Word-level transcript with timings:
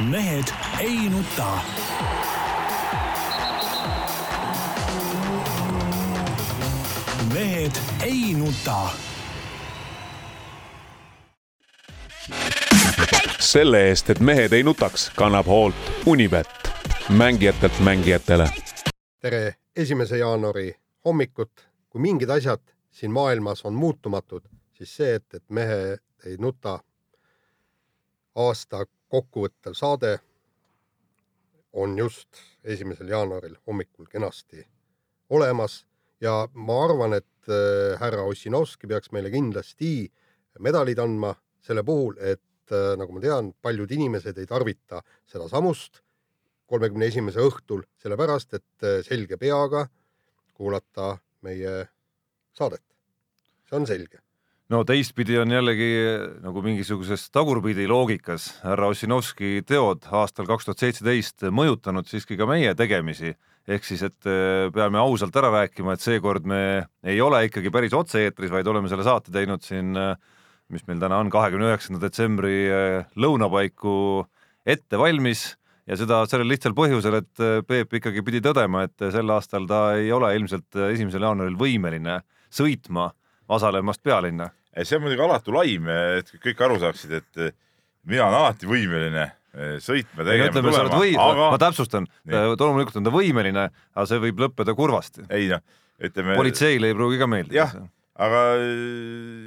mehed 0.00 0.44
ei 0.80 1.08
nuta. 1.08 1.58
mehed 7.34 7.72
ei 8.02 8.34
nuta. 8.34 8.88
selle 13.38 13.88
eest, 13.88 14.10
et 14.10 14.20
mehed 14.20 14.52
ei 14.52 14.62
nutaks, 14.62 15.10
kannab 15.16 15.46
hoolt 15.46 15.74
Unibet, 16.06 16.48
mängijatelt 17.08 17.80
mängijatele. 17.80 18.48
tere 19.20 19.54
esimese 19.76 20.18
jaanuari 20.18 20.74
hommikut. 21.04 21.68
kui 21.90 22.00
mingid 22.00 22.28
asjad 22.28 22.60
siin 22.90 23.12
maailmas 23.12 23.64
on 23.64 23.74
muutumatud, 23.74 24.42
siis 24.72 24.96
see, 24.96 25.14
et, 25.14 25.34
et 25.34 25.44
mehed 25.48 25.98
ei 26.26 26.36
nuta 26.36 26.80
aasta 28.34 28.86
kokkuvõttev 29.12 29.74
saade 29.76 30.16
on 31.76 31.98
just 31.98 32.40
esimesel 32.64 33.08
jaanuaril 33.12 33.56
hommikul 33.66 34.08
kenasti 34.10 34.64
olemas 35.30 35.84
ja 36.20 36.46
ma 36.54 36.78
arvan, 36.84 37.16
et 37.18 37.50
äh, 37.50 37.98
härra 38.00 38.24
Ossinovski 38.24 38.88
peaks 38.88 39.12
meile 39.12 39.30
kindlasti 39.30 40.08
medalid 40.64 40.98
andma 41.02 41.34
selle 41.62 41.84
puhul, 41.84 42.16
et 42.18 42.72
äh, 42.72 42.94
nagu 42.98 43.12
ma 43.12 43.22
tean, 43.22 43.52
paljud 43.62 43.92
inimesed 43.92 44.38
ei 44.38 44.48
tarvita 44.48 45.02
sedasamust 45.28 46.02
kolmekümne 46.66 47.06
esimese 47.12 47.44
õhtul, 47.44 47.84
sellepärast 48.02 48.56
et 48.58 48.86
äh, 48.86 49.00
selge 49.06 49.38
peaga 49.38 49.86
kuulata 50.56 51.16
meie 51.46 51.82
saadet. 52.56 52.82
see 53.68 53.76
on 53.76 53.86
selge 53.86 54.25
no 54.72 54.82
teistpidi 54.86 55.36
on 55.38 55.52
jällegi 55.52 55.88
nagu 56.42 56.62
mingisuguses 56.64 57.28
tagurpidi 57.34 57.86
loogikas 57.90 58.48
härra 58.64 58.88
Ossinovski 58.90 59.60
teod 59.66 60.06
aastal 60.10 60.48
kaks 60.48 60.66
tuhat 60.66 60.82
seitseteist 60.82 61.46
mõjutanud 61.54 62.08
siiski 62.10 62.38
ka 62.38 62.48
meie 62.50 62.74
tegemisi. 62.78 63.34
ehk 63.66 63.82
siis, 63.82 64.02
et 64.06 64.26
äh, 64.30 64.70
peame 64.70 64.98
ausalt 64.98 65.34
ära 65.36 65.50
rääkima, 65.50 65.94
et 65.94 66.00
seekord 66.02 66.44
me 66.46 66.86
ei 67.02 67.20
ole 67.20 67.40
ikkagi 67.48 67.70
päris 67.74 67.94
otse-eetris, 67.98 68.50
vaid 68.50 68.66
oleme 68.66 68.88
selle 68.88 69.02
saate 69.02 69.32
teinud 69.34 69.62
siin, 69.62 69.90
äh, 69.98 70.14
mis 70.70 70.86
meil 70.86 71.00
täna 71.02 71.18
on, 71.18 71.30
kahekümne 71.30 71.72
üheksanda 71.72 71.98
detsembri 72.02 72.68
lõunapaiku 73.18 74.26
ette 74.66 74.98
valmis 74.98 75.56
ja 75.86 75.98
seda 75.98 76.24
sellel 76.30 76.50
lihtsal 76.50 76.74
põhjusel, 76.78 77.18
et 77.18 77.66
Peep 77.66 77.98
ikkagi 77.98 78.22
pidi 78.26 78.42
tõdema, 78.42 78.84
et 78.86 79.10
sel 79.14 79.30
aastal 79.30 79.66
ta 79.66 79.96
ei 79.98 80.10
ole 80.14 80.32
ilmselt 80.38 80.78
esimesel 80.90 81.26
jaanuaril 81.26 81.58
võimeline 81.58 82.20
sõitma 82.50 83.12
Vasalemmast 83.48 84.02
pealinna. 84.02 84.50
see 84.82 84.96
on 84.96 85.06
muidugi 85.06 85.22
alatu 85.22 85.54
laim, 85.54 85.88
et 86.18 86.30
kõik 86.42 86.60
aru 86.66 86.78
saaksid, 86.82 87.12
et 87.12 87.54
mina 88.06 88.26
olen 88.26 88.38
alati 88.40 88.68
võimeline 88.70 89.24
eh, 89.24 89.76
sõitma, 89.82 90.24
tegema, 90.26 90.52
tulema, 90.54 91.00
või... 91.00 91.14
aga 91.20 91.50
ma 91.54 91.60
täpsustan, 91.60 92.08
loomulikult 92.28 93.00
on 93.00 93.06
ta 93.06 93.12
võimeline, 93.14 93.68
aga 93.94 94.06
see 94.10 94.22
võib 94.26 94.42
lõppeda 94.46 94.76
kurvasti. 94.78 95.26
ei 95.30 95.48
noh, 95.52 95.62
ütleme. 96.02 96.36
politseile 96.38 96.90
ei 96.90 96.98
pruugi 96.98 97.20
ka 97.22 97.30
meeldida. 97.30 97.62
jah, 97.62 97.76
aga 98.26 98.42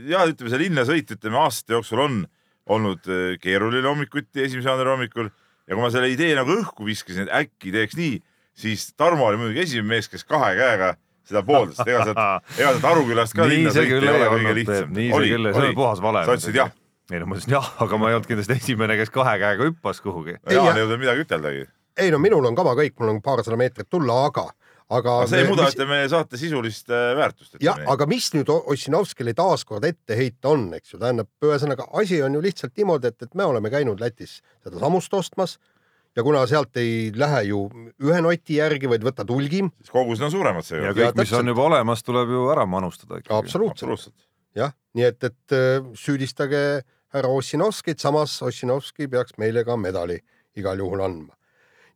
jah, 0.09 0.25
ütleme 0.33 0.53
see 0.53 0.63
linnasõit, 0.65 1.13
ütleme 1.17 1.41
aastate 1.43 1.77
jooksul 1.77 2.03
on 2.05 2.23
olnud 2.69 3.05
eh, 3.09 3.35
keeruline 3.41 3.85
hommikuti, 3.87 4.43
esimese 4.45 4.69
jaanuari 4.69 4.95
hommikul 4.95 5.29
ja 5.29 5.75
kui 5.75 5.83
ma 5.83 5.91
selle 5.93 6.09
idee 6.13 6.33
nagu 6.37 6.57
õhku 6.57 6.87
viskasin, 6.87 7.27
et 7.27 7.35
äkki 7.45 7.73
teeks 7.75 7.97
nii, 7.99 8.17
siis 8.57 8.89
Tarmo 8.97 9.29
oli 9.29 9.39
muidugi 9.41 9.63
esimene 9.63 9.95
mees, 9.95 10.09
kes 10.11 10.25
kahe 10.27 10.55
käega 10.57 10.95
seda 11.29 11.43
pooldas, 11.45 11.79
ega 11.85 12.03
sealt, 12.09 12.21
ega 12.59 12.75
sealt 12.75 12.87
Arukülast 12.91 13.37
ka 13.37 13.47
linna 13.49 13.73
sõita 13.75 13.97
ei 13.97 14.11
ole 14.11 14.29
kõige 14.35 14.55
lihtsam. 14.61 14.93
nii 14.97 15.09
see 15.09 15.33
küll, 15.33 15.49
see 15.55 15.71
on 15.71 15.75
puhas 15.79 16.03
vale. 16.05 16.23
sa 16.27 16.37
ütlesid 16.37 16.61
jah? 16.61 16.71
ei 17.09 17.21
no 17.21 17.29
ma 17.29 17.37
ütlesin 17.37 17.57
jah, 17.57 17.73
aga 17.85 17.99
ma 17.99 18.11
ei 18.11 18.19
olnud 18.19 18.29
kindlasti 18.29 18.57
esimene, 18.59 18.97
kes 18.99 19.13
kahe 19.13 19.35
käega 19.41 19.69
hüppas 19.69 20.01
kuhugi. 20.05 20.37
Jaan 20.49 20.73
ei 20.75 20.83
jõudnud 20.83 21.03
midagi 21.03 21.25
üteldagi. 21.27 21.67
ei 21.99 22.13
no 22.13 22.21
minul 22.21 22.49
on 22.49 22.57
kama 22.57 22.75
kõik, 22.79 22.97
mul 22.99 23.15
on 23.15 23.21
paarsada 23.25 23.59
meetrit 23.59 23.89
tulla, 23.89 24.25
aga 24.29 24.49
aga 24.89 25.15
no 25.21 25.29
see 25.29 25.43
ei 25.43 25.47
muuda, 25.49 25.67
ütleme, 25.69 25.99
saate 26.09 26.37
sisulist 26.41 26.89
äh, 26.89 27.11
väärtust. 27.17 27.59
jah, 27.63 27.81
aga 27.93 28.07
mis 28.09 28.31
nüüd 28.33 28.49
Ossinovskile 28.49 29.35
taaskord 29.37 29.85
ette 29.85 30.17
heita 30.17 30.53
on, 30.53 30.69
eks 30.77 30.95
ju, 30.95 31.01
tähendab, 31.01 31.29
ühesõnaga 31.45 31.85
asi 32.01 32.21
on 32.25 32.37
ju 32.37 32.41
lihtsalt 32.45 32.73
niimoodi, 32.79 33.13
et, 33.13 33.27
et 33.27 33.37
me 33.37 33.45
oleme 33.45 33.71
käinud 33.73 34.01
Lätis 34.01 34.39
seda 34.63 34.81
samust 34.81 35.13
ostmas 35.13 35.59
ja 36.19 36.23
kuna 36.25 36.43
sealt 36.49 36.77
ei 36.79 37.09
lähe 37.15 37.43
ju 37.49 37.63
ühe 38.03 38.19
noti 38.23 38.59
järgi, 38.59 38.89
vaid 38.91 39.05
võtad 39.07 39.29
hulgim. 39.31 39.71
siis 39.79 39.93
kogused 39.93 40.27
on 40.27 40.33
suuremad 40.33 40.67
seekord. 40.67 40.89
ja 40.89 40.95
kõik, 40.97 41.19
mis 41.21 41.33
on 41.37 41.51
juba 41.53 41.65
olemas, 41.69 42.03
tuleb 42.03 42.33
ju 42.35 42.45
ära 42.51 42.65
manustada. 42.67 43.21
absoluutselt. 43.37 44.15
jah, 44.57 44.73
nii 44.97 45.07
et, 45.07 45.23
et 45.23 45.55
äh, 45.55 45.91
süüdistage 45.95 46.63
härra 47.15 47.31
Ossinovskit, 47.33 48.01
samas 48.03 48.35
Ossinovski 48.45 49.07
peaks 49.07 49.37
meile 49.41 49.63
ka 49.65 49.77
medali 49.79 50.19
igal 50.59 50.81
juhul 50.83 51.05
andma. 51.05 51.33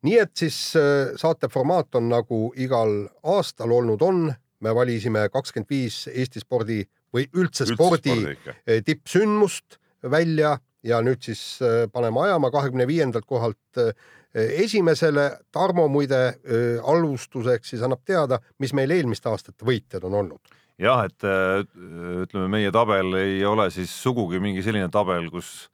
nii 0.08 0.18
et 0.24 0.34
siis 0.40 0.60
äh, 0.80 1.14
saate 1.20 1.52
formaat 1.52 2.00
on 2.00 2.10
nagu 2.14 2.46
igal 2.56 2.96
aastal 3.36 3.76
olnud 3.76 4.02
on, 4.02 4.28
me 4.64 4.76
valisime 4.76 5.28
kakskümmend 5.32 5.70
viis 5.70 6.06
Eesti 6.08 6.40
spordi 6.44 6.84
või 7.14 7.28
üldse, 7.28 7.68
üldse 7.68 7.74
spordi, 7.76 8.14
spordi 8.16 8.84
tippsündmust 8.88 9.82
välja 10.04 10.58
ja 10.84 11.00
nüüd 11.04 11.24
siis 11.24 11.42
äh, 11.64 11.86
paneme 11.92 12.26
ajama 12.28 12.52
kahekümne 12.54 12.88
viiendalt 12.88 13.28
kohalt 13.28 13.80
äh, 13.80 13.94
esimesele. 14.34 15.30
Tarmo 15.54 15.88
muide 15.92 16.24
äh, 16.28 16.80
alustuseks 16.84 17.74
siis 17.74 17.84
annab 17.86 18.04
teada, 18.06 18.42
mis 18.60 18.76
meil 18.76 18.92
eelmiste 18.92 19.32
aastate 19.32 19.66
võitjad 19.68 20.06
on 20.10 20.22
olnud. 20.24 20.60
jah, 20.82 21.04
et 21.06 21.22
ütleme, 21.24 22.48
meie 22.50 22.72
tabel 22.74 23.14
ei 23.20 23.44
ole 23.46 23.70
siis 23.72 23.92
sugugi 23.94 24.40
mingi 24.42 24.64
selline 24.66 24.90
tabel, 24.92 25.30
kus 25.32 25.70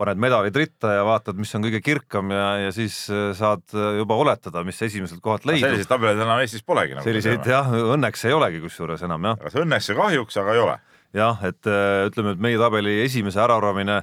paned 0.00 0.18
medalid 0.18 0.56
ritta 0.56 0.94
ja 0.96 1.02
vaatad, 1.04 1.36
mis 1.36 1.52
on 1.54 1.66
kõige 1.66 1.82
kirkam 1.84 2.32
ja, 2.32 2.46
ja 2.62 2.70
siis 2.72 2.96
saad 3.36 3.76
juba 3.98 4.16
oletada, 4.16 4.62
mis 4.64 4.80
esimeselt 4.82 5.20
kohalt 5.20 5.44
leidub. 5.46 5.66
selliseid 5.66 5.90
tabeleid 5.90 6.22
enam 6.24 6.40
Eestis 6.40 6.64
polegi 6.64 6.96
nagu. 6.96 7.04
selliseid 7.04 7.46
jah, 7.50 7.68
õnneks 7.92 8.24
ei 8.24 8.34
olegi 8.34 8.62
kusjuures 8.64 9.04
enam 9.04 9.28
jah. 9.28 9.38
kas 9.42 9.58
õnneks 9.60 9.90
ja 9.92 9.98
kahjuks, 10.00 10.40
aga 10.40 10.56
ei 10.56 10.62
ole. 10.64 10.78
jah, 11.20 11.44
et 11.50 11.70
ütleme, 12.08 12.32
et 12.32 12.42
meie 12.48 12.62
tabeli 12.62 13.02
esimese 13.04 13.44
äraarvamine 13.44 14.00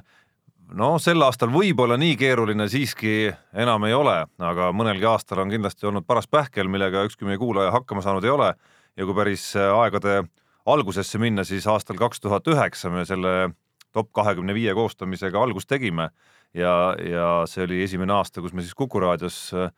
no 0.74 0.96
sel 1.02 1.22
aastal 1.22 1.52
võib-olla 1.54 1.98
nii 2.00 2.16
keeruline 2.18 2.66
siiski 2.70 3.30
enam 3.54 3.84
ei 3.86 3.94
ole, 3.94 4.16
aga 4.38 4.72
mõnelgi 4.74 5.06
aastal 5.08 5.44
on 5.44 5.52
kindlasti 5.52 5.86
olnud 5.86 6.06
paras 6.06 6.26
pähkel, 6.26 6.68
millega 6.68 7.04
ükski 7.06 7.28
meie 7.28 7.38
kuulaja 7.38 7.74
hakkama 7.74 8.02
saanud 8.02 8.24
ei 8.24 8.32
ole. 8.32 8.54
ja 8.96 9.04
kui 9.04 9.14
päris 9.14 9.52
aegade 9.56 10.22
algusesse 10.66 11.18
minna, 11.18 11.44
siis 11.44 11.66
aastal 11.66 11.98
kaks 12.00 12.20
tuhat 12.20 12.46
üheksa 12.48 12.90
me 12.90 13.04
selle 13.04 13.52
top 13.92 14.12
kahekümne 14.12 14.54
viie 14.54 14.74
koostamisega 14.74 15.40
algust 15.40 15.68
tegime. 15.68 16.10
Ja, 16.54 16.94
ja 17.00 17.44
see 17.48 17.64
oli 17.66 17.82
esimene 17.84 18.14
aasta, 18.16 18.40
kus 18.40 18.54
me 18.56 18.62
siis 18.64 18.74
Kuku 18.74 19.00
raadios 19.02 19.50
äh, 19.52 19.68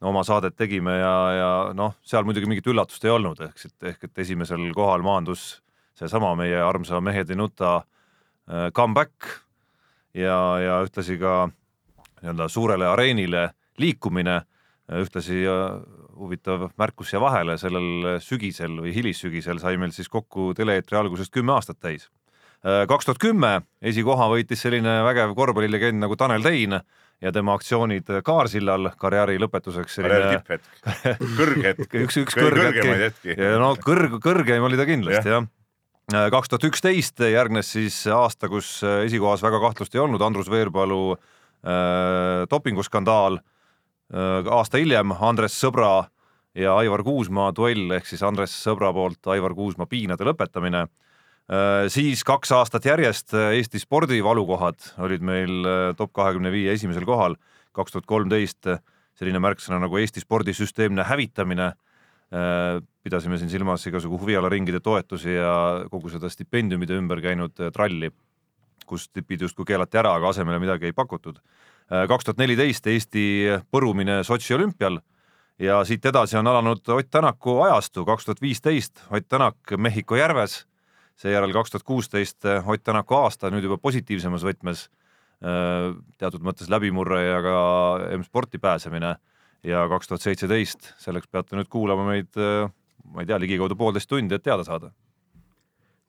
oma 0.00 0.22
saadet 0.24 0.56
tegime 0.56 0.94
ja, 0.96 1.14
ja 1.36 1.50
noh, 1.76 1.96
seal 2.06 2.24
muidugi 2.24 2.48
mingit 2.48 2.68
üllatust 2.72 3.04
ei 3.04 3.12
olnud, 3.12 3.40
ehk 3.44 3.66
et 3.68 3.88
ehk 3.92 4.06
et 4.08 4.22
esimesel 4.24 4.70
kohal 4.76 5.04
maandus 5.04 5.60
seesama 5.98 6.32
meie 6.38 6.56
armsa 6.62 7.02
Mehed 7.04 7.30
ei 7.30 7.38
nuta 7.38 7.74
äh, 7.82 8.70
comeback 8.72 9.42
ja, 10.14 10.38
ja 10.60 10.78
ühtlasi 10.84 11.18
ka 11.20 11.48
nii-öelda 12.22 12.48
suurele 12.48 12.86
areenile 12.86 13.50
liikumine, 13.80 14.40
ühtlasi 15.02 15.44
huvitav 16.18 16.68
märkus 16.78 17.10
siia 17.10 17.20
vahele, 17.22 17.56
sellel 17.58 18.18
sügisel 18.22 18.76
või 18.84 18.92
hilissügisel 18.94 19.60
sai 19.62 19.78
meil 19.80 19.94
siis 19.94 20.10
kokku 20.12 20.52
tele-eetri 20.56 20.98
algusest 20.98 21.32
kümme 21.32 21.54
aastat 21.56 21.80
täis. 21.80 22.10
kaks 22.62 23.08
tuhat 23.08 23.18
kümme 23.18 23.62
esikoha 23.82 24.28
võitis 24.30 24.60
selline 24.62 25.00
vägev 25.02 25.34
korvpallilegend 25.34 25.98
nagu 25.98 26.16
Tanel 26.16 26.42
Tein 26.42 26.78
ja 27.22 27.32
tema 27.32 27.54
aktsioonid 27.54 28.10
Kaarsillal 28.24 28.90
karjääri 28.98 29.38
lõpetuseks. 29.38 29.96
karjääri 30.02 30.36
tipphetk, 30.36 31.24
kõrghetk. 31.38 31.96
üks, 32.04 32.20
üks 32.22 32.38
kõrghetk. 32.38 33.34
no 33.58 33.74
kõrg, 33.80 34.20
kõrgeim 34.22 34.68
oli 34.68 34.78
ta 34.78 34.86
kindlasti 34.86 35.34
jah 35.34 35.48
kaks 36.10 36.50
tuhat 36.50 36.64
üksteist 36.66 37.20
järgnes 37.30 37.72
siis 37.72 37.96
aasta, 38.10 38.48
kus 38.50 38.80
esikohas 39.04 39.42
väga 39.42 39.60
kahtlust 39.62 39.94
ei 39.94 40.00
olnud, 40.02 40.22
Andrus 40.22 40.50
Veerpalu 40.50 41.14
äh, 41.14 42.42
dopinguskandaal 42.50 43.38
äh,. 43.38 44.48
aasta 44.50 44.78
hiljem 44.78 45.12
Andres 45.12 45.54
Sõbra 45.60 46.08
ja 46.58 46.74
Aivar 46.76 47.04
Kuusmaa 47.06 47.52
duell 47.54 47.90
ehk 47.96 48.06
siis 48.06 48.22
Andres 48.22 48.52
Sõbra 48.64 48.92
poolt 48.92 49.26
Aivar 49.26 49.54
Kuusmaa 49.54 49.86
piinade 49.86 50.26
lõpetamine 50.26 50.82
äh,. 50.84 51.86
siis 51.88 52.24
kaks 52.24 52.52
aastat 52.52 52.84
järjest 52.84 53.34
Eesti 53.34 53.78
spordivalukohad 53.78 54.98
olid 54.98 55.22
meil 55.22 55.62
äh, 55.64 55.94
top 55.96 56.12
kahekümne 56.12 56.52
viie 56.52 56.72
esimesel 56.72 57.06
kohal. 57.06 57.38
kaks 57.72 57.92
tuhat 57.92 58.06
kolmteist 58.06 58.66
selline 59.16 59.38
märksõna 59.38 59.78
nagu 59.80 59.96
Eesti 59.96 60.20
spordisüsteemne 60.20 61.06
hävitamine 61.08 61.72
Äh, 61.72 61.90
pidasime 63.02 63.38
siin 63.38 63.50
silmas 63.50 63.86
igasugu 63.86 64.18
huvialaringide 64.20 64.80
toetusi 64.80 65.34
ja 65.34 65.54
kogu 65.90 66.10
seda 66.12 66.30
stipendiumide 66.32 66.96
ümber 66.96 67.20
käinud 67.20 67.60
äh, 67.60 67.72
tralli, 67.74 68.12
kus 68.86 69.08
tipid 69.10 69.42
justkui 69.44 69.66
keelati 69.68 70.00
ära, 70.00 70.14
aga 70.16 70.30
asemele 70.32 70.60
midagi 70.62 70.88
ei 70.88 70.96
pakutud. 70.96 71.40
Äh, 71.90 72.06
kaks 72.10 72.28
tuhat 72.28 72.40
neliteist 72.40 72.86
Eesti 72.88 73.24
põrumine 73.72 74.22
Sotši 74.24 74.56
olümpial 74.56 75.00
ja 75.62 75.82
siit 75.88 76.06
edasi 76.08 76.38
on 76.40 76.48
alanud 76.48 76.88
Ott 76.94 77.10
Tänaku 77.10 77.58
ajastu, 77.66 78.06
kaks 78.08 78.28
tuhat 78.28 78.42
viisteist 78.42 79.04
Ott 79.10 79.28
Tänak 79.28 79.76
Mehhiko 79.76 80.16
järves, 80.16 80.62
seejärel 81.20 81.52
kaks 81.52 81.74
tuhat 81.74 81.86
kuusteist 81.86 82.48
Ott 82.64 82.84
Tänaku 82.86 83.18
aasta, 83.18 83.50
nüüd 83.50 83.66
juba 83.66 83.80
positiivsemas 83.82 84.46
võtmes 84.46 84.88
teatud 85.42 86.44
mõttes 86.46 86.68
läbimurre 86.70 87.16
ja 87.24 87.38
ka 87.42 87.54
M-sporti 88.14 88.60
pääsemine 88.62 89.16
ja 89.64 89.86
kaks 89.88 90.10
tuhat 90.10 90.24
seitseteist, 90.24 90.92
selleks 90.98 91.30
peate 91.30 91.56
nüüd 91.56 91.70
kuulama 91.70 92.08
meid, 92.08 92.30
ma 92.36 93.22
ei 93.22 93.28
tea, 93.28 93.38
ligikaudu 93.38 93.78
poolteist 93.78 94.10
tundi, 94.10 94.34
et 94.34 94.44
teada 94.44 94.64
saada 94.66 94.92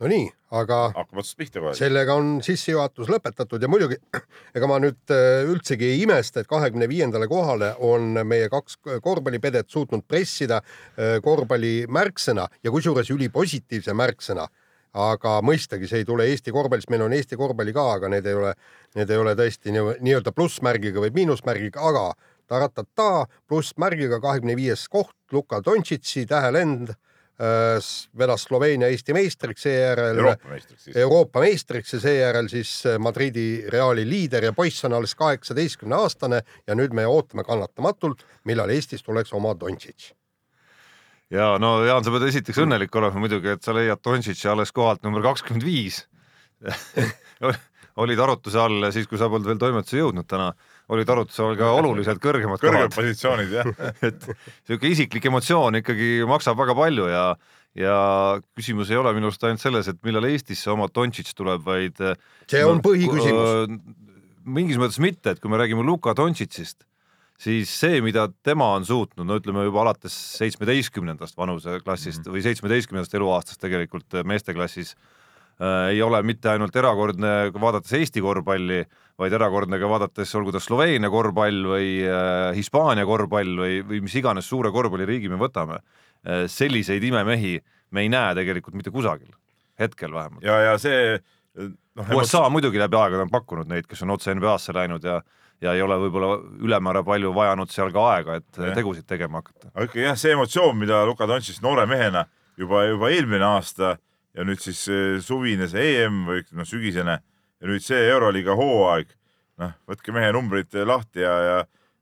Nonii, 0.03 0.25
aga 0.57 0.77
hakkab 0.91 1.19
otsast 1.21 1.37
pihta 1.39 1.61
kohe. 1.61 1.73
sellega 1.77 2.15
on 2.17 2.39
sissejuhatus 2.43 3.07
lõpetatud 3.13 3.61
ja 3.61 3.69
muidugi 3.71 3.95
ega 4.57 4.67
ma 4.67 4.79
nüüd 4.83 5.13
äh, 5.13 5.45
üldsegi 5.47 5.93
ei 5.93 6.01
imesta, 6.03 6.41
et 6.41 6.49
kahekümne 6.49 6.89
viiendale 6.91 7.29
kohale 7.31 7.71
on 7.87 8.17
meie 8.27 8.49
kaks 8.51 8.79
korvpallipedet 9.05 9.69
suutnud 9.71 10.03
pressida 10.09 10.59
äh, 10.59 11.19
korvpalli 11.23 11.85
märksõna 11.87 12.49
ja 12.65 12.73
kusjuures 12.73 13.13
ülipositiivse 13.15 13.95
märksõna. 13.95 14.49
aga 14.93 15.39
mõistagi, 15.41 15.87
see 15.89 16.03
ei 16.03 16.05
tule 16.05 16.27
Eesti 16.29 16.51
korvpallist, 16.53 16.91
meil 16.93 17.01
on 17.01 17.13
Eesti 17.17 17.37
korvpalli 17.37 17.71
ka, 17.73 17.85
aga 17.95 18.09
need 18.13 18.27
ei 18.29 18.35
ole, 18.37 18.51
need 18.93 19.09
ei 19.09 19.17
ole 19.17 19.31
tõesti 19.39 19.73
nii- 19.73 19.95
nii-öelda 20.05 20.33
plussmärgiga 20.37 21.01
või 21.01 21.09
miinusmärgiga, 21.15 21.81
aga 21.81 22.11
taratata 22.47 23.25
plussmärgiga 23.47 24.19
kahekümne 24.21 24.55
viies 24.57 24.87
koht, 24.89 25.15
Luka 25.31 25.61
Dontšitsi 25.65 26.25
tähelend 26.29 26.89
äh, 26.89 26.97
vedas 28.17 28.47
Sloveenia 28.47 28.89
Eesti 28.91 29.13
meistriks, 29.13 29.65
seejärel 29.67 30.17
Euroopa 30.17 30.49
meistriks 30.49 30.83
siis. 30.83 30.97
Euroopa 30.97 31.43
meistriks 31.43 31.93
ja 31.93 32.01
seejärel 32.03 32.49
siis 32.51 32.73
äh, 32.85 32.99
Madridi 32.99 33.65
Reali 33.69 34.05
liider 34.09 34.49
ja 34.49 34.53
poiss 34.53 34.85
on 34.85 34.93
alles 34.93 35.15
kaheksateistkümne 35.19 35.95
aastane 35.95 36.43
ja 36.67 36.77
nüüd 36.77 36.93
me 36.93 37.07
ootame 37.07 37.45
kannatamatult, 37.47 38.25
millal 38.43 38.73
Eestis 38.73 39.03
tuleks 39.03 39.33
oma 39.33 39.55
Dontšitš. 39.59 40.13
ja 41.33 41.57
no 41.59 41.75
Jaan, 41.85 42.03
sa 42.03 42.13
pead 42.13 42.29
esiteks 42.29 42.63
õnnelik 42.65 42.95
olema 42.95 43.25
muidugi, 43.25 43.55
et 43.55 43.63
sa 43.63 43.75
leiad 43.75 44.03
Dontšitši 44.03 44.49
alles 44.53 44.71
kohalt 44.71 45.03
number 45.03 45.23
kakskümmend 45.23 45.65
viis. 45.65 46.03
olid 47.95 48.19
arutluse 48.19 48.59
all 48.59 48.91
siis, 48.93 49.07
kui 49.09 49.19
sa 49.21 49.29
polnud 49.29 49.49
veel 49.49 49.59
toimetusse 49.61 49.99
jõudnud 49.99 50.27
täna, 50.29 50.51
olid 50.93 51.09
arutluse 51.09 51.43
all 51.43 51.57
ka 51.59 51.71
oluliselt 51.77 52.21
kõrgemad 52.23 52.61
kõrged 52.61 52.87
kohad, 52.87 52.95
positsioonid 52.95 53.57
jah. 53.57 53.69
et 54.09 54.29
sihuke 54.67 54.89
isiklik 54.91 55.27
emotsioon 55.31 55.81
ikkagi 55.81 56.15
maksab 56.29 56.59
väga 56.59 56.77
palju 56.77 57.09
ja 57.11 57.25
ja 57.73 57.97
küsimus 58.53 58.91
ei 58.93 58.99
ole 58.99 59.15
minu 59.17 59.31
arust 59.31 59.43
ainult 59.47 59.63
selles, 59.63 59.87
et 59.89 59.97
millal 60.05 60.27
Eestisse 60.29 60.69
oma 60.69 60.85
Dontšitš 60.93 61.33
tuleb, 61.39 61.63
vaid 61.65 61.97
see 62.45 62.61
on 62.67 62.83
põhiküsimus. 62.85 63.79
mingis 64.45 64.77
mõttes 64.77 64.99
mitte, 65.01 65.33
et 65.33 65.41
kui 65.41 65.49
me 65.49 65.57
räägime 65.57 65.85
Luka 65.87 66.13
Dontšitsist, 66.13 66.85
siis 67.41 67.73
see, 67.73 67.97
mida 68.05 68.27
tema 68.45 68.69
on 68.77 68.85
suutnud, 68.85 69.25
no 69.25 69.39
ütleme 69.41 69.65
juba 69.65 69.81
alates 69.87 70.13
seitsmeteistkümnendast 70.37 71.37
vanuseklassist 71.37 72.21
mm 72.21 72.29
-hmm. 72.29 72.37
või 72.37 72.45
seitsmeteistkümnendast 72.45 73.17
eluaastast 73.17 73.61
tegelikult 73.65 74.21
meesteklassis 74.21 74.93
äh, 74.93 75.22
ei 75.89 76.01
ole 76.01 76.21
mitte 76.25 76.49
ainult 76.49 76.75
erakordne 76.75 77.51
vaadates 77.53 77.93
Eesti 77.99 78.21
korvpalli, 78.23 78.79
vaid 79.19 79.35
erakordne 79.37 79.77
ka 79.79 79.89
vaadates, 79.89 80.31
olgu 80.39 80.51
ta 80.55 80.61
Sloveenia 80.63 81.11
korvpall 81.13 81.67
või 81.75 81.91
äh, 82.07 82.49
Hispaania 82.57 83.05
korvpall 83.05 83.53
või, 83.61 83.77
või 83.85 84.01
mis 84.05 84.15
iganes 84.19 84.49
suure 84.49 84.71
korvpalliriigi 84.73 85.29
me 85.31 85.39
võtame 85.41 85.79
äh,. 85.79 86.47
selliseid 86.49 87.03
imemehi 87.03 87.59
me 87.93 88.01
ei 88.05 88.09
näe 88.09 88.33
tegelikult 88.39 88.75
mitte 88.79 88.91
kusagil, 88.91 89.29
hetkel 89.79 90.13
vähemalt. 90.13 90.43
ja, 90.43 90.57
ja 90.71 90.75
see 90.81 91.19
noh, 91.55 92.11
USA 92.17 92.47
muidugi 92.49 92.81
läbi 92.81 92.97
aegade 92.97 93.27
on 93.27 93.33
pakkunud 93.33 93.69
neid, 93.69 93.87
kes 93.89 94.01
on 94.05 94.17
otse 94.17 94.33
NBA-sse 94.33 94.75
läinud 94.75 95.05
ja 95.05 95.21
ja 95.63 95.73
ei 95.77 95.81
ole 95.81 95.95
võib-olla 96.01 96.37
ülemäära 96.65 97.03
palju 97.07 97.31
vajanud 97.35 97.71
seal 97.71 97.91
ka 97.93 98.01
aega, 98.13 98.39
et 98.41 98.57
Jah. 98.59 98.73
tegusid 98.75 99.05
tegema 99.07 99.39
hakata. 99.39 99.69
aga 99.73 99.85
ikkagi 99.87 100.07
jah, 100.07 100.17
see 100.19 100.33
emotsioon, 100.35 100.75
mida 100.79 101.03
Luka 101.07 101.27
Dontšis 101.29 101.61
noore 101.63 101.85
mehena 101.87 102.25
juba, 102.59 102.83
juba 102.89 103.11
eelmine 103.13 103.45
aasta 103.47 103.95
ja 104.33 104.45
nüüd 104.47 104.61
siis 104.63 104.81
eh, 104.91 105.19
suvine 105.23 105.67
see 105.71 105.99
EM 106.03 106.23
või 106.27 106.43
noh, 106.57 106.67
sügisene 106.67 107.19
ja 107.19 107.69
nüüd 107.69 107.83
see 107.85 107.99
Euroliiga 108.09 108.55
hooaeg. 108.59 109.13
noh, 109.61 109.75
võtke 109.87 110.13
mehe 110.15 110.31
numbrid 110.33 110.73
lahti 110.87 111.21
ja, 111.21 111.33
ja, 111.45 111.59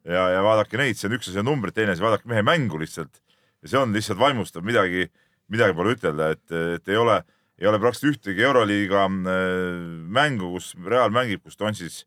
ja, 0.07 0.23
ja 0.37 0.43
vaadake 0.45 0.79
neid, 0.79 0.97
see 0.97 1.09
on 1.09 1.17
üks 1.17 1.29
asi 1.29 1.41
on 1.41 1.49
numbrid, 1.51 1.75
teine 1.75 1.95
asi, 1.95 2.03
vaadake 2.03 2.29
mehe 2.31 2.43
mängu 2.45 2.79
lihtsalt. 2.79 3.21
ja 3.61 3.73
see 3.73 3.81
on 3.81 3.93
lihtsalt 3.93 4.19
vaimustav, 4.19 4.63
midagi, 4.65 5.09
midagi 5.51 5.75
pole 5.77 5.95
ütelda, 5.97 6.31
et, 6.35 6.45
et 6.77 6.87
ei 6.91 6.97
ole, 6.97 7.19
ei 7.61 7.67
ole 7.69 7.81
praktiliselt 7.81 8.21
ühtegi 8.21 8.47
Euroliiga 8.47 9.05
äh, 9.05 9.41
mängu, 10.07 10.53
kus 10.55 10.71
Real 10.87 11.11
mängib, 11.13 11.43
kus 11.43 11.59
Dontšis 11.59 12.05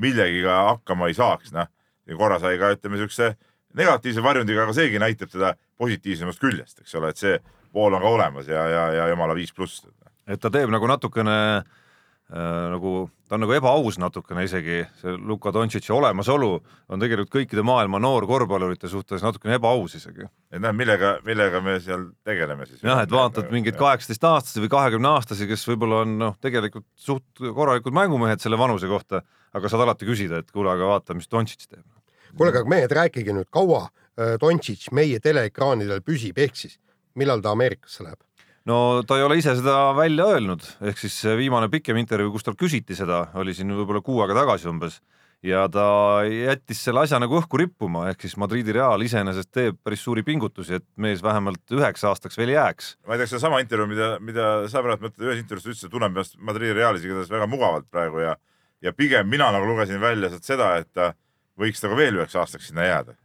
millegiga 0.00 0.62
hakkama 0.72 1.10
ei 1.10 1.16
saaks, 1.16 1.52
noh. 1.54 1.68
ja 2.06 2.16
korra 2.16 2.40
sai 2.40 2.56
ka 2.60 2.72
ütleme 2.74 2.98
siukse 3.00 3.34
negatiivse 3.76 4.24
varjundiga, 4.24 4.64
aga 4.64 4.74
seegi 4.76 5.00
näitab 5.02 5.30
teda 5.30 5.52
positiivsemast 5.76 6.40
küljest, 6.40 6.80
eks 6.80 6.96
ole, 6.96 7.12
et 7.12 7.20
see 7.20 7.36
pool 7.76 7.96
on 7.96 8.04
ka 8.04 8.14
olemas 8.18 8.48
ja, 8.50 8.68
ja, 8.72 8.86
ja 9.00 9.10
jumala 9.12 9.36
viis 9.36 9.52
pluss. 9.54 9.84
et 10.26 10.40
ta 10.40 10.52
teeb 10.52 10.72
nagu 10.72 10.88
natukene 10.88 11.36
äh, 11.60 12.64
nagu, 12.72 13.06
ta 13.28 13.36
on 13.36 13.44
nagu 13.44 13.54
ebaaus 13.54 13.98
natukene 14.02 14.46
isegi, 14.46 14.80
see 15.00 15.14
Luka 15.28 15.52
Dontšitši 15.54 15.92
olemasolu 15.94 16.50
on 16.90 17.02
tegelikult 17.02 17.32
kõikide 17.36 17.62
maailma 17.66 18.00
noorkorvpallurite 18.02 18.90
suhtes 18.90 19.24
natukene 19.26 19.58
ebaaus 19.60 19.94
isegi. 19.98 20.26
et 20.50 20.62
näed, 20.62 20.78
millega, 20.78 21.16
millega 21.26 21.60
me 21.62 21.78
seal 21.84 22.08
tegeleme 22.26 22.66
siis. 22.66 22.82
jah, 22.86 23.02
et 23.04 23.12
vaatad 23.12 23.52
mingeid 23.54 23.78
kaheksateistaastasi 23.80 24.64
või 24.64 24.72
kahekümneaastasi, 24.76 25.50
kes 25.52 25.66
võib-olla 25.70 26.00
on 26.06 26.16
noh, 26.22 26.38
tegelikult 26.42 26.88
suht 26.96 27.44
korralikud 27.44 27.94
mängumehed 27.94 28.42
selle 28.42 28.58
vanuse 28.58 28.90
kohta, 28.90 29.22
aga 29.56 29.70
saad 29.70 29.84
alati 29.86 30.08
küsida, 30.08 30.40
et 30.42 30.50
kuule, 30.50 30.72
aga 30.72 30.96
vaata, 30.96 31.18
mis 31.18 31.30
Dontšits 31.30 31.70
teeb. 31.70 31.84
kuule, 32.32 32.50
aga 32.50 32.64
mehed, 32.68 32.96
rääkige 33.02 33.36
nüüd, 33.36 33.52
kaua 33.54 33.84
äh, 33.86 34.34
Dontšitš 34.42 34.90
meie 34.96 35.22
teleekraanidel 35.22 36.02
püsib, 36.06 36.42
ehk 36.42 36.58
siis 36.58 36.80
millal 37.16 37.42
ta 37.44 37.52
Ameerikasse 37.56 38.06
läheb? 38.06 38.20
no 38.66 39.02
ta 39.06 39.18
ei 39.18 39.26
ole 39.26 39.38
ise 39.40 39.56
seda 39.58 39.92
välja 39.96 40.26
öelnud, 40.36 40.64
ehk 40.90 40.98
siis 41.00 41.18
viimane 41.38 41.70
pikem 41.72 41.98
intervjuu, 42.00 42.32
kus 42.34 42.46
talt 42.46 42.58
küsiti 42.60 42.96
seda, 42.98 43.28
oli 43.38 43.54
siin 43.54 43.70
võib-olla 43.74 44.02
kuu 44.04 44.22
aega 44.22 44.40
tagasi 44.42 44.70
umbes 44.70 45.00
ja 45.46 45.66
ta 45.72 45.86
jättis 46.26 46.80
selle 46.84 47.02
asja 47.04 47.20
nagu 47.22 47.36
õhku 47.38 47.60
rippuma, 47.60 48.06
ehk 48.10 48.24
siis 48.24 48.36
Madridi 48.40 48.74
Real 48.74 49.02
iseenesest 49.04 49.50
teeb 49.54 49.78
päris 49.84 50.02
suuri 50.04 50.24
pingutusi, 50.26 50.80
et 50.80 50.86
mees 51.00 51.22
vähemalt 51.24 51.76
üheks 51.76 52.04
aastaks 52.08 52.38
veel 52.38 52.54
jääks. 52.54 52.96
ma 53.06 53.14
ei 53.14 53.22
tea, 53.22 53.30
sedasama 53.34 53.60
intervjuu, 53.64 53.90
mida, 53.92 54.08
mida 54.20 54.48
sa 54.72 54.82
praegu 54.84 55.06
mõtled, 55.06 55.28
ühes 55.28 55.42
intervjuus 55.42 55.66
ta 55.66 55.72
ütles, 55.72 55.84
et 55.86 55.94
tunneb 55.94 56.16
ennast 56.16 56.38
Madridi 56.38 56.74
Realis 56.76 57.06
igatahes 57.06 57.30
väga 57.32 57.48
mugavalt 57.50 57.88
praegu 57.90 58.24
ja, 58.24 58.34
ja 58.82 58.94
pigem 58.96 59.28
mina 59.30 59.52
nagu 59.54 59.68
lugesin 59.68 60.00
välja 60.02 60.32
sealt 60.32 60.48
seda, 60.48 60.72
et 60.80 60.90
ta 60.96 61.12
võiks 61.60 61.84
nagu 61.84 61.98
veel 61.98 62.18
üheks 62.20 62.36
aastaks 62.36 62.72
sinna 62.72 62.88
jääda. 62.88 63.16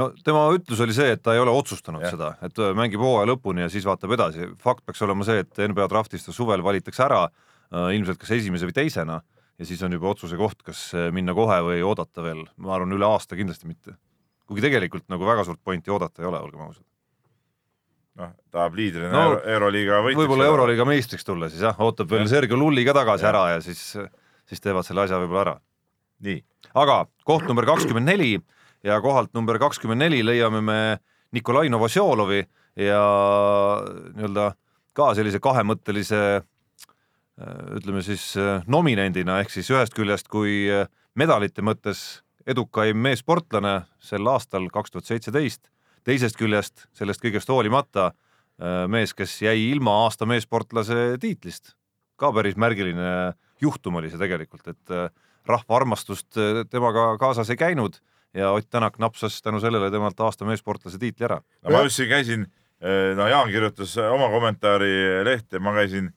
No 0.00 0.08
tema 0.26 0.44
ütlus 0.54 0.80
oli 0.84 0.94
see, 0.96 1.14
et 1.14 1.22
ta 1.22 1.34
ei 1.34 1.42
ole 1.42 1.52
otsustanud 1.54 2.02
ja. 2.04 2.12
seda, 2.14 2.32
et 2.44 2.58
mängib 2.76 3.02
hooaja 3.02 3.28
lõpuni 3.30 3.64
ja 3.64 3.70
siis 3.72 3.86
vaatab 3.86 4.14
edasi. 4.16 4.48
fakt 4.62 4.84
peaks 4.86 5.02
olema 5.06 5.26
see, 5.26 5.44
et 5.44 5.60
NBA 5.70 5.86
draftist 5.92 6.28
ta 6.28 6.34
suvel 6.34 6.64
valitakse 6.66 7.04
ära 7.06 7.24
äh, 7.28 7.92
ilmselt 7.96 8.18
kas 8.22 8.34
esimese 8.38 8.68
või 8.68 8.76
teisena 8.76 9.20
ja 9.58 9.68
siis 9.68 9.82
on 9.86 9.94
juba 9.94 10.10
otsuse 10.10 10.38
koht, 10.40 10.64
kas 10.66 10.88
äh, 10.96 11.10
minna 11.14 11.34
kohe 11.36 11.60
või 11.66 11.84
oodata 11.86 12.24
veel, 12.24 12.42
ma 12.56 12.74
arvan, 12.76 12.94
üle 12.96 13.06
aasta 13.06 13.38
kindlasti 13.38 13.70
mitte. 13.70 13.94
kuigi 14.48 14.66
tegelikult 14.66 15.06
nagu 15.08 15.26
väga 15.26 15.46
suurt 15.46 15.62
pointi 15.64 15.90
oodata 15.94 16.22
ei 16.22 16.28
ole, 16.28 16.40
olgem 16.42 16.66
ausad. 16.66 16.84
noh, 18.18 18.34
tahab 18.54 18.74
liidrina 18.78 19.12
No, 19.12 19.22
Euro, 19.28 19.38
Euroliiga 19.56 20.00
võitjaks. 20.02 20.22
võib-olla 20.22 20.50
Euroliiga 20.50 20.88
meistriks 20.88 21.26
tulla 21.26 21.48
siis 21.52 21.62
jah, 21.62 21.78
ootab 21.78 22.10
veel 22.10 22.26
Jah. 22.26 22.34
Sergei 22.34 22.58
Lulli 22.58 22.84
ka 22.86 22.96
tagasi 22.98 23.26
Jah. 23.26 23.30
ära 23.30 23.44
ja 23.54 23.62
siis, 23.62 23.94
siis 24.46 24.60
teevad 24.62 24.86
selle 24.86 25.06
asja 25.06 25.22
võib-olla 25.22 25.46
ära. 25.46 25.56
nii, 26.26 26.42
aga 26.82 27.04
koht 27.26 27.46
number 27.46 27.66
kakskümmend 27.70 28.10
neli 28.10 28.34
ja 28.84 29.00
kohalt 29.00 29.32
number 29.34 29.58
kakskümmend 29.58 30.04
neli 30.04 30.20
leiame 30.24 30.60
me 30.60 30.78
Nikolai 31.34 31.68
Novosjolovi 31.72 32.44
ja 32.76 33.00
nii-öelda 34.14 34.52
ka 34.94 35.10
sellise 35.16 35.40
kahemõttelise 35.42 36.20
äh, 36.38 36.44
ütleme 37.78 38.04
siis 38.06 38.32
äh, 38.38 38.62
nominendina 38.70 39.40
ehk 39.42 39.52
siis 39.54 39.70
ühest 39.72 39.96
küljest 39.96 40.28
kui 40.30 40.64
äh, 40.70 40.86
medalite 41.18 41.64
mõttes 41.64 42.22
edukaim 42.46 43.00
meessportlane 43.00 43.80
sel 44.04 44.28
aastal 44.28 44.68
kaks 44.72 44.92
tuhat 44.92 45.08
seitseteist, 45.08 45.70
teisest 46.04 46.36
küljest 46.36 46.86
sellest 46.92 47.22
kõigest 47.24 47.48
hoolimata 47.48 48.12
mees, 48.86 49.10
kes 49.16 49.32
jäi 49.42 49.72
ilma 49.72 49.90
aasta 50.04 50.28
meessportlase 50.30 51.16
tiitlist. 51.18 51.72
ka 52.16 52.30
päris 52.30 52.54
märgiline 52.54 53.32
juhtum 53.58 53.96
oli 53.98 54.10
see 54.12 54.20
tegelikult, 54.20 54.68
et 54.68 54.92
rahva 55.48 55.76
armastust 55.76 56.36
temaga 56.70 57.16
kaasas 57.18 57.50
ei 57.50 57.58
käinud 57.58 57.98
ja 58.34 58.50
Ott 58.52 58.70
Tänak 58.70 58.98
napsas 58.98 59.42
tänu 59.42 59.60
sellele 59.60 59.90
temalt 59.90 60.20
aasta 60.20 60.44
meessportlase 60.44 60.98
tiitli 60.98 61.24
ära. 61.24 61.40
ma 61.70 61.82
just 61.82 62.00
käisin, 62.08 62.46
no 63.16 63.28
Jaan 63.28 63.48
kirjutas 63.50 63.96
oma 63.98 64.28
kommentaari 64.28 65.24
lehte, 65.24 65.58
ma 65.58 65.74
käisin 65.74 66.10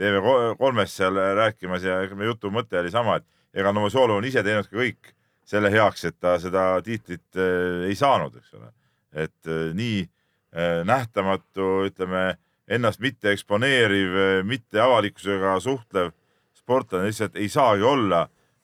TV3-s 0.00 0.96
seal 0.96 1.18
rääkimas 1.36 1.84
ja 1.84 2.00
meie 2.14 2.30
jutu 2.32 2.50
mõte 2.50 2.80
oli 2.80 2.90
sama, 2.90 3.16
et 3.20 3.26
ega 3.54 3.72
Novosjolov 3.72 4.20
on 4.20 4.28
ise 4.28 4.42
teinud 4.44 4.68
ka 4.68 4.76
kõik 4.76 5.12
selle 5.44 5.70
heaks, 5.72 6.06
et 6.08 6.18
ta 6.20 6.36
seda 6.40 6.64
tiitlit 6.84 7.36
eh, 7.36 7.88
ei 7.90 7.96
saanud, 7.98 8.36
eks 8.38 8.54
ole. 8.58 8.70
et 9.12 9.50
eh, 9.50 9.70
nii 9.76 10.00
eh, 10.02 10.80
nähtamatu, 10.88 11.88
ütleme 11.90 12.36
ennast 12.72 13.02
mitte 13.02 13.32
eksponeeriv, 13.34 14.44
mitte 14.48 14.80
avalikkusega 14.80 15.58
suhtlev 15.60 16.12
sportlane 16.56 17.10
lihtsalt 17.10 17.36
ei 17.36 17.50
saagi 17.52 17.82
olla 17.84 18.22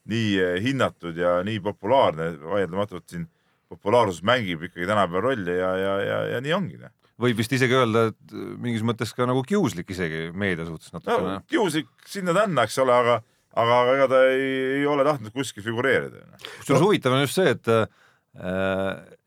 nii 0.08 0.28
eh, 0.40 0.54
hinnatud 0.64 1.16
ja 1.18 1.38
nii 1.46 1.60
populaarne, 1.64 2.32
vaieldamatult 2.42 3.08
siin 3.10 3.26
populaarsus 3.68 4.22
mängib 4.24 4.64
ikkagi 4.68 4.88
tänapäeval 4.88 5.26
rolli 5.30 5.56
ja, 5.58 5.72
ja, 5.76 5.94
ja, 6.04 6.20
ja 6.34 6.40
nii 6.44 6.54
ongi. 6.56 6.78
võib 7.20 7.40
vist 7.40 7.52
isegi 7.52 7.76
öelda, 7.76 8.08
et 8.12 8.36
mingis 8.62 8.84
mõttes 8.86 9.12
ka 9.14 9.26
nagu 9.28 9.42
kiuslik 9.46 9.90
isegi 9.92 10.28
meedia 10.32 10.68
suhtes 10.68 10.94
natukene 10.94 11.38
no. 11.38 11.40
kiuslik 11.50 11.90
sinna-tänna, 12.08 12.64
eks 12.68 12.78
ole, 12.84 12.94
aga, 12.94 13.18
aga 13.58 13.80
ega 13.96 14.10
ta 14.12 14.22
ei, 14.32 14.52
ei 14.80 14.86
ole 14.88 15.04
tahtnud 15.08 15.34
kuskil 15.34 15.66
figureerida. 15.66 16.24
kusjuures 16.60 16.84
huvitav 16.84 17.16
on 17.16 17.26
just 17.26 17.40
see, 17.40 17.56
et 17.56 17.72
äh, 17.74 17.88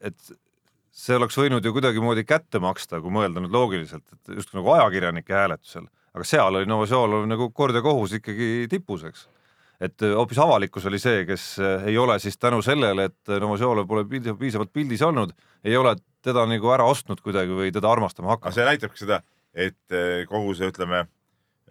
et 0.02 0.34
see 1.02 1.18
oleks 1.18 1.38
võinud 1.40 1.66
ju 1.66 1.74
kuidagimoodi 1.76 2.24
kätte 2.28 2.62
maksta, 2.64 3.00
kui 3.02 3.14
mõelda 3.14 3.42
nüüd 3.44 3.54
loogiliselt, 3.56 4.06
et 4.14 4.36
justkui 4.38 4.60
nagu 4.60 4.74
ajakirjanike 4.76 5.36
hääletusel, 5.36 5.88
aga 6.16 6.28
seal 6.28 6.60
oli 6.60 6.70
Novoselov 6.70 7.28
nagu 7.30 7.50
kord 7.56 7.78
ja 7.78 7.84
kohus 7.86 8.18
ikkagi 8.20 8.68
tipus, 8.72 9.06
eks. 9.08 9.28
Et 9.82 10.06
äh, 10.06 10.14
hoopis 10.18 10.40
avalikkus 10.42 10.86
oli 10.90 11.00
see, 11.02 11.24
kes 11.30 11.46
äh, 11.60 11.88
ei 11.92 11.98
ole 11.98 12.20
siis 12.22 12.38
tänu 12.38 12.62
sellele, 12.66 13.10
et 13.10 13.34
Novoselov 13.42 13.88
pole 13.90 14.06
pildi- 14.10 14.36
piisavalt 14.38 14.74
pildis 14.74 15.02
olnud, 15.06 15.34
ei 15.66 15.78
ole 15.78 15.96
teda 16.22 16.46
nagu 16.50 16.70
ära 16.74 16.86
ostnud 16.86 17.24
kuidagi 17.26 17.56
või 17.58 17.74
teda 17.74 17.90
armastama 17.90 18.30
aga 18.30 18.38
hakanud. 18.38 18.58
see 18.60 18.68
näitabki 18.70 19.04
seda, 19.04 19.22
et 19.54 20.00
kogu 20.30 20.54
see, 20.58 20.70
ütleme 20.70 21.08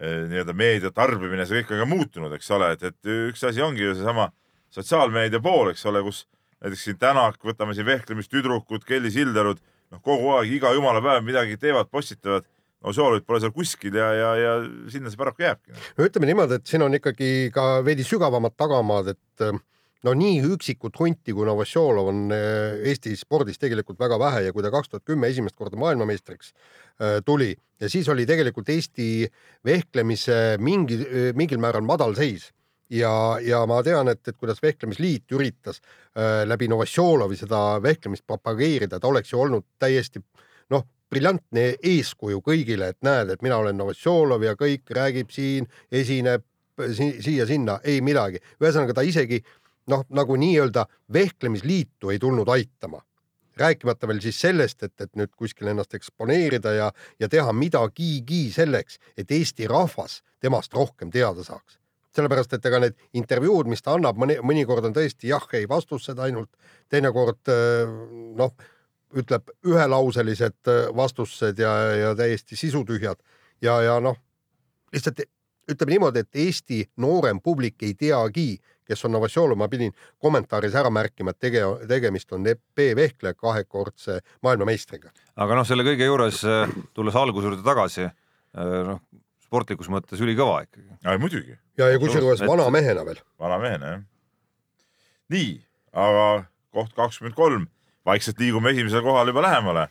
nii-öelda 0.01 0.53
meedia 0.57 0.91
tarbimine, 0.91 1.45
see 1.45 1.61
kõik 1.61 1.75
on 1.75 1.83
ka 1.83 1.87
muutunud, 1.87 2.35
eks 2.35 2.51
ole, 2.57 2.71
et, 2.75 2.83
et 2.89 3.11
üks 3.29 3.43
asi 3.47 3.61
ongi 3.61 3.83
ju 3.85 3.93
seesama 3.95 4.31
sotsiaalmeedia 4.73 5.39
pool, 5.43 5.71
eks 5.71 5.85
ole, 5.89 6.01
kus 6.03 6.25
näiteks 6.61 6.87
siin 6.87 6.99
Tänak, 7.01 7.39
võtame 7.45 7.75
siin 7.77 7.87
vehklemistüdrukud, 7.87 8.85
Kelly 8.87 9.11
Sildarud, 9.13 9.61
noh, 9.91 10.01
kogu 10.05 10.35
aeg 10.37 10.53
iga 10.57 10.73
jumala 10.75 11.01
päev 11.03 11.23
midagi 11.25 11.57
teevad, 11.61 11.89
postitavad. 11.91 12.47
No 12.81 12.93
Soolit 12.95 13.25
pole 13.27 13.41
seal 13.43 13.53
kuskil 13.55 13.97
ja, 13.97 14.11
ja, 14.17 14.29
ja 14.39 14.53
sinna 14.91 15.11
see 15.11 15.19
paraku 15.19 15.45
jääbki. 15.45 15.75
no 15.97 16.07
ütleme 16.07 16.29
niimoodi, 16.29 16.59
et 16.59 16.71
siin 16.71 16.85
on 16.85 16.97
ikkagi 16.97 17.51
ka 17.53 17.81
veidi 17.85 18.05
sügavamad 18.07 18.57
tagamaad, 18.59 19.13
et 19.15 19.45
äh, 19.47 19.59
no 20.07 20.13
nii 20.17 20.39
üksikut 20.55 20.97
hunti 20.99 21.35
kui 21.37 21.47
Novosjolov 21.47 22.11
on 22.11 22.23
äh, 22.35 22.79
Eesti 22.91 23.15
spordis 23.19 23.61
tegelikult 23.61 23.99
väga 24.01 24.19
vähe 24.21 24.45
ja 24.47 24.55
kui 24.55 24.65
ta 24.65 24.73
kaks 24.73 24.93
tuhat 24.93 25.05
kümme 25.07 25.29
esimest 25.31 25.57
korda 25.59 25.79
maailmameistriks 25.81 26.53
äh, 26.53 27.19
tuli 27.25 27.53
ja 27.81 27.89
siis 27.89 28.09
oli 28.09 28.25
tegelikult 28.29 28.69
Eesti 28.69 29.27
vehklemise 29.65 30.57
mingi, 30.61 30.97
mingil 31.37 31.61
määral 31.61 31.85
madalseis 31.85 32.51
ja, 32.91 33.13
ja 33.43 33.63
ma 33.69 33.81
tean, 33.85 34.11
et, 34.11 34.21
et 34.27 34.37
kuidas 34.37 34.61
Vehklemisliit 34.63 35.31
üritas 35.35 35.81
äh, 35.81 36.43
läbi 36.47 36.69
Novosjolovi 36.71 37.37
seda 37.39 37.81
vehklemist 37.83 38.25
propageerida, 38.27 38.99
ta 38.99 39.11
oleks 39.11 39.31
ju 39.33 39.41
olnud 39.45 39.67
täiesti 39.81 40.21
noh, 40.73 40.85
briljantne 41.11 41.75
eeskuju 41.83 42.39
kõigile, 42.45 42.93
et 42.93 43.01
näed, 43.03 43.33
et 43.33 43.43
mina 43.43 43.57
olen 43.59 43.77
Novosjolov 43.77 44.43
ja 44.45 44.55
kõik 44.59 44.89
räägib 44.95 45.33
siin, 45.35 45.67
esineb 45.91 46.45
si 46.95 47.11
siia-sinna, 47.21 47.79
ei 47.83 48.01
midagi. 48.01 48.39
ühesõnaga 48.61 48.95
ta 48.95 49.03
isegi 49.05 49.41
noh, 49.91 50.05
nagu 50.09 50.35
nii-öelda 50.39 50.85
vehklemisliitu 51.13 52.09
ei 52.09 52.19
tulnud 52.19 52.47
aitama. 52.47 53.01
rääkimata 53.57 54.07
veel 54.07 54.21
siis 54.23 54.39
sellest, 54.39 54.83
et, 54.83 54.93
et 55.01 55.11
nüüd 55.19 55.29
kuskil 55.37 55.67
ennast 55.67 55.93
eksponeerida 55.93 56.71
ja, 56.73 56.87
ja 57.19 57.27
teha 57.29 57.51
midagigi 57.53 58.47
selleks, 58.51 58.97
et 59.17 59.31
Eesti 59.31 59.67
rahvas 59.67 60.21
temast 60.39 60.73
rohkem 60.73 61.11
teada 61.11 61.43
saaks. 61.43 61.77
sellepärast, 62.15 62.53
et 62.53 62.65
ega 62.65 62.79
need 62.79 62.95
intervjuud, 63.13 63.67
mis 63.67 63.81
ta 63.81 63.93
annab, 63.95 64.17
mõni, 64.17 64.39
mõnikord 64.43 64.87
on 64.87 64.95
tõesti 64.95 65.29
jah, 65.29 65.45
ei 65.53 65.67
vastused 65.69 66.19
ainult, 66.19 66.49
teinekord 66.89 67.51
noh, 68.35 68.55
ütleb 69.17 69.51
ühelauselised 69.67 70.67
äh, 70.67 70.95
vastused 70.95 71.59
ja, 71.59 71.75
ja 71.95 72.15
täiesti 72.15 72.55
sisutühjad 72.55 73.19
ja, 73.61 73.81
ja 73.81 73.99
noh, 73.99 74.17
lihtsalt 74.93 75.23
ütleme 75.71 75.95
niimoodi, 75.95 76.23
et 76.25 76.35
Eesti 76.35 76.83
noorem 76.99 77.39
publik 77.43 77.83
ei 77.85 77.93
teagi, 77.95 78.57
kes 78.87 79.05
on 79.07 79.13
Novosjolov, 79.15 79.59
ma 79.59 79.69
pidin 79.71 79.93
kommentaaris 80.19 80.75
ära 80.75 80.89
märkima, 80.93 81.31
et 81.31 81.39
tege-, 81.39 81.63
tegemist 81.87 82.31
on 82.35 82.47
EP 82.49 82.85
Vehkle 82.97 83.33
kahekordse 83.37 84.19
maailmameistriga. 84.43 85.13
aga 85.35 85.55
noh, 85.55 85.67
selle 85.67 85.85
kõige 85.87 86.07
juures, 86.09 86.41
tulles 86.93 87.15
alguse 87.15 87.47
juurde 87.47 87.63
tagasi, 87.63 88.09
noh, 88.89 89.01
sportlikus 89.45 89.89
mõttes 89.91 90.21
ülikõva 90.23 90.63
ikkagi. 90.65 90.89
muidugi, 91.19 91.57
ja, 91.77 91.91
ja 91.91 91.99
kusjuures 91.99 92.41
Et- 92.41 92.49
vana 92.49 92.69
mehena 92.69 93.05
veel. 93.05 93.21
vana 93.39 93.59
mehena 93.59 93.93
jah. 93.93 94.01
nii, 95.29 95.61
aga 95.93 96.45
koht 96.73 96.93
kakskümmend 96.95 97.35
kolm, 97.35 97.67
vaikselt 98.05 98.39
liigume 98.39 98.71
esimesele 98.73 99.01
kohale 99.05 99.29
juba 99.33 99.41
lähemale 99.45 99.87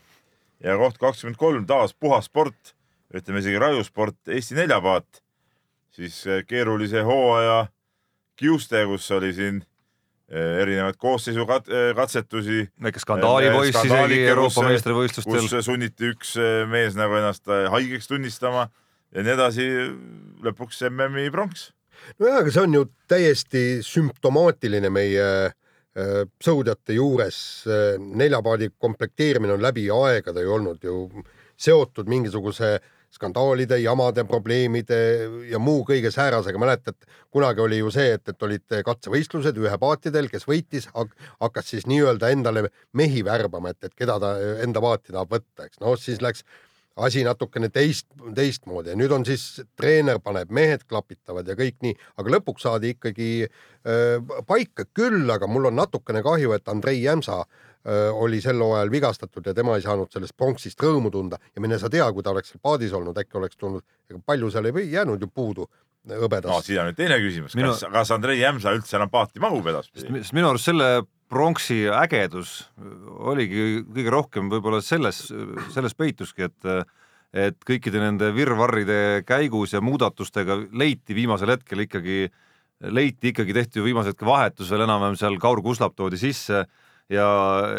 ja 0.64 0.76
koht 0.76 0.98
kakskümmend 1.00 1.38
kolm 1.40 1.66
taas 1.66 1.94
puhas 1.94 2.28
sport, 2.28 2.74
ütleme 3.14 3.40
isegi 3.42 3.58
rajusport, 3.58 4.16
Eesti 4.28 4.58
neljapaat, 4.58 5.22
siis 5.96 6.20
eh, 6.26 6.44
keerulise 6.46 7.02
hooaja 7.06 7.66
kiuste, 8.40 8.84
kus 8.88 9.08
oli 9.16 9.32
siin 9.36 9.62
eh, 10.28 10.60
erinevaid 10.62 10.98
koosseisu 11.00 11.46
kat- 11.48 11.70
eh, 11.72 11.90
katsetusi. 11.96 12.68
väike 12.82 13.02
skandaalipoiss 13.02 13.84
isegi 13.84 14.20
Euroopa 14.26 14.66
meistrivõistlustel. 14.68 15.48
kus 15.48 15.66
sunniti 15.66 16.12
üks 16.14 16.36
mees 16.70 16.98
nagu 16.98 17.18
ennast 17.18 17.48
haigeks 17.48 18.08
tunnistama 18.08 18.68
ja 19.14 19.24
nii 19.24 19.36
edasi. 19.36 19.68
lõpuks 20.44 20.84
MM-i 20.90 21.30
pronks. 21.30 21.70
nojah, 22.18 22.40
aga 22.44 22.52
see 22.52 22.62
on 22.62 22.74
ju 22.74 22.84
täiesti 23.08 23.64
sümptomaatiline 23.84 24.92
meie 24.92 25.24
äh, 25.48 25.56
sõudjate 26.44 26.94
juures. 26.94 27.36
neljapaadi 27.98 28.70
komplekteerimine 28.78 29.56
on 29.56 29.62
läbi 29.62 29.88
aegade 29.90 30.44
ju 30.44 30.52
olnud 30.54 30.84
ju 30.84 31.08
seotud 31.58 32.08
mingisuguse 32.08 32.78
skandaalide, 33.10 33.80
jamade, 33.82 34.22
probleemide 34.24 34.98
ja 35.50 35.58
muu 35.58 35.82
kõige 35.86 36.12
säärasega. 36.14 36.58
mäletad, 36.58 36.94
kunagi 37.30 37.60
oli 37.60 37.80
ju 37.80 37.90
see, 37.90 38.14
et, 38.14 38.28
et 38.28 38.42
olid 38.46 38.76
katsevõistlused 38.86 39.58
ühepaatidel, 39.58 40.30
kes 40.30 40.46
võitis, 40.46 40.86
hakkas 40.94 41.72
siis 41.74 41.88
nii-öelda 41.90 42.30
endale 42.30 42.68
mehi 42.94 43.24
värbama, 43.26 43.74
et, 43.74 43.82
et 43.84 43.94
keda 43.98 44.18
ta 44.22 44.34
enda 44.62 44.80
paati 44.80 45.12
tahab 45.12 45.34
võtta, 45.34 45.66
eks. 45.66 45.82
noh, 45.82 45.98
siis 45.98 46.22
läks 46.22 46.46
asi 46.96 47.24
natukene 47.24 47.70
teist, 47.72 48.06
teistmoodi. 48.34 48.92
Ja 48.92 48.98
nüüd 48.98 49.12
on 49.14 49.24
siis 49.26 49.62
treener 49.78 50.20
paneb, 50.22 50.50
mehed 50.54 50.84
klapitavad 50.88 51.48
ja 51.48 51.56
kõik 51.58 51.78
nii, 51.84 51.96
aga 52.20 52.36
lõpuks 52.36 52.66
saadi 52.66 52.94
ikkagi 52.96 53.30
äh, 53.46 54.38
paika. 54.46 54.86
Küll, 54.94 55.24
aga 55.30 55.48
mul 55.50 55.70
on 55.70 55.78
natukene 55.78 56.22
kahju, 56.26 56.54
et 56.56 56.68
Andrei 56.72 57.02
Jämsa 57.02 57.40
äh, 57.42 58.08
oli 58.12 58.40
sel 58.44 58.60
hooajal 58.60 58.92
vigastatud 58.92 59.46
ja 59.46 59.54
tema 59.56 59.78
ei 59.78 59.86
saanud 59.86 60.12
sellest 60.12 60.36
pronksist 60.36 60.82
rõõmu 60.82 61.12
tunda. 61.14 61.40
Ja 61.54 61.64
mine 61.64 61.78
sa 61.80 61.92
tea, 61.92 62.08
kui 62.12 62.26
ta 62.26 62.34
oleks 62.34 62.52
seal 62.54 62.62
paadis 62.62 62.96
olnud, 62.96 63.18
äkki 63.18 63.40
oleks 63.40 63.60
tulnud, 63.60 63.86
ega 64.10 64.20
palju 64.26 64.50
seal 64.50 64.70
ei 64.72 64.90
jäänud 64.92 65.22
ju 65.22 65.30
puudu 65.34 65.70
no 66.08 66.20
hõbedast. 66.22 66.66
siin 66.68 66.80
on 66.82 66.90
nüüd 66.90 66.98
teine 66.98 67.18
küsimus 67.22 67.56
Minu- 67.58 67.74
kas, 67.74 67.84
kas 67.92 68.12
Andrei 68.16 68.40
Jämsa 68.40 68.72
üldse 68.76 68.96
enam 68.98 69.10
paati 69.12 69.42
mahub 69.42 69.66
edaspidi? 69.72 70.06
sest 70.06 70.36
minu 70.36 70.52
arust 70.52 70.70
selle 70.70 70.90
pronksi 71.30 71.84
ägedus 71.94 72.54
oligi 73.30 73.84
kõige 73.86 74.12
rohkem 74.12 74.50
võib-olla 74.50 74.80
selles, 74.82 75.28
selles 75.74 75.94
peituski, 75.98 76.48
et 76.48 76.72
et 77.30 77.60
kõikide 77.62 78.00
nende 78.02 78.32
virvarride 78.34 79.22
käigus 79.22 79.76
ja 79.76 79.80
muudatustega 79.84 80.56
leiti 80.74 81.14
viimasel 81.14 81.52
hetkel 81.54 81.84
ikkagi, 81.84 82.24
leiti 82.90 83.30
ikkagi, 83.30 83.54
tehti 83.54 83.78
ju 83.78 83.84
viimasel 83.86 84.16
hetkel 84.16 84.26
vahetus 84.26 84.72
veel 84.72 84.82
enam-vähem 84.82 85.18
seal, 85.20 85.38
Kaur 85.38 85.62
Kuslap 85.62 85.94
toodi 85.94 86.18
sisse 86.18 86.64
ja 87.10 87.28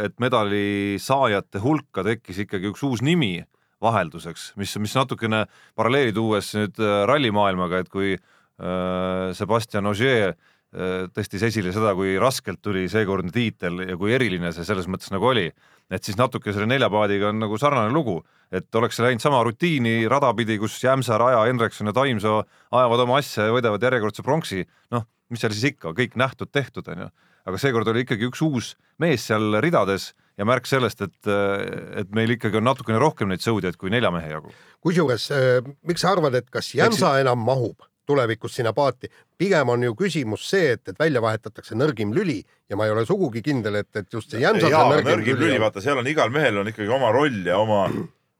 et 0.06 0.16
medali 0.24 0.96
saajate 1.04 1.60
hulka 1.64 2.06
tekkis 2.08 2.46
ikkagi 2.46 2.72
üks 2.72 2.84
uus 2.88 3.04
nimi 3.04 3.42
vahelduseks, 3.82 4.52
mis, 4.62 4.76
mis 4.82 4.96
natukene 4.98 5.46
paralleeli 5.78 6.14
tuues 6.16 6.54
nüüd 6.58 6.80
äh, 6.82 7.02
rallimaailmaga, 7.10 7.82
et 7.82 7.92
kui 7.92 8.14
äh, 8.16 9.32
Sebastian 9.38 9.90
Ogier 9.90 10.34
äh, 10.34 11.08
tõstis 11.16 11.46
esile 11.50 11.74
seda, 11.76 11.96
kui 11.98 12.16
raskelt 12.22 12.62
tuli 12.64 12.88
seekordne 12.92 13.34
tiitel 13.34 13.86
ja 13.88 13.98
kui 14.00 14.14
eriline 14.16 14.54
see 14.56 14.68
selles 14.68 14.90
mõttes 14.92 15.12
nagu 15.14 15.32
oli, 15.32 15.48
et 15.92 16.06
siis 16.08 16.20
natuke 16.20 16.54
selle 16.54 16.70
neljapaadiga 16.72 17.32
on 17.32 17.42
nagu 17.44 17.58
sarnane 17.60 17.92
lugu, 17.94 18.20
et 18.52 18.70
oleks 18.76 19.02
läinud 19.04 19.24
sama 19.24 19.42
rutiini 19.48 20.06
rada 20.12 20.32
pidi, 20.38 20.60
kus 20.62 20.78
Jämsa, 20.84 21.18
Raja, 21.20 21.44
Hendrikson 21.50 21.92
ja 21.92 21.96
Taimsoo 21.96 22.44
ajavad 22.72 23.06
oma 23.06 23.20
asja 23.20 23.50
ja 23.50 23.56
võidavad 23.56 23.84
järjekordse 23.84 24.24
pronksi, 24.28 24.66
noh, 24.96 25.08
mis 25.32 25.44
seal 25.44 25.56
siis 25.56 25.74
ikka, 25.74 25.96
kõik 25.98 26.18
nähtud-tehtud 26.20 26.88
onju, 26.94 27.12
aga 27.48 27.60
seekord 27.60 27.90
oli 27.92 28.06
ikkagi 28.06 28.28
üks 28.30 28.44
uus 28.46 28.76
mees 29.02 29.26
seal 29.28 29.58
ridades 29.64 30.12
ja 30.38 30.48
märk 30.48 30.68
sellest, 30.70 31.02
et, 31.06 31.32
et 32.02 32.12
meil 32.16 32.36
ikkagi 32.38 32.60
on 32.60 32.68
natukene 32.70 33.00
rohkem 33.02 33.32
neid 33.32 33.44
sõudjaid 33.44 33.78
kui 33.80 33.92
nelja 33.94 34.12
mehe 34.14 34.32
jagu. 34.32 34.54
kusjuures 34.82 35.30
äh, 35.36 35.72
miks 35.88 36.04
sa 36.06 36.14
arvad, 36.16 36.36
et 36.40 36.50
kas 36.54 36.74
Jämsa 36.76 37.18
enam 37.22 37.44
mahub 37.46 37.88
tulevikus 38.08 38.56
sinna 38.58 38.74
paati, 38.74 39.12
pigem 39.38 39.70
on 39.70 39.84
ju 39.86 39.94
küsimus 39.96 40.48
see, 40.50 40.74
et, 40.76 40.82
et 40.90 40.98
välja 41.00 41.22
vahetatakse 41.24 41.78
nõrgim 41.78 42.16
lüli 42.16 42.40
ja 42.70 42.80
ma 42.80 42.88
ei 42.88 42.96
ole 42.96 43.06
sugugi 43.08 43.44
kindel, 43.46 43.78
et, 43.84 43.92
et 43.96 44.10
just 44.14 44.34
see 44.34 44.42
Jämsa 44.42 44.72
jaa, 44.72 44.88
nõrgim, 44.90 45.12
nõrgim 45.12 45.40
lüli, 45.40 45.56
on. 45.60 45.68
vaata 45.68 45.84
seal 45.84 46.02
on 46.02 46.10
igal 46.10 46.34
mehel 46.34 46.62
on 46.64 46.72
ikkagi 46.72 46.92
oma 46.92 47.12
roll 47.16 47.46
ja 47.48 47.60
oma, 47.62 47.86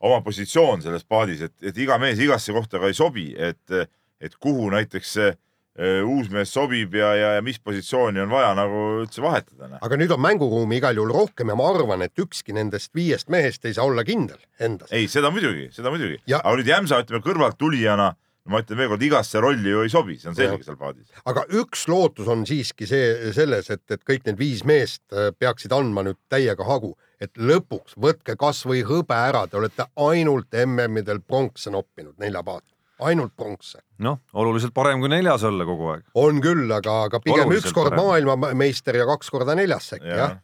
oma 0.02 0.20
positsioon 0.26 0.84
selles 0.84 1.06
paadis, 1.08 1.46
et, 1.48 1.56
et 1.72 1.78
iga 1.86 2.00
mees 2.02 2.20
igasse 2.20 2.56
kohta 2.56 2.82
ka 2.82 2.92
ei 2.92 2.98
sobi, 2.98 3.30
et, 3.38 3.78
et 4.22 4.38
kuhu 4.42 4.70
näiteks 4.74 5.16
see 5.20 5.32
uus 5.80 6.28
mees 6.30 6.52
sobib 6.52 6.96
ja, 7.00 7.14
ja, 7.16 7.28
ja 7.38 7.42
mis 7.42 7.60
positsiooni 7.64 8.20
on 8.20 8.30
vaja 8.30 8.52
nagu 8.58 8.82
üldse 9.06 9.24
vahetada. 9.24 9.70
noh. 9.72 9.80
aga 9.82 9.98
nüüd 10.02 10.12
on 10.12 10.20
mänguruumi 10.22 10.82
igal 10.82 10.98
juhul 11.00 11.14
rohkem 11.16 11.48
ja 11.48 11.56
ma 11.56 11.70
arvan, 11.72 12.02
et 12.04 12.20
ükski 12.20 12.52
nendest 12.58 12.92
viiest 12.96 13.30
mehest 13.32 13.66
ei 13.66 13.74
saa 13.78 13.86
olla 13.88 14.04
kindel 14.04 14.40
endas. 14.60 14.92
ei, 14.92 15.08
seda 15.08 15.32
muidugi, 15.32 15.70
seda 15.72 15.94
muidugi, 15.94 16.20
Ja- 16.28 16.42
aga 16.44 16.58
nüüd 16.60 16.68
Jämsa, 16.68 17.00
ütleme 17.06 17.24
kõrvalt 17.24 17.56
tulijana, 17.58 18.12
ma 18.52 18.60
ütlen 18.60 18.78
veelkord, 18.82 19.02
igasse 19.06 19.40
rolli 19.40 19.70
ju 19.72 19.84
ei 19.86 19.90
sobi, 19.94 20.18
see 20.20 20.30
on 20.32 20.36
selge 20.36 20.66
seal 20.68 20.78
paadis. 20.78 21.08
aga 21.26 21.46
üks 21.62 21.88
lootus 21.88 22.28
on 22.28 22.44
siiski 22.46 22.88
see 22.90 23.32
selles, 23.36 23.70
et, 23.72 23.84
et 23.96 24.04
kõik 24.04 24.28
need 24.28 24.40
viis 24.42 24.66
meest 24.68 25.02
äh, 25.14 25.32
peaksid 25.40 25.72
andma 25.72 26.04
nüüd 26.04 26.20
täiega 26.30 26.68
hagu, 26.68 26.98
et 27.22 27.32
lõpuks 27.38 27.96
võtke 28.02 28.36
kasvõi 28.36 28.84
hõbe 28.84 29.16
ära, 29.16 29.46
te 29.48 29.58
olete 29.62 29.86
ainult 29.96 30.52
MM-idel 30.66 31.22
pronkse 31.22 31.72
noppinud 31.72 32.18
nelja 32.20 32.44
paati, 32.44 32.71
ainult 33.08 33.34
pronksi. 33.38 33.80
noh, 34.04 34.20
oluliselt 34.34 34.74
parem 34.76 35.02
kui 35.02 35.10
neljas 35.12 35.44
olla 35.48 35.66
kogu 35.68 35.90
aeg. 35.96 36.06
on 36.22 36.42
küll, 36.44 36.70
aga, 36.76 37.02
aga 37.10 37.22
pigem 37.24 37.48
Oluliselt 37.48 37.72
üks 37.72 37.76
kord 37.76 37.98
maailmameister 37.98 38.98
ja 39.02 39.08
kaks 39.10 39.32
korda 39.34 39.56
neljas 39.58 39.92
äkki 39.98 40.18
jah. 40.18 40.38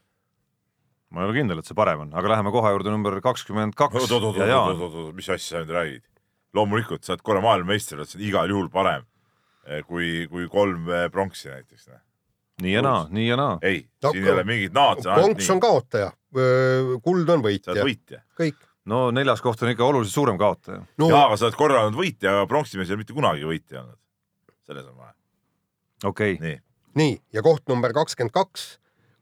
ma 1.14 1.24
ei 1.24 1.30
ole 1.30 1.38
kindel, 1.40 1.62
et 1.62 1.70
see 1.70 1.78
parem 1.78 2.06
on, 2.08 2.14
aga 2.18 2.34
läheme 2.36 2.54
kohe 2.56 2.74
juurde 2.76 2.94
number 2.94 3.20
kakskümmend 3.24 3.78
kaks 3.78 4.10
ja 4.10 4.50
Jaan. 4.50 4.74
oot-oot-oot, 4.74 5.14
mis 5.18 5.30
asja 5.30 5.58
sa 5.58 5.64
nüüd 5.64 5.76
räägid? 5.78 6.06
loomulikult 6.58 7.06
sa 7.06 7.14
oled 7.14 7.24
korra 7.26 7.44
maailmameister, 7.46 8.02
oled 8.02 8.10
sa 8.10 8.20
igal 8.24 8.50
juhul 8.52 8.70
parem 8.74 9.06
eh, 9.68 9.84
kui, 9.88 10.28
kui 10.32 10.48
kolm 10.52 10.90
eh, 10.90 11.08
pronksi 11.14 11.52
näiteks. 11.54 11.90
nii 12.64 12.78
ja 12.78 12.82
naa, 12.86 13.04
nii 13.14 13.28
ja 13.28 13.38
naa. 13.40 13.58
ei 13.62 13.84
No, 14.04 14.12
siin 14.12 14.24
ei 14.26 14.32
ole 14.34 14.46
mingit 14.48 14.74
naad, 14.74 15.04
sa 15.06 15.18
pronks 15.18 15.50
on 15.54 15.62
kaotaja, 15.62 16.12
kuld 17.04 17.30
on 17.30 17.44
sa 17.44 17.46
võitja 17.46 17.76
oled, 17.76 17.86
võitja. 17.92 18.24
kõik. 18.38 18.67
No 18.88 19.08
neljas 19.16 19.44
koht 19.44 19.62
on 19.64 19.74
ikka 19.74 19.86
oluliselt 19.86 20.16
suurem 20.16 20.40
kaotaja. 20.40 20.82
no 20.98 21.10
jaa, 21.12 21.26
aga 21.28 21.38
sa 21.38 21.48
oled 21.48 21.60
korra 21.60 21.84
olnud 21.86 22.00
võitja, 22.00 22.34
aga 22.34 22.48
pronksi 22.50 22.80
mees 22.80 22.90
ei 22.90 22.98
ole 22.98 23.04
mitte 23.04 23.16
kunagi 23.18 23.48
võitja 23.48 23.82
olnud. 23.84 24.00
selles 24.68 24.88
on 24.88 24.98
vahe. 24.98 25.14
okei 26.04 26.38
okay., 26.38 26.44
nii, 26.46 26.60
nii 27.02 27.16
ja 27.38 27.44
koht 27.46 27.68
number 27.72 27.96
kakskümmend 27.96 28.36
kaks, 28.36 28.68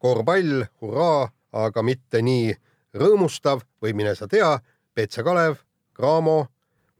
korvpall, 0.01 0.67
hurraa, 0.81 1.29
aga 1.65 1.85
mitte 1.85 2.21
nii 2.25 2.53
rõõmustav 2.95 3.65
või 3.83 3.95
mine 3.97 4.15
sa 4.15 4.29
tea, 4.31 4.55
BC 4.95 5.25
Kalev, 5.27 5.59
Cramo 5.95 6.45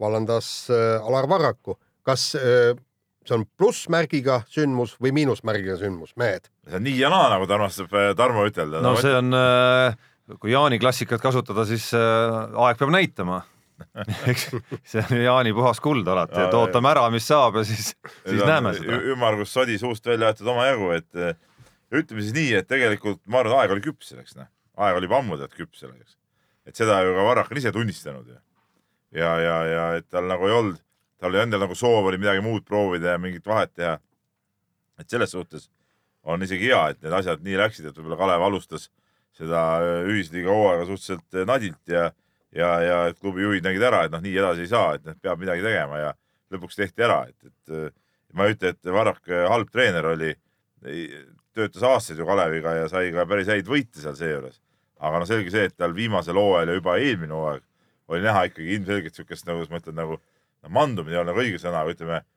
vallandas 0.02 0.70
äh, 0.72 1.04
Alar 1.04 1.30
Varraku. 1.32 1.80
kas 2.06 2.36
äh, 2.36 2.76
see 3.26 3.36
on 3.38 3.46
plussmärgiga 3.58 4.42
sündmus 4.52 4.96
või 5.02 5.14
miinusmärgiga 5.16 5.78
sündmus, 5.80 6.14
mehed? 6.20 6.50
see 6.68 6.78
on 6.78 6.86
nii 6.86 7.00
ja 7.00 7.10
naa, 7.14 7.30
nagu 7.34 7.48
ta 7.50 7.58
armastab 7.58 7.94
eh, 7.94 8.12
Tarmo 8.18 8.46
ütelda. 8.48 8.82
no 8.86 8.96
see 9.02 9.14
on, 9.16 9.34
kui 10.40 10.54
Jaani 10.54 10.80
klassikat 10.82 11.22
kasutada, 11.22 11.66
siis 11.70 11.92
äh, 11.98 12.56
aeg 12.66 12.80
peab 12.80 12.94
näitama. 12.94 13.44
eks 14.32 14.48
see 14.88 15.02
on 15.04 15.20
Jaani 15.20 15.52
puhas 15.56 15.82
kuld 15.84 16.08
alati, 16.08 16.38
et 16.40 16.54
Jaa, 16.54 16.62
ootame 16.64 16.94
ära, 16.94 17.10
mis 17.12 17.26
saab 17.28 17.58
ja 17.60 17.66
siis, 17.68 17.90
siis 18.24 18.40
näeme 18.48 18.72
seda. 18.78 19.02
ümmargus 19.12 19.52
sodi 19.52 19.76
suust 19.82 20.06
välja 20.08 20.30
aetud 20.32 20.48
omajagu, 20.54 20.94
et 20.96 21.20
eh, 21.20 21.36
ütleme 21.92 22.24
siis 22.24 22.32
nii, 22.38 22.54
et 22.62 22.70
tegelikult 22.72 23.20
ma 23.28 23.42
arvan, 23.42 23.58
aeg 23.60 23.76
oli 23.76 23.84
küps 23.84 24.14
selleks, 24.14 24.38
noh. 24.40 24.48
aeg 24.80 25.02
oli 25.02 25.10
juba 25.10 25.20
ammu 25.20 25.42
tead 25.42 25.60
küps 25.60 25.84
selleks. 25.84 26.16
et 26.72 26.80
seda 26.80 27.02
ju 27.04 27.18
ka 27.18 27.28
Varrak 27.28 27.52
on 27.52 27.60
ise 27.60 27.76
tunnistanud 27.76 28.32
ju. 28.32 28.40
ja, 29.20 29.36
ja, 29.44 29.60
ja 29.74 29.86
et 30.00 30.08
tal 30.08 30.32
nagu 30.32 30.48
ei 30.48 30.56
olnud, 30.56 30.80
tal 31.20 31.36
oli 31.36 31.44
endal 31.44 31.66
nagu 31.68 31.76
soov 31.76 32.08
oli 32.08 32.22
midagi 32.24 32.48
muud 32.48 32.64
proovida 32.64 33.18
ja 33.18 33.20
mingit 33.20 33.44
vahet 33.44 33.76
teha. 33.76 33.98
et 35.04 35.10
selles 35.12 35.36
suhtes 35.36 35.68
on 36.24 36.48
isegi 36.48 36.72
hea, 36.72 36.86
et 36.96 37.04
need 37.04 37.20
asjad 37.20 37.44
nii 37.44 37.60
läksid, 37.60 37.92
et 37.92 38.00
võib-olla 38.00 38.24
Kalev 38.24 38.48
alustas 38.48 38.88
seda 39.40 39.64
eh, 39.84 40.10
ühisliiga 40.12 40.54
hooaega 40.54 40.88
suhteliselt 40.90 41.40
eh, 41.40 41.48
nadilt 41.48 41.92
ja, 41.92 42.10
ja, 42.56 42.72
ja 42.84 42.98
klubi 43.20 43.46
juhid 43.46 43.66
nägid 43.66 43.86
ära, 43.86 44.06
et 44.06 44.14
noh, 44.14 44.24
nii 44.24 44.36
edasi 44.42 44.66
ei 44.66 44.72
saa, 44.72 44.96
et 44.98 45.06
noh, 45.08 45.18
peab 45.22 45.42
midagi 45.42 45.66
tegema 45.66 46.02
ja 46.02 46.12
lõpuks 46.54 46.80
tehti 46.80 47.06
ära, 47.06 47.24
et, 47.30 47.50
et 47.50 47.76
äh, 47.76 47.94
ma 48.36 48.48
ei 48.48 48.56
ütle, 48.56 48.74
et 48.76 48.92
Varrak 48.96 49.32
äh, 49.32 49.48
halb 49.52 49.72
treener 49.74 50.12
oli, 50.14 50.34
töötas 51.56 51.84
aastaid 51.88 52.20
ju 52.20 52.28
Kaleviga 52.28 52.76
ja 52.76 52.90
sai 52.92 53.10
ka 53.16 53.24
päris 53.26 53.50
häid 53.50 53.66
võite 53.70 54.02
seal 54.04 54.18
seejuures. 54.20 54.60
aga 55.02 55.20
noh, 55.20 55.28
selge 55.28 55.52
see, 55.52 55.66
et 55.70 55.76
tal 55.78 55.96
viimasel 55.96 56.38
hooajal 56.38 56.72
ja 56.72 56.78
juba 56.78 56.98
eelmine 57.02 57.34
hooaeg 57.34 57.64
oli 58.14 58.22
näha 58.22 58.46
ikkagi 58.48 58.76
ilmselgelt 58.78 59.18
siukest 59.18 59.48
nagu, 59.48 59.66
ma 59.72 59.82
ütlen 59.82 59.98
nagu 59.98 60.20
no, 60.20 60.70
mandumine 60.70 61.16
ei 61.16 61.20
ole 61.22 61.32
nagu 61.32 61.42
õige 61.42 61.60
sõna, 61.62 61.82
aga 61.82 61.96
ütleme 61.96 62.20
äh, 62.20 62.28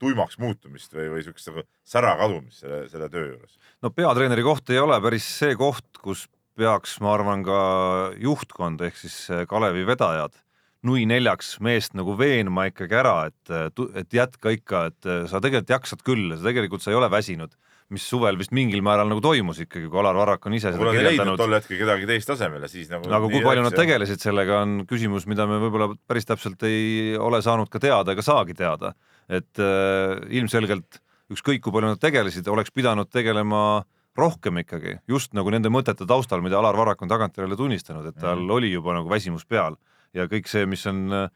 tuimaks 0.00 0.38
muutumist 0.42 0.96
või, 0.96 1.08
või 1.12 1.24
siukest 1.26 1.50
nagu 1.52 1.62
sära 1.86 2.16
kadumist 2.18 2.64
selle, 2.64 2.84
selle 2.90 3.10
töö 3.12 3.28
juures. 3.34 3.58
no 3.84 3.92
peatreeneri 3.94 4.42
koht 4.42 4.72
ei 4.74 4.80
ole 4.82 4.98
päris 5.04 5.28
see 5.38 5.54
koht, 5.58 5.86
kus 6.02 6.24
peaks, 6.58 6.98
ma 7.02 7.14
arvan, 7.16 7.44
ka 7.46 7.58
juhtkond 8.22 8.82
ehk 8.86 8.98
siis 8.98 9.18
äh, 9.30 9.44
Kalevi 9.50 9.84
vedajad 9.86 10.34
nui 10.84 11.04
neljaks 11.08 11.56
meest 11.64 11.94
nagu 11.96 12.14
veenma 12.18 12.68
ikkagi 12.68 12.96
ära, 12.98 13.16
et, 13.30 13.76
et 13.96 14.16
jätka 14.16 14.52
ikka, 14.54 14.86
et 14.92 15.08
äh, 15.08 15.22
sa 15.30 15.40
tegelikult 15.42 15.72
jaksad 15.72 16.02
küll, 16.06 16.34
sa 16.36 16.50
tegelikult 16.50 16.84
sa 16.84 16.92
ei 16.92 16.98
ole 16.98 17.08
väsinud, 17.12 17.54
mis 17.94 18.04
suvel 18.08 18.38
vist 18.40 18.52
mingil 18.56 18.82
määral 18.84 19.08
nagu 19.10 19.22
toimus 19.24 19.60
ikkagi, 19.64 19.88
kui 19.92 20.00
Alar 20.00 20.16
Varrak 20.16 20.46
on 20.48 20.56
ise 20.56 20.72
seda 20.72 20.92
kirjeldanud. 20.92 21.40
tol 21.40 21.56
hetkel 21.56 21.80
kedagi 21.80 22.08
teist 22.08 22.30
asemele, 22.32 22.68
siis 22.72 22.92
nagu. 22.92 23.08
aga 23.08 23.32
kui 23.32 23.42
palju 23.44 23.64
nad 23.64 23.76
tegelesid 23.76 24.24
sellega, 24.24 24.62
on 24.64 24.84
küsimus, 24.90 25.28
mida 25.30 25.48
me 25.48 25.60
võib-olla 25.62 25.90
päris 26.08 26.28
täpselt 26.28 26.64
ei 26.68 27.16
ole 27.20 27.40
saanud 27.44 27.72
ka 27.72 27.82
teada 27.82 28.16
ega 28.16 28.24
saagi 28.24 28.56
teada. 28.56 28.94
Et 29.28 29.62
äh, 29.62 30.20
ilmselgelt 30.36 31.00
ükskõik 31.32 31.62
kui 31.64 31.72
palju 31.72 31.94
nad 31.94 32.02
tegelesid, 32.02 32.48
oleks 32.52 32.74
pidanud 32.74 33.08
tegelema 33.12 33.84
rohkem 34.18 34.60
ikkagi, 34.62 34.98
just 35.10 35.32
nagu 35.34 35.50
nende 35.50 35.72
mõtete 35.72 36.06
taustal, 36.06 36.42
mida 36.44 36.60
Alar 36.60 36.76
Varrak 36.78 37.02
on 37.02 37.10
tagantjärele 37.10 37.56
tunnistanud, 37.58 38.06
et 38.10 38.20
tal 38.20 38.44
mm. 38.44 38.52
oli 38.54 38.70
juba 38.70 38.94
nagu 38.94 39.10
väsimus 39.10 39.46
peal 39.48 39.78
ja 40.14 40.28
kõik 40.30 40.48
see, 40.50 40.68
mis 40.70 40.84
on 40.90 41.08
äh, 41.14 41.32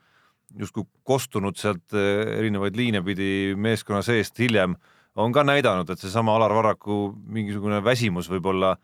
justkui 0.61 0.87
kostunud 1.07 1.59
sealt 1.59 1.97
äh, 1.97 2.39
erinevaid 2.39 2.79
liine 2.79 3.03
pidi 3.05 3.57
meeskonna 3.59 4.05
seest 4.07 4.39
hiljem, 4.39 4.77
on 5.19 5.35
ka 5.35 5.43
näidanud, 5.43 5.89
et 5.91 5.99
seesama 5.99 6.37
Alar 6.39 6.55
Varraku 6.55 7.09
mingisugune 7.27 7.81
väsimus 7.85 8.29
võib-olla 8.31 8.77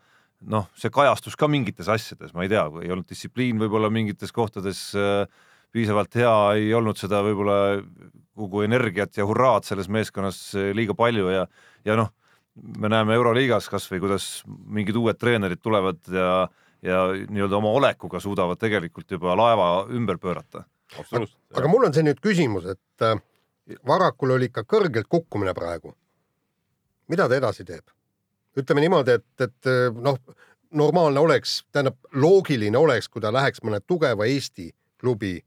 noh, 0.51 0.67
see 0.77 0.91
kajastus 0.93 1.37
ka 1.39 1.47
mingites 1.47 1.87
asjades, 1.89 2.33
ma 2.35 2.43
ei 2.43 2.51
tea, 2.51 2.65
ei 2.83 2.91
olnud 2.91 3.07
distsipliin 3.07 3.61
võib-olla 3.61 3.89
mingites 3.93 4.35
kohtades 4.35 4.89
äh, 4.99 5.23
piisavalt 5.71 6.15
hea, 6.15 6.35
ei 6.59 6.73
olnud 6.73 6.97
seda 6.99 7.21
võib-olla 7.25 7.57
kogu 8.35 8.61
energiat 8.65 9.17
ja 9.17 9.25
hurraad 9.25 9.65
selles 9.67 9.89
meeskonnas 9.91 10.39
liiga 10.75 10.95
palju 10.97 11.31
ja, 11.31 11.45
ja 11.87 11.95
noh, 11.99 12.11
me 12.55 12.89
näeme 12.91 13.15
Euroliigas 13.15 13.67
kasvõi 13.71 13.99
kuidas 14.03 14.27
mingid 14.47 14.95
uued 14.99 15.19
treenerid 15.19 15.61
tulevad 15.63 15.99
ja, 16.11 16.47
ja 16.85 17.01
nii-öelda 17.13 17.59
oma 17.59 17.73
olekuga 17.75 18.19
suudavad 18.23 18.59
tegelikult 18.61 19.11
juba 19.11 19.35
laeva 19.37 19.69
ümber 19.91 20.17
pöörata. 20.17 20.63
absoluutselt. 20.99 21.39
aga 21.53 21.67
mul 21.67 21.87
on 21.87 21.93
see 21.93 22.05
nüüd 22.05 22.21
küsimus, 22.23 22.67
et 22.75 23.05
äh, 23.07 23.19
Varrakul 23.87 24.35
oli 24.35 24.51
ikka 24.51 24.61
kõrgelt 24.69 25.09
kukkumine 25.09 25.53
praegu. 25.53 25.95
mida 27.07 27.29
ta 27.29 27.35
edasi 27.35 27.65
teeb? 27.65 27.87
ütleme 28.55 28.81
niimoodi, 28.81 29.11
et, 29.19 29.41
et 29.41 29.71
äh, 29.71 29.91
noh, 29.91 30.19
normaalne 30.71 31.19
oleks, 31.19 31.63
tähendab 31.71 31.97
loogiline 32.13 32.77
oleks, 32.77 33.09
kui 33.09 33.21
ta 33.21 33.33
läheks 33.33 33.63
mõne 33.63 33.81
tugeva 33.87 34.25
Eesti 34.25 34.71
klubi 34.99 35.39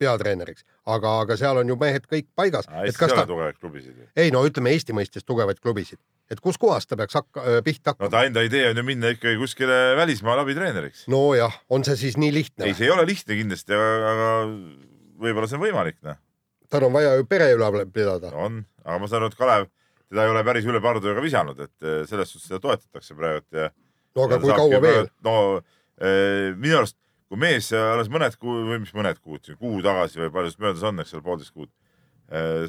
peatreeneriks, 0.00 0.64
aga, 0.88 1.14
aga 1.24 1.36
seal 1.40 1.60
on 1.60 1.70
ju 1.70 1.76
mehed 1.80 2.06
kõik 2.10 2.28
paigas. 2.38 2.68
et 2.84 2.96
kas 2.96 3.12
ta, 3.12 3.26
tugevaid 3.28 3.58
klubisid 3.60 3.98
ei 4.16 4.32
no 4.34 4.42
ütleme 4.48 4.72
Eesti 4.74 4.96
mõistes 4.96 5.26
tugevaid 5.28 5.60
klubisid, 5.60 6.00
et 6.32 6.40
kuskohast 6.40 6.90
ta 6.90 6.98
peaks 7.00 7.18
hakka-, 7.20 7.60
pihta 7.66 7.92
no 7.92 7.96
hakkama? 7.96 8.12
ta 8.14 8.24
enda 8.28 8.44
idee 8.46 8.70
on 8.70 8.80
ju 8.80 8.86
minna 8.86 9.12
ikkagi 9.16 9.38
kuskile 9.40 9.80
välismaale 10.00 10.46
abitreeneriks. 10.46 11.04
nojah, 11.12 11.60
on 11.70 11.84
see 11.86 11.98
siis 12.06 12.20
nii 12.20 12.32
lihtne 12.34 12.70
ei,? 12.70 12.78
see 12.78 12.88
ei 12.88 12.94
ole 12.94 13.06
lihtne 13.08 13.36
kindlasti, 13.42 13.76
aga, 13.76 14.30
võib-olla 15.20 15.50
see 15.50 15.60
on 15.60 15.66
võimalik, 15.66 16.00
noh. 16.06 16.18
tal 16.72 16.88
on 16.88 16.96
vaja 16.96 17.18
ju 17.20 17.28
pere 17.28 17.52
üleval 17.56 17.84
pidada. 17.92 18.32
on, 18.34 18.64
aga 18.84 19.02
ma 19.02 19.10
saan 19.10 19.24
aru, 19.24 19.34
et 19.34 19.38
Kalev 19.40 19.68
teda 20.10 20.26
ei 20.26 20.32
ole 20.32 20.42
päris 20.46 20.66
üle 20.66 20.80
pardu 20.82 21.12
ega 21.12 21.22
visanud, 21.22 21.60
et 21.62 21.86
eh, 21.86 22.00
selles 22.10 22.32
suhtes 22.32 22.48
seda 22.50 22.60
toetatakse 22.62 23.14
praegu 23.18 23.60
ja. 23.62 23.70
no 24.16 24.26
aga 24.26 24.40
kui 24.42 24.56
kaua 24.58 24.82
veel?? 24.82 25.10
no 25.26 25.36
eh, 25.58 26.50
minu 26.56 26.80
arust, 26.80 26.98
kui 27.30 27.38
mees 27.38 27.68
alles 27.78 28.08
mõned 28.10 28.34
kuud 28.42 28.64
või 28.66 28.80
mis 28.82 28.90
mõned 28.96 29.20
kuud, 29.22 29.46
kuu 29.60 29.78
tagasi 29.86 30.18
või 30.18 30.32
palju 30.34 30.50
sellest 30.50 30.64
möödas 30.64 30.86
on, 30.88 31.02
eks 31.02 31.14
ole, 31.14 31.22
poolteist 31.28 31.54
kuud, 31.54 31.70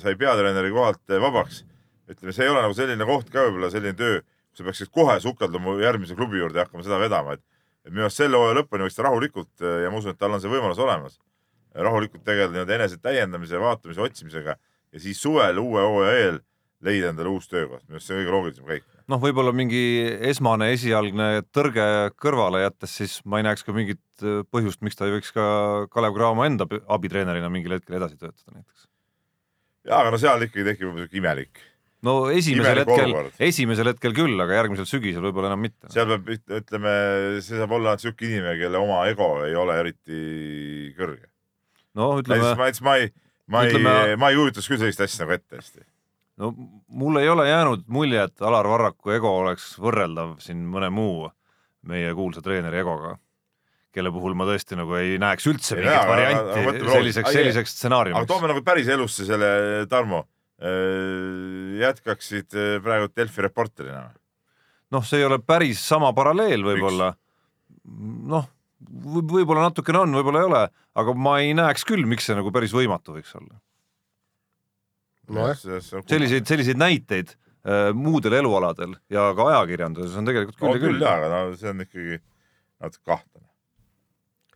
sai 0.01 0.13
peatreeneri 0.19 0.69
kohalt 0.73 1.01
eh, 1.09 1.21
vabaks. 1.21 1.63
ütleme, 2.11 2.33
see 2.35 2.45
ei 2.45 2.51
ole 2.51 2.61
nagu 2.61 2.75
selline 2.77 3.07
koht 3.07 3.31
ka 3.33 3.47
võib-olla 3.47 3.71
selline 3.73 3.97
töö, 3.97 4.19
kus 4.51 4.61
sa 4.61 4.67
peaksid 4.67 4.91
kohe 4.93 5.17
sukelduma 5.23 5.77
järgmise 5.81 6.15
klubi 6.17 6.37
juurde 6.37 6.59
ja 6.59 6.65
hakkama 6.67 6.85
seda 6.85 6.99
vedama, 7.01 7.37
et, 7.37 7.43
et 7.87 7.93
minu 7.93 8.05
arust 8.05 8.21
selle 8.21 8.37
hooaja 8.37 8.59
lõpuni 8.59 8.85
võiks 8.85 8.97
ta 8.97 9.05
rahulikult 9.07 9.65
ja 9.65 9.89
ma 9.89 10.01
usun, 10.01 10.13
et 10.13 10.21
tal 10.21 10.35
on 10.35 10.43
see 10.43 10.51
võimalus 10.51 10.81
olemas, 10.81 11.17
rahulikult 11.73 12.25
tegeleda 12.27 12.53
nii-öelda 12.53 12.77
enese 12.77 12.99
täiendamise, 13.01 13.61
vaatamise, 13.61 14.01
otsimisega 14.03 14.57
ja 14.57 15.01
siis 15.01 15.21
suvel 15.23 15.61
uue 15.61 15.85
hooaja 15.87 16.25
eel 16.25 16.41
leida 16.83 17.13
endale 17.13 17.31
uus 17.31 17.47
töökoht, 17.49 17.85
minu 17.87 17.97
arust 17.97 18.11
see 18.11 18.17
on 18.17 18.21
kõige 18.21 18.35
loogilisem 18.35 18.69
käik. 18.73 18.90
noh, 19.09 19.21
võib-olla 19.21 19.53
mingi 19.55 19.81
esmane 20.29 20.71
esialgne 20.75 21.29
tõrge 21.55 21.85
kõrvale 22.21 22.63
jättes, 22.65 22.93
siis 22.99 23.17
ma 23.25 23.39
ei 23.39 23.47
näeks 23.47 23.65
ka 23.65 23.75
mingit 23.75 24.23
äh, 24.23 24.41
põhjust, 24.53 24.81
miks 24.85 24.99
ta 24.99 25.07
ei 25.07 25.15
võiks 25.15 25.33
ka 25.35 25.45
Kalev 25.93 26.15
Cramo 26.17 26.45
enda 26.45 26.67
abitreenerina 26.91 27.49
mingil 27.53 27.77
hetkel 27.77 27.97
edasi 27.99 28.19
töötada 28.19 28.57
näiteks. 28.57 28.87
ja 29.89 30.01
aga 30.01 30.13
no 30.13 30.21
seal 30.21 30.47
ikkagi 30.47 30.67
tekib 30.71 30.97
siuke 31.03 31.21
imelik, 31.21 31.63
no 32.05 32.15
esimesel 32.33 32.81
Imelik 32.81 32.91
hetkel 32.93 33.47
esimesel 33.49 33.91
hetkel 33.93 34.17
küll, 34.17 34.37
aga 34.45 34.59
järgmisel 34.61 34.89
sügisel 34.89 35.25
võib-olla 35.25 35.53
enam 35.53 35.65
mitte. 35.65 35.89
seal 35.93 36.09
peab, 36.13 36.31
ütleme, 36.61 36.95
see 37.41 37.57
saab 37.57 37.77
olla 37.79 37.97
siuke 38.01 38.27
inimene, 38.29 38.57
kelle 38.61 38.81
oma 38.81 39.03
ego 39.11 39.33
ei 39.47 39.57
ole 39.57 39.79
eriti 39.83 40.93
kõrge. 40.99 41.31
no 41.97 42.13
ütleme 42.21 42.53
ma, 42.59 42.69
ma 42.85 42.99
ei, 43.01 43.11
ma 43.47 43.65
ei 43.65 44.19
ma 44.19 44.31
ei 44.31 44.39
kujutaks 44.39 44.69
küll 44.69 44.81
sellist 44.83 45.03
asja 45.07 45.25
nagu 45.25 45.39
ette 45.39 45.59
hästi. 45.61 45.85
No 46.41 46.51
mul 47.01 47.19
ei 47.21 47.29
ole 47.29 47.45
jäänud 47.49 47.83
mulje, 47.93 48.23
et 48.27 48.41
Alar 48.41 48.67
Varraku 48.69 49.13
ego 49.13 49.31
oleks 49.43 49.75
võrreldav 49.81 50.39
siin 50.43 50.63
mõne 50.71 50.89
muu 50.93 51.27
meie 51.87 52.11
kuulsa 52.17 52.41
treeneri 52.45 52.81
egoga, 52.81 53.15
kelle 53.93 54.11
puhul 54.13 54.35
ma 54.37 54.45
tõesti 54.49 54.77
nagu 54.79 54.93
ei 54.99 55.17
näeks 55.21 55.47
üldse 55.51 55.77
mingit 55.77 55.89
näe, 55.89 55.97
aga- 55.97 56.05
aga 56.05 56.13
varianti 56.15 56.65
mõtleme 56.67 56.93
selliseks, 56.97 57.33
selliseks 57.37 57.71
aga 57.71 57.77
stsenaariumiks. 57.77 58.29
toome 58.29 58.51
nagu 58.51 58.61
päris 58.65 58.89
elusse 58.93 59.25
selle, 59.25 59.51
Tarmo. 59.89 60.25
jätkaksid 61.81 62.53
eh, 62.53 62.75
praegu 62.83 63.09
Delfi 63.17 63.41
reporterina. 63.41 64.11
noh, 64.91 65.05
see 65.07 65.21
ei 65.21 65.25
ole 65.25 65.39
päris 65.39 65.81
sama 65.87 66.11
paralleel 66.13 66.63
võib-olla. 66.67 67.13
noh, 68.35 68.47
võib-olla 68.91 69.69
natukene 69.69 70.03
on, 70.03 70.13
võib-olla 70.19 70.43
ei 70.43 70.49
ole, 70.49 70.61
aga 71.01 71.13
ma 71.17 71.37
ei 71.41 71.53
näeks 71.57 71.85
küll, 71.87 72.05
miks 72.05 72.27
see 72.29 72.35
nagu 72.37 72.51
päris 72.53 72.73
võimatu 72.75 73.15
võiks 73.17 73.33
olla. 73.39 73.57
Nojah. 75.31 75.61
selliseid, 76.09 76.47
selliseid 76.49 76.79
näiteid 76.79 77.33
äh, 77.35 77.91
muudel 77.97 78.37
elualadel 78.41 78.97
ja 79.11 79.29
ka 79.37 79.47
ajakirjanduses 79.53 80.17
on 80.19 80.27
tegelikult 80.27 80.59
küll 80.59 80.69
on 80.69 80.75
ja 80.75 80.83
küll, 80.83 80.97
küll 80.97 81.05
jaa, 81.05 81.15
aga 81.19 81.31
no 81.31 81.55
see 81.59 81.71
on 81.71 81.85
ikkagi 81.85 82.19
natuke 82.81 83.05
kahtlane. 83.13 83.47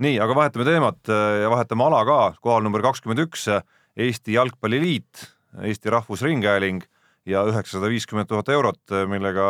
nii, 0.05 0.19
aga 0.25 0.37
vahetame 0.41 0.67
teemat 0.67 1.13
äh, 1.13 1.39
ja 1.45 1.53
vahetame 1.53 1.87
ala 1.87 2.03
ka, 2.07 2.19
kohal 2.41 2.65
number 2.65 2.83
kakskümmend 2.85 3.25
üks, 3.27 3.47
Eesti 3.95 4.35
Jalgpalliliit, 4.35 5.23
Eesti 5.63 5.91
Rahvusringhääling 5.93 6.83
ja 7.31 7.45
üheksasada 7.47 7.87
viiskümmend 7.87 8.27
tuhat 8.27 8.49
eurot, 8.51 8.91
millega 9.07 9.47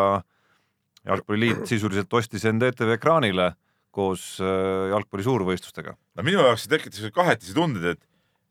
Jalgpalliliit 1.06 1.66
sisuliselt 1.66 2.14
ostis 2.14 2.46
end 2.46 2.62
ETV 2.66 2.94
ekraanile 3.00 3.56
koos 3.96 4.36
äh, 4.44 4.92
jalgpalli 4.92 5.26
suurvõistlustega. 5.26 5.96
no 5.96 6.26
minu 6.26 6.44
jaoks 6.44 6.66
see 6.66 6.74
tekitas 6.76 7.16
kahetisi 7.16 7.56
tundeid, 7.56 7.96
et, 7.96 8.04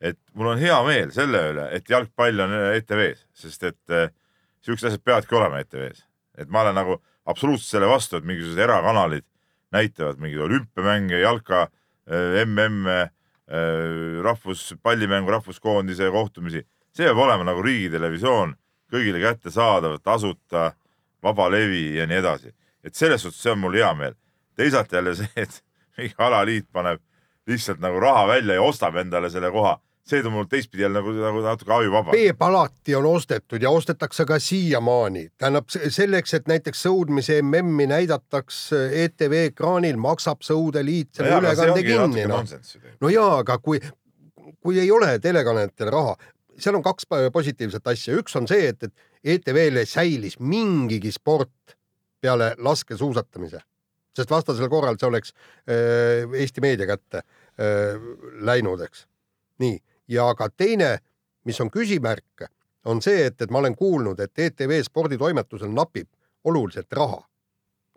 et 0.04 0.18
mul 0.36 0.52
on 0.52 0.60
hea 0.60 0.76
meel 0.84 1.12
selle 1.14 1.40
üle, 1.52 1.68
et 1.72 1.88
jalgpall 1.88 2.44
on 2.44 2.52
ETV-s, 2.74 3.24
sest 3.44 3.64
et 3.70 3.94
äh, 3.94 4.10
siuksed 4.64 4.90
asjad 4.90 5.04
peavadki 5.04 5.38
olema 5.38 5.62
ETV-s. 5.64 6.04
et 6.38 6.50
ma 6.50 6.64
olen 6.64 6.74
nagu 6.76 6.98
absoluutselt 7.30 7.76
selle 7.76 7.88
vastu, 7.88 8.18
et 8.18 8.26
mingisugused 8.28 8.60
erakanalid 8.60 9.24
näitavad 9.74 10.20
mingeid 10.22 10.42
olümpiamänge, 10.44 11.18
jalka, 11.18 11.68
MM-e, 12.44 12.98
rahvuspallimängu 14.22 15.30
rahvuskoondise 15.30 16.10
kohtumisi. 16.10 16.66
see 16.94 17.06
peab 17.06 17.18
olema 17.18 17.44
nagu 17.44 17.62
riigitelevisioon, 17.62 18.54
kõigile 18.92 19.20
kättesaadav, 19.20 19.98
tasuta, 20.02 20.72
vaba 21.22 21.48
levi 21.50 21.96
ja 21.96 22.06
nii 22.06 22.20
edasi. 22.20 22.54
et 22.84 22.94
selles 22.94 23.22
suhtes 23.22 23.42
see 23.42 23.52
on 23.52 23.58
mul 23.58 23.74
hea 23.74 23.94
meel. 23.94 24.14
teisalt 24.56 24.92
jälle 24.92 25.14
see, 25.14 25.32
et 25.36 25.62
mingi 25.96 26.14
alaliit 26.18 26.68
paneb 26.72 27.00
lihtsalt 27.46 27.80
nagu 27.80 28.00
raha 28.00 28.26
välja 28.28 28.54
ja 28.54 28.62
ostab 28.62 28.96
endale 28.96 29.30
selle 29.30 29.50
koha, 29.50 29.78
see 30.04 30.20
tundub 30.20 30.34
mulle 30.36 30.50
teistpidi 30.52 30.82
jälle 30.84 31.00
nagu, 31.00 31.12
nagu 31.16 31.40
natuke 31.44 31.72
ajuvaba. 31.72 32.12
Peep 32.12 32.42
alati 32.42 32.94
on 32.94 33.06
ostetud 33.08 33.62
ja 33.62 33.70
ostetakse 33.70 34.24
ka 34.28 34.38
siiamaani. 34.38 35.28
tähendab 35.38 35.68
se- 35.72 35.90
selleks, 35.90 36.34
et 36.34 36.48
näiteks 36.48 36.82
sõudmise 36.86 37.38
MM-i 37.42 37.86
näidataks 37.86 38.58
ETV 38.92 39.32
ekraanil, 39.48 39.96
maksab 39.96 40.44
Sõudeliit 40.44 41.16
selle 41.16 41.38
ülekande 41.40 41.82
kinni, 41.82 42.26
noh. 42.28 42.44
no 43.00 43.08
jaa, 43.08 43.38
aga 43.38 43.58
kui, 43.58 43.80
kui 44.60 44.78
ei 44.80 44.90
ole 44.90 45.18
telekanalitel 45.18 45.88
raha, 45.92 46.16
seal 46.58 46.76
on 46.76 46.82
kaks 46.84 47.08
positiivset 47.32 47.86
asja, 47.86 48.18
üks 48.20 48.36
on 48.36 48.48
see, 48.48 48.68
et, 48.68 48.82
et 48.82 48.92
ETV-le 49.24 49.86
säilis 49.88 50.36
mingigi 50.38 51.12
sport 51.12 51.76
peale 52.20 52.52
laskesuusatamise, 52.58 53.60
sest 54.16 54.30
vastasel 54.30 54.68
korral 54.68 55.00
see 55.00 55.08
oleks 55.08 55.32
äh, 55.32 56.28
Eesti 56.40 56.60
meedia 56.60 56.86
kätte 56.92 57.24
äh, 57.24 57.96
läinud, 58.44 58.84
eks. 58.84 59.06
nii, 59.64 59.80
ja 60.08 60.26
ka 60.38 60.48
teine, 60.50 60.98
mis 61.44 61.60
on 61.60 61.70
küsimärk, 61.70 62.48
on 62.84 63.00
see, 63.02 63.26
et, 63.26 63.40
et 63.40 63.50
ma 63.50 63.58
olen 63.62 63.76
kuulnud, 63.76 64.20
et 64.20 64.38
ETV 64.38 64.82
sporditoimetusel 64.84 65.72
napib 65.72 66.08
oluliselt 66.44 66.92
raha 66.92 67.22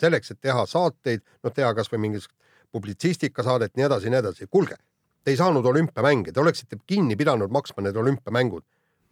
selleks, 0.02 0.32
et 0.32 0.41
teha 0.41 0.65
saateid, 0.70 1.24
noh, 1.43 1.54
teha 1.54 1.72
kasvõi 1.74 2.00
mingisugust 2.04 2.36
publitsistikasaadet, 2.72 3.74
nii 3.76 3.86
edasi, 3.88 4.12
nii 4.12 4.20
edasi. 4.20 4.48
kuulge, 4.52 4.76
te 5.24 5.34
ei 5.34 5.38
saanud 5.39 5.65
olümpiamänge, 5.65 6.32
te 6.32 6.39
oleksite 6.39 6.78
kinni 6.86 7.15
pidanud 7.17 7.52
maksma 7.52 7.84
need 7.84 7.96
olümpiamängud, 7.96 8.63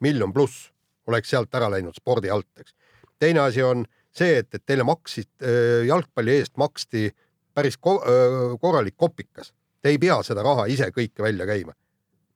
miljon 0.06 0.34
pluss 0.34 0.70
oleks 1.08 1.30
sealt 1.30 1.56
ära 1.56 1.70
läinud 1.72 1.96
spordi 1.98 2.30
alt, 2.30 2.52
eks. 2.60 2.76
teine 3.20 3.42
asi 3.46 3.64
on 3.64 3.86
see, 4.16 4.38
et, 4.44 4.54
et 4.54 4.66
teile 4.66 4.86
maksid, 4.88 5.32
jalgpalli 5.88 6.38
eest 6.40 6.56
maksti 6.62 7.10
päris 7.56 7.78
ko 7.78 7.98
öö, 8.04 8.58
korralik 8.62 8.98
kopikas. 8.98 9.54
Te 9.82 9.90
ei 9.90 10.00
pea 10.02 10.18
seda 10.24 10.44
raha 10.44 10.66
ise 10.72 10.90
kõike 10.92 11.24
välja 11.24 11.46
käima. 11.48 11.74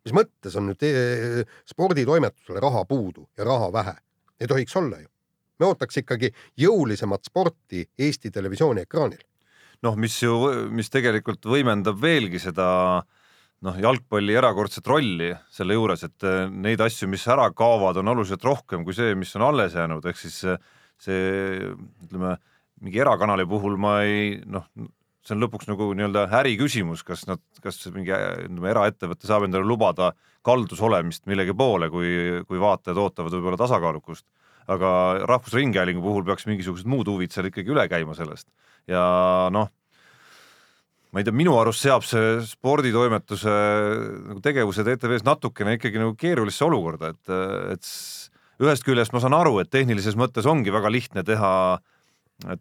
Mis 0.06 0.16
mõttes 0.16 0.56
on 0.60 0.70
nüüd 0.72 0.86
eh, 0.88 1.46
sporditoimetusele 1.70 2.62
raha 2.64 2.86
puudu 2.90 3.28
ja 3.38 3.48
raha 3.48 3.72
vähe? 3.74 3.96
ei 4.40 4.48
tohiks 4.48 4.76
olla 4.80 5.02
ju. 5.02 5.08
me 5.60 5.68
ootaks 5.68 6.00
ikkagi 6.02 6.32
jõulisemat 6.58 7.28
sporti 7.28 7.84
Eesti 8.00 8.32
Televisiooni 8.32 8.86
ekraanil. 8.88 9.22
noh, 9.84 9.96
mis 9.96 10.22
ju, 10.24 10.36
mis 10.72 10.90
tegelikult 10.90 11.46
võimendab 11.46 12.00
veelgi 12.02 12.40
seda 12.40 12.68
noh, 13.66 13.80
jalgpalli 13.80 14.36
erakordset 14.40 14.88
rolli 14.88 15.34
selle 15.52 15.76
juures, 15.76 16.06
et 16.08 16.28
eh, 16.28 16.46
neid 16.50 16.82
asju, 16.82 17.10
mis 17.12 17.28
ära 17.28 17.50
kaovad, 17.52 18.00
on 18.00 18.14
oluliselt 18.16 18.44
rohkem 18.48 18.86
kui 18.88 18.96
see, 18.96 19.16
mis 19.20 19.36
on 19.36 19.50
alles 19.50 19.76
jäänud, 19.76 20.06
ehk 20.06 20.22
siis 20.22 20.40
see, 20.46 20.56
see 21.00 21.74
ütleme, 22.06 22.38
mingi 22.80 23.04
erakanali 23.04 23.44
puhul 23.50 23.76
ma 23.80 24.00
ei 24.08 24.38
noh, 24.48 24.70
see 25.30 25.38
on 25.38 25.46
lõpuks 25.46 25.70
nagu 25.70 25.92
nii-öelda 25.94 26.26
äriküsimus, 26.42 27.06
kas 27.06 27.28
nad, 27.30 27.42
kas 27.64 27.80
mingi 27.94 28.12
eraettevõte 28.12 29.30
saab 29.30 29.46
endale 29.46 29.68
lubada 29.68 30.12
kaldus 30.46 30.82
olemist 30.86 31.28
millegi 31.30 31.54
poole, 31.58 31.92
kui, 31.94 32.42
kui 32.50 32.62
vaatajad 32.62 32.98
ootavad 32.98 33.36
võib-olla 33.38 33.60
tasakaalukust. 33.62 34.26
aga 34.70 34.90
Rahvusringhäälingu 35.26 36.02
puhul 36.02 36.26
peaks 36.26 36.46
mingisugused 36.46 36.86
muud 36.86 37.08
huvid 37.10 37.34
seal 37.34 37.48
ikkagi 37.50 37.72
üle 37.74 37.88
käima 37.90 38.14
sellest 38.14 38.48
ja 38.90 39.50
noh, 39.54 39.70
ma 41.10 41.22
ei 41.22 41.26
tea, 41.26 41.34
minu 41.34 41.56
arust 41.58 41.86
seab 41.86 42.06
see 42.06 42.40
sporditoimetuse 42.46 43.54
nagu 44.30 44.42
tegevused 44.46 44.90
ETV-s 44.94 45.26
natukene 45.26 45.78
ikkagi 45.78 46.02
nagu 46.02 46.14
keerulisse 46.20 46.66
olukorda, 46.68 47.14
et, 47.16 47.34
et 47.74 47.90
ühest 48.62 48.86
küljest 48.86 49.16
ma 49.16 49.22
saan 49.24 49.38
aru, 49.38 49.58
et 49.62 49.72
tehnilises 49.74 50.18
mõttes 50.20 50.48
ongi 50.50 50.74
väga 50.74 50.92
lihtne 50.94 51.26
teha 51.26 51.52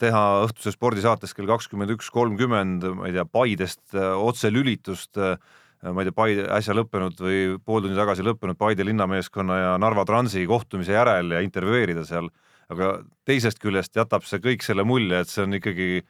teha 0.01 0.25
õhtuse 0.47 0.73
spordisaates 0.75 1.35
kell 1.37 1.49
kakskümmend 1.51 1.95
üks 1.95 2.11
kolmkümmend, 2.15 2.85
ma 2.99 3.09
ei 3.09 3.15
tea, 3.15 3.25
Paidest 3.25 3.95
äh, 3.95 4.11
otselülitust, 4.19 5.19
ma 5.19 6.03
ei 6.03 6.09
tea, 6.09 6.17
Paide 6.17 6.47
äsja 6.59 6.75
lõppenud 6.75 7.21
või 7.23 7.41
pool 7.63 7.85
tundi 7.85 7.99
tagasi 7.99 8.27
lõppenud 8.27 8.59
Paide 8.59 8.87
linnameeskonna 8.89 9.59
ja 9.63 9.73
Narva 9.81 10.07
Transi 10.09 10.45
kohtumise 10.51 10.97
järel 10.97 11.37
ja 11.37 11.43
intervjueerida 11.45 12.05
seal. 12.09 12.31
aga 12.69 12.99
teisest 13.25 13.63
küljest 13.63 13.97
jätab 13.97 14.27
see 14.29 14.43
kõik 14.45 14.63
selle 14.63 14.85
mulje, 14.85 15.21
et 15.23 15.29
see 15.29 15.41
on 15.47 15.55
ikkagi 15.57 16.03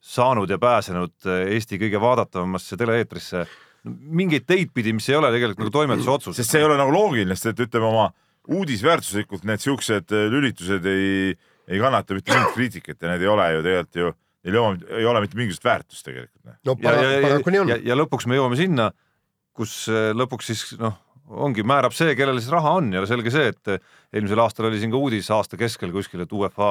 saanud 0.00 0.50
ja 0.50 0.58
pääsenud 0.58 1.26
äh, 1.26 1.52
Eesti 1.56 1.78
kõige 1.82 2.00
vaadatavamasse 2.00 2.76
tele-eetrisse 2.76 3.46
mingeid 3.86 4.46
teid 4.46 4.72
pidi, 4.74 4.94
mis 4.96 5.08
ei 5.10 5.18
ole 5.18 5.30
tegelikult 5.34 5.62
nagu 5.62 5.74
toimetuse 5.74 6.10
otsus. 6.10 6.36
sest 6.38 6.52
see 6.52 6.62
ei 6.62 6.66
ole 6.66 6.78
nagu 6.78 6.94
loogiline, 6.94 7.34
sest 7.36 7.52
et 7.52 7.66
ütleme 7.66 7.90
oma 7.90 8.06
uudisväärtuslikult 8.46 9.46
need 9.46 9.62
siuksed 9.62 10.14
äh, 10.14 10.26
lülitused 10.30 10.86
ei, 10.90 11.34
ei 11.68 11.80
kannata 11.82 12.16
mitte 12.16 12.34
mingit 12.34 12.54
kriitikat 12.54 13.02
ja 13.02 13.12
need 13.12 13.24
ei 13.24 13.32
ole 13.32 13.48
ju 13.54 13.64
tegelikult 13.66 14.00
ju, 14.02 14.12
neil 14.46 14.56
ei 14.56 14.60
ole, 14.60 15.00
ei 15.00 15.08
ole 15.12 15.22
mitte 15.24 15.38
mingisugust 15.38 15.66
väärtust 15.66 16.06
tegelikult. 16.06 16.44
no 16.66 16.76
ja, 16.82 16.94
ja, 16.94 17.16
paraku 17.24 17.54
nii 17.54 17.62
on 17.64 17.74
ja,. 17.74 17.80
ja 17.90 17.98
lõpuks 17.98 18.28
me 18.30 18.38
jõuame 18.38 18.58
sinna, 18.60 18.90
kus 19.56 19.78
äh, 19.92 20.12
lõpuks 20.16 20.52
siis 20.52 20.68
noh, 20.80 20.98
ongi, 21.26 21.64
määrab 21.66 21.94
see, 21.96 22.14
kellel 22.18 22.38
siis 22.40 22.52
raha 22.54 22.76
on 22.80 22.92
ja 22.94 23.02
selge 23.08 23.32
see, 23.34 23.50
et 23.54 23.72
äh, 23.74 23.82
eelmisel 24.14 24.42
aastal 24.44 24.70
oli 24.70 24.80
siin 24.82 24.94
ka 24.94 25.00
uudis 25.00 25.30
aasta 25.34 25.58
keskel 25.60 25.94
kuskil, 25.94 26.22
et 26.22 26.32
UEFA 26.32 26.70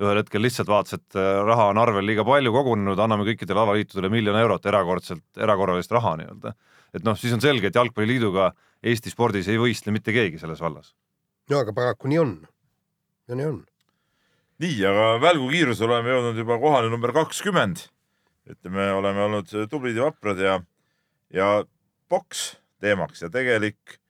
ühel 0.00 0.22
hetkel 0.22 0.40
lihtsalt 0.40 0.70
vaatas, 0.70 0.96
et 0.96 1.18
äh, 1.18 1.30
raha 1.44 1.68
on 1.74 1.80
arvel 1.82 2.06
liiga 2.06 2.24
palju 2.24 2.52
kogunenud, 2.54 3.00
anname 3.04 3.26
kõikidele 3.28 3.64
alaliitudele 3.66 4.12
miljon 4.12 4.38
eurot 4.40 4.68
erakordselt, 4.72 5.26
erakorralist 5.36 5.92
raha 5.92 6.16
nii-öelda. 6.22 6.54
et 6.96 7.04
noh, 7.04 7.18
siis 7.18 7.34
on 7.36 7.42
selge, 7.44 7.68
et 7.68 7.76
Jalgpalliliiduga 7.76 8.52
Eesti 8.80 9.12
spordis 9.12 9.48
ei 9.52 9.58
võistle 9.60 9.92
mitte 9.92 10.12
keegi 10.16 10.40
selles 10.40 10.60
vallas. 10.60 10.94
no 11.50 11.60
aga 11.60 11.76
paraku 11.76 12.08
nii 12.08 12.22
on. 12.22 12.38
ja 13.28 13.36
nii 13.36 13.50
on. 13.50 13.60
nii, 14.60 14.76
aga 14.86 15.06
välgukiirusel 15.22 15.88
oleme 15.88 16.12
jõudnud 16.12 16.42
juba 16.42 16.58
kohale 16.60 16.90
number 16.92 17.14
kakskümmend. 17.16 17.86
ütleme, 18.50 18.90
oleme 18.92 19.22
olnud 19.28 19.50
tublid 19.70 19.96
ja 19.96 20.08
vaprad 20.08 20.40
ja, 20.42 20.60
ja 21.32 21.48
poks 22.08 22.56
teemaks 22.82 23.22
ja 23.22 23.30
tegelik 23.30 24.00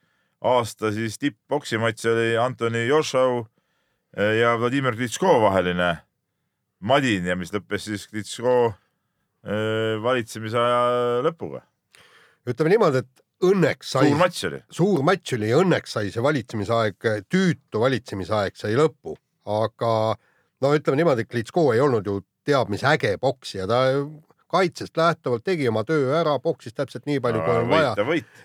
aasta 0.41 0.93
siis 0.97 1.19
tipp-poksimatš 1.21 2.07
oli 2.15 2.29
Antoni 2.41 2.87
Jošov 2.89 3.43
ja 4.17 4.55
Vladimir 4.59 4.97
Klitško 4.97 5.35
vaheline 5.43 5.91
madin 6.81 7.27
ja 7.29 7.37
mis 7.37 7.53
lõppes 7.53 7.87
siis 7.91 8.07
Klitško 8.09 8.55
äh, 8.71 9.99
valitsemisaja 10.03 11.21
lõpuga. 11.27 11.63
ütleme 12.49 12.73
niimoodi, 12.73 13.05
et 13.05 13.25
õnneks 13.45 13.93
sai 13.95 14.09
suur 14.09 14.21
matš 14.21 14.47
oli. 14.49 14.63
suur 14.73 15.05
matš 15.07 15.37
oli 15.37 15.53
ja 15.53 15.61
õnneks 15.61 15.97
sai 15.99 16.11
see 16.15 16.25
valitsemisaeg, 16.25 17.11
tüütu 17.29 17.85
valitsemisaeg 17.85 18.57
sai 18.57 18.75
lõppu, 18.81 19.17
aga 19.45 19.93
no 20.61 20.75
ütleme 20.77 21.01
niimoodi, 21.01 21.27
et 21.27 21.31
Klitschko 21.31 21.71
ei 21.75 21.81
olnud 21.81 22.07
ju 22.07 22.21
teab 22.47 22.73
mis 22.73 22.85
äge 22.87 23.17
poksija, 23.21 23.67
ta 23.71 23.83
kaitsest 24.51 24.97
lähtuvalt 24.97 25.45
tegi 25.47 25.69
oma 25.71 25.85
töö 25.87 26.11
ära, 26.19 26.39
poksis 26.43 26.75
täpselt 26.75 27.07
nii 27.07 27.21
palju, 27.23 27.43
kui 27.47 27.57
on 27.63 27.71
vaja 27.71 27.95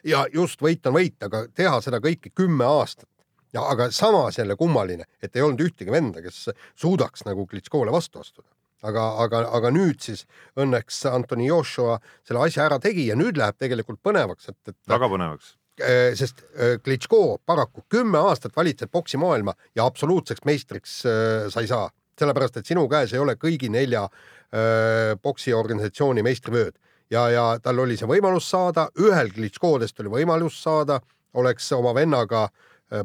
ja 0.05 0.25
just 0.33 0.61
võit 0.61 0.85
on 0.85 0.97
võit, 0.99 1.17
aga 1.25 1.45
teha 1.53 1.79
seda 1.81 2.01
kõike 2.03 2.31
kümme 2.35 2.67
aastat 2.67 3.09
ja 3.55 3.63
aga 3.71 3.89
samas 3.91 4.37
jälle 4.37 4.55
kummaline, 4.59 5.07
et 5.23 5.35
ei 5.35 5.45
olnud 5.45 5.63
ühtegi 5.65 5.91
venda, 5.91 6.21
kes 6.21 6.49
suudaks 6.75 7.25
nagu 7.25 7.47
Klitschkole 7.47 7.91
vastu 7.91 8.19
astuda. 8.19 8.49
aga, 8.85 9.03
aga, 9.23 9.39
aga 9.57 9.69
nüüd 9.73 10.03
siis 10.03 10.25
õnneks 10.61 10.99
Antoni 11.09 11.47
Joshua 11.47 11.95
selle 12.27 12.43
asja 12.45 12.67
ära 12.67 12.77
tegi 12.79 13.07
ja 13.07 13.15
nüüd 13.17 13.39
läheb 13.39 13.57
tegelikult 13.57 13.97
põnevaks, 14.03 14.51
et, 14.51 14.59
et 14.69 14.77
väga 14.91 15.09
põnevaks. 15.09 15.55
Eh, 15.81 16.11
sest 16.15 16.43
eh, 16.53 16.75
Klitschko 16.83 17.39
paraku 17.45 17.83
kümme 17.89 18.21
aastat 18.29 18.53
valitseb 18.55 18.91
poksimaailma 18.91 19.55
ja 19.75 19.87
absoluutseks 19.89 20.45
meistriks 20.45 20.99
eh, 21.09 21.47
sa 21.51 21.63
ei 21.63 21.71
saa, 21.71 21.89
sellepärast 22.19 22.57
et 22.57 22.65
sinu 22.69 22.87
käes 22.91 23.13
ei 23.13 23.19
ole 23.19 23.35
kõigi 23.39 23.69
nelja 23.71 24.05
eh, 24.05 25.15
poksiorganisatsiooni 25.21 26.23
meistrivööd 26.25 26.77
ja, 27.11 27.29
ja 27.29 27.45
tal 27.61 27.79
oli 27.83 27.97
see 27.97 28.09
võimalus 28.09 28.49
saada, 28.49 28.87
ühel 28.99 29.31
Klitschkodest 29.33 29.99
oli 30.03 30.13
võimalus 30.19 30.61
saada, 30.63 30.99
oleks 31.33 31.71
oma 31.75 31.93
vennaga 31.95 32.47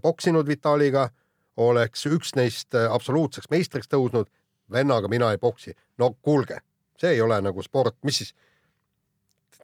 poksinud 0.02 0.46
Vitaliga, 0.46 1.08
oleks 1.56 2.06
üks 2.06 2.34
neist 2.36 2.76
absoluutseks 2.76 3.50
meistriks 3.50 3.88
tõusnud, 3.90 4.28
vennaga 4.70 5.08
mina 5.08 5.30
ei 5.32 5.38
boksi. 5.38 5.74
no 5.98 6.12
kuulge, 6.22 6.60
see 7.00 7.16
ei 7.16 7.20
ole 7.20 7.40
nagu 7.42 7.62
sport, 7.62 7.96
mis 8.04 8.22
siis? 8.22 8.34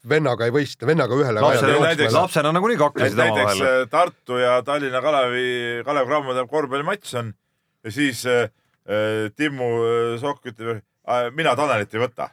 vennaga 0.08 0.46
ei 0.46 0.52
võistle, 0.54 0.86
vennaga 0.86 1.16
ühele 1.18 1.40
lapsena, 1.42 1.72
rajale 1.72 1.88
näiteks- 1.88 2.14
lapsena 2.14 2.52
nagunii 2.52 2.76
kaklesid 2.78 3.18
näiteks 3.18 3.40
omavahel. 3.40 3.82
äh, 3.82 3.88
Tartu 3.90 4.38
ja 4.38 4.62
Tallinna 4.62 5.00
Kalevi, 5.02 5.82
Kalev 5.84 6.06
Cramo 6.06 6.30
tähendab 6.32 6.50
korvpallimatš 6.50 7.14
on 7.18 7.32
ja 7.84 7.90
siis 7.90 8.26
äh, 8.26 8.48
Timmu 9.36 9.68
äh, 9.82 10.14
Sokk 10.22 10.46
ütleb, 10.52 10.80
mina 11.34 11.56
Tanelit 11.58 11.94
ei 11.94 12.02
võta. 12.02 12.30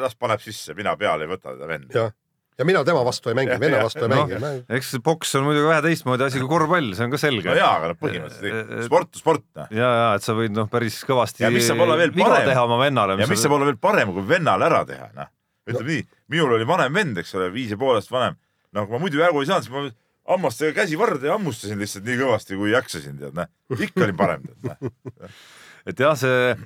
las 0.00 0.14
paneb 0.16 0.40
sisse, 0.40 0.72
mina 0.78 0.94
peale 0.96 1.26
ei 1.26 1.28
võta 1.28 1.52
teda 1.52 1.66
vend. 1.68 1.90
Jah. 1.92 2.12
ja 2.56 2.64
mina 2.64 2.80
tema 2.88 3.02
vastu 3.04 3.28
ei 3.28 3.36
mängi 3.36 3.56
venna 3.60 3.82
vastu 3.84 4.06
ei 4.06 4.08
Noh, 4.08 4.30
mängi. 4.30 4.62
eks 4.78 4.92
see 4.94 5.02
poks 5.04 5.34
on 5.36 5.44
muidugi 5.44 5.66
vähe 5.68 5.82
teistmoodi 5.84 6.24
asi 6.24 6.40
kui 6.40 6.48
korvpall, 6.48 6.94
see 6.96 7.04
on 7.04 7.12
ka 7.12 7.20
selge. 7.20 7.50
no 7.50 7.56
jaa, 7.58 7.72
aga 7.80 7.90
noh, 7.90 7.98
põhimõtteliselt 8.00 8.86
sport, 8.86 9.18
sport 9.20 9.44
noh. 9.58 9.66
ja, 9.76 9.90
ja 9.98 10.06
et 10.16 10.24
sa 10.24 10.32
võid 10.38 10.54
noh, 10.56 10.70
päris 10.72 10.96
kõvasti 11.04 11.44
Ja 11.44 11.50
mis 11.52 11.68
saab 11.68 11.82
olla 11.84 11.98
veel 12.00 12.14
viga 12.14 12.30
parem? 12.30 12.48
teha 12.48 12.64
oma 12.64 12.78
vennale. 12.80 13.18
ja 13.20 13.28
mis 13.28 13.44
saab 13.44 13.58
olla 13.58 13.68
veel 13.68 13.76
parem, 13.82 14.14
kui 14.16 14.24
vennale 14.30 14.70
ära 14.70 14.80
teha, 14.88 15.10
noh. 15.18 15.28
ütleme 15.68 15.90
nii, 15.98 16.06
minul 16.32 16.56
oli 16.56 16.70
vanem 16.70 16.96
vend, 16.96 17.20
eks 17.20 17.34
ole, 17.36 17.50
viis 17.52 17.74
ja 17.74 17.80
pool 17.82 17.98
aastat 17.98 18.14
vanem. 18.16 18.40
no 18.72 18.86
kui 18.86 18.96
ma 18.96 19.02
muidu 19.04 19.20
jagu 19.20 19.42
ei 19.44 19.50
saanud, 19.50 19.66
siis 19.66 19.74
ma 19.76 19.84
hammastega 20.28 20.74
käsi 20.82 20.98
varda 20.98 21.30
ja 21.30 21.36
hammustasin 21.36 21.78
lihtsalt 21.80 22.06
nii 22.08 22.18
kõvasti, 22.22 22.58
kui 22.58 22.72
jaksasin, 22.72 23.18
tead, 23.20 23.36
noh. 23.36 23.50
ikka 23.78 24.04
olin 24.06 24.18
parem, 24.18 24.42
tead, 24.48 24.90
noh. 24.90 25.38
et 25.86 26.00
jah, 26.02 26.16
see 26.18 26.56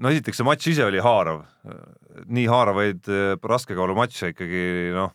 no 0.00 0.10
esiteks 0.10 0.40
see 0.40 0.46
matš 0.48 0.70
ise 0.72 0.86
oli 0.88 1.02
haarav, 1.04 1.44
nii 2.30 2.46
haaravaid 2.50 3.10
eh, 3.10 3.34
raskekaalumatše 3.52 4.32
ikkagi 4.32 4.64
noh, 4.96 5.12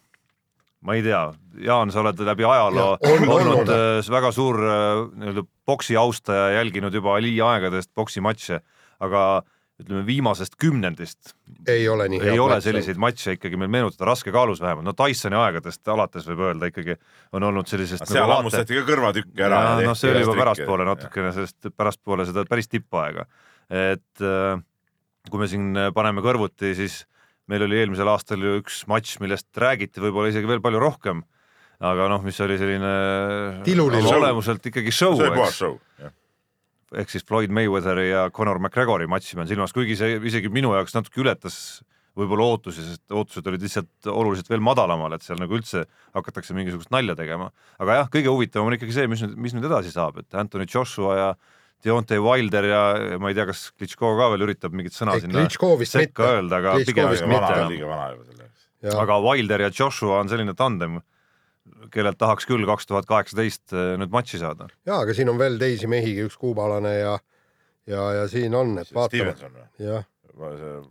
ma 0.85 0.95
ei 0.95 1.03
tea, 1.05 1.25
Jaan, 1.65 1.91
sa 1.91 2.01
oled 2.03 2.19
läbi 2.27 2.43
ajaloo 2.45 2.95
Ja, 2.99 3.11
on, 3.11 3.23
on, 3.25 3.33
olnud 3.39 3.61
on. 3.63 3.73
eh, 3.75 4.09
väga 4.15 4.31
suur 4.35 4.59
eh, 4.61 5.01
nii-öelda 5.19 5.43
boksi 5.67 5.97
austaja, 5.99 6.51
jälginud 6.59 6.93
juba 6.95 7.15
Ali 7.17 7.35
aegadest 7.41 7.91
boksimatše, 7.97 8.61
aga 9.03 9.25
ütleme 9.81 10.05
viimasest 10.07 10.55
kümnendist 10.59 11.33
ei 11.67 11.87
ole 11.91 12.07
nii. 12.11 12.21
ei 12.31 12.39
ole 12.39 12.59
selliseid 12.63 12.99
matše 13.01 13.35
ikkagi 13.35 13.59
meil 13.59 13.71
meenutada 13.73 14.07
raskekaalus 14.07 14.61
vähemalt, 14.63 14.87
no 14.87 14.93
Tysoni 14.95 15.35
aegadest 15.39 15.91
alates 15.91 16.27
võib 16.29 16.45
öelda 16.47 16.69
ikkagi 16.71 16.95
on 17.35 17.43
olnud 17.49 17.67
sellisest 17.67 18.07
seal 18.07 18.31
hammustati 18.31 18.79
ka 18.79 18.85
kõrvatükke 18.87 19.47
ära. 19.47 19.59
noh, 19.83 19.97
see 19.99 20.13
oli 20.13 20.23
juba 20.23 20.37
pärastpoole. 20.39 20.87
natukene, 20.87 21.33
sellest 21.35 21.71
pärastpoole 21.75 22.27
seda 22.29 22.45
päris 22.47 22.71
tippaega. 22.71 23.27
et 23.67 24.23
äh, 24.23 24.63
kui 25.29 25.43
me 25.43 25.49
siin 25.51 25.73
paneme 25.95 26.23
kõrvuti, 26.23 26.71
siis 26.77 27.03
meil 27.51 27.65
oli 27.67 27.81
eelmisel 27.81 28.09
aastal 28.09 28.41
ju 28.41 28.59
üks 28.61 28.83
matš, 28.89 29.19
millest 29.23 29.49
räägiti 29.59 30.03
võib-olla 30.03 30.31
isegi 30.31 30.49
veel 30.49 30.63
palju 30.63 30.81
rohkem. 30.81 31.23
aga 31.83 32.07
noh, 32.07 32.23
mis 32.23 32.39
oli 32.39 32.55
selline 32.61 32.91
Tiluline 33.65 34.05
show. 34.07 34.21
olemuselt 34.21 34.71
ikkagi 34.71 34.93
show, 34.95 35.17
see 35.19 35.27
oli 35.27 35.41
puhas 35.41 35.51
eks, 35.51 35.59
show. 35.59 36.13
Ehk 37.01 37.11
siis 37.11 37.25
Floyd 37.27 37.53
Mayweatheri 37.53 38.09
ja 38.09 38.29
Conor 38.35 38.59
McGregori 38.61 39.07
matši 39.11 39.39
pean 39.39 39.49
silmas, 39.49 39.73
kuigi 39.75 39.97
see 39.99 40.17
isegi 40.31 40.51
minu 40.53 40.73
jaoks 40.75 40.95
natuke 40.97 41.21
ületas 41.23 41.57
võib-olla 42.15 42.47
ootusi, 42.53 42.83
sest 42.85 43.11
ootused 43.11 43.47
olid 43.51 43.63
lihtsalt 43.65 44.07
oluliselt 44.07 44.47
veel 44.51 44.63
madalamal, 44.63 45.13
et 45.15 45.25
seal 45.25 45.39
nagu 45.41 45.57
üldse 45.57 45.83
hakatakse 46.15 46.55
mingisugust 46.55 46.93
nalja 46.95 47.15
tegema. 47.19 47.49
aga 47.81 47.99
jah, 47.99 48.09
kõige 48.13 48.31
huvitavam 48.31 48.71
on 48.71 48.77
ikkagi 48.77 48.95
see, 48.95 49.09
mis 49.11 49.23
nüüd, 49.25 49.35
mis 49.47 49.55
nüüd 49.57 49.67
edasi 49.67 49.91
saab, 49.91 50.21
et 50.23 50.37
Anthony 50.39 50.67
Joshua 50.71 51.17
ja 51.19 51.29
Deontay 51.85 52.21
Wilder 52.23 52.65
ja 52.69 52.81
ma 53.21 53.29
ei 53.29 53.35
tea, 53.37 53.45
kas 53.49 53.67
Klitško 53.75 54.15
ka 54.17 54.29
veel 54.33 54.45
üritab 54.47 54.73
mingit 54.73 54.95
sõna 54.95 55.17
Ei, 55.17 55.25
sinna 55.25 55.43
sekka 55.51 55.75
mitte. 55.75 56.29
öelda, 56.37 56.61
aga 56.61 56.77
pigem 56.87 57.11
liiga 57.11 57.89
vana, 57.91 58.07
juba 58.15 58.23
selle 58.29 58.47
jaoks. 58.47 58.63
aga 58.85 59.01
aga 59.03 59.19
Wilder 59.27 59.65
ja 59.67 59.69
Joshua 59.75 60.21
on 60.23 60.31
selline 60.31 60.55
tandem, 60.57 61.01
kellelt 61.93 62.17
tahaks 62.21 62.45
küll 62.49 62.65
kaks 62.67 62.89
tuhat 62.89 63.07
kaheksateist 63.09 63.73
nüüd 63.73 64.11
matši 64.13 64.41
saada. 64.41 64.67
ja, 64.85 64.99
aga 64.99 65.13
siin 65.17 65.31
on 65.31 65.39
veel 65.41 65.57
teisi 65.61 65.87
mehi, 65.91 66.13
üks 66.25 66.37
kuubalane 66.41 66.93
ja, 66.97 67.15
ja, 67.89 68.03
ja 68.21 68.27
siin 68.31 68.55
on, 68.55 68.77
et 68.81 68.91
vaatame. 68.93 69.35
Jah, 69.81 70.05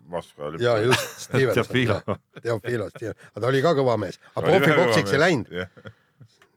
Moskva 0.08 0.46
oli. 0.48 0.64
ja 0.64 0.78
just, 0.80 1.16
Stevenson. 1.26 1.64
Teofilo. 1.64 2.18
Teofilo, 2.42 2.88
aga 2.88 3.40
ta 3.40 3.48
oli 3.50 3.62
ka 3.64 3.74
kõva 3.76 3.96
mees, 4.00 4.20
aga 4.34 4.46
profipoksiks 4.48 5.12
ei 5.14 5.20
läinud, 5.20 5.90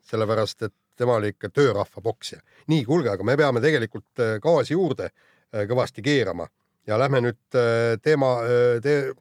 sellepärast 0.08 0.70
et 0.70 0.76
tema 0.98 1.18
oli 1.20 1.34
ikka 1.34 1.50
töörahva 1.50 2.02
poksja. 2.04 2.40
nii, 2.68 2.86
kuulge, 2.86 3.12
aga 3.14 3.24
me 3.24 3.38
peame 3.38 3.62
tegelikult 3.64 4.24
äh, 4.24 4.38
gaasi 4.44 4.74
juurde 4.74 5.10
äh, 5.10 5.66
kõvasti 5.70 6.04
keerama 6.06 6.48
ja 6.88 6.98
lähme 7.00 7.22
nüüd 7.28 7.60
äh, 7.60 7.98
teema 8.02 8.32
te,, 8.84 9.14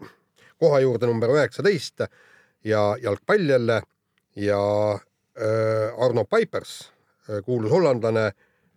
koha 0.60 0.80
juurde 0.80 1.10
number 1.10 1.34
üheksateist 1.34 2.06
ja 2.64 2.82
jalgpall 3.02 3.50
jälle 3.50 3.82
ja 4.36 4.60
Arno 5.98 6.24
Pipers, 6.24 6.92
kuulus 7.44 7.70
hollandlane, 7.70 8.30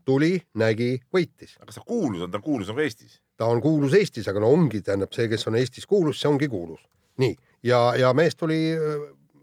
tuli, 0.06 0.34
nägi, 0.60 0.98
võitis. 1.14 1.56
kas 1.66 1.78
ta 1.78 1.86
kuulus 1.86 2.26
on, 2.26 2.32
ta 2.32 2.40
on 2.40 2.44
kuulus 2.44 2.72
nagu 2.72 2.84
Eestis? 2.84 3.20
ta 3.38 3.48
on 3.48 3.62
kuulus 3.64 3.94
Eestis, 3.96 4.28
aga 4.28 4.42
no 4.44 4.52
ongi, 4.52 4.82
tähendab 4.84 5.14
see, 5.16 5.30
kes 5.32 5.48
on 5.48 5.56
Eestis 5.60 5.88
kuulus, 5.88 6.20
see 6.22 6.30
ongi 6.32 6.50
kuulus. 6.52 6.82
nii, 7.22 7.36
ja, 7.64 7.80
ja 8.00 8.14
mees 8.18 8.36
tuli 8.36 8.60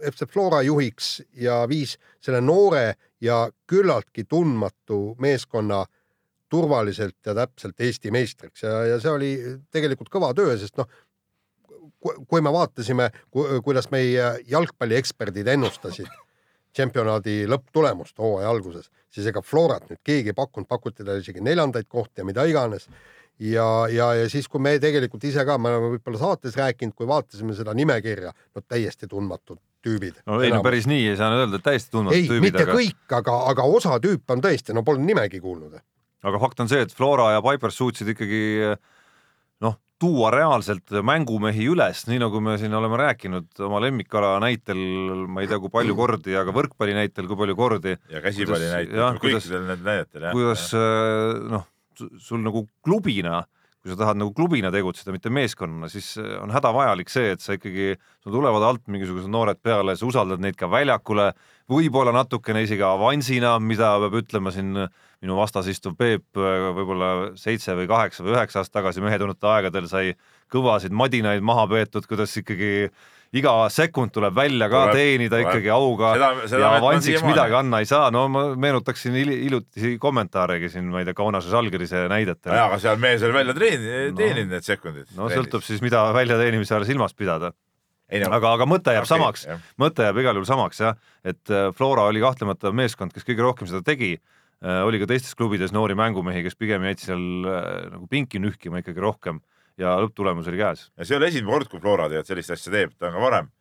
FC 0.02 0.28
Flora 0.28 0.62
juhiks 0.62 1.22
ja 1.40 1.62
viis 1.68 1.96
selle 2.20 2.40
noore 2.40 2.94
ja 3.20 3.46
küllaltki 3.66 4.24
tundmatu 4.28 5.16
meeskonna 5.22 5.84
turvaliselt 6.48 7.16
ja 7.26 7.34
täpselt 7.34 7.80
Eesti 7.80 8.10
meistriks 8.14 8.62
ja, 8.62 8.84
ja 8.92 9.00
see 9.02 9.10
oli 9.10 9.30
tegelikult 9.72 10.10
kõva 10.12 10.32
töö, 10.36 10.54
sest 10.58 10.76
noh, 10.78 10.86
kui 12.00 12.44
me 12.44 12.52
vaatasime, 12.52 13.10
kuidas 13.64 13.90
meie 13.90 14.30
jalgpallieksperdid 14.50 15.48
ennustasid 15.56 16.10
tšempionaadi 16.76 17.46
lõpptulemust 17.48 18.18
hooaja 18.20 18.50
alguses, 18.52 18.90
siis 19.12 19.28
ega 19.30 19.40
Florat 19.44 19.86
nüüd 19.88 20.02
keegi 20.04 20.32
ei 20.32 20.36
pakkunud, 20.36 20.68
pakuti 20.68 21.04
talle 21.04 21.22
isegi 21.24 21.44
neljandaid 21.44 21.88
kohti 21.88 22.20
ja 22.20 22.26
mida 22.28 22.44
iganes 22.48 22.88
ja, 23.40 23.66
ja, 23.92 24.10
ja 24.14 24.28
siis, 24.32 24.48
kui 24.48 24.60
me 24.62 24.76
tegelikult 24.82 25.24
ise 25.28 25.44
ka, 25.48 25.56
me 25.60 25.72
oleme 25.72 25.94
võib-olla 25.96 26.20
saates 26.20 26.56
rääkinud, 26.58 26.96
kui 26.96 27.08
vaatasime 27.08 27.56
seda 27.56 27.74
nimekirja, 27.76 28.32
no 28.56 28.64
täiesti 28.64 29.08
tundmatud 29.10 29.60
tüübid. 29.84 30.20
no 30.26 30.40
ei 30.42 30.52
no 30.52 30.62
päris 30.64 30.88
nii 30.90 31.10
ei 31.12 31.18
saa 31.18 31.30
nüüd 31.32 31.46
öelda, 31.46 31.60
et 31.60 31.66
täiesti 31.66 31.90
ei 31.90 31.96
tundmatud, 31.98 32.28
tüübid, 32.30 32.46
mitte 32.48 32.64
aga 32.64 32.78
kõik, 32.78 33.02
aga, 33.20 33.38
aga 33.52 33.68
osa 33.78 34.00
tüüpe 34.02 34.36
on 34.36 34.44
tõesti, 34.44 34.76
no 34.76 34.84
pole 34.86 35.04
nimegi 35.04 35.40
kuulnud. 35.44 35.80
aga 36.26 36.42
fakt 36.42 36.64
on 36.64 36.72
see, 36.72 36.84
et 36.86 36.94
Flora 36.96 37.32
ja 37.36 37.44
Pipers 37.44 37.80
suutsid 37.80 38.12
ikkagi 38.16 38.42
noh, 38.72 38.94
tuua 40.02 40.30
reaalselt 40.34 40.92
mängumehi 41.04 41.68
üles, 41.72 42.04
nii 42.08 42.20
nagu 42.20 42.40
me 42.44 42.56
siin 42.60 42.74
oleme 42.76 42.98
rääkinud 43.00 43.62
oma 43.64 43.80
lemmikala 43.84 44.34
näitel, 44.44 44.78
ma 45.30 45.42
ei 45.42 45.50
tea, 45.50 45.58
kui 45.62 45.72
palju 45.72 45.96
kordi, 45.96 46.36
aga 46.36 46.52
võrkpalli 46.56 46.96
näitel, 46.98 47.28
kui 47.30 47.38
palju 47.40 47.56
kordi, 47.56 47.96
ja 48.12 48.22
käsipalli 48.24 48.70
näitel 48.72 49.20
kõikidel 49.22 49.64
nendel 49.64 49.84
näidetel 49.88 50.28
jah. 50.28 50.36
kuidas 50.36 50.68
äh, 50.76 51.40
noh, 51.52 51.68
sul 52.20 52.44
nagu 52.44 52.66
klubina, 52.84 53.40
kui 53.80 53.94
sa 53.94 53.98
tahad 54.02 54.20
nagu 54.20 54.34
klubina 54.36 54.72
tegutseda, 54.74 55.14
mitte 55.16 55.32
meeskonnana, 55.32 55.88
siis 55.92 56.12
äh, 56.20 56.36
on 56.44 56.52
hädavajalik 56.52 57.12
see, 57.12 57.32
et 57.32 57.44
sa 57.44 57.56
ikkagi, 57.56 57.94
sul 58.20 58.36
tulevad 58.36 58.68
alt 58.68 58.84
mingisugused 58.92 59.32
noored 59.32 59.64
peale, 59.64 59.96
sa 59.96 60.08
usaldad 60.10 60.44
neid 60.44 60.60
ka 60.60 60.68
väljakule, 60.68 61.30
võib-olla 61.72 62.12
natukene 62.12 62.66
isegi 62.68 62.84
avansina, 62.84 63.56
mida 63.64 63.94
peab 64.04 64.20
ütlema 64.20 64.52
siin 64.52 64.76
minu 65.24 65.36
vastas 65.38 65.66
istuv 65.72 65.94
Peep 65.96 66.36
äh, 66.36 66.70
võib-olla 66.76 67.10
seitse 67.40 67.74
või 67.78 67.86
kaheksa 67.88 68.24
või 68.26 68.34
üheksa 68.36 68.60
aastat 68.62 68.80
tagasi 68.82 69.00
mehetunnete 69.04 69.46
aegadel 69.48 69.86
sai 69.88 70.14
kõvasid 70.52 70.92
madinaid 70.94 71.42
maha 71.42 71.64
peetud, 71.70 72.04
kuidas 72.06 72.34
ikkagi 72.38 72.90
iga 73.36 73.52
sekund 73.72 74.12
tuleb 74.14 74.34
välja 74.36 74.68
ka 74.70 74.84
Tuleb, 74.86 74.94
teenida 75.00 75.36
tuleb. 75.40 75.48
ikkagi 75.48 75.70
auga 75.74 76.12
Seda- 76.14 76.48
seda 76.52 76.60
ja 76.62 76.68
avansiks 76.78 77.24
midagi 77.26 77.56
anna 77.58 77.80
ei 77.82 77.88
saa, 77.90 78.10
no 78.14 78.26
ma 78.30 78.44
meenutaksin 78.54 79.16
hil- 79.18 79.32
hiljutisi 79.42 79.96
kommentaaregi 80.00 80.68
siin, 80.72 80.86
ma 80.92 81.00
ei 81.02 81.08
tea, 81.08 81.16
Kaunase 81.18 81.50
Žalgirise 81.50 82.04
näidetel 82.12 82.54
jaa, 82.54 82.68
aga 82.70 82.78
seal 82.78 83.00
mees 83.02 83.24
oli 83.26 83.34
välja 83.34 83.54
treeninud, 83.56 84.20
No. 84.20 84.54
need 84.54 84.62
sekundid. 84.68 85.10
no 85.16 85.28
sõltub 85.32 85.64
siis, 85.66 85.82
mida 85.82 86.04
väljateenimise 86.14 86.76
all 86.78 86.84
silmas 86.86 87.14
pidada, 87.18 87.50
ei 88.08 88.20
no 88.22 88.30
aga, 88.36 88.52
aga 88.60 88.64
mõte 88.70 88.94
jääb 88.94 89.02
okei, 89.08 89.16
samaks 89.16 89.46
mõte 89.82 90.06
jääb 90.06 90.22
igal 90.22 90.38
juhul 90.38 90.46
samaks 90.46 90.80
jah, 90.80 90.94
et 91.24 91.50
äh, 91.50 91.72
Flora 91.74 92.06
oli 92.06 92.20
kahtlemata 92.22 92.70
meeskond, 92.72 93.12
kes 93.12 93.24
kõige 93.26 93.42
rohkem 93.42 93.66
seda 93.66 93.82
tegi. 93.82 94.18
Oli 94.86 94.98
ka 95.02 95.06
teistes 95.10 95.36
klubides 95.38 95.74
noori 95.74 95.94
mängumehi, 95.98 96.42
kes 96.46 96.56
pigem 96.58 96.86
jäid 96.88 97.02
seal 97.02 97.22
äh, 97.46 97.66
nagu 97.92 98.08
pinki 98.10 98.40
nühkima 98.42 98.80
ikkagi 98.82 99.02
rohkem 99.02 99.42
ja 99.80 99.92
lõpptulemus 100.00 100.48
oli 100.50 100.60
käes. 100.60 100.88
ja 100.96 101.04
see 101.04 101.14
ei 101.14 101.20
ole 101.20 101.28
esimene 101.30 101.52
kord, 101.52 101.70
kui 101.70 101.82
Flora 101.82 102.08
tegelikult 102.10 102.32
sellist 102.32 102.54
asja 102.56 102.72
teeb, 102.72 102.96
ta 102.96 103.10
on 103.10 103.18
ka 103.18 103.22
varem 103.22 103.52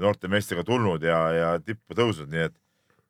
noorte 0.00 0.30
meestega 0.30 0.64
tulnud 0.66 1.02
ja, 1.06 1.18
ja 1.34 1.50
tippu 1.62 1.96
tõusnud, 1.98 2.30
nii 2.32 2.46
et, 2.48 2.56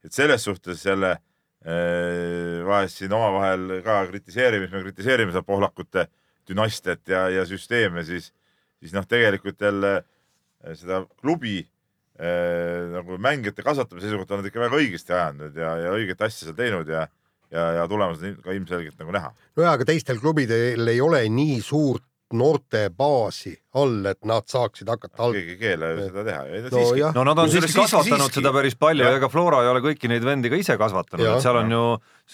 et 0.04 0.16
selles 0.16 0.44
suhtes 0.44 0.82
jälle 0.84 1.14
äh, 1.14 2.64
vahest 2.66 3.00
siin 3.00 3.12
omavahel 3.14 3.78
ka 3.84 4.02
kritiseerime, 4.10 4.68
me 4.72 4.82
kritiseerime 4.88 5.32
seda 5.32 5.44
pohlakute 5.46 6.08
dünastiat 6.48 7.08
ja, 7.08 7.26
ja 7.32 7.46
süsteeme, 7.48 8.04
siis, 8.04 8.32
siis 8.80 8.92
noh, 8.96 9.06
tegelikult 9.08 9.60
jälle 9.64 9.94
äh, 10.00 10.74
seda 10.76 11.04
klubi 11.20 11.60
äh, 11.62 12.90
nagu 12.92 13.20
mängijate 13.22 13.64
kasvatamise 13.64 14.08
seisukohalt 14.08 14.36
on 14.36 14.42
nad 14.42 14.50
ikka 14.50 14.66
väga 14.66 14.80
õigesti 14.82 15.16
ajanud 15.16 15.60
ja, 15.60 15.76
ja 15.86 15.94
õiget 15.96 16.24
asja 16.26 16.48
seal 16.48 16.58
teinud 16.58 16.90
ja, 16.90 17.06
ja, 17.54 17.68
ja 17.80 17.86
tulemused 17.90 18.26
on 18.28 18.40
ka 18.44 18.56
ilmselgelt 18.56 18.98
nagu 19.00 19.14
näha. 19.14 19.30
no 19.56 19.66
jaa, 19.66 19.76
aga 19.78 19.86
teistel 19.88 20.20
klubidel 20.22 20.90
ei 20.90 21.00
ole 21.04 21.22
nii 21.32 21.60
suurt 21.64 22.04
noortebaasi 22.34 23.52
all, 23.78 24.06
et 24.10 24.18
nad 24.26 24.46
saaksid 24.50 24.88
hakata 24.90 25.20
alt-. 25.22 25.36
keegi 25.36 25.54
ei 25.54 25.58
keela 25.60 25.90
ju 25.92 26.06
seda 26.08 26.24
teha. 26.26 26.62
No 26.72 26.82
jah. 26.98 27.12
no 27.14 27.24
nad 27.28 27.40
on 27.42 27.50
Kusjuures 27.50 27.70
siiski 27.70 27.82
kasvatanud 27.82 28.24
siiski- 28.24 28.40
seda 28.40 28.52
päris 28.56 28.76
palju 28.80 29.06
ja 29.06 29.18
ega 29.18 29.28
Flora 29.30 29.60
ei 29.62 29.70
ole 29.70 29.82
kõiki 29.84 30.10
neid 30.10 30.24
vendi 30.26 30.50
ka 30.50 30.58
ise 30.58 30.76
kasvatanud, 30.80 31.26
et 31.34 31.44
seal 31.44 31.60
on 31.60 31.74
ju, 31.76 31.82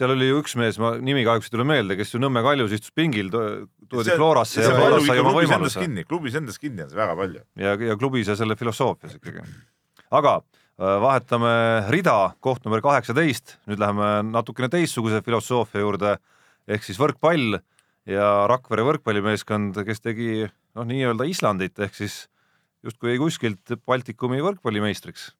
seal 0.00 0.14
oli 0.14 0.30
ju 0.30 0.38
üks 0.40 0.56
mees, 0.61 0.78
ma 0.80 0.94
nimi 1.02 1.26
kahjuks 1.26 1.50
ei 1.50 1.56
tule 1.56 1.66
meelde, 1.68 1.98
kes 2.00 2.14
ju 2.14 2.22
Nõmme 2.22 2.44
kaljus 2.46 2.76
istus 2.76 2.94
pingil, 2.96 3.33
toodi 3.33 4.14
Florasse 4.14 4.62
ja 4.64 4.72
Floras 4.76 5.04
sai 5.09 5.20
oma 5.20 5.35
klubis 5.35 5.50
endas 5.50 5.50
võimaluse 5.50 5.85
kinni, 5.85 6.06
klubis 6.09 6.38
endas 6.40 6.62
kinni 6.62 6.87
on 6.87 6.94
see 6.94 7.00
väga 7.00 7.18
palju. 7.18 7.44
ja, 7.66 7.76
ja 7.90 7.98
klubis 8.00 8.30
ja 8.30 8.38
selle 8.38 8.56
filosoofias 8.61 9.18
ikkagi. 9.18 9.44
aga 10.20 10.38
vahetame 10.80 11.50
rida, 11.92 12.32
koht 12.40 12.64
number 12.64 12.80
kaheksateist, 12.84 13.58
nüüd 13.68 13.80
läheme 13.82 14.22
natukene 14.30 14.70
teistsuguse 14.72 15.20
filosoofia 15.24 15.82
juurde 15.82 16.14
ehk 16.70 16.86
siis 16.86 17.00
võrkpall 17.00 17.58
ja 18.08 18.28
Rakvere 18.48 18.86
võrkpallimeeskond, 18.88 19.76
kes 19.84 20.00
tegi 20.00 20.46
noh, 20.46 20.86
nii-öelda 20.88 21.26
Islandit 21.28 21.78
ehk 21.84 21.98
siis 21.98 22.22
justkui 22.86 23.12
jäi 23.12 23.20
kuskilt 23.20 23.76
Baltikumi 23.84 24.40
võrkpallimeistriks. 24.44 25.30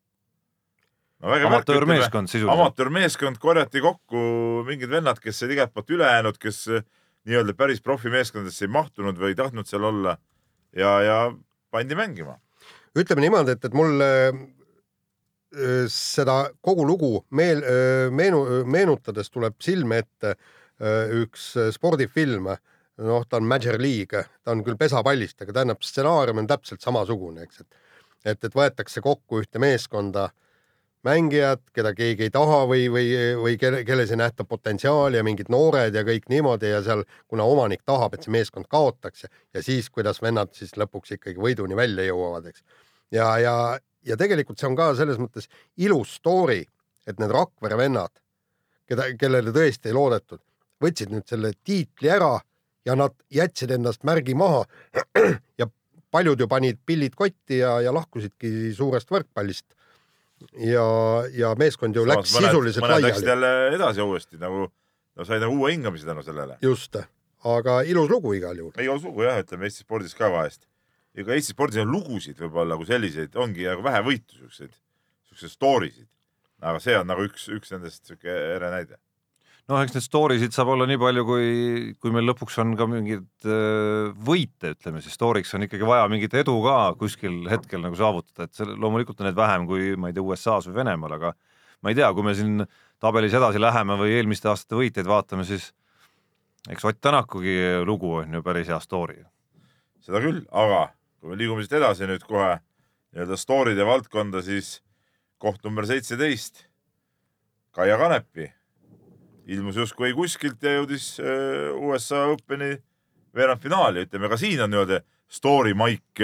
no 1.25 1.33
väga 1.33 1.49
amatöörmeeskond 1.49 2.29
sisuliselt. 2.29 2.59
amatöörmeeskond 2.59 3.41
korjati 3.41 3.81
kokku 3.81 4.21
mingid 4.69 4.93
vennad, 4.93 5.25
kes 5.25 5.43
olid 5.43 5.57
igalt 5.57 5.73
poolt 5.73 5.97
ülejäänud, 5.97 6.37
kes 6.37 6.67
eh, 6.69 6.85
nii-öelda 7.25 7.57
päris 7.57 7.81
profimeeskondadesse 7.81 8.69
ei 8.69 8.77
mahtunud 8.77 9.17
või 9.17 9.33
ei 9.33 9.41
tahtnud 9.41 9.69
seal 9.69 9.89
olla 9.89 10.19
ja, 10.77 10.95
ja 11.01 11.19
pandi 11.73 11.97
mängima. 11.97 12.37
ütleme 12.93 13.25
niimoodi, 13.25 13.57
et, 13.57 13.65
et 13.65 13.77
mul 13.77 14.05
äh, 14.05 14.45
seda 15.91 16.45
kogu 16.63 16.85
lugu 16.87 17.25
meel, 17.35 17.63
meenu, 18.15 18.45
meenutades 18.71 19.33
tuleb 19.35 19.57
silme 19.59 19.99
ette 20.05 20.37
üks 21.21 21.49
spordifilm, 21.75 22.47
noh, 23.03 23.25
ta 23.27 23.41
on 23.41 23.49
Major 23.51 23.81
League, 23.83 24.23
ta 24.45 24.55
on 24.55 24.63
küll 24.63 24.79
pesapallist, 24.79 25.41
aga 25.43 25.57
tähendab, 25.57 25.83
stsenaarium 25.83 26.39
on 26.45 26.49
täpselt 26.49 26.87
samasugune, 26.87 27.49
eks, 27.49 27.65
et 27.65 27.81
et, 28.25 28.45
et 28.45 28.55
võetakse 28.57 29.03
kokku 29.05 29.41
ühte 29.43 29.61
meeskonda 29.63 30.29
mängijad, 31.07 31.63
keda 31.73 31.95
keegi 31.97 32.27
ei 32.27 32.33
taha 32.35 32.59
või, 32.69 32.85
või, 32.93 33.07
või 33.41 33.57
kelle, 33.61 33.81
kelles 33.89 34.11
ei 34.13 34.21
nähta 34.21 34.45
potentsiaali 34.45 35.17
ja 35.17 35.25
mingid 35.25 35.49
noored 35.53 35.97
ja 35.97 36.03
kõik 36.05 36.29
niimoodi 36.29 36.75
ja 36.75 36.83
seal, 36.85 37.07
kuna 37.31 37.47
omanik 37.49 37.87
tahab, 37.89 38.15
et 38.15 38.27
see 38.27 38.35
meeskond 38.35 38.69
kaotaks 38.69 39.25
ja 39.25 39.63
siis, 39.65 39.89
kuidas 39.91 40.21
vennad 40.23 40.53
siis 40.57 40.77
lõpuks 40.77 41.17
ikkagi 41.17 41.41
võiduni 41.41 41.79
välja 41.79 42.05
jõuavad, 42.11 42.51
eks. 42.53 42.65
ja, 43.17 43.31
ja, 43.41 43.55
ja 44.07 44.17
tegelikult 44.21 44.61
see 44.61 44.69
on 44.71 44.77
ka 44.79 44.93
selles 44.99 45.19
mõttes 45.21 45.49
ilus 45.77 46.17
story, 46.21 46.63
et 47.07 47.19
need 47.21 47.33
Rakvere 47.35 47.79
vennad, 47.81 48.13
keda, 48.89 49.11
kellele 49.19 49.53
tõesti 49.55 49.91
ei 49.91 49.97
loodetud, 49.97 50.43
võtsid 50.83 51.13
nüüd 51.13 51.27
selle 51.29 51.53
tiitli 51.65 52.13
ära 52.13 52.39
ja 52.87 52.97
nad 52.97 53.15
jätsid 53.33 53.71
endast 53.77 54.07
märgi 54.09 54.35
maha 54.39 54.65
ja 55.61 55.69
paljud 56.11 56.41
ju 56.41 56.49
panid 56.51 56.81
pillid 56.87 57.15
kotti 57.19 57.61
ja, 57.61 57.77
ja 57.85 57.93
lahkusidki 57.95 58.73
suurest 58.77 59.11
võrkpallist 59.13 59.67
ja, 60.65 60.87
ja 61.37 61.55
meeskond 61.59 61.97
ju 61.97 62.07
läks 62.09 62.33
sisuliselt 62.35 62.85
mõned 62.85 63.07
läksid 63.07 63.27
laiali. 63.27 63.31
jälle 63.31 63.77
edasi 63.77 64.05
uuesti 64.05 64.41
nagu, 64.41 64.67
no 65.17 65.29
said 65.29 65.43
nagu 65.45 65.57
uue 65.59 65.75
hingamise 65.75 66.09
tänu 66.09 66.25
sellele. 66.27 66.57
just, 66.63 66.97
aga 67.45 67.81
ilus 67.83 68.11
lugu 68.11 68.35
igal 68.39 68.57
juhul. 68.57 68.73
ei 68.79 68.89
ole 68.89 69.03
sugu 69.03 69.27
jah, 69.27 69.41
ütleme 69.45 69.69
Eesti 69.69 69.85
spordis 69.85 70.17
ka 70.17 70.33
vahest. 70.33 70.67
Ega 71.19 71.35
Eesti 71.35 71.55
spordis 71.55 71.83
on 71.83 71.93
lugusid 71.93 72.39
võib-olla 72.39 72.77
nagu 72.77 72.87
selliseid, 72.87 73.37
ongi 73.41 73.67
nagu 73.67 73.85
vähe 73.85 74.03
võitu 74.07 74.39
siukseid, 74.39 74.75
siukseid 75.31 75.53
story 75.53 75.93
sid. 75.95 76.09
aga 76.61 76.81
see 76.83 76.97
on 76.99 77.09
nagu 77.09 77.25
üks, 77.25 77.49
üks 77.51 77.73
nendest 77.75 78.11
siuke 78.11 78.31
ere 78.31 78.71
näide. 78.71 78.99
noh, 79.71 79.81
eks 79.83 79.97
neid 79.97 80.07
story 80.07 80.39
sid 80.43 80.55
saab 80.55 80.73
olla 80.75 80.87
nii 80.89 81.01
palju, 81.01 81.25
kui, 81.27 81.49
kui 82.03 82.15
meil 82.15 82.29
lõpuks 82.31 82.61
on 82.63 82.77
ka 82.79 82.87
mingeid 82.91 83.49
äh, 83.49 84.13
võite, 84.31 84.75
ütleme 84.77 85.03
siis 85.03 85.19
story'ks 85.19 85.55
on 85.59 85.67
ikkagi 85.67 85.89
vaja 85.89 86.07
mingit 86.13 86.37
edu 86.39 86.57
ka 86.67 86.77
kuskil 87.01 87.43
hetkel 87.51 87.83
nagu 87.83 87.99
saavutada, 87.99 88.47
et 88.47 88.55
selle 88.59 88.79
loomulikult 88.79 89.23
on 89.23 89.31
neid 89.31 89.39
vähem 89.39 89.67
kui 89.71 89.97
ma 89.99 90.11
ei 90.11 90.17
tea, 90.17 90.27
USA-s 90.27 90.71
või 90.71 90.79
Venemaal, 90.83 91.19
aga 91.19 91.35
ma 91.83 91.91
ei 91.91 91.99
tea, 91.99 92.13
kui 92.15 92.27
me 92.27 92.37
siin 92.39 92.65
tabelis 93.03 93.35
edasi 93.35 93.63
läheme 93.63 93.99
või 93.99 94.15
eelmiste 94.15 94.51
aastate 94.53 94.79
võitjaid 94.79 95.11
vaatame, 95.11 95.47
siis 95.49 95.73
eks 96.71 96.85
Ott 96.85 97.01
Tänakugi 97.01 97.83
lugu 97.89 98.19
on 98.21 98.35
ju 98.37 98.43
päris 98.45 98.69
hea 98.69 98.79
story. 98.85 99.23
seda 100.05 100.21
küll, 100.21 100.43
aga 100.51 100.91
kui 101.21 101.31
me 101.31 101.39
liigume 101.39 101.65
siit 101.65 101.77
edasi 101.79 102.09
nüüd 102.09 102.25
kohe 102.29 102.57
nii-öelda 103.13 103.37
story'de 103.37 103.87
valdkonda, 103.87 104.43
siis 104.43 104.79
koht 105.41 105.65
number 105.65 105.87
seitseteist, 105.89 106.67
Kaia 107.71 107.97
Kanepi 108.01 108.49
ilmus 109.51 109.77
justkui 109.79 110.13
kuskilt 110.15 110.63
ja 110.63 110.79
jõudis 110.79 111.13
äh, 111.23 111.71
USA 111.77 112.27
Openi 112.33 112.75
veerandfinaali, 113.37 114.07
ütleme 114.09 114.31
ka 114.31 114.39
siin 114.41 114.63
on 114.65 114.73
niimoodi 114.73 115.01
story 115.31 115.75
maik 115.79 116.23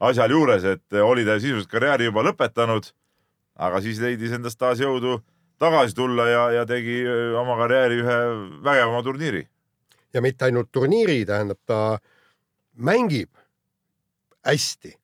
asjal 0.00 0.30
juures, 0.34 0.64
et 0.66 0.98
oli 1.02 1.24
ta 1.26 1.38
sisuliselt 1.38 1.70
karjääri 1.70 2.08
juba 2.08 2.24
lõpetanud, 2.26 2.90
aga 3.58 3.80
siis 3.82 4.00
leidis 4.02 4.34
endast 4.34 4.58
taas 4.58 4.82
jõudu 4.82 5.20
tagasi 5.58 5.94
tulla 5.94 6.28
ja, 6.30 6.42
ja 6.60 6.66
tegi 6.66 7.00
äh, 7.04 7.34
oma 7.38 7.58
karjääri 7.58 8.02
ühe 8.02 8.18
vägevama 8.64 9.02
turniiri. 9.02 9.46
ja 10.14 10.22
mitte 10.22 10.44
ainult 10.44 10.72
turniiri, 10.72 11.24
tähendab 11.26 11.58
ta 11.66 11.98
mängib 12.74 13.30
hästi 14.48 14.94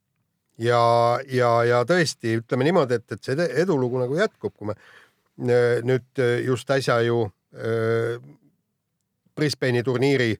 ja, 0.58 0.82
ja, 1.28 1.50
ja 1.68 1.82
tõesti 1.88 2.38
ütleme 2.40 2.66
niimoodi, 2.68 2.98
et, 3.00 3.16
et 3.16 3.26
see 3.26 3.48
edulugu 3.62 4.00
nagu 4.02 4.16
jätkub, 4.18 4.54
kui 4.56 4.70
me 4.72 4.78
nüüd 5.84 6.22
äh, 6.22 6.38
just 6.46 6.70
äsja 6.70 7.00
ju 7.02 7.24
äh, 7.26 8.18
Brisbane'i 9.34 9.82
turniiri 9.82 10.36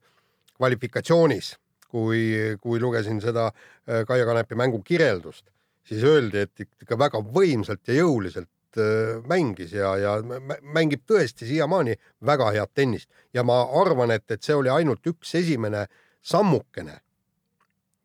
kvalifikatsioonis, 0.54 1.56
kui, 1.90 2.20
kui 2.62 2.80
lugesin 2.80 3.20
seda 3.22 3.48
äh, 3.50 4.04
Kaia 4.06 4.26
Kanepi 4.28 4.58
mängu 4.58 4.82
kirjeldust, 4.86 5.46
siis 5.84 6.04
öeldi, 6.06 6.44
et 6.46 6.84
ikka 6.84 6.98
väga 6.98 7.20
võimsalt 7.34 7.82
ja 7.90 7.98
jõuliselt 7.98 8.78
äh, 8.78 9.18
mängis 9.30 9.74
ja, 9.74 9.96
ja 9.98 10.16
mä- 10.22 10.60
mängib 10.62 11.02
tõesti 11.10 11.48
siiamaani 11.50 11.98
väga 12.24 12.52
head 12.54 12.70
tennist 12.74 13.10
ja 13.34 13.42
ma 13.42 13.64
arvan, 13.82 14.14
et, 14.14 14.30
et 14.30 14.42
see 14.42 14.54
oli 14.54 14.70
ainult 14.70 15.06
üks 15.10 15.34
esimene 15.42 15.88
sammukene. 16.22 17.00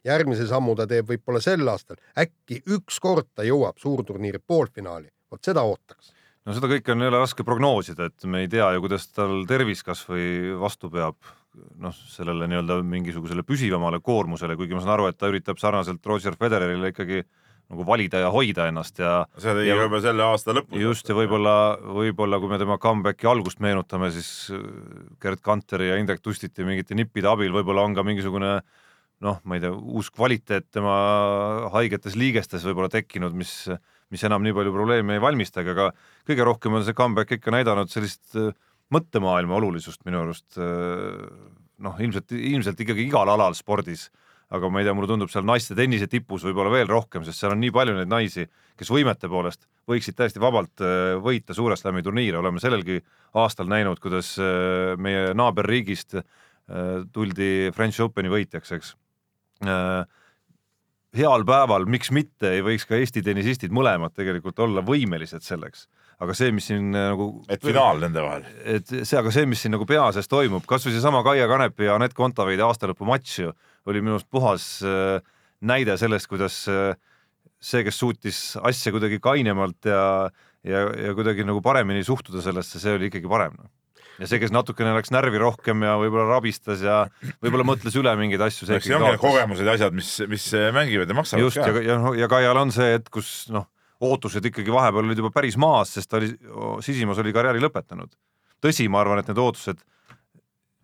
Järgmise 0.05 0.47
sammu 0.49 0.75
ta 0.77 0.87
teeb 0.89 1.09
võib-olla 1.09 1.41
sel 1.43 1.67
aastal, 1.67 1.99
äkki 2.17 2.61
ükskord 2.77 3.29
ta 3.35 3.45
jõuab 3.47 3.79
suurturniiri 3.81 4.41
poolfinaali, 4.45 5.09
vot 5.31 5.43
seda 5.45 5.65
ootaks. 5.67 6.13
no 6.45 6.55
seda 6.55 6.69
kõike 6.71 6.93
on 6.95 7.07
jälle 7.07 7.19
raske 7.19 7.43
prognoosida, 7.47 8.09
et 8.09 8.29
me 8.29 8.45
ei 8.45 8.51
tea 8.51 8.71
ju, 8.75 8.85
kuidas 8.85 9.09
tal 9.11 9.43
tervis 9.49 9.83
kasvõi 9.83 10.55
vastu 10.59 10.91
peab 10.93 11.17
noh, 11.81 11.95
sellele 12.13 12.47
nii-öelda 12.49 12.79
mingisugusele 12.85 13.43
püsivamale 13.43 13.99
koormusele, 14.05 14.55
kuigi 14.57 14.77
ma 14.77 14.83
saan 14.83 14.95
aru, 14.97 15.09
et 15.09 15.19
ta 15.19 15.29
üritab 15.31 15.59
sarnaselt 15.59 16.05
Roger 16.05 16.37
Federerile 16.39 16.93
ikkagi 16.93 17.23
nagu 17.69 17.85
valida 17.85 18.23
ja 18.23 18.29
hoida 18.33 18.65
ennast 18.69 18.97
ja 19.01 19.11
see 19.37 19.53
tegi 19.53 19.69
juba 19.69 19.99
selle 20.01 20.25
aasta 20.25 20.55
lõpus. 20.57 20.79
just 20.81 21.09
ja 21.09 21.15
võib-olla, 21.17 21.77
võib-olla 21.99 22.39
kui 22.41 22.49
me 22.49 22.57
tema 22.61 22.79
comeback'i 22.81 23.29
algust 23.29 23.61
meenutame, 23.61 24.09
siis 24.13 24.49
äh, 24.55 24.63
Gerd 25.21 25.43
Kanteri 25.45 25.91
ja 25.91 25.99
Indrek 26.01 26.23
Tustiti 26.25 26.65
mingite 26.65 26.97
nippide 26.97 27.29
abil 27.29 27.53
võib-olla 27.53 27.85
on 27.85 27.97
ka 27.97 28.05
mingisugune 28.07 28.55
noh, 29.25 29.41
ma 29.43 29.57
ei 29.57 29.63
tea, 29.63 29.71
uus 29.73 30.11
kvaliteet 30.15 30.69
tema 30.71 30.93
haigetes 31.73 32.15
liigestes 32.19 32.63
võib-olla 32.67 32.91
tekkinud, 32.93 33.35
mis, 33.35 33.53
mis 34.13 34.23
enam 34.27 34.45
nii 34.45 34.55
palju 34.55 34.73
probleeme 34.75 35.17
ei 35.17 35.23
valmistagi, 35.23 35.73
aga 35.75 35.89
kõige 36.27 36.47
rohkem 36.47 36.79
on 36.79 36.87
see 36.87 36.97
comeback 36.97 37.35
ikka 37.35 37.53
näidanud 37.55 37.91
sellist 37.91 38.37
äh, 38.39 38.53
mõttemaailma 38.95 39.59
olulisust 39.59 40.01
minu 40.07 40.23
arust. 40.23 40.57
noh, 41.79 41.99
ilmselt, 42.01 42.31
ilmselt 42.33 42.79
ikkagi 42.81 43.05
igal 43.05 43.29
alal 43.29 43.53
spordis 43.53 44.07
aga 44.49 44.69
ma 44.69 44.81
ei 44.81 44.87
tea, 44.87 44.95
mulle 44.97 45.09
tundub 45.09 45.29
seal 45.29 45.45
naiste 45.45 45.75
tennise 45.77 46.07
tipus 46.09 46.43
võib-olla 46.45 46.71
veel 46.73 46.89
rohkem, 46.89 47.21
sest 47.25 47.41
seal 47.41 47.53
on 47.53 47.61
nii 47.61 47.73
palju 47.73 47.93
neid 47.99 48.09
naisi, 48.09 48.47
kes 48.79 48.89
võimete 48.89 49.29
poolest 49.29 49.67
võiksid 49.89 50.17
täiesti 50.17 50.41
vabalt 50.41 50.81
äh, 50.85 51.17
võita 51.21 51.55
Suure 51.57 51.77
Slami 51.77 52.03
turniire, 52.05 52.39
oleme 52.41 52.61
sellelgi 52.61 52.99
aastal 53.37 53.69
näinud, 53.69 54.01
kuidas 54.01 54.35
äh, 54.41 54.95
meie 55.01 55.35
naaberriigist 55.37 56.17
äh, 56.17 56.25
tuldi 57.13 57.69
French 57.75 58.01
Openi 58.05 58.31
võitjaks, 58.33 58.73
eks. 58.77 58.95
Heal 61.15 61.45
päeval, 61.47 61.87
miks 61.89 62.11
mitte, 62.13 62.51
ei 62.53 62.61
võiks 62.65 62.85
ka 62.87 62.97
Eesti 62.99 63.23
tennisistid 63.25 63.73
mõlemad 63.73 64.13
tegelikult 64.17 64.59
olla 64.61 64.83
võimelised 64.85 65.43
selleks, 65.45 65.87
aga 66.21 66.35
see, 66.37 66.51
mis 66.53 66.69
siin 66.69 66.93
äh, 66.93 67.09
nagu 67.13 67.29
et 67.49 67.63
finaal 67.65 68.01
nende 68.03 68.21
vahel. 68.23 68.45
et 68.77 68.91
see, 68.91 69.17
aga 69.17 69.33
see, 69.33 69.47
mis 69.49 69.63
siin 69.63 69.73
nagu 69.73 69.87
pea 69.89 70.09
sees 70.15 70.29
toimub, 70.29 70.65
kasvõi 70.69 70.93
seesama 70.93 71.23
Kaia 71.25 71.47
Kanepi 71.49 71.89
ja 71.89 71.97
Anett 71.97 72.17
Kontaveidi 72.17 72.65
aastalõpu 72.65 73.07
matš 73.09 73.39
ju 73.45 73.55
oli 73.89 74.03
minu 74.03 74.19
arust 74.19 74.29
puhas 74.29 74.67
äh, 74.85 75.17
näide 75.65 75.97
sellest, 75.97 76.29
kuidas 76.29 76.61
äh, 76.69 76.93
see, 77.59 77.83
kes 77.87 77.99
suutis 77.99 78.43
asja 78.61 78.93
kuidagi 78.93 79.17
kainemalt 79.23 79.89
ja, 79.89 80.03
ja, 80.67 80.85
ja 80.93 81.17
kuidagi 81.17 81.47
nagu 81.47 81.63
paremini 81.65 82.05
suhtuda 82.05 82.43
sellesse, 82.45 82.81
see 82.81 82.99
oli 82.99 83.09
ikkagi 83.09 83.31
parem 83.31 83.57
no.. 83.57 83.71
Ja 84.19 84.29
see, 84.29 84.39
kes 84.43 84.53
natukene 84.53 84.93
läks 84.97 85.13
närvi 85.15 85.41
rohkem 85.41 85.83
ja 85.87 85.95
võib-olla 86.01 86.27
rabistas 86.35 86.83
ja 86.85 87.01
võib-olla 87.39 87.67
mõtles 87.71 87.95
üle 87.99 88.13
mingeid 88.19 88.43
asju, 88.45 88.67
eks 88.69 88.87
see 88.87 88.97
ongi 88.97 89.13
need 89.13 89.23
kogemused 89.23 89.67
ja 89.67 89.75
asjad, 89.77 89.95
mis, 89.95 90.13
mis 90.31 90.47
mängivad 90.75 91.11
ja 91.11 91.17
maksavad 91.17 91.45
just 91.45 91.61
ja, 91.61 91.69
ja, 91.85 91.99
ja 92.23 92.31
Kaial 92.31 92.59
on 92.59 92.73
see 92.75 92.97
hetk, 92.97 93.11
kus 93.19 93.33
noh, 93.53 93.69
ootused 93.99 94.45
ikkagi 94.45 94.73
vahepeal 94.73 95.07
olid 95.07 95.19
juba 95.19 95.31
päris 95.35 95.57
maas, 95.59 95.93
sest 95.95 96.09
ta 96.11 96.19
oli, 96.19 96.31
Sisimas 96.85 97.19
oli 97.19 97.33
karjääri 97.35 97.63
lõpetanud. 97.63 98.11
tõsi, 98.63 98.87
ma 98.91 99.01
arvan, 99.03 99.21
et 99.21 99.31
need 99.31 99.39
ootused 99.39 99.79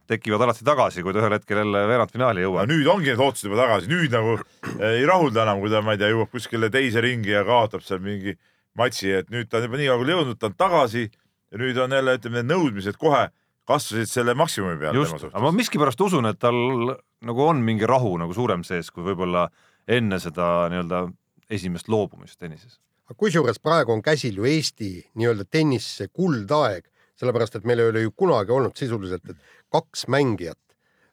tekivad 0.07 0.43
alati 0.45 0.65
tagasi, 0.65 1.01
kui 1.03 1.13
ta 1.15 1.23
ühel 1.23 1.33
hetkel 1.33 1.59
jälle 1.63 1.85
veerandfinaali 1.89 2.43
jõuab. 2.43 2.69
nüüd 2.69 2.87
ongi 2.91 3.11
need 3.11 3.23
ootused 3.23 3.49
juba 3.49 3.61
tagasi, 3.63 3.89
nüüd 3.91 4.13
nagu 4.13 4.35
eh, 4.37 4.99
ei 4.99 5.05
rahulda 5.07 5.45
enam, 5.47 5.61
kui 5.63 5.71
ta, 5.73 5.81
ma 5.81 5.95
ei 5.95 6.01
tea, 6.01 6.11
jõuab 6.13 6.31
kuskile 6.33 6.69
teise 6.73 7.03
ringi 7.03 7.33
ja 7.33 7.43
kaotab 7.47 7.83
seal 7.85 8.03
mingi 8.03 8.35
matši, 8.77 9.13
et 9.21 9.31
nüüd 9.33 9.49
ta 9.49 9.61
on 9.61 9.69
juba 9.69 9.79
nii 9.81 9.89
kaugele 9.91 10.17
jõudnud, 10.17 10.39
ta 10.39 10.51
on 10.51 10.57
tagasi 10.59 11.07
ja 11.55 11.61
nüüd 11.63 11.77
on 11.79 11.95
jälle, 11.95 12.17
ütleme, 12.19 12.43
nõudmised 12.43 12.97
kohe 12.99 13.29
kasvasid 13.65 14.11
selle 14.11 14.35
maksimumi 14.37 14.75
peale 14.81 14.93
tema 14.93 15.05
just, 15.05 15.15
suhtes 15.15 15.31
aga 15.31 15.43
ma 15.47 15.53
miskipärast 15.55 16.01
usun, 16.03 16.27
et 16.29 16.39
tal 16.41 16.57
nagu 17.25 17.45
on 17.45 17.61
mingi 17.65 17.87
rahu 17.89 18.17
nagu 18.21 18.35
suurem 18.35 18.65
sees 18.67 18.91
kui 18.91 19.05
võib-olla 19.05 19.47
enne 19.87 20.19
seda 20.19 20.67
nii-öelda 20.73 21.05
esimest 21.55 21.87
loobumist 21.89 22.39
tennises. 22.41 22.79
kusjuures 23.17 23.61
praegu 23.61 23.93
on 23.93 24.03
käsil 24.03 24.37
ju 24.41 24.49
Eesti 24.49 24.91
nii-öelda 25.15 25.47
tennise 25.49 26.09
kuldaeg, 26.11 26.89
sellepärast 27.15 27.55
et 27.55 27.65
meil 27.65 27.79
ei 27.79 27.93
ole 27.93 28.03
ju 28.03 28.11
kunagi 28.11 28.51
olnud 28.51 28.75
sisuliselt, 28.75 29.23
et 29.29 29.37
kaks 29.71 30.07
mängijat 30.11 30.59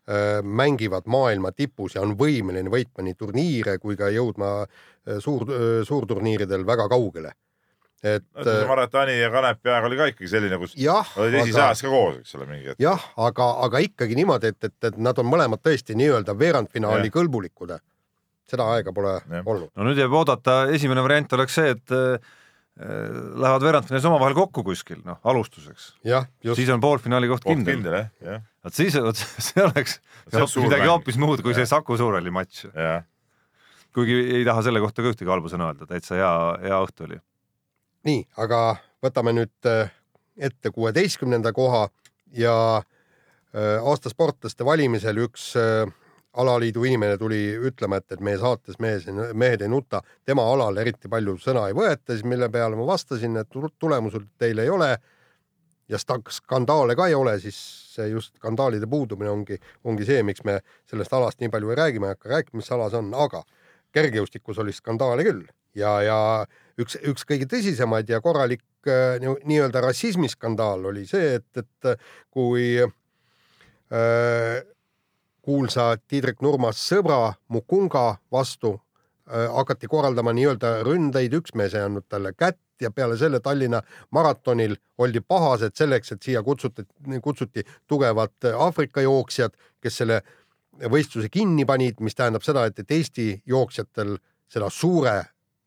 äh, 0.08 0.42
mängivad 0.42 1.06
maailma 1.06 1.52
tipus 1.52 1.94
ja 1.94 2.02
on 2.02 2.16
võimeline 2.18 2.72
võitma 2.72 3.06
nii 3.06 3.14
turniire 3.14 3.78
kui 3.78 3.96
ka 3.96 4.10
jõudma 4.10 4.64
äh, 4.64 5.22
suur, 5.22 5.46
suurturniiridel 5.86 6.66
väga 6.66 6.88
kaugele. 6.90 7.36
Et 8.02 8.42
äh, 8.42 8.64
Maratani 8.66 9.14
ja 9.20 9.30
Kanepi 9.30 9.70
aeg 9.70 9.86
oli 9.86 9.98
ka 10.00 10.08
ikkagi 10.10 10.30
selline, 10.32 10.58
kus 10.58 10.74
jah, 10.78 11.06
olid 11.22 11.36
esimeses 11.38 11.62
aga 11.62 11.86
ka 11.86 11.92
koos, 11.92 12.18
eks 12.24 12.34
ole, 12.38 12.48
mingi 12.50 12.72
hetk. 12.72 12.82
jah, 12.82 13.06
aga, 13.28 13.48
aga 13.68 13.82
ikkagi 13.86 14.18
niimoodi, 14.18 14.50
et, 14.50 14.68
et, 14.68 14.78
et 14.90 14.98
nad 14.98 15.18
on 15.22 15.28
mõlemad 15.30 15.62
tõesti 15.62 15.94
nii-öelda 16.00 16.34
veerandfinaali 16.38 17.06
Jah. 17.06 17.14
kõlbulikud. 17.14 17.76
seda 18.52 18.66
aega 18.74 18.92
pole 18.92 19.14
Jah. 19.20 19.46
olnud. 19.46 19.70
no 19.76 19.86
nüüd 19.86 20.02
jääb 20.02 20.18
oodata, 20.18 20.64
esimene 20.74 21.04
variant 21.06 21.38
oleks 21.38 21.60
see, 21.60 21.76
et 21.76 21.94
äh, 21.94 22.32
lähevad 22.82 23.62
veerandfinaalis 23.68 24.10
omavahel 24.10 24.34
kokku 24.34 24.64
kuskil, 24.66 25.02
noh 25.06 25.22
alustuseks, 25.22 25.92
siis 26.56 26.74
on 26.74 26.82
poolfinaali 26.82 27.30
koht 27.30 27.46
kindel. 27.46 27.76
kindel 27.76 27.98
jah, 28.00 28.12
jah, 28.26 28.44
vot 28.66 28.82
siis, 28.82 28.98
vot 28.98 29.18
see 29.48 29.62
oleks 29.62 30.00
See 30.32 30.62
midagi 30.64 30.88
hoopis 30.90 31.18
muud 31.22 31.42
kui 31.44 31.54
see 31.54 31.66
Jah. 31.66 31.74
Saku 31.76 31.96
Suurhalli 32.00 32.34
matš. 32.34 32.66
kuigi 33.94 34.14
ei 34.38 34.46
taha 34.48 34.62
selle 34.64 34.80
kohta 34.80 35.04
ka 35.04 35.12
ühtegi 35.12 35.30
halba 35.30 35.50
sõna 35.52 35.70
öelda, 35.70 35.86
täitsa 35.86 36.16
hea, 36.16 36.32
hea 36.64 36.78
õhtu 36.82 37.06
oli. 37.06 37.18
nii, 38.06 38.22
aga 38.42 38.76
võtame 39.04 39.34
nüüd 39.36 39.68
äh, 39.68 39.90
ette 40.36 40.70
kuueteistkümnenda 40.74 41.52
koha 41.52 41.88
ja 42.36 42.54
äh, 42.78 43.78
aasta 43.82 44.10
sportlaste 44.12 44.64
valimisel 44.66 45.22
üks 45.26 45.52
äh, 45.60 45.86
alaliidu 46.32 46.84
inimene 46.88 47.18
tuli 47.20 47.40
ütlema, 47.68 47.98
et, 48.00 48.12
et 48.14 48.20
meie 48.24 48.38
saates 48.40 48.78
mees, 48.80 49.04
mehed 49.34 49.62
ei 49.62 49.68
nuta, 49.68 50.00
tema 50.24 50.46
alal 50.48 50.78
eriti 50.80 51.10
palju 51.12 51.36
sõna 51.42 51.66
ei 51.68 51.76
võeta, 51.76 52.14
siis 52.14 52.24
mille 52.24 52.48
peale 52.52 52.78
ma 52.78 52.86
vastasin, 52.88 53.36
et 53.36 53.50
tu- 53.52 53.68
tulemused 53.78 54.24
teil 54.40 54.62
ei 54.62 54.72
ole 54.72 54.94
ja 55.92 55.98
skandaale 56.00 56.96
ka 56.96 57.10
ei 57.10 57.14
ole, 57.14 57.36
siis 57.40 57.58
see 57.92 58.08
just 58.08 58.36
skandaalide 58.40 58.88
puudumine 58.88 59.30
ongi, 59.30 59.58
ongi 59.84 60.06
see, 60.08 60.22
miks 60.24 60.44
me 60.48 60.60
sellest 60.88 61.12
alast 61.12 61.42
nii 61.42 61.52
palju 61.52 61.74
ei 61.74 61.80
räägi, 61.82 62.00
ma 62.00 62.08
ei 62.08 62.16
hakka 62.16 62.32
rääkima, 62.32 62.62
mis 62.62 62.72
ala 62.72 62.88
see 62.90 63.02
on, 63.02 63.12
aga 63.12 63.42
kergejõustikus 63.92 64.62
oli 64.62 64.72
skandaale 64.72 65.26
küll. 65.26 65.44
Ja, 65.76 65.98
ja 66.04 66.18
üks, 66.80 66.96
üks 67.02 67.26
kõige 67.28 67.46
tõsisemaid 67.50 68.10
ja 68.10 68.20
korralik 68.24 68.62
äh, 68.88 69.18
nii- 69.22 69.42
nii-öelda 69.48 69.82
rassismiskandaal 69.84 70.84
oli 70.92 71.06
see, 71.08 71.34
et, 71.40 71.50
et 71.56 71.96
kui 72.30 72.78
äh, 72.82 74.62
kuulsa 75.42 75.96
Tiidrik 76.08 76.42
Nurmas 76.42 76.80
sõbra 76.88 77.32
Mukunga 77.48 78.16
vastu 78.32 78.74
äh, 78.76 79.48
hakati 79.52 79.90
korraldama 79.90 80.32
nii-öelda 80.36 80.82
ründeid, 80.86 81.34
üks 81.38 81.54
mees 81.58 81.74
ei 81.74 81.86
andnud 81.86 82.06
talle 82.08 82.32
kätt 82.38 82.60
ja 82.82 82.90
peale 82.90 83.16
selle 83.18 83.40
Tallinna 83.40 83.82
maratonil 84.10 84.76
oldi 84.98 85.20
pahased 85.20 85.76
selleks, 85.78 86.12
et 86.12 86.22
siia 86.22 86.42
kutsuti, 86.42 86.82
kutsuti 87.22 87.62
tugevad 87.86 88.50
Aafrika 88.58 89.00
jooksjad, 89.04 89.54
kes 89.82 90.00
selle 90.02 90.22
võistluse 90.90 91.28
kinni 91.30 91.64
panid, 91.68 92.00
mis 92.00 92.16
tähendab 92.16 92.42
seda, 92.42 92.64
et, 92.66 92.78
et 92.78 92.90
Eesti 92.90 93.42
jooksjatel 93.46 94.16
seda 94.52 94.70
suure 94.70 95.14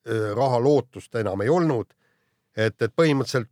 raha 0.05 0.59
lootust 0.61 1.15
enam 1.17 1.41
ei 1.41 1.49
olnud. 1.49 1.87
et, 2.55 2.75
et 2.81 2.91
põhimõtteliselt 2.95 3.49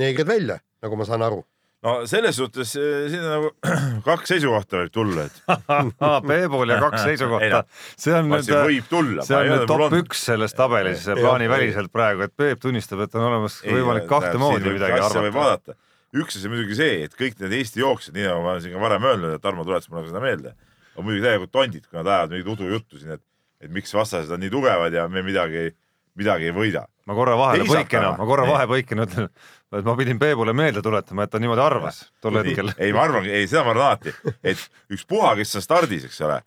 neegrid 0.00 0.28
välja, 0.28 0.58
nagu 0.84 0.98
ma 0.98 1.06
saan 1.08 1.24
aru. 1.26 1.42
no 1.84 1.94
selles 2.08 2.38
suhtes 2.40 2.72
eh, 2.80 3.06
siin 3.12 3.24
on 3.24 3.32
nagu 3.34 3.50
kaks 4.08 4.32
seisukohta 4.32 4.80
võib 4.82 4.92
tulla, 4.94 5.26
et 5.28 5.38
Peebul 6.30 6.72
ja 6.72 6.80
kaks 6.82 7.00
Ei 7.02 7.12
seisukohta 7.12 7.62
see 8.00 8.14
on 8.16 8.30
nüüd 8.32 8.90
tulla. 8.90 9.26
see 9.26 9.38
on 9.38 9.50
nüüd 9.52 9.66
top 9.70 9.96
üks 10.00 10.26
selles 10.30 10.56
tabelis 10.56 11.06
plaaniväliselt 11.08 11.92
praegu, 11.94 12.26
et 12.26 12.34
Peep 12.36 12.62
tunnistab, 12.64 13.04
et 13.06 13.18
on 13.18 13.28
olemas 13.28 13.60
võimalik 13.66 14.08
kahte 14.10 14.36
moodi 14.40 14.76
midagi 14.78 15.00
arvata. 15.04 15.76
üks 16.14 16.40
asi 16.40 16.50
muidugi 16.50 16.78
see, 16.78 17.04
et 17.08 17.16
kõik 17.18 17.38
need 17.42 17.58
Eesti 17.60 17.84
jooksjad, 17.84 18.16
nii 18.16 18.28
nagu 18.30 18.42
ma 18.42 18.54
olen 18.54 18.64
siin 18.64 18.76
ka 18.76 18.82
varem 18.82 19.10
öelnud, 19.10 19.36
et 19.36 19.44
Tarmo 19.44 19.66
tuletas 19.66 19.90
mulle 19.92 20.08
seda 20.08 20.22
meelde, 20.24 20.56
on 20.96 21.06
muidugi 21.06 21.26
täielikult 21.26 21.54
tondid, 21.54 21.88
kui 21.88 22.00
nad 22.00 22.10
ajavad 22.10 22.36
mingit 22.36 22.52
udujuttu 22.54 23.00
siin, 23.00 23.16
et, 23.18 23.24
et 23.66 23.72
miks 23.74 23.92
vastased 23.94 24.30
on 24.30 24.40
nii 24.40 24.52
tugevad 24.52 24.94
ja 24.94 25.08
me 25.10 25.24
midagi, 25.26 25.72
midagi 26.18 26.48
ei 26.50 26.54
võida. 26.54 26.84
ma 27.04 27.16
korra 27.16 27.36
vahele 27.36 27.66
põikena, 27.68 28.14
ma 28.18 28.26
korra 28.28 28.46
vahepõikena 28.48 29.06
ütlen, 29.08 29.28
et 29.74 29.84
ma 29.86 29.94
pidin 29.98 30.20
Peebule 30.20 30.54
meelde 30.56 30.82
tuletama, 30.82 31.26
et 31.26 31.32
ta 31.32 31.40
niimoodi 31.42 31.64
arvas 31.64 32.04
tol 32.24 32.38
hetkel. 32.40 32.72
ei, 32.78 32.92
ma 32.96 33.04
arvangi, 33.04 33.32
ei 33.34 33.48
seda 33.50 33.64
ma 33.66 33.74
arvan 33.74 33.90
alati, 33.90 34.14
et 34.52 34.62
ükspuha, 34.94 35.34
kes 35.40 35.58
on 35.58 35.64
stardis, 35.64 36.06
eks 36.08 36.22
ole, 36.24 36.38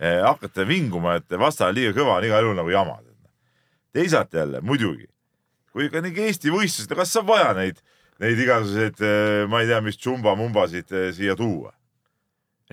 hakkate 0.00 0.66
vinguma, 0.68 1.18
et 1.20 1.38
vastane 1.40 1.76
liiga 1.76 1.92
kõva 1.96 2.20
on 2.20 2.28
igal 2.28 2.46
juhul 2.46 2.58
nagu 2.60 2.72
jama. 2.72 2.98
teisalt 3.96 4.34
jälle 4.34 4.60
muidugi, 4.60 5.06
kui 5.72 5.86
ikka 5.88 6.02
mingi 6.04 6.26
Eesti 6.28 6.52
võistlused, 6.52 6.92
kas 6.96 7.16
on 7.16 7.26
vaja 7.28 7.52
neid, 7.56 7.80
neid 8.20 8.40
igasuguseid, 8.40 9.00
ma 9.48 9.60
ei 9.60 9.70
tea, 9.70 9.80
mis 9.84 9.98
tšumba-mumbasid 10.00 10.92
eh, 10.92 11.10
siia 11.16 11.36
tuua? 11.36 11.72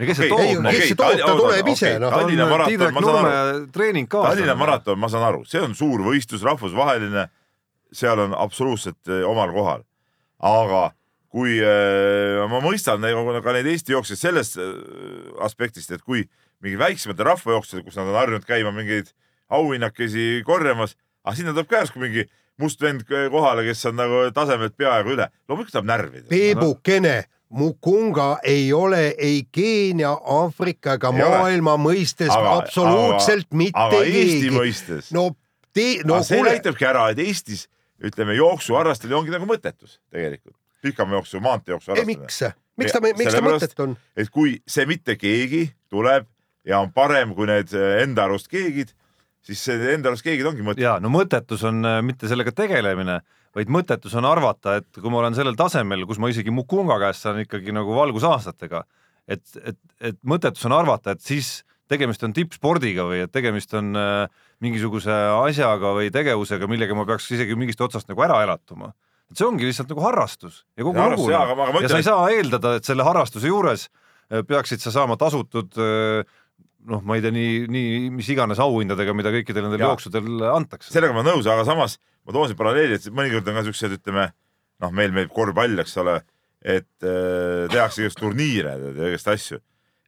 Kes 0.02 0.18
see 0.18 0.32
Okei, 0.34 0.48
ei, 0.48 0.56
toob 0.56 0.66
kes 0.66 0.74
neid 0.74 0.88
see? 0.88 0.98
toob, 0.98 1.20
ta 1.22 1.36
tuleb 1.38 1.70
ise, 1.74 1.94
noh. 2.02 2.14
Tallinna 2.14 2.50
maraton, 2.50 2.74
Tiidrek 2.74 2.96
ma 2.96 3.04
saan 3.06 3.18
Nurme 3.20 3.38
aru, 3.38 3.64
treening 3.76 4.10
kaasa. 4.10 4.34
Tallinna 4.34 4.58
maraton, 4.58 5.00
ma 5.00 5.10
saan 5.14 5.28
aru, 5.28 5.44
see 5.50 5.62
on 5.62 5.78
suur 5.78 6.04
võistlus, 6.08 6.44
rahvusvaheline, 6.48 7.28
seal 7.94 8.24
on 8.26 8.34
absoluutselt 8.38 9.14
eh, 9.14 9.22
omal 9.30 9.54
kohal. 9.54 9.86
aga 10.44 10.90
kui 11.34 11.58
äh, 11.66 12.44
ma 12.50 12.60
mõistan 12.62 13.02
nagu 13.02 13.24
ka 13.42 13.54
neid 13.56 13.68
Eesti 13.72 13.96
jooksjaid 13.96 14.22
sellest 14.22 14.60
äh, 14.62 14.74
aspektist, 15.46 15.92
et 15.92 16.04
kui 16.06 16.28
mingi 16.64 16.78
väiksemate 16.80 17.26
rahvajooksjad, 17.26 17.82
kus 17.86 17.98
nad 17.98 18.10
on 18.12 18.20
harjunud 18.20 18.46
käima 18.46 18.74
mingeid 18.76 19.10
auhinnakesi 19.54 20.44
korjamas, 20.46 20.94
aga 21.26 21.36
sinna 21.38 21.56
tuleb 21.56 21.70
ka 21.72 21.82
järsku 21.82 22.02
mingi 22.02 22.28
must 22.62 22.82
vend 22.82 23.02
kohale, 23.08 23.66
kes 23.66 23.82
on 23.90 23.98
nagu 23.98 24.28
tasemelt 24.36 24.76
peaaegu 24.78 25.16
üle, 25.16 25.28
loomulikult 25.50 25.74
tuleb 25.74 25.90
närvi. 25.90 26.24
Peebukene, 26.30 27.16
Mukunga 27.54 28.40
ei 28.44 28.72
ole 28.74 29.14
ei 29.18 29.44
Keenia, 29.52 30.10
Aafrika 30.26 30.96
ega 30.98 31.12
Ei 31.14 31.22
ole. 31.24 31.38
maailma 31.38 31.76
mõistes 31.78 32.32
Aga- 32.34 32.56
absoluutselt 32.64 33.46
aga- 33.52 33.58
mitte 33.62 33.80
aga 33.80 34.00
Eesti 34.04 34.40
keegi. 34.48 34.56
mõistes 34.58 35.12
no 35.14 35.28
tee, 35.74 36.02
no, 36.06 36.22
see 36.24 36.38
kuule, 36.40 36.56
näitabki 36.56 36.86
ära, 36.90 37.10
et 37.14 37.20
Eestis 37.22 37.68
ütleme 38.04 38.34
jooksuharrastamine 38.40 39.16
ongi 39.20 39.32
nagu 39.36 39.46
mõttetus 39.50 40.00
tegelikult, 40.12 40.58
pikamajooksu, 40.82 41.40
maanteejooksu 41.46 41.94
ei 41.96 42.06
miks, 42.10 42.42
miks 42.78 42.92
ta, 42.92 43.00
miks 43.06 43.34
ta 43.38 43.42
mõttetu 43.46 43.86
on? 43.88 43.96
et 44.18 44.30
kui 44.34 44.58
see 44.68 44.86
mitte 44.90 45.16
keegi 45.16 45.68
tuleb 45.94 46.26
ja 46.66 46.80
on 46.82 46.92
parem 46.96 47.36
kui 47.38 47.48
need 47.48 47.72
eh, 47.74 48.02
enda 48.04 48.26
arust 48.26 48.50
keegid, 48.52 48.92
siis 49.46 49.62
see 49.64 49.78
enda 49.94 50.10
arust 50.10 50.24
keegid 50.26 50.46
ongi 50.50 50.66
mõttetu. 50.66 50.82
ja 50.88 50.98
no 51.04 51.10
mõttetus 51.14 51.64
on 51.70 51.84
äh, 51.86 52.02
mitte 52.02 52.28
sellega 52.32 52.52
tegelemine, 52.56 53.22
vaid 53.54 53.70
mõttetus 53.74 54.16
on 54.18 54.28
arvata, 54.28 54.78
et 54.82 55.00
kui 55.00 55.12
ma 55.14 55.22
olen 55.22 55.38
sellel 55.38 55.58
tasemel, 55.60 56.08
kus 56.10 56.20
ma 56.22 56.32
isegi 56.32 56.54
Mukunga 56.54 56.98
käest 57.02 57.26
saan 57.26 57.44
ikkagi 57.44 57.76
nagu 57.76 57.94
valgusaastatega, 57.96 58.84
et, 59.30 59.44
et, 59.62 59.80
et 60.02 60.20
mõttetus 60.26 60.66
on 60.70 60.76
arvata, 60.80 61.14
et 61.14 61.24
siis 61.24 61.62
tegemist 61.92 62.24
on 62.26 62.34
tippspordiga 62.36 63.06
või 63.10 63.24
et 63.26 63.32
tegemist 63.34 63.74
on 63.78 63.94
äh, 64.00 64.44
mingisuguse 64.64 65.14
asjaga 65.14 65.94
või 65.98 66.12
tegevusega, 66.14 66.70
millega 66.72 66.96
ma 66.98 67.06
peaks 67.10 67.30
isegi 67.36 67.58
mingist 67.60 67.82
otsast 67.84 68.10
nagu 68.10 68.24
ära 68.26 68.42
elatuma. 68.46 68.94
et 69.30 69.40
see 69.40 69.48
ongi 69.48 69.68
lihtsalt 69.68 69.92
nagu 69.92 70.06
harrastus 70.06 70.64
ja 70.78 70.86
kogu 70.86 70.98
Ja 70.98 71.10
lugu 71.12 71.28
harrastus, 71.28 71.34
jaa, 71.34 71.44
aga 71.44 71.68
aga 71.68 71.84
ja 71.84 71.92
sa 71.92 72.00
ei 72.00 72.08
saa 72.08 72.30
eeldada, 72.32 72.78
et 72.80 72.88
selle 72.88 73.06
harrastuse 73.06 73.52
juures 73.52 73.90
äh, 74.32 74.42
peaksid 74.48 74.82
sa 74.82 74.96
saama 74.96 75.20
tasutud 75.20 75.78
äh, 75.78 76.24
noh, 76.90 77.04
ma 77.04 77.18
ei 77.18 77.24
tea, 77.24 77.36
nii, 77.36 77.68
nii 77.72 78.10
mis 78.16 78.30
iganes 78.34 78.60
auhindadega, 78.64 79.16
mida 79.16 79.32
kõikidel 79.34 79.68
nendel 79.68 79.86
jooksudel 79.86 80.48
antakse. 80.54 80.92
sellega 80.94 81.16
ma 81.16 81.24
nõus, 81.26 81.48
aga 81.48 81.68
samas 81.68 82.00
ma 82.24 82.36
toon 82.36 82.50
siin 82.50 82.60
paralleeli, 82.60 82.98
et 83.00 83.10
mõnikord 83.16 83.50
on 83.50 83.60
ka 83.60 83.66
siuksed, 83.68 83.98
ütleme 84.00 84.30
noh, 84.84 84.94
meil 84.96 85.14
meeldib 85.16 85.34
korvpall, 85.36 85.80
eks 85.84 85.96
ole, 86.02 86.18
et 86.64 87.06
äh, 87.06 87.66
tehakse 87.72 88.04
igast 88.04 88.20
turniire 88.20 88.78
ja 88.80 89.12
igast 89.12 89.30
asju. 89.32 89.60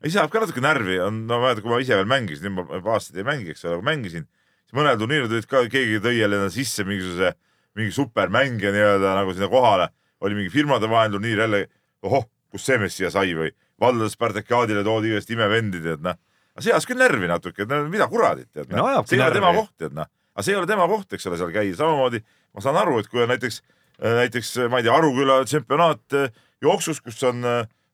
siis 0.03 0.15
ajab 0.19 0.31
ka 0.31 0.43
natuke 0.43 0.63
närvi, 0.63 0.99
on, 1.03 1.23
no 1.25 1.39
ma 1.39 1.49
mäletan, 1.49 1.65
kui 1.65 1.73
ma 1.73 1.81
ise 1.83 1.97
veel 1.97 2.09
mängisin, 2.09 2.47
nüüd 2.47 2.55
ma 2.59 2.79
juba 2.79 2.95
aastaid 2.95 3.19
ei 3.19 3.27
mängi, 3.27 3.51
eks 3.55 3.65
ole, 3.65 3.79
aga 3.79 3.87
mängisin, 3.89 4.27
siis 4.63 4.77
mõnel 4.77 4.99
turniiril 5.01 5.31
tulid 5.31 5.49
ka, 5.49 5.63
keegi 5.71 6.01
tõi 6.03 6.15
jälle 6.19 6.41
sisse 6.53 6.85
mingisuguse, 6.87 7.33
mingi 7.75 7.95
supermängija 7.95 8.71
nii-öelda 8.75 9.15
nagu 9.19 9.35
sinna 9.35 9.49
kohale, 9.51 9.89
oli 10.23 10.37
mingi 10.37 10.53
firmade 10.53 10.87
vaheline 10.91 11.17
turniir 11.17 11.43
jälle, 11.43 11.61
ohoh, 12.05 12.27
kust 12.53 12.69
see 12.69 12.77
mees 12.79 12.95
siia 12.95 13.11
sai 13.11 13.33
või 13.35 13.51
valdade 13.81 14.11
Spartakiaadile 14.13 14.83
toodi 14.87 15.11
igast 15.11 15.31
imevendi, 15.33 15.81
tead 15.83 16.05
noh. 16.05 16.19
see 16.59 16.71
ajas 16.71 16.87
küll 16.87 17.01
närvi 17.01 17.27
natuke, 17.27 17.65
et 17.65 17.73
mida 17.91 18.07
kuradit, 18.11 18.51
No 18.71 18.87
noh 18.87 19.03
see 19.07 19.19
ei 19.19 19.25
ole 19.25 19.35
tema 19.35 19.51
koht, 19.57 19.73
tead 19.81 19.95
noh. 19.97 20.07
Aga 20.35 20.43
see 20.43 20.53
ei 20.53 20.59
ole 20.59 20.67
tema 20.67 20.87
koht, 20.91 21.13
eks 21.15 21.25
ole, 21.31 21.37
seal 21.39 21.53
käia, 21.55 21.75
samamoodi 21.79 22.19
ma 22.53 22.61
saan 22.63 22.77
aru, 22.81 22.99
et 22.99 23.07
kui 23.11 23.23
on 23.23 23.31
näiteks, 23.31 23.61
näiteks 24.03 24.53
ma 24.69 24.79
ei 24.81 24.87
tea, 24.87 24.95
Aruküla 24.95 25.41
tsempionaat 25.47 26.13
eh, 26.19 26.29
jooksus, 26.63 27.01
kus 27.01 27.23
on, 27.23 27.41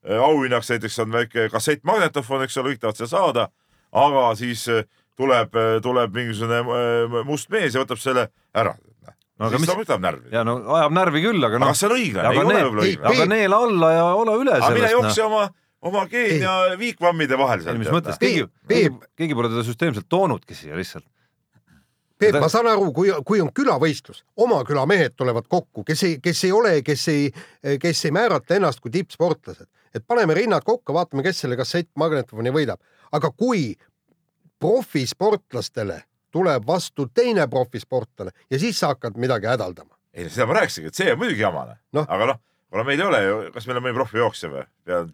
auhinnaks 0.02 0.70
näiteks 0.74 1.00
on 1.04 1.12
väike 1.14 1.50
kassettmagnetofon, 1.54 2.44
eks 2.48 2.58
ole, 2.58 2.74
kõik 2.74 2.82
tahavad 2.82 2.98
seda 3.02 3.12
saada, 3.12 3.48
aga 3.92 4.24
siis 4.39 4.64
äh, 4.74 4.86
tuleb, 5.20 5.54
tuleb 5.86 6.16
mingisugune 6.16 6.62
äh, 6.64 7.20
must 7.28 7.50
mees 7.54 7.76
ja 7.76 7.84
võtab 7.84 8.00
selle 8.02 8.30
ära. 8.58 8.74
No 9.42 9.48
aga 9.48 9.58
siis 9.58 9.64
mis- 9.66 9.72
ta 9.72 9.78
võtab 9.80 10.02
närvi. 10.04 10.28
ja 10.34 10.44
no 10.46 10.54
ajab 10.78 10.94
närvi 10.94 11.22
küll, 11.24 11.39
aga 11.42 11.56
aga 11.56 11.60
noh 11.64 11.72
kas, 11.72 11.80
see 11.82 11.88
on 11.89 11.96
õiglane? 11.98 12.28
Aga 12.30 12.36
ei 12.36 12.42
ole 12.46 12.54
need- 12.54 12.66
võib-olla 12.68 12.84
ei, 12.86 12.92
õiglane. 12.92 13.16
aga 13.16 13.26
neela 13.32 13.58
alla 13.66 13.88
ja 13.96 14.04
ole 14.22 14.36
üle 14.38 14.52
aga 14.54 14.68
mine 14.70 14.82
sellest. 14.88 14.94
jookse 14.98 15.24
oma, 15.26 15.39
oma 15.89 16.04
geen 16.12 16.44
ja 16.46 16.54
viikvammide 16.78 17.39
vahel 17.42 17.64
ei, 17.66 17.78
mis 17.82 17.89
mõttes, 17.89 18.20
keegi, 18.22 18.44
Peep- 18.70 19.00
keegi, 19.00 19.10
keegi 19.18 19.38
pole 19.39 19.50
teda 19.50 19.64
süsteemselt 19.66 20.06
toonudki 20.14 20.58
siia 20.58 20.78
lihtsalt. 20.78 21.08
Peep, 22.22 22.38
ma 22.38 22.49
saan 22.53 22.69
aru, 22.69 22.91
kui, 22.93 23.09
kui 23.26 23.41
on 23.41 23.49
külavõistlus, 23.55 24.22
oma 24.38 24.59
küla 24.67 24.86
mehed 24.89 25.15
tulevad 25.17 25.47
kokku, 25.49 25.84
kes 25.88 26.03
ei, 26.05 26.17
kes 26.24 26.43
ei 26.45 26.51
ole, 26.53 26.74
kes 26.86 27.07
ei, 27.09 27.32
kes 27.82 28.05
ei 28.05 28.13
määrata 28.13 28.59
ennast 28.59 28.82
kui 28.84 28.93
tippsportlased, 28.93 29.67
et 29.95 30.05
paneme 30.07 30.38
rinnad 30.38 30.65
kokku, 30.67 30.93
vaatame, 30.93 31.26
kes 31.26 31.41
selle 31.43 31.57
kassettmagnetofoni 31.59 32.53
võidab. 32.53 32.82
aga 33.11 33.32
kui 33.36 33.74
profisportlastele 34.61 36.03
tuleb 36.32 36.67
vastu 36.67 37.07
teine 37.13 37.47
profisportlane 37.49 38.32
ja 38.49 38.59
siis 38.59 38.80
sa 38.80 38.93
hakkad 38.93 39.17
midagi 39.17 39.49
hädaldama. 39.49 39.97
ei, 40.13 40.30
seda 40.30 40.45
ma 40.45 40.61
rääkisingi, 40.61 40.88
et 40.88 40.95
see 41.01 41.11
on 41.11 41.19
muidugi 41.19 41.41
jamane 41.41 41.80
Noh.. 41.97 42.05
aga 42.07 42.34
noh, 42.34 42.41
kuna 42.72 42.86
meil 42.88 43.01
ei 43.01 43.05
ole 43.05 43.19
ju, 43.24 43.39
kas 43.51 43.65
meil 43.67 43.80
on 43.80 43.86
mõni 43.86 43.95
profijooksja 43.97 44.49
või? 44.51 44.61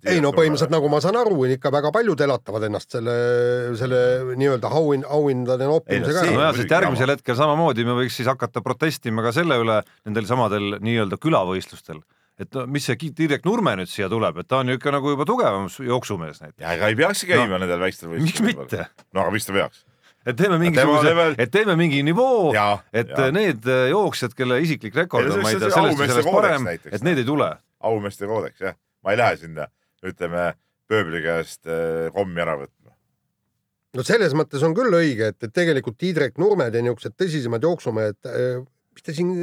ei 0.08 0.22
no 0.22 0.30
põhimõtteliselt 0.36 0.74
nagu 0.74 0.90
ma 0.94 1.00
saan 1.04 1.18
aru, 1.18 1.40
ikka 1.56 1.72
väga 1.74 1.92
paljud 1.96 2.22
elatavad 2.28 2.68
ennast 2.68 2.94
selle, 2.94 3.16
selle 3.80 4.02
nii-öelda 4.38 4.70
auhind, 4.80 5.08
auhindade 5.18 5.70
noppimisega 5.70 6.22
ära. 6.22 6.36
nojah, 6.38 6.54
sest 6.60 6.76
järgmisel 6.78 7.16
hetkel 7.16 7.40
samamoodi 7.40 7.88
me 7.88 7.98
võiks 7.98 8.20
siis 8.20 8.30
hakata 8.30 8.62
protestima 8.66 9.26
ka 9.26 9.34
selle 9.36 9.58
üle 9.64 9.80
nendel 10.06 10.30
samadel 10.30 10.78
nii-öelda 10.86 11.18
külavõistlustel. 11.24 12.04
et 12.38 12.54
no 12.54 12.68
mis 12.70 12.86
see 12.86 13.10
Tiidrek 13.10 13.46
Nurme 13.50 13.74
nüüd 13.82 13.90
siia 13.90 14.10
tuleb, 14.14 14.38
et 14.44 14.48
ta 14.48 14.62
on 14.62 14.70
ju 14.70 14.78
ikka 14.78 14.94
nagu 14.94 15.16
juba 15.16 15.26
tugevam 15.26 15.66
jooksumees 15.66 16.44
näiteks. 16.46 16.62
ja 16.62 16.78
ega 16.78 16.94
ei 16.94 17.00
peakski 17.02 17.34
käima 17.34 17.56
no, 17.56 17.64
nendel 17.66 17.82
väikestel 17.82 18.14
miks 18.14 18.44
mitte? 18.46 18.86
no 19.10 19.26
aga 19.26 19.34
miks 19.34 19.50
ta 19.50 19.58
peaks? 19.58 19.86
Et 20.26 20.38
teeme 20.38 20.60
mingisuguse 20.62 21.10
level-, 21.10 21.36
et 21.40 21.52
teeme 21.54 21.76
mingi 21.80 22.02
nivoo, 22.06 22.52
et 22.52 23.12
jaa. 23.14 23.30
need 23.36 23.68
äh, 23.70 23.88
jooksjad, 23.92 24.36
kelle 24.38 24.60
isiklik 24.64 24.96
rekord 24.98 25.28
Ja 25.28 25.36
on, 25.38 25.44
ma 25.46 25.52
ei 25.52 25.60
tea, 25.60 25.70
sellest 25.70 25.78
ja 25.78 25.84
aumeeste 25.84 26.16
sellest 26.16 26.34
parem, 26.34 26.70
et 26.74 27.06
need 27.06 27.22
ei 27.24 27.28
tule. 27.28 27.52
aumeeste 27.92 28.30
koodeks 28.30 28.66
jah, 28.66 28.78
ma 29.06 29.14
ei 29.14 29.22
lähe 29.22 29.38
sinna, 29.44 29.68
ütleme 30.06 30.50
pööbli 30.88 31.22
käest 31.26 31.70
äh, 31.70 32.08
kommi 32.16 32.44
ära 32.44 32.58
võtma. 32.64 32.96
no 33.98 34.08
selles 34.08 34.36
mõttes 34.38 34.66
on 34.68 34.76
küll 34.78 34.98
õige, 35.00 35.32
et, 35.34 35.40
et 35.44 35.54
tegelikult 35.54 36.00
Tiidrek 36.02 36.42
Nurmed 36.42 36.76
ja 36.76 36.84
niisugused 36.84 37.16
tõsisemad 37.20 37.64
jooksumehed, 37.64 38.20
mis 38.98 39.06
te 39.06 39.16
siin 39.16 39.34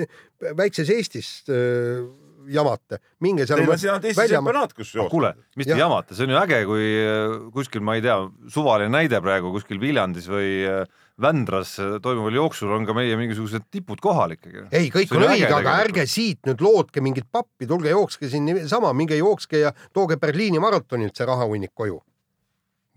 väikses 0.58 0.92
Eestis 0.92 1.34
äh, 1.48 2.04
jamate, 2.52 2.98
minge 3.20 3.46
seal 3.46 3.58
Teil 3.62 3.70
on 3.70 3.74
Eesti 3.78 4.14
välja- 4.18 4.38
tsempionaat, 4.40 4.72
kus 4.74 4.90
joosta. 4.94 5.10
kuule, 5.10 5.30
mis 5.56 5.66
te 5.66 5.72
Jah. 5.72 5.78
jamate, 5.84 6.14
see 6.14 6.24
on 6.26 6.34
ju 6.34 6.38
äge, 6.42 6.58
kui 6.68 6.84
äh, 7.04 7.34
kuskil, 7.54 7.80
ma 7.80 7.94
ei 7.96 8.02
tea, 8.04 8.16
suvaline 8.52 8.90
näide 8.92 9.20
praegu 9.24 9.52
kuskil 9.54 9.80
Viljandis 9.80 10.28
või 10.28 10.50
äh, 10.68 10.84
Vändras 11.20 11.76
äh, 11.78 11.96
toimuval 12.02 12.34
jooksul 12.34 12.72
on 12.74 12.86
ka 12.86 12.94
meie 12.96 13.16
mingisugused 13.16 13.68
tipud 13.70 14.00
kohal 14.02 14.34
ikkagi. 14.34 14.64
ei, 14.72 14.90
kõik 14.90 15.12
on 15.14 15.22
õige, 15.28 15.50
aga 15.54 15.76
ärge 15.84 16.06
siit 16.10 16.40
nüüd 16.48 16.60
lootke 16.60 17.00
mingit 17.00 17.28
pappi, 17.30 17.66
tulge 17.70 17.88
jookske 17.92 18.28
siin 18.28 18.44
niisama, 18.48 18.92
minge 18.92 19.16
jookske 19.16 19.60
ja 19.62 19.72
tooge 19.94 20.16
Berliini 20.18 20.58
maratonilt 20.58 21.14
see 21.16 21.26
rahahunnik 21.26 21.70
koju. 21.74 22.00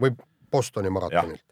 või 0.02 0.16
Bostoni 0.52 0.90
maratonilt. 0.90 1.44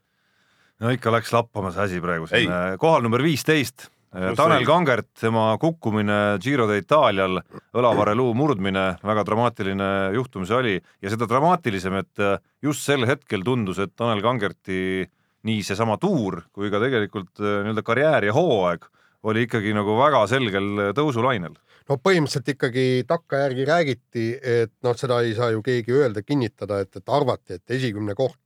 no 0.80 0.89
ikka 0.91 1.12
läks 1.12 1.32
lappama 1.34 1.72
see 1.72 1.82
asi 1.84 2.02
praegu 2.02 2.28
siin, 2.28 2.50
kohal 2.80 3.02
number 3.06 3.22
viisteist. 3.24 3.89
Pluss 4.16 4.39
Tanel. 4.39 4.63
Kangert, 4.68 5.09
tema 5.20 5.49
kukkumine 5.59 6.38
Giro 6.43 6.68
d'Italial, 6.70 7.41
õlavareluu 7.76 8.32
murdmine, 8.38 8.86
väga 9.03 9.26
dramaatiline 9.28 9.89
juhtum 10.16 10.45
see 10.47 10.55
oli 10.55 10.76
ja 11.03 11.11
seda 11.11 11.28
dramaatilisem, 11.28 11.99
et 11.99 12.24
äh, 12.24 12.38
just 12.63 12.86
sel 12.88 13.03
hetkel 13.09 13.43
tundus, 13.43 13.82
et 13.84 13.91
Tanel 13.95 14.24
Kangerti 14.24 15.03
nii 15.45 15.66
seesama 15.66 15.99
tuur 16.01 16.41
kui 16.55 16.72
ka 16.74 16.80
tegelikult 16.82 17.43
äh, 17.43 17.59
nii-öelda 17.66 17.84
karjäär 17.86 18.30
ja 18.30 18.38
hooaeg 18.38 18.88
oli 19.26 19.45
ikkagi 19.47 19.74
nagu 19.76 19.97
väga 19.97 20.24
selgel 20.30 20.93
tõusulainel. 20.97 21.55
no 21.89 21.97
põhimõtteliselt 22.01 22.55
ikkagi 22.55 22.88
takkajärgi 23.09 23.68
räägiti, 23.68 24.26
et 24.41 24.74
noh, 24.86 24.95
seda 24.97 25.20
ei 25.26 25.36
saa 25.38 25.51
ju 25.53 25.61
keegi 25.66 25.93
öelda, 25.93 26.24
kinnitada, 26.26 26.80
et, 26.86 26.95
et 26.95 27.13
arvati, 27.20 27.59
et 27.59 27.78
esikümne 27.78 28.16
koht 28.18 28.39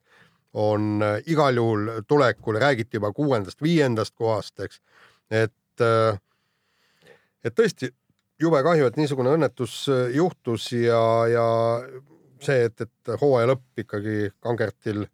on 0.53 1.03
äh, 1.03 1.19
igal 1.27 1.55
juhul 1.55 2.01
tulekul, 2.07 2.57
räägiti 2.59 2.97
juba 2.97 3.11
kuuendast-viiendast 3.13 4.15
kohast, 4.17 4.59
eks. 4.59 4.81
et, 5.31 5.53
et 5.81 7.55
tõesti 7.55 7.89
jube 8.39 8.61
kahju, 8.63 8.87
et 8.87 8.99
niisugune 8.99 9.33
õnnetus 9.35 9.81
äh, 9.91 10.09
juhtus 10.15 10.71
ja, 10.75 11.01
ja 11.31 11.45
see, 12.43 12.65
et, 12.69 12.85
et 12.85 13.13
hooaja 13.21 13.51
lõpp 13.53 13.83
ikkagi 13.83 14.31
Kangertil 14.43 15.05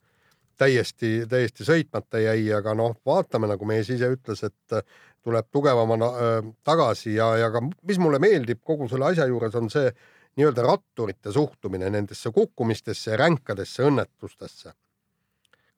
täiesti, 0.58 1.26
täiesti 1.30 1.68
sõitmata 1.68 2.22
jäi, 2.22 2.48
aga 2.56 2.76
noh, 2.78 2.96
vaatame, 3.06 3.50
nagu 3.52 3.68
mees 3.68 3.90
ise 3.94 4.12
ütles, 4.14 4.46
et 4.46 4.78
äh, 4.78 4.86
tuleb 5.26 5.50
tugevamana 5.54 6.12
äh, 6.12 6.52
tagasi 6.68 7.16
ja, 7.18 7.32
ja 7.42 7.50
ka 7.54 7.64
mis 7.66 8.00
mulle 8.02 8.22
meeldib 8.22 8.62
kogu 8.64 8.90
selle 8.92 9.10
asja 9.12 9.28
juures 9.32 9.58
on 9.58 9.72
see 9.74 9.90
nii-öelda 10.36 10.66
ratturite 10.66 11.32
suhtumine 11.32 11.90
nendesse 11.90 12.30
kukkumistesse 12.36 13.18
ränkadesse 13.18 13.86
õnnetustesse. 13.88 14.76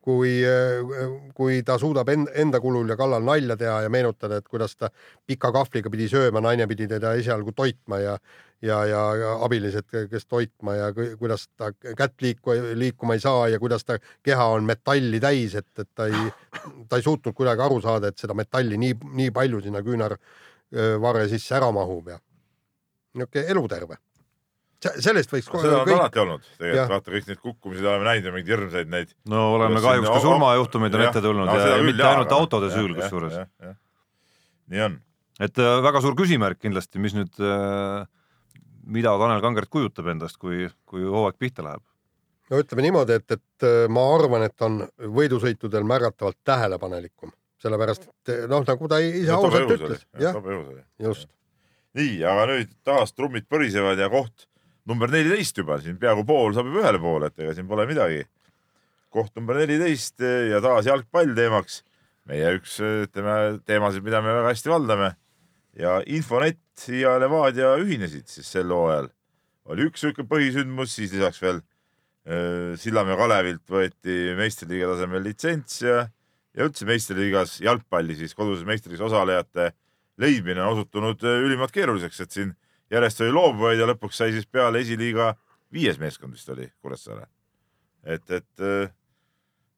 kui, 0.07 0.37
kui 1.35 1.57
ta 1.67 1.75
suudab 1.81 2.07
en- 2.13 2.29
enda 2.39 2.61
kulul 2.63 2.87
ja 2.87 2.95
kallal 2.95 3.25
nalja 3.27 3.57
teha 3.59 3.81
ja 3.83 3.89
meenutada, 3.91 4.37
et 4.39 4.47
kuidas 4.47 4.77
ta 4.79 4.87
pika 5.27 5.51
kahvliga 5.51 5.91
pidi 5.91 6.07
sööma, 6.07 6.39
naine 6.45 6.67
pidi 6.71 6.87
teda 6.87 7.11
esialgu 7.19 7.51
toitma 7.57 7.99
ja 7.99 8.17
ja, 8.61 8.77
ja, 8.89 9.01
abilised, 9.45 9.85
kes 10.09 10.23
toitma 10.25 10.73
ja 10.73 10.87
ku- 10.93 11.11
kuidas 11.19 11.43
ta 11.57 11.67
kätt 11.77 12.21
liiku, 12.25 12.55
liikuma 12.79 13.13
ei 13.13 13.19
saa 13.21 13.43
ja 13.51 13.59
kuidas 13.61 13.83
ta 13.85 13.99
keha 14.25 14.47
on 14.55 14.63
metalli 14.65 15.19
täis, 15.21 15.53
et, 15.59 15.67
et 15.77 15.89
ta 15.93 16.07
ei, 16.09 16.31
ta 16.89 16.97
ei 16.97 17.05
suutnud 17.05 17.35
kuidagi 17.37 17.61
aru 17.67 17.77
saada, 17.83 18.07
et 18.09 18.17
seda 18.17 18.33
metalli 18.33 18.79
nii, 18.81 18.95
nii 19.19 19.29
palju 19.35 19.61
sinna 19.61 19.83
küünarvarre 19.85 21.27
sisse 21.29 21.53
ära 21.59 21.69
mahub 21.71 22.09
ja 22.15 22.17
niisugune 23.17 23.45
eluterve. 23.53 23.97
Sellest 24.85 25.33
võiks 25.33 25.49
kohe 25.49 25.63
seda 25.65 25.79
on 25.81 25.87
kõik, 25.87 25.97
alati 25.97 26.21
olnud 26.21 26.45
tegelikult, 26.59 26.91
vaata 26.91 27.13
kõik 27.15 27.29
need 27.31 27.41
kukkumised 27.41 27.87
oleme 27.87 28.07
näinud 28.07 28.29
ja 28.29 28.33
mingeid 28.35 28.53
hirmsaid 28.53 28.91
neid. 28.93 29.13
no 29.29 29.43
oleme 29.55 29.81
kahjuks 29.81 30.09
ka 30.11 30.19
surmajuhtumeid 30.25 30.97
on 30.97 31.05
ette 31.07 31.23
tulnud 31.25 31.51
ja, 31.51 31.67
ja 31.73 31.83
mitte 31.85 32.05
ainult 32.05 32.35
autode 32.37 32.69
süül 32.73 32.93
kusjuures. 32.97 33.39
nii 34.73 34.83
on. 34.85 34.99
et 35.41 35.63
äh, 35.63 35.73
väga 35.85 36.01
suur 36.05 36.17
küsimärk 36.19 36.61
kindlasti, 36.61 37.01
mis 37.01 37.15
nüüd, 37.17 37.41
mida 38.87 39.13
Tanel 39.19 39.43
Kangert 39.43 39.71
kujutab 39.73 40.11
endast, 40.13 40.39
kui, 40.41 40.67
kui 40.85 41.05
hooaeg 41.05 41.39
pihta 41.41 41.65
läheb. 41.65 41.83
no 42.51 42.61
ütleme 42.61 42.85
niimoodi, 42.85 43.17
et, 43.17 43.37
et 43.37 43.65
äh, 43.67 43.87
ma 43.91 44.03
arvan, 44.15 44.45
et 44.47 44.67
on 44.67 44.83
võidusõitudel 45.17 45.87
märgatavalt 45.89 46.37
tähelepanelikum, 46.47 47.33
sellepärast 47.63 48.05
et 48.11 48.45
noh, 48.51 48.61
nagu 48.67 48.91
ta 48.91 49.01
ise 49.01 49.33
ausalt 49.35 49.73
ütles, 49.73 50.05
jah, 50.21 50.37
just. 51.01 51.31
nii, 51.97 52.21
aga 52.29 52.45
nüüd 52.53 52.77
taas 52.85 53.17
trummid 53.17 53.49
põrisevad 53.49 53.99
ja 54.05 54.11
koht 54.13 54.46
number 54.87 55.11
neliteist 55.11 55.57
juba 55.59 55.79
siin 55.83 55.99
peaaegu 55.99 56.23
pool 56.27 56.55
saab 56.55 56.69
juba 56.69 56.85
ühele 56.85 57.01
poole, 57.03 57.29
et 57.29 57.43
ega 57.43 57.53
siin 57.55 57.67
pole 57.67 57.85
midagi. 57.89 58.25
koht 59.11 59.35
number 59.35 59.57
neliteist 59.57 60.21
ja 60.21 60.59
taas 60.61 60.87
jalgpall 60.87 61.35
teemaks. 61.35 61.83
meie 62.27 62.57
üks 62.57 62.79
ütleme 62.83 63.59
teemasid, 63.65 64.03
mida 64.03 64.21
me 64.21 64.33
väga 64.35 64.51
hästi 64.51 64.69
valdame 64.69 65.13
ja 65.79 66.01
Infonet 66.05 66.87
ja 66.91 67.15
Levadia 67.21 67.75
ühinesid 67.79 68.27
siis 68.27 68.49
sel 68.51 68.71
hooajal. 68.73 69.09
oli 69.67 69.87
üks 69.89 70.03
sihuke 70.03 70.23
põhisündmus, 70.27 70.93
siis 70.95 71.13
lisaks 71.13 71.41
veel 71.43 71.59
äh, 71.59 72.75
Sillamäe 72.79 73.17
Kalevilt 73.19 73.65
võeti 73.69 74.35
meistriliiga 74.37 74.93
tasemel 74.93 75.25
litsents 75.27 75.81
ja, 75.83 76.05
ja 76.55 76.67
üldse 76.67 76.87
meistriliigas 76.87 77.59
jalgpalli 77.63 78.15
siis 78.19 78.35
koduses 78.35 78.67
meistriliigas 78.67 79.09
osalejate 79.11 79.71
leidmine 80.17 80.63
on 80.63 80.77
osutunud 80.77 81.21
ülimalt 81.21 81.75
keeruliseks, 81.75 82.23
et 82.23 82.33
siin 82.33 82.55
järjest 82.91 83.21
oli 83.25 83.35
loobujaid 83.35 83.81
ja 83.81 83.89
lõpuks 83.89 84.21
sai 84.21 84.31
siis 84.35 84.47
peale 84.47 84.79
esiliiga 84.83 85.33
viies 85.73 85.99
meeskond 85.99 86.33
vist 86.33 86.49
oli 86.49 86.69
Kuressaare. 86.81 87.27
et, 88.03 88.31
et 88.31 88.63
äh, 88.63 88.91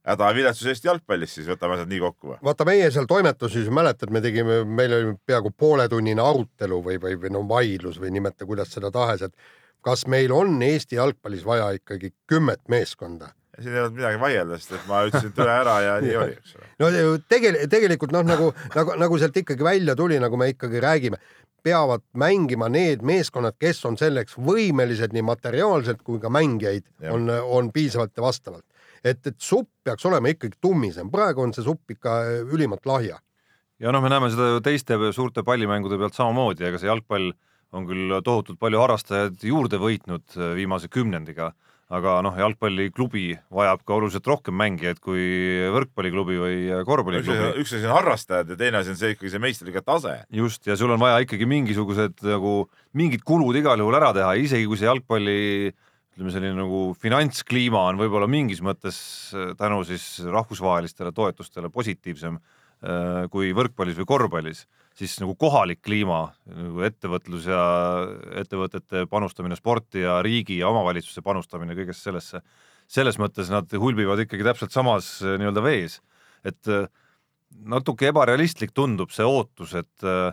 häda 0.09 0.29
ja 0.29 0.35
viletsuse 0.35 0.73
eest 0.73 0.85
jalgpallis 0.85 1.33
siis 1.37 1.47
võtame 1.49 1.77
asjad 1.77 1.89
nii 1.91 2.01
kokku 2.03 2.33
või? 2.33 2.37
vaata, 2.49 2.67
meie 2.69 2.91
seal 2.93 3.07
toimetuses 3.09 3.71
mäletad, 3.73 4.13
me 4.13 4.21
tegime, 4.25 4.61
meil 4.65 4.93
oli 4.97 5.15
peaaegu 5.25 5.51
pooletunnine 5.57 6.23
arutelu 6.23 6.83
või, 6.85 6.99
või, 7.01 7.17
või 7.23 7.33
no 7.35 7.43
vaidlus 7.49 7.99
või 8.01 8.13
nimeta, 8.15 8.47
kuidas 8.49 8.73
seda 8.75 8.91
tahes, 8.91 9.25
et 9.25 9.35
kas 9.85 10.05
meil 10.07 10.33
on 10.35 10.61
Eesti 10.63 10.99
jalgpallis 10.99 11.45
vaja 11.47 11.71
ikkagi 11.77 12.13
kümmet 12.27 12.65
meeskonda 12.69 13.33
siin 13.61 13.75
ei 13.75 13.81
olnud 13.83 13.97
midagi 13.97 14.21
vaielda, 14.21 14.59
sest 14.59 14.75
et 14.77 14.87
ma 14.89 15.01
ütlesin 15.07 15.33
tõe 15.35 15.49
ära 15.53 15.75
ja 15.85 15.97
nii 16.03 16.15
oli, 16.19 16.37
eks 16.39 16.55
ole. 16.57 16.69
no 16.79 16.89
tegelikult, 17.31 17.69
tegelikult 17.73 18.15
noh, 18.15 18.25
nagu, 18.27 18.49
nagu, 18.75 18.95
nagu 19.03 19.19
sealt 19.21 19.37
ikkagi 19.41 19.65
välja 19.65 19.95
tuli, 19.99 20.19
nagu 20.21 20.39
me 20.39 20.49
ikkagi 20.53 20.81
räägime, 20.83 21.19
peavad 21.63 22.03
mängima 22.17 22.69
need 22.71 23.03
meeskonnad, 23.05 23.57
kes 23.59 23.81
on 23.89 23.97
selleks 23.99 24.37
võimelised 24.39 25.13
nii 25.15 25.25
materiaalselt 25.27 26.03
kui 26.05 26.21
ka 26.21 26.31
mängijaid 26.31 26.85
Jah. 26.85 27.15
on, 27.15 27.29
on 27.29 27.71
piisavalt 27.75 28.15
ja 28.15 28.23
vastavalt. 28.23 28.65
et, 29.03 29.19
et 29.27 29.35
supp 29.37 29.69
peaks 29.83 30.05
olema 30.05 30.31
ikkagi 30.31 30.57
tummisem, 30.61 31.11
praegu 31.11 31.43
on 31.43 31.53
see 31.55 31.63
supp 31.63 31.91
ikka 31.91 32.21
ülimalt 32.51 32.85
lahja. 32.85 33.19
ja 33.79 33.91
noh, 33.91 34.03
me 34.03 34.11
näeme 34.11 34.31
seda 34.31 34.55
ju 34.55 34.63
teiste 34.63 34.97
suurte 35.15 35.43
pallimängude 35.43 35.99
pealt 35.99 36.17
samamoodi, 36.17 36.67
ega 36.67 36.81
see 36.81 36.91
jalgpall 36.91 37.31
on 37.75 37.85
küll 37.89 38.13
tohutult 38.25 38.59
palju 38.61 38.81
harrastajaid 38.81 39.43
juurde 39.45 39.79
võitnud 39.81 40.37
äh, 40.37 40.53
viimase 40.57 40.89
kümnendiga, 40.91 41.51
aga 41.89 42.19
noh, 42.21 42.35
jalgpalliklubi 42.37 43.25
vajab 43.49 43.81
ka 43.81 43.95
oluliselt 43.95 44.27
rohkem 44.29 44.53
mängijaid 44.59 44.99
kui 45.01 45.23
võrkpalliklubi 45.73 46.35
või 46.37 46.57
korvpalliklubi 46.85 47.37
on- 47.47 47.61
üks 47.63 47.73
asi 47.73 47.87
on 47.89 47.95
harrastajad 47.97 48.53
ja 48.53 48.57
teine 48.59 48.77
asi 48.83 48.93
on 48.93 48.99
see 48.99 49.15
ikkagi 49.15 49.31
see 49.33 49.41
meistriliiga 49.41 49.81
tase. 49.81 50.15
just, 50.29 50.67
ja 50.69 50.77
sul 50.77 50.91
on 50.93 51.01
vaja 51.01 51.23
ikkagi 51.25 51.47
mingisugused 51.49 52.21
nagu 52.29 52.69
mingid 52.93 53.25
kulud 53.25 53.57
igal 53.57 53.81
juhul 53.81 53.97
ära 53.97 54.13
teha, 54.13 54.35
isegi 54.37 54.67
kui 54.69 54.77
see 54.77 54.85
jalgpalli 54.85 55.39
ütleme, 56.13 56.31
selline 56.35 56.55
nagu 56.59 56.93
finantskliima 56.99 57.87
on 57.89 57.97
võib-olla 57.97 58.27
mingis 58.29 58.61
mõttes 58.61 58.99
äh, 59.33 59.55
tänu 59.57 59.81
siis 59.87 60.19
rahvusvahelistele 60.29 61.13
toetustele 61.15 61.71
positiivsem 61.73 62.37
äh, 62.37 63.25
kui 63.33 63.49
võrkpallis 63.55 63.97
või 63.97 64.05
korvpallis, 64.13 64.65
siis 64.99 65.15
nagu 65.21 65.35
kohalik 65.39 65.81
kliima 65.85 66.21
nagu 66.51 66.83
ettevõtlus 66.87 67.47
ja 67.47 67.61
ettevõtete 68.41 69.05
panustamine 69.11 69.55
sporti 69.59 70.03
ja 70.03 70.19
riigi 70.25 70.59
ja 70.59 70.71
omavalitsuse 70.71 71.23
panustamine 71.25 71.77
kõigesse 71.77 72.09
sellesse, 72.09 72.43
selles 72.89 73.19
mõttes 73.21 73.51
nad 73.53 73.71
hulbivad 73.71 74.25
ikkagi 74.25 74.45
täpselt 74.47 74.75
samas 74.75 75.17
äh, 75.23 75.37
nii-öelda 75.39 75.63
vees, 75.63 75.99
et 76.43 76.71
äh, 76.71 76.89
natuke 77.65 78.11
ebarealistlik 78.11 78.75
tundub 78.75 79.13
see 79.15 79.25
ootus, 79.25 79.73
et 79.79 80.07
äh, 80.07 80.29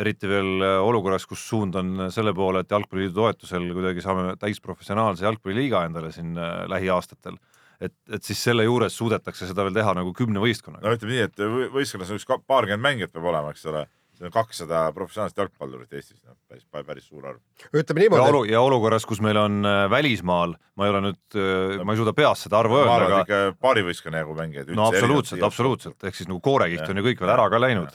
eriti 0.00 0.28
veel 0.28 0.62
olukorras, 0.82 1.26
kus 1.28 1.42
suund 1.48 1.76
on 1.78 2.08
selle 2.14 2.32
poole, 2.34 2.62
et 2.62 2.72
jalgpalliliidu 2.72 3.14
toetusel 3.14 3.68
kuidagi 3.76 4.02
saame 4.02 4.34
täisprofessionaalse 4.40 5.26
jalgpalliliiga 5.26 5.84
endale 5.88 6.10
siin 6.14 6.34
äh, 6.38 6.64
lähiaastatel. 6.70 7.38
et, 7.80 7.94
et 8.12 8.24
siis 8.24 8.40
selle 8.42 8.64
juures 8.66 8.96
suudetakse 8.98 9.46
seda 9.46 9.64
veel 9.66 9.76
teha 9.76 9.94
nagu 10.00 10.12
kümne 10.16 10.42
võistkonnaga. 10.42 10.86
no 10.88 10.96
ütleme 10.98 11.14
nii, 11.14 11.28
et 11.28 11.38
võ- 11.38 11.70
võistkonnas 11.76 12.10
on 12.10 12.18
üks 12.20 12.26
paarkümmend 12.46 12.82
mängijat 12.84 13.14
peab 13.14 13.28
olema, 13.30 13.54
eks 13.54 13.66
ole. 13.70 13.86
see 14.18 14.26
on 14.26 14.32
kakssada 14.34 14.80
professionaalset 14.96 15.38
jalgpallurit 15.38 15.92
Eestis, 15.94 16.18
noh 16.26 16.34
päris, 16.48 16.64
päris 16.86 17.04
suur 17.06 17.26
arv. 17.30 17.38
ütleme 17.70 18.02
ja, 18.02 18.08
niimoodi, 18.08 18.30
olu, 18.32 18.40
ja 18.50 18.60
olukorras, 18.66 19.06
kus 19.06 19.20
meil 19.22 19.38
on 19.38 19.60
äh, 19.62 19.84
välismaal, 19.92 20.56
ma 20.74 20.88
ei 20.88 20.90
ole 20.90 21.04
nüüd, 21.04 21.38
ma 21.84 21.94
ei 21.94 22.00
suuda 22.00 22.14
peast 22.18 22.48
seda 22.48 22.58
arvu 22.58 22.74
ma 22.74 22.80
öelda, 22.82 22.96
arvan, 22.96 23.12
aga 23.12 23.20
et 23.20 23.30
ikka 23.54 23.62
paari 23.62 23.86
võistkonna 23.86 24.24
jagu 24.24 24.34
mängijaid. 24.34 24.74
no 24.74 24.88
absoluutselt, 24.90 25.46
absoluutselt, 25.46 26.02
ehk 26.02 26.18
siis 26.18 26.26
nagu 26.30 26.42
koorekiht 26.42 26.82
Jah. 26.82 26.90
on 26.90 26.98
ju 26.98 27.06
kõik 27.12 27.22
veel 27.22 27.34
ära 27.36 27.46
ka 27.54 27.62
läinud. 27.62 27.94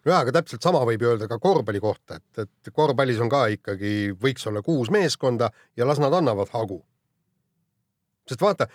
no 0.00 0.10
jaa, 0.12 0.20
aga 0.24 0.34
täpselt 0.40 0.66
sama 0.66 0.82
võib 0.90 1.06
ju 1.06 1.12
öelda 1.12 1.30
ka 1.30 1.38
korvpalli 1.38 1.80
kohta, 1.86 2.18
et, 2.18 2.48
et 2.48 2.74
korvpallis 2.74 3.22
on 3.22 3.30
ka 3.30 3.46
ikkagi, 3.54 3.94
võiks 4.26 4.50
olla 4.50 4.66
kuus 4.66 4.90
meeskonda 4.90 5.52
ja 5.78 5.86
las 5.86 6.02
nad 6.02 6.18
annavad 6.18 6.50
hagu. 6.50 6.82
sest 8.26 8.42
vaata, 8.42 8.66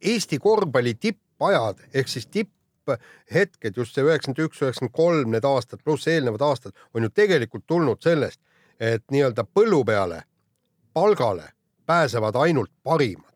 Eesti 0.00 0.38
korvpalli 0.38 0.94
tippajad 0.94 1.80
ehk 1.94 2.08
siis 2.08 2.26
tipphetked, 2.26 3.76
just 3.76 3.94
see 3.94 4.06
üheksakümmend 4.06 4.44
üks, 4.46 4.62
üheksakümmend 4.62 4.94
kolm, 4.94 5.32
need 5.34 5.44
aastad 5.44 5.82
pluss 5.84 6.08
eelnevad 6.08 6.44
aastad 6.46 6.76
on 6.94 7.06
ju 7.06 7.10
tegelikult 7.14 7.66
tulnud 7.66 8.02
sellest, 8.02 8.40
et 8.80 9.04
nii-öelda 9.10 9.44
põllu 9.44 9.84
peale 9.84 10.22
palgale 10.94 11.50
pääsevad 11.86 12.36
ainult 12.36 12.70
parimad. 12.82 13.34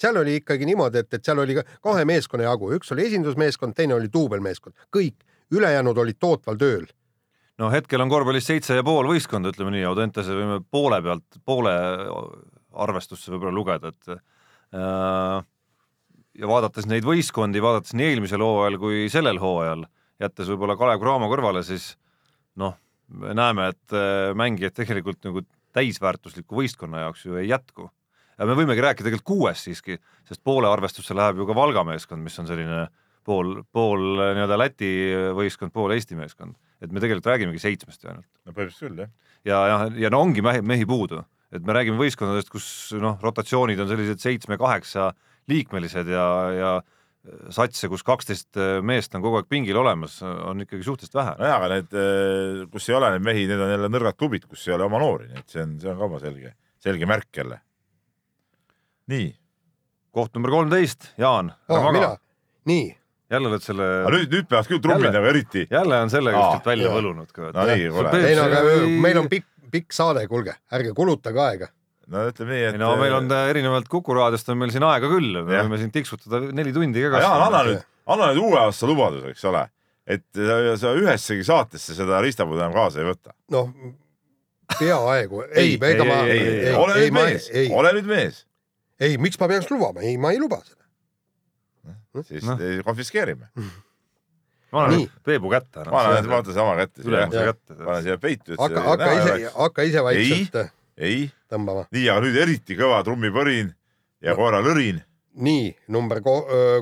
seal 0.00 0.16
oli 0.16 0.36
ikkagi 0.36 0.66
niimoodi, 0.66 0.98
et, 0.98 1.14
et 1.14 1.24
seal 1.24 1.38
oli 1.40 1.54
ka 1.56 1.62
kahe 1.82 2.04
meeskonna 2.04 2.44
jagu, 2.44 2.68
üks 2.76 2.92
oli 2.92 3.06
esindusmeeskond, 3.06 3.72
teine 3.76 3.94
oli 3.96 4.10
duubelmeeskond, 4.12 4.74
kõik 4.92 5.24
ülejäänud 5.50 5.98
olid 5.98 6.18
tootval 6.20 6.58
tööl. 6.60 6.86
no 7.58 7.70
hetkel 7.72 8.00
on 8.04 8.12
korvpallis 8.12 8.46
seitse 8.46 8.76
ja 8.76 8.84
pool 8.84 9.08
võistkonda, 9.08 9.52
ütleme 9.54 9.72
nii, 9.72 9.84
Audentese 9.88 10.36
võime 10.36 10.60
poole 10.70 11.00
pealt, 11.02 11.40
poole 11.44 11.74
arvestusse 12.72 13.32
võib-olla 13.32 13.54
lugeda, 13.54 13.92
et 13.94 14.10
äh, 14.12 15.44
ja 16.38 16.48
vaadates 16.50 16.88
neid 16.88 17.06
võistkondi, 17.06 17.62
vaadates 17.64 17.94
nii 17.96 18.12
eelmisel 18.12 18.42
hooajal 18.44 18.78
kui 18.80 19.06
sellel 19.12 19.40
hooajal, 19.42 19.86
jättes 20.22 20.50
võib-olla 20.52 20.76
Kalev 20.78 21.02
Cramo 21.02 21.28
kõrvale, 21.32 21.62
siis 21.66 21.94
noh, 22.60 22.76
me 23.12 23.34
näeme, 23.36 23.70
et 23.74 23.96
äh, 23.96 24.32
mängijaid 24.36 24.76
tegelikult 24.76 25.22
nagu 25.28 25.44
täisväärtusliku 25.76 26.56
võistkonna 26.60 27.06
jaoks 27.06 27.26
ju 27.26 27.36
ei 27.40 27.50
jätku. 27.50 27.90
ja 28.36 28.46
me 28.48 28.56
võimegi 28.56 28.84
rääkida 28.84 29.08
tegelikult 29.08 29.28
kuuest 29.28 29.68
siiski, 29.68 29.98
sest 30.28 30.42
poole 30.44 30.68
arvestusse 30.68 31.14
läheb 31.16 31.40
ju 31.40 31.46
ka 31.48 31.56
Valga 31.56 31.84
meeskond, 31.84 32.24
mis 32.24 32.38
on 32.40 32.48
selline 32.48 32.86
pool, 33.24 33.62
pool 33.72 34.20
nii-öelda 34.20 34.58
Läti 34.58 34.90
võistkond, 35.36 35.72
pool 35.72 35.94
Eesti 35.96 36.18
meeskond, 36.18 36.56
et 36.80 36.92
me 36.92 37.00
tegelikult 37.00 37.32
räägimegi 37.32 37.62
seitsmest 37.62 38.04
ju 38.04 38.12
ainult 38.12 38.28
no 38.44 38.52
põhimõtteliselt 38.52 38.88
küll 38.88 39.04
jah. 39.04 39.14
ja, 39.44 39.62
ja, 39.70 39.78
ja 40.06 40.12
no 40.12 40.20
ongi 40.26 40.44
mehi, 40.44 40.62
mehi 40.64 40.88
puudu, 40.88 41.22
et 41.52 41.64
me 41.64 41.76
räägime 41.76 42.00
võistkondadest, 42.00 42.52
kus 42.52 42.68
noh, 43.00 43.18
rotatsioonid 43.22 43.80
on 43.80 43.90
sellised 43.92 44.22
seitsme-kaheksa 44.22 45.10
liikmelised 45.50 46.10
ja, 46.10 46.26
ja 46.56 46.70
satse, 47.54 47.88
kus 47.90 48.04
kaksteist 48.06 48.58
meest 48.86 49.14
on 49.16 49.24
kogu 49.24 49.40
aeg 49.40 49.48
pingil 49.50 49.78
olemas, 49.80 50.18
on 50.22 50.62
ikkagi 50.62 50.84
suhteliselt 50.86 51.18
vähe. 51.18 51.32
nojah, 51.40 51.56
aga 51.58 51.70
need, 51.72 51.96
kus 52.72 52.90
ei 52.90 52.98
ole 52.98 53.10
neid 53.14 53.24
mehi, 53.26 53.46
need 53.50 53.62
on 53.62 53.72
jälle 53.72 53.90
nõrgad 53.92 54.18
klubid, 54.18 54.46
kus 54.50 54.66
ei 54.68 54.76
ole 54.76 54.86
oma 54.86 55.00
noori, 55.02 55.30
nii 55.32 55.42
et 55.42 55.56
see 55.56 55.64
on, 55.64 55.74
see 55.82 55.90
on 55.90 55.98
ka 55.98 56.06
oma 56.06 56.20
selge, 56.22 56.52
selge 56.82 57.08
märk 57.10 57.40
jälle. 57.42 57.58
nii, 59.10 59.26
koht 60.14 60.38
number 60.38 60.54
kolmteist, 60.54 61.10
Jaan, 61.20 61.50
maga,, 61.70 62.14
nii, 62.70 62.88
jälle 63.30 63.50
oled 63.50 63.64
selle, 63.64 63.88
nüüd, 64.14 64.30
nüüd 64.30 64.50
peavad 64.50 64.70
küll 64.70 64.82
trummid 64.82 65.14
nagu 65.14 65.30
eriti. 65.32 65.66
jälle 65.70 66.00
on 66.06 66.12
selle 66.12 66.34
kuskilt 66.36 66.70
välja 66.72 66.92
võlunud 66.94 67.38
no 67.42 67.66
nii, 67.72 67.88
kuule, 67.94 68.12
meil 69.02 69.22
on 69.22 69.30
pikk, 69.32 69.48
pikk 69.72 69.96
saade, 69.96 70.26
kuulge, 70.30 70.54
ärge 70.72 70.94
kulutage 70.96 71.42
aega. 71.42 71.72
No 72.12 72.24
ütleme 72.30 72.54
nii, 72.54 72.64
et. 72.70 72.78
no 72.80 72.92
meil 73.00 73.14
on 73.16 73.28
ta 73.30 73.42
erinevalt 73.50 73.88
Kuku 73.90 74.14
raadiost 74.16 74.50
on 74.52 74.60
meil 74.60 74.72
siin 74.74 74.84
aega 74.86 75.10
küll, 75.10 75.40
me 75.42 75.62
võime 75.64 75.78
siin 75.80 75.92
tiksutada 75.94 76.42
neli 76.54 76.74
tundi 76.74 77.02
ka 77.02 77.22
Jaan, 77.22 77.46
anna 77.48 77.62
nüüd, 77.66 77.86
anna 78.14 78.30
nüüd 78.30 78.42
uue 78.44 78.58
aasta 78.62 78.90
lubadus, 78.90 79.24
eks 79.32 79.46
ole, 79.50 79.64
et 80.16 80.26
sa, 80.38 80.58
sa 80.82 80.92
ühessegi 80.98 81.46
saatesse 81.46 81.96
seda 81.98 82.20
riistapuud 82.24 82.60
enam 82.60 82.74
kaasa 82.76 83.02
ei 83.02 83.08
võta. 83.08 83.34
noh, 83.54 83.72
peaaegu, 84.76 85.46
ei, 85.50 85.74
ega 85.78 86.06
ma, 86.06 86.20
ei, 86.26 86.36
ei 86.36 86.60
ei,, 86.68 86.76
ole 86.78 87.00
ei, 87.00 87.08
nüüd 87.08 87.16
ma, 87.16 87.24
mees, 87.30 87.48
ei, 87.50 87.72
ole 87.80 87.96
nüüd 87.98 88.12
mees, 88.12 88.44
ei, 89.02 89.18
miks 89.22 89.40
ma 89.42 89.50
peaks 89.50 89.72
lubama, 89.72 90.06
ei, 90.06 90.14
ma 90.20 90.34
ei 90.34 90.40
luba 90.42 90.60
seda. 90.62 90.84
siis 92.22 92.46
Noh. 92.46 92.54
no. 92.62 92.86
konfiskeerime. 92.86 93.50
ma 94.72 94.86
annan 94.86 95.10
Peebu 95.26 95.50
kätte. 95.50 95.82
ma 95.90 96.06
annan 96.06 96.30
vaata 96.30 96.54
sama 96.54 96.78
kätte. 96.78 97.02
ülemuse 97.02 97.44
kätte. 97.50 97.82
panen 97.82 98.06
siia 98.06 98.18
peitu. 98.22 98.54
hakka, 98.62 98.86
hakka 98.92 99.12
ise, 99.18 99.36
hakka 99.58 99.90
ise 99.90 100.06
vaikselt 100.06 100.62
äh, 100.62 100.72
ei, 100.98 101.26
nii, 101.92 102.08
aga 102.08 102.20
nüüd 102.24 102.36
eriti 102.40 102.76
kõva 102.78 103.02
trummipõrin 103.04 103.72
ja 104.24 104.32
No. 104.32 104.36
koeralõrin, 104.40 105.02
nii, 105.36 105.74
number, 105.92 106.22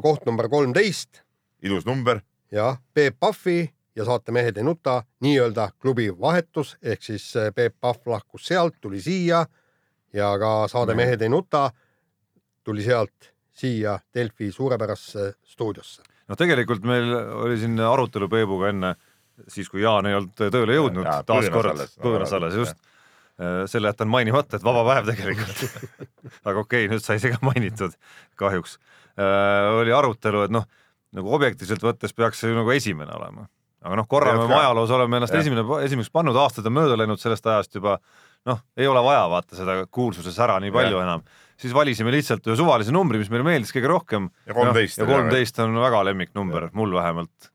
koht 0.02 0.26
number 0.26 0.48
kolmteist 0.48 1.22
ilus 1.62 1.84
number. 1.86 2.20
jah, 2.52 2.78
Peep 2.94 3.16
Pahvi 3.20 3.68
ja 3.96 4.04
saate 4.04 4.32
Mehed 4.32 4.56
ei 4.56 4.64
nuta 4.64 5.02
nii-öelda 5.22 5.68
klubi 5.80 6.08
vahetus 6.20 6.76
ehk 6.82 7.02
siis 7.02 7.26
äh, 7.36 7.50
Peep 7.54 7.74
Pahv 7.80 8.06
lahkus 8.06 8.46
sealt, 8.46 8.74
tuli 8.80 9.00
siia 9.02 9.44
ja 10.12 10.30
ka 10.38 10.68
saade 10.70 10.94
Mehed 10.94 11.22
ei 11.22 11.28
nuta 11.28 11.70
tuli 12.64 12.82
sealt 12.82 13.32
siia 13.52 13.98
Delfi 14.14 14.52
suurepärasse 14.52 15.32
stuudiosse. 15.44 16.02
noh, 16.28 16.36
tegelikult 16.36 16.82
meil 16.86 17.10
oli 17.44 17.58
siin 17.58 17.78
arutelu 17.80 18.28
Peebuga 18.28 18.68
enne, 18.70 18.94
siis 19.48 19.68
kui 19.68 19.82
Jaan 19.82 20.06
ei 20.06 20.14
olnud 20.14 20.34
tööle 20.38 20.74
jõudnud 20.78 21.04
Jaa,, 21.04 21.22
taas 21.22 21.44
põõnas 21.46 21.52
kord 21.54 21.70
alles., 21.74 21.96
põõnas 21.98 22.32
alles, 22.32 22.54
just. 22.54 22.76
Selle 23.66 23.90
jätan 23.90 24.06
mainimata, 24.06 24.56
et 24.56 24.64
vaba 24.64 24.84
päev 24.86 25.08
tegelikult. 25.10 25.64
aga 26.48 26.60
okei 26.60 26.84
okay,, 26.84 26.90
nüüd 26.92 27.02
sai 27.02 27.18
see 27.18 27.32
ka 27.34 27.40
mainitud 27.42 27.96
kahjuks. 28.38 28.78
oli 29.80 29.94
arutelu, 29.94 30.44
et 30.46 30.54
noh, 30.54 30.68
nagu 31.14 31.34
objektiivselt 31.36 31.84
võttes 31.84 32.14
peaks 32.16 32.42
see 32.42 32.54
nagu 32.54 32.72
esimene 32.74 33.14
olema. 33.14 33.46
aga 33.84 33.98
noh, 34.00 34.06
korra 34.08 34.32
me 34.32 34.46
oma 34.46 34.60
ajaloos 34.62 34.92
oleme 34.96 35.18
ennast 35.20 35.34
Jah. 35.34 35.42
esimene, 35.44 35.64
esimeseks 35.84 36.12
pannud, 36.14 36.36
aastad 36.40 36.66
on 36.70 36.72
mööda 36.72 36.96
läinud 36.96 37.20
sellest 37.20 37.46
ajast 37.46 37.74
juba, 37.76 37.98
noh, 38.48 38.62
ei 38.80 38.88
ole 38.88 39.02
vaja 39.04 39.26
vaata 39.28 39.58
seda 39.58 39.74
kuulsuse 39.92 40.32
sära 40.32 40.56
nii 40.62 40.72
palju 40.74 40.96
Jah. 40.96 41.04
enam. 41.04 41.24
siis 41.60 41.74
valisime 41.76 42.14
lihtsalt 42.14 42.46
ühe 42.48 42.56
suvalise 42.58 42.94
numbri, 42.94 43.20
mis 43.20 43.30
meile 43.30 43.46
meeldis 43.46 43.74
kõige 43.74 43.90
rohkem. 43.92 44.30
Ja 44.48 44.56
13 44.56 44.98
ja 44.98 45.04
oli 45.04 45.10
väga- 45.10 45.18
kolmteist 45.18 45.60
on 45.62 45.76
väga 45.82 46.04
lemmiknumber, 46.10 46.70
mul 46.72 46.96
vähemalt. 46.96 47.50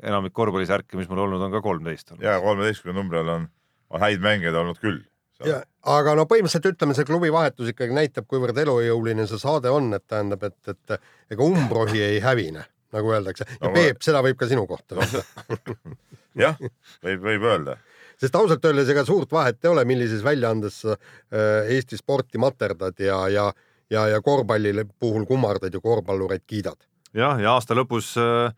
enamik 0.00 0.32
korvpallisärke, 0.32 0.96
mis 0.96 1.08
mul 1.10 1.18
olnud 1.26 1.42
on 1.42 1.50
ka 1.52 1.60
kolmteist 1.60 2.12
olnud. 2.12 2.24
ja 2.24 2.40
kolmeteistkümne 2.40 2.96
numbril 2.96 3.28
on, 3.28 3.48
on 3.90 4.00
häid 4.00 4.20
mängijaid 4.20 4.54
olnud 4.54 4.78
küll. 4.80 5.02
Ja 5.46 5.60
aga 5.88 6.14
no 6.18 6.26
põhimõtteliselt 6.28 6.74
ütleme, 6.74 6.96
see 6.96 7.08
klubi 7.08 7.30
vahetus 7.32 7.72
ikkagi 7.72 7.94
näitab, 7.96 8.26
kuivõrd 8.30 8.58
elujõuline 8.62 9.26
see 9.28 9.40
saade 9.40 9.72
on, 9.72 9.92
et 9.96 10.04
tähendab, 10.08 10.44
et, 10.48 10.74
et 10.74 10.96
ega 11.34 11.46
umbrohi 11.46 12.02
ei 12.04 12.20
hävine, 12.24 12.64
nagu 12.94 13.14
öeldakse. 13.14 13.46
ja 13.56 13.68
No, 13.68 13.72
Peep, 13.76 14.02
seda 14.04 14.22
võib 14.24 14.38
ka 14.40 14.48
sinu 14.50 14.66
kohta 14.70 14.98
öelda. 14.98 15.24
jah, 16.44 16.60
võib, 17.06 17.24
võib 17.24 17.48
öelda. 17.52 17.78
sest 18.20 18.36
ausalt 18.36 18.64
öeldes 18.68 18.92
ega 18.92 19.04
suurt 19.08 19.32
vahet 19.32 19.64
ei 19.64 19.72
ole, 19.72 19.86
millises 19.88 20.24
väljaandes 20.24 20.80
sa 20.84 20.96
äh, 20.96 21.72
Eesti 21.76 21.96
sporti 22.00 22.38
materdad 22.38 23.00
ja, 23.00 23.22
ja, 23.32 23.50
ja, 23.90 24.06
ja 24.14 24.20
korvpalli 24.24 24.84
puhul 24.98 25.24
kummardad 25.26 25.74
ja 25.74 25.80
korvpallureid 25.80 26.44
kiidad. 26.46 26.76
jah, 27.16 27.40
ja 27.40 27.56
aasta 27.56 27.74
lõpus 27.78 28.12
äh, 28.20 28.52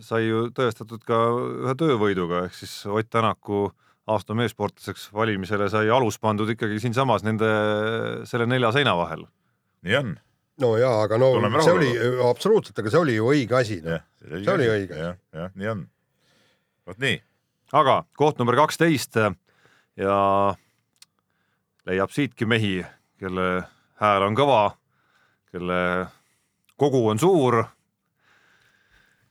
sai 0.00 0.26
ju 0.26 0.48
tõestatud 0.56 1.04
ka 1.06 1.18
ühe 1.66 1.74
töövõiduga 1.78 2.46
ehk 2.46 2.56
siis 2.56 2.72
Ott 2.88 3.10
Tänaku 3.12 3.68
aasta 4.10 4.34
meessportlaseks 4.34 5.08
valimisele 5.14 5.68
sai 5.70 5.90
alus 5.90 6.18
pandud 6.18 6.50
ikkagi 6.50 6.80
siinsamas 6.82 7.22
nende 7.26 7.48
selle 8.28 8.46
nelja 8.50 8.72
seina 8.74 8.96
vahel. 8.98 9.26
nii 9.86 9.96
on. 9.98 10.14
no 10.62 10.72
ja, 10.78 10.90
aga 11.04 11.18
no 11.18 11.32
Tunneme 11.36 11.62
see 11.62 11.76
oli 11.76 11.92
rahule. 11.98 12.30
absoluutselt, 12.30 12.78
aga 12.78 12.90
see 12.90 13.02
oli 13.02 13.14
ju 13.16 13.28
õige 13.30 13.58
asi. 13.60 13.80
noh. 13.84 14.00
jah, 14.00 14.40
See 14.42 14.54
oli 14.54 14.70
õige. 14.72 14.98
jah, 14.98 15.20
jah, 15.34 15.52
nii 15.54 15.70
on. 15.74 15.84
vot 16.86 16.98
nii, 17.02 17.20
aga 17.78 18.02
koht 18.18 18.42
number 18.42 18.58
kaksteist 18.58 19.20
ja 19.96 20.16
leiab 21.86 22.10
siitki 22.14 22.46
mehi, 22.46 22.80
kelle 23.20 23.46
hääl 24.02 24.26
on 24.26 24.38
kõva, 24.38 24.64
kelle 25.54 25.78
kogu 26.80 27.04
on 27.10 27.22
suur 27.22 27.62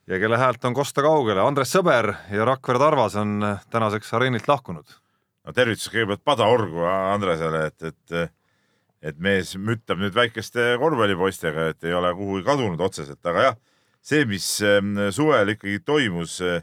ja 0.07 0.19
kelle 0.19 0.37
häält 0.37 0.65
on 0.65 0.75
kosta 0.75 1.03
kaugele. 1.05 1.41
Andres 1.43 1.71
Sõber 1.75 2.13
ja 2.31 2.45
Rakvere 2.47 2.81
Tarvas 2.81 3.15
on 3.19 3.39
tänaseks 3.71 4.13
areenilt 4.17 4.47
lahkunud. 4.49 4.97
no 5.45 5.53
tervitus 5.57 5.89
kõigepealt 5.89 6.23
padaorgu 6.25 6.83
Andresele, 6.85 7.65
et, 7.71 7.83
et, 7.83 8.33
et 9.01 9.17
mees 9.17 9.55
müttab 9.57 10.01
nüüd 10.01 10.13
väikeste 10.13 10.75
korvpallipoistega, 10.81 11.71
et 11.73 11.89
ei 11.89 11.93
ole 11.97 12.13
kuhugi 12.17 12.45
kadunud 12.45 12.81
otseselt, 12.81 13.21
aga 13.25 13.47
jah, 13.47 13.57
see, 14.01 14.25
mis 14.29 14.45
ähm, 14.65 14.97
suvel 15.13 15.55
ikkagi 15.55 15.79
toimus 15.85 16.39
äh, 16.45 16.61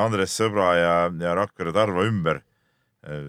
Andres 0.00 0.34
Sõbra 0.36 0.74
ja, 0.76 0.94
ja 1.08 1.34
Rakvere 1.38 1.72
Tarva 1.72 2.04
ümber. 2.08 2.42
äh, 3.06 3.24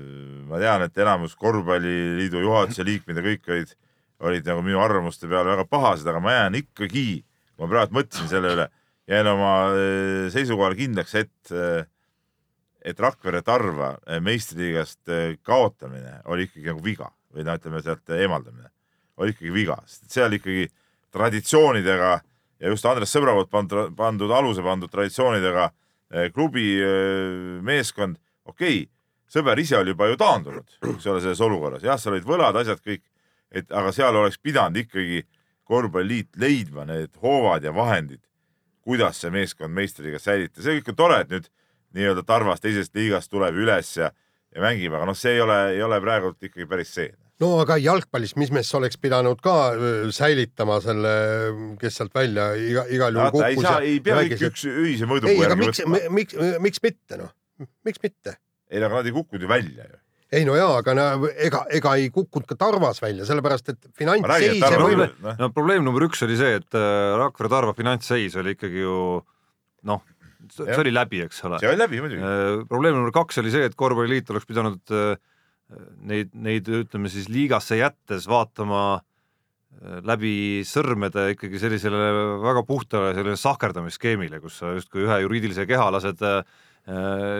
ma 0.47 0.59
tean, 0.59 0.83
et 0.87 0.97
enamus 0.97 1.35
korvpalliliidu 1.39 2.43
juhatuse 2.43 2.83
liikmed 2.87 3.21
ja 3.21 3.23
kõik 3.23 3.55
olid, 3.55 3.75
olid 4.19 4.47
nagu 4.51 4.63
minu 4.65 4.83
arvamuste 4.83 5.27
peale 5.27 5.55
väga 5.55 5.65
pahased, 5.65 6.07
aga 6.07 6.19
ma 6.19 6.35
jään 6.35 6.59
ikkagi, 6.59 7.23
ma 7.59 7.71
praegu 7.71 7.95
mõtlesin 7.95 8.27
selle 8.27 8.51
üle, 8.57 8.67
jään 9.11 9.27
oma 9.27 9.55
äh, 9.65 10.29
seisukohale 10.31 10.75
kindlaks, 10.75 11.15
et 11.15 11.51
äh, 11.51 11.85
et 12.81 12.99
Rakvere 12.99 13.43
Tarva 13.45 13.91
äh, 14.09 14.21
meistriliigast 14.23 15.11
kaotamine 15.45 16.21
oli 16.25 16.47
ikkagi 16.47 16.71
nagu 16.71 16.83
viga 16.83 17.11
või 17.31 17.45
no 17.45 17.55
ütleme 17.59 17.81
sealt 17.85 18.09
eemaldamine 18.15 18.71
oli 19.21 19.35
ikkagi 19.35 19.53
viga, 19.53 19.77
sest 19.85 20.09
seal 20.15 20.33
ikkagi 20.33 20.65
traditsioonidega 21.13 22.13
ja 22.61 22.71
just 22.71 22.87
Andres 22.87 23.13
Sõbra 23.13 23.35
poolt 23.35 23.51
pandud, 23.51 23.93
pandud 23.97 24.31
aluse 24.33 24.63
pandud 24.65 24.91
traditsioonidega 24.91 25.69
klubi 26.35 26.65
meeskond, 27.63 28.17
okei 28.49 28.81
okay,, 28.81 28.89
sõber 29.31 29.59
ise 29.61 29.77
oli 29.77 29.93
juba 29.93 30.09
ju 30.09 30.17
taandunud, 30.19 30.73
eks 30.95 31.05
ole, 31.07 31.21
selles 31.23 31.43
olukorras, 31.45 31.85
jah, 31.85 31.99
seal 32.01 32.17
olid 32.17 32.27
võlad, 32.27 32.57
asjad 32.59 32.81
kõik, 32.83 33.03
et 33.51 33.71
aga 33.71 33.93
seal 33.95 34.17
oleks 34.17 34.41
pidanud 34.41 34.81
ikkagi 34.81 35.21
korvpalliliit 35.69 36.35
leidma 36.41 36.83
need 36.89 37.13
hoovad 37.21 37.63
ja 37.63 37.71
vahendid, 37.75 38.23
kuidas 38.85 39.21
see 39.21 39.31
meeskond 39.33 39.73
meistriliigas 39.75 40.25
säilitada, 40.27 40.65
see 40.65 40.79
kõik 40.79 40.93
on 40.93 40.99
tore, 40.99 41.19
et 41.23 41.33
nüüd 41.33 41.49
nii-öelda 41.97 42.23
Tarvas 42.27 42.63
teisest 42.63 42.95
liigast 42.97 43.31
tuleb 43.31 43.57
üles 43.61 43.89
ja, 43.97 44.11
ja 44.55 44.63
mängib, 44.63 44.93
aga 44.95 45.09
noh, 45.09 45.17
see 45.17 45.35
ei 45.35 45.43
ole, 45.43 45.57
ei 45.75 45.83
ole 45.85 45.99
praegult 46.03 46.39
ikkagi 46.41 46.67
päris 46.69 46.93
see. 46.97 47.09
no 47.41 47.53
aga 47.61 47.77
jalgpallis, 47.81 48.35
mis 48.39 48.53
mees 48.53 48.69
oleks 48.77 48.99
pidanud 49.01 49.41
ka 49.43 49.55
säilitama 50.15 50.79
selle, 50.83 51.15
kes 51.81 51.99
sealt 51.99 52.15
välja 52.15 52.51
iga, 52.57 52.85
igal 52.89 53.17
juhul 53.17 53.27
vaata, 53.27 53.49
ei 53.49 53.57
kukkus 53.57 53.69
saa, 53.69 53.81
ei 53.87 53.99
pea 54.05 54.21
kõik 54.21 54.47
üks 54.51 54.67
ühise 54.71 55.09
mõõdupuu 55.09 55.43
järgi 55.45 55.65
miks, 55.65 55.83
võtma. 55.83 56.13
miks, 56.19 56.39
miks 56.67 56.85
mitte 56.85 57.21
noh, 57.21 57.33
miks 57.87 58.03
mitte? 58.03 58.37
ei, 58.71 58.79
aga 58.81 58.95
nad 58.97 59.09
ei 59.09 59.17
kukkunud 59.17 59.45
ju 59.45 59.51
välja 59.51 59.89
ju. 59.89 60.00
Ei 60.31 60.45
no 60.47 60.55
jaa, 60.55 60.77
aga 60.79 60.95
no, 60.95 61.07
ega, 61.31 61.65
ega 61.75 61.95
ei 61.99 62.07
kukkunud 62.13 62.47
ka 62.47 62.55
Tarvas 62.59 63.01
välja, 63.03 63.25
sellepärast 63.27 63.73
et 63.73 63.89
finantsseis 63.99 64.63
võime, 64.79 65.09
noh. 65.23 65.35
no 65.41 65.51
probleem 65.55 65.83
number 65.83 66.07
üks 66.07 66.23
oli 66.27 66.37
see, 66.39 66.55
et 66.61 66.77
äh, 66.77 67.17
Rakvere 67.19 67.51
Tarva 67.51 67.75
finantsseis 67.77 68.37
oli 68.39 68.55
ikkagi 68.55 68.85
ju 68.85 68.95
noh, 69.89 70.03
see 70.55 70.79
oli 70.79 70.95
läbi, 70.95 71.25
eks 71.27 71.43
ole. 71.49 71.59
see 71.61 71.71
oli 71.71 71.81
läbi 71.81 71.99
muidugi. 72.03 72.23
Äh, 72.23 72.63
probleem 72.71 72.95
number 72.97 73.13
kaks 73.15 73.41
oli 73.43 73.51
see, 73.53 73.67
et 73.67 73.77
korvpalliliit 73.79 74.31
oleks 74.31 74.47
pidanud 74.47 74.95
äh, 74.95 75.13
neid, 76.07 76.31
neid 76.35 76.67
ütleme 76.79 77.11
siis 77.11 77.27
liigasse 77.31 77.79
jättes 77.79 78.27
vaatama 78.31 79.01
läbi 80.03 80.61
sõrmede 80.67 81.29
ikkagi 81.31 81.59
sellisele 81.61 81.99
väga 82.43 82.61
puhtale 82.67 83.13
sellisele 83.15 83.39
sahkerdamisskeemile, 83.39 84.41
kus 84.43 84.59
sa 84.59 84.73
justkui 84.75 85.05
ühe 85.05 85.21
juriidilise 85.23 85.63
keha 85.69 85.87
lased 85.95 86.19
äh, 86.27 86.43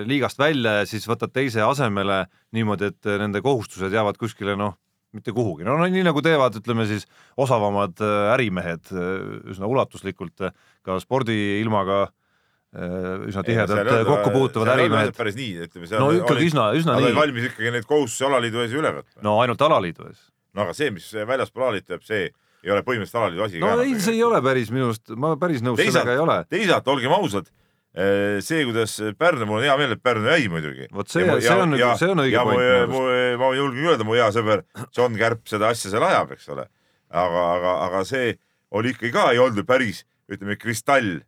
liigast 0.06 0.38
välja 0.39 0.82
ja 0.82 0.86
siis 0.86 1.08
võtad 1.10 1.32
teise 1.34 1.64
asemele 1.66 2.26
niimoodi, 2.54 2.92
et 2.92 3.10
nende 3.20 3.42
kohustused 3.42 3.94
jäävad 3.94 4.20
kuskile 4.22 4.54
noh, 4.60 4.76
mitte 5.16 5.34
kuhugi, 5.36 5.66
no, 5.68 5.76
nii 5.82 6.04
nagu 6.08 6.24
teevad, 6.24 6.56
ütleme 6.62 6.86
siis 6.89 7.06
osavamad 7.39 8.00
äh, 8.04 8.32
ärimehed 8.36 8.92
äh, 8.96 9.08
üsna 9.52 9.68
ulatuslikult 9.68 10.46
äh, 10.48 10.54
ka 10.88 10.96
spordiilmaga 11.04 11.98
äh, 12.06 13.26
üsna 13.28 13.44
tihedalt 13.48 13.92
äh, 13.92 14.04
kokku 14.08 14.32
puutuvad 14.36 14.72
ärimehed. 14.78 15.16
päris 15.18 15.36
nii, 15.39 15.66
ütleme 15.68 15.89
seal 15.89 16.04
no 16.04 16.14
ikkagi 16.16 16.48
üsna, 16.48 16.70
üsna 16.80 16.96
olid 17.00 17.12
nii. 17.12 17.20
valmis 17.20 17.50
ikkagi 17.50 17.74
neid 17.76 17.89
kohustusi 17.89 18.28
alaliidu 18.30 18.64
ees 18.64 18.78
üle 18.78 18.94
võtma. 19.02 19.26
no 19.28 19.36
ainult 19.44 19.66
alaliidu 19.68 20.08
ees. 20.08 20.24
no 20.56 20.64
aga 20.68 20.78
see, 20.78 20.94
mis 20.96 21.10
väljaspool 21.12 21.68
alaliitu 21.68 21.98
jääb, 21.98 22.08
see 22.08 22.24
ei 22.62 22.72
ole 22.72 22.86
põhimõtteliselt 22.88 23.24
alaliidu 23.26 23.48
asi 23.50 23.60
no 23.64 23.74
ka. 23.74 23.88
ei, 23.89 23.98
see 24.00 24.16
ei 24.16 24.24
ole 24.30 24.39
päris 24.48 24.72
minu 24.72 24.94
arust, 24.94 25.12
ma 25.20 25.34
päris 25.42 25.66
nõus 25.66 25.82
Teisalt- 25.82 26.06
sellega 26.06 26.16
ei 26.16 26.24
ole. 26.24 26.39
teisalt 26.56 26.88
olgem 26.96 27.20
ausad, 27.20 27.52
see, 27.92 28.62
kuidas 28.68 28.94
Pärnu, 29.20 29.48
mul 29.50 29.60
on 29.60 29.66
hea 29.68 29.74
meel, 29.82 29.96
et 29.98 30.04
Pärnu 30.04 30.30
jäi 30.32 30.46
muidugi. 30.52 30.88
vot 30.96 31.10
see, 31.12 31.26
see 31.44 31.58
on, 31.58 31.76
see 32.00 32.12
on 32.12 32.24
õige 32.24 32.38
ja 32.38 32.46
point 32.48 32.62
minu 32.62 32.88
mu, 32.94 33.02
ma 33.42 33.52
julgen 33.58 33.89
öelda, 33.89 34.08
mu 34.08 34.16
hea 34.16 34.30
sõber 34.36 34.64
John 34.96 35.18
Kärp 35.20 35.44
seda 35.52 35.74
asja 35.76 35.92
seal 35.92 36.06
ajab, 36.08 36.32
eks 36.38 36.48
ole. 36.56 36.70
aga, 37.10 37.44
aga, 37.58 37.76
aga 37.89 38.06
see 38.08 38.38
oli 38.72 38.96
ikkagi 38.96 39.12
ka, 39.12 39.28
ei 39.34 39.42
olnud 39.44 39.60
ju 39.60 39.68
päris, 39.68 40.06
ütleme, 40.32 40.56
kristall 40.60 41.20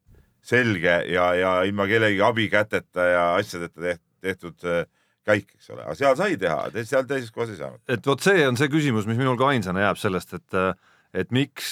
selge 0.44 0.98
ja, 1.12 1.30
ja 1.36 1.54
ilma 1.68 1.88
kellegi 1.88 2.24
abikäteta 2.24 3.08
ja 3.08 3.24
asjadeta 3.36 3.80
tehtud, 3.80 4.08
tehtud 4.24 4.68
äh, 4.68 4.86
käik, 5.28 5.54
eks 5.56 5.72
ole, 5.72 5.84
aga 5.86 5.96
seal 5.98 6.18
sai 6.20 6.38
teha, 6.40 6.84
seal 6.84 7.06
teises 7.08 7.32
kohas 7.32 7.54
ei 7.54 7.60
saanud. 7.60 7.80
et 7.92 8.08
vot 8.08 8.24
see 8.24 8.44
on 8.48 8.60
see 8.60 8.72
küsimus, 8.72 9.08
mis 9.10 9.20
minul 9.20 9.40
ka 9.40 9.52
ainsana 9.54 9.88
jääb 9.88 10.00
sellest, 10.00 10.36
et, 10.40 10.58
et 11.24 11.32
miks 11.36 11.72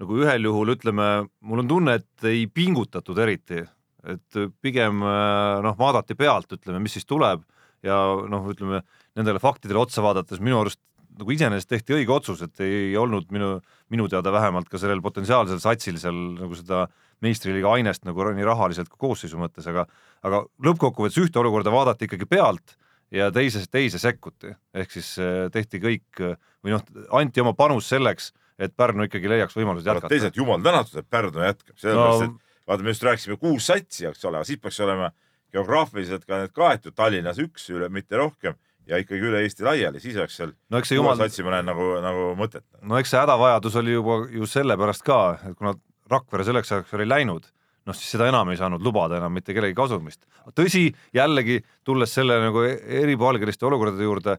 nagu 0.00 0.18
ühel 0.22 0.48
juhul 0.48 0.74
ütleme, 0.74 1.08
mul 1.44 1.62
on 1.62 1.70
tunne, 1.70 1.98
et 2.00 2.28
ei 2.28 2.46
pingutatud 2.50 3.18
eriti, 3.22 3.62
et 4.04 4.40
pigem 4.60 5.00
noh, 5.00 5.76
vaadati 5.78 6.16
pealt, 6.18 6.50
ütleme, 6.56 6.82
mis 6.82 6.96
siis 6.98 7.06
tuleb. 7.08 7.44
Ja 7.84 7.98
noh, 8.28 8.46
ütleme 8.48 8.80
nendele 9.16 9.40
faktidele 9.40 9.82
otsa 9.82 10.02
vaadates 10.04 10.40
minu 10.40 10.58
arust 10.62 10.80
nagu 11.18 11.30
iseenesest 11.30 11.70
tehti 11.70 11.94
õige 11.98 12.12
otsus, 12.14 12.42
et 12.42 12.62
ei 12.64 12.94
olnud 12.98 13.28
minu, 13.34 13.58
minu 13.92 14.06
teada 14.10 14.32
vähemalt 14.34 14.68
ka 14.70 14.80
sellel 14.82 15.02
potentsiaalsel 15.04 15.60
satsil 15.62 15.98
seal 16.02 16.16
nagu 16.40 16.56
seda 16.58 16.84
meistriliiga 17.24 17.70
ainest 17.76 18.06
nagu 18.08 18.26
nii 18.34 18.46
rahaliselt 18.46 18.90
kui 18.90 19.00
koosseisu 19.06 19.38
mõttes, 19.40 19.68
aga, 19.70 19.86
aga 20.26 20.42
lõppkokkuvõttes 20.66 21.20
ühte 21.22 21.40
olukorda 21.40 21.72
vaadati 21.74 22.08
ikkagi 22.08 22.26
pealt 22.28 22.74
ja 23.14 23.30
teise, 23.34 23.62
teise 23.70 24.00
sekkuti, 24.02 24.54
ehk 24.74 24.96
siis 24.96 25.12
eh, 25.22 25.46
tehti 25.54 25.80
kõik 25.82 26.24
eh, 26.24 26.34
või 26.64 26.74
noh, 26.74 26.82
anti 27.20 27.44
oma 27.44 27.54
panus 27.56 27.88
selleks, 27.92 28.32
et 28.58 28.74
Pärnu 28.76 29.08
ikkagi 29.08 29.30
leiaks 29.30 29.56
võimalused 29.56 29.88
jätkata. 29.88 30.12
teisalt 30.12 30.36
jumal 30.36 30.62
tänatud, 30.62 30.98
et 31.00 31.10
Pärnu 31.10 31.44
jätkab, 31.44 31.76
sellepärast 31.80 32.28
et 32.28 32.66
vaata, 32.66 32.82
me 32.82 32.94
just 32.94 33.06
rääkisime 33.06 33.38
kuus 33.40 33.66
satsi, 33.70 34.06
eks 34.08 34.24
ole, 34.30 34.44
siis 34.44 34.60
peaks 34.62 34.80
olema 34.84 35.10
geograafiliselt 35.54 36.24
ka 36.26 36.42
need 36.42 36.54
kaetud 36.54 36.94
Tallinnas 36.96 37.40
üks 37.42 37.68
üle, 37.74 37.88
mitte 37.92 38.18
rohkem 38.18 38.56
ja 38.90 39.00
ikkagi 39.00 39.28
üle 39.30 39.42
Eesti 39.44 39.66
laiali, 39.66 40.00
siis 40.02 40.16
oleks 40.20 40.38
seal 40.40 40.54
no 40.72 40.80
kuue 40.82 40.98
jumal, 40.98 41.18
satsi 41.20 41.44
ma 41.46 41.56
näen 41.56 41.68
nagu, 41.70 41.90
nagu 42.04 42.30
mõtet. 42.38 42.64
no 42.82 42.98
eks 43.00 43.14
see 43.14 43.20
hädavajadus 43.20 43.76
oli 43.80 43.94
juba 43.96 44.22
ju 44.32 44.48
sellepärast 44.50 45.04
ka, 45.06 45.20
et 45.50 45.58
kuna 45.58 45.76
Rakvere 46.10 46.44
selleks 46.44 46.68
ajaks 46.68 46.90
oli 46.98 47.06
läinud, 47.08 47.46
noh 47.88 47.96
siis 47.96 48.10
seda 48.12 48.26
enam 48.28 48.50
ei 48.52 48.58
saanud 48.60 48.82
lubada 48.84 49.16
enam 49.16 49.32
mitte 49.32 49.54
kellegi 49.56 49.76
kasumist. 49.78 50.26
tõsi, 50.52 50.90
jällegi 51.16 51.62
tulles 51.84 52.12
selle 52.12 52.36
nagu 52.42 52.60
eripalgeliste 52.64 53.64
olukordade 53.64 54.04
juurde, 54.04 54.36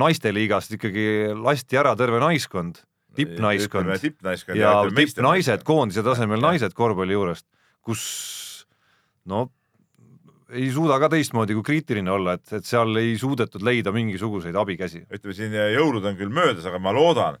naisteliigast 0.00 0.74
ikkagi 0.74 1.06
lasti 1.38 1.78
ära 1.78 1.94
terve 1.98 2.18
naiskond, 2.22 2.82
tippnaiskond 3.16 4.58
ja 4.58 4.78
tippnaised, 4.94 5.64
koondise 5.66 6.04
tasemel 6.06 6.42
naised 6.42 6.74
korvpalli 6.76 7.16
juurest, 7.16 7.46
kus 7.84 8.04
no 9.30 9.48
ei 10.54 10.68
suuda 10.72 10.98
ka 11.02 11.08
teistmoodi 11.12 11.56
kui 11.56 11.64
kriitiline 11.66 12.10
olla, 12.12 12.36
et, 12.38 12.46
et 12.58 12.66
seal 12.66 12.94
ei 13.00 13.14
suudetud 13.18 13.64
leida 13.64 13.92
mingisuguseid 13.94 14.56
abikäsi. 14.60 15.04
ütleme 15.10 15.36
siin 15.36 15.54
jõulud 15.74 16.04
on 16.06 16.18
küll 16.18 16.32
möödas, 16.32 16.66
aga 16.68 16.78
ma 16.82 16.92
loodan, 16.94 17.38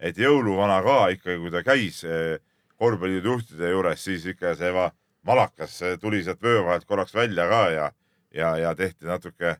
et 0.00 0.18
jõuluvana 0.18 0.80
ka 0.84 0.96
ikkagi, 1.14 1.38
kui 1.42 1.52
ta 1.54 1.62
käis 1.66 2.02
eh, 2.04 2.38
korvpalliliidu 2.80 3.36
juhtide 3.36 3.70
juures, 3.70 4.02
siis 4.02 4.26
ikka 4.32 4.54
see 4.58 4.72
va, 4.74 4.88
malakas 5.28 5.76
eh, 5.82 5.98
tuli 6.00 6.22
sealt 6.24 6.42
vöö 6.42 6.64
vahelt 6.66 6.88
korraks 6.88 7.14
välja 7.14 7.46
ka 7.50 7.62
ja, 7.74 7.90
ja, 8.34 8.56
ja 8.64 8.74
tehti 8.74 9.06
natuke, 9.08 9.56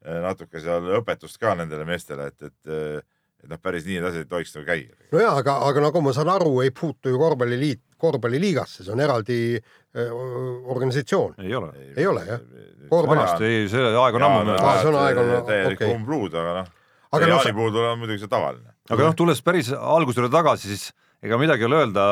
natuke 0.00 0.60
seal 0.60 0.92
õpetust 1.00 1.40
ka 1.40 1.54
nendele 1.58 1.86
meestele, 1.88 2.30
et, 2.32 2.50
et, 2.50 3.08
et 3.44 3.48
noh, 3.50 3.60
päris 3.62 3.86
nii 3.86 3.98
need 3.98 4.08
asjad 4.10 4.24
ei 4.26 4.30
tohiks 4.30 4.56
nagu 4.56 4.66
käia. 4.68 4.96
no 5.12 5.22
jaa, 5.22 5.36
aga, 5.40 5.56
aga 5.68 5.86
nagu 5.86 6.02
ma 6.04 6.12
saan 6.16 6.32
aru, 6.32 6.60
ei 6.64 6.72
puutu 6.74 7.12
ju 7.12 7.20
korvpalliliit 7.20 7.82
korvpalliliigasse, 8.00 8.84
see 8.84 8.92
on 8.94 9.02
eraldi 9.04 9.38
äh, 9.60 10.12
organisatsioon. 10.72 11.34
ei 11.44 11.54
ole. 11.54 11.72
ei 11.96 12.06
ole 12.08 12.24
jah? 12.28 12.44
vanasti 12.90 13.44
ei, 13.48 13.68
see 13.70 13.86
aeg 13.92 14.18
on 14.18 14.26
ammu 14.26 14.44
möödas. 14.48 14.82
See 14.82 14.90
on 14.90 15.00
aeg 15.04 15.20
on- 15.22 15.32
täielik 15.48 15.80
okei. 15.80 15.94
umbluud, 15.94 16.34
aga 16.34 16.60
noh, 16.60 16.76
Aga 17.10 17.26
Jaani 17.26 17.52
puhul 17.56 17.74
on 17.82 17.98
muidugi 17.98 18.22
see 18.22 18.30
tavaline. 18.30 18.70
aga 18.90 19.08
noh, 19.08 19.16
tulles 19.18 19.40
päris 19.42 19.72
alguse 19.74 20.20
juurde 20.20 20.30
tagasi, 20.34 20.70
siis 20.70 20.92
ega 21.22 21.38
midagi 21.40 21.66
ei 21.66 21.68
ole 21.70 21.80
öelda, 21.82 22.04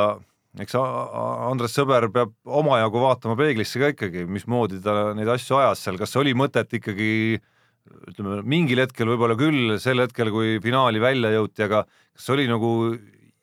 eks 0.58 0.74
Andres 0.74 1.76
Sõber 1.76 2.08
peab 2.12 2.32
omajagu 2.44 3.02
vaatama 3.04 3.36
peeglisse 3.38 3.78
ka 3.78 3.92
ikkagi, 3.94 4.26
mismoodi 4.26 4.80
ta 4.82 5.12
neid 5.14 5.30
asju 5.30 5.60
ajas 5.60 5.84
seal, 5.86 5.98
kas 6.00 6.16
oli 6.18 6.34
mõtet 6.34 6.74
ikkagi 6.80 7.38
ütleme, 8.10 8.40
mingil 8.48 8.82
hetkel 8.84 9.10
võib-olla 9.12 9.36
küll, 9.38 9.76
sel 9.82 10.02
hetkel, 10.04 10.32
kui 10.34 10.58
finaali 10.64 11.00
välja 11.02 11.32
jõuti, 11.34 11.64
aga 11.68 11.84
kas 11.88 12.28
oli 12.34 12.48
nagu 12.50 12.72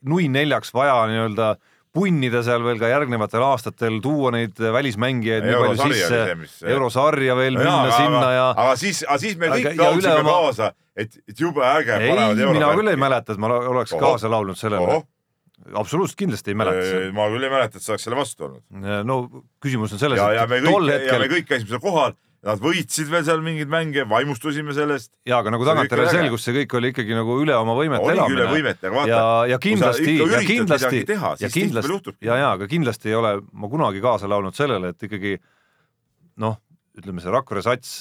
nui 0.05 0.27
neljaks 0.31 0.73
vaja 0.75 0.99
nii-öelda 1.09 1.55
punnida 1.95 2.41
seal 2.43 2.63
veel 2.65 2.79
ka 2.81 2.89
järgnevatel 2.91 3.43
aastatel, 3.47 4.01
tuua 4.03 4.33
neid 4.35 4.59
välismängijaid 4.59 5.45
nii 5.47 5.59
palju 5.61 5.89
sisse 5.93 6.21
mis-, 6.41 6.57
eurosarja 6.67 7.37
veel 7.39 7.55
No 7.55 7.63
minna 7.63 7.87
jaa, 7.87 7.97
sinna 8.01 8.21
aga, 8.21 8.31
ja 8.35 8.47
aga 8.51 8.75
siis, 8.81 9.01
aga 9.07 9.19
siis 9.23 9.37
me 9.39 9.51
kõik 9.53 9.79
laulsime 9.79 10.15
oma- 10.19 10.37
kaasa, 10.41 10.71
et, 10.95 11.15
et 11.23 11.39
jube 11.39 11.63
äge. 11.63 11.99
ei, 12.03 12.47
mina 12.51 12.73
küll 12.75 12.91
ei 12.91 12.99
mäleta, 12.99 13.35
et 13.35 13.41
ma 13.41 13.51
oleks 13.55 13.95
Ohoh. 13.95 14.03
kaasa 14.09 14.31
laulnud 14.31 14.59
sellele 14.59 14.99
absoluutselt 15.73 16.19
kindlasti 16.19 16.51
ei 16.51 16.59
mäleta 16.59 16.99
ma 17.15 17.29
küll 17.31 17.47
ei 17.47 17.53
mäleta, 17.53 17.79
et 17.79 17.85
sa 17.85 17.95
oleks 17.95 18.05
selle 18.09 18.19
vastu 18.19 18.49
olnud. 18.49 18.63
no 19.07 19.19
küsimus 19.63 19.95
on 19.95 20.01
selles, 20.01 20.19
et 20.19 20.67
tol 20.67 20.91
ja 20.91 20.91
me 20.91 20.99
hetkel 20.99 21.27
kõik 21.31 21.47
käisime 21.53 21.71
seal 21.71 21.83
kohal, 21.83 22.17
nad 22.45 22.61
võitsid 22.61 23.09
veel 23.09 23.23
seal 23.25 23.41
mingeid 23.45 23.69
mänge, 23.71 24.05
vaimustusime 24.09 24.73
sellest. 24.77 25.11
ja 25.27 25.39
aga 25.41 25.53
nagu 25.53 25.65
tagantjärele 25.67 26.11
selgus, 26.13 26.45
see 26.45 26.55
kõik 26.59 26.75
oli 26.79 26.91
ikkagi 26.93 27.17
nagu 27.17 27.37
üle 27.41 27.55
oma 27.57 27.75
võimete 27.77 28.05
oligi 28.05 28.35
üle 28.35 28.43
elamine. 28.43 28.49
võimete, 28.53 28.89
aga 28.89 28.97
vaata 28.99 29.13
ja, 29.13 29.29
ja 29.53 29.61
kindlasti, 29.61 30.17
ja 30.19 30.41
kindlasti 30.45 31.01
ja 31.41 31.51
kindlasti 31.53 32.17
ja, 32.27 32.41
ja 32.43 32.51
aga 32.53 32.67
kindlasti 32.69 33.09
ei 33.11 33.17
ole 33.17 33.37
ma 33.51 33.69
kunagi 33.71 34.03
kaasa 34.03 34.29
laulnud 34.29 34.57
sellele, 34.57 34.93
et 34.93 35.07
ikkagi 35.07 35.37
noh, 36.43 36.59
ütleme 36.99 37.23
see 37.23 37.33
Rakvere 37.33 37.65
sats 37.65 37.95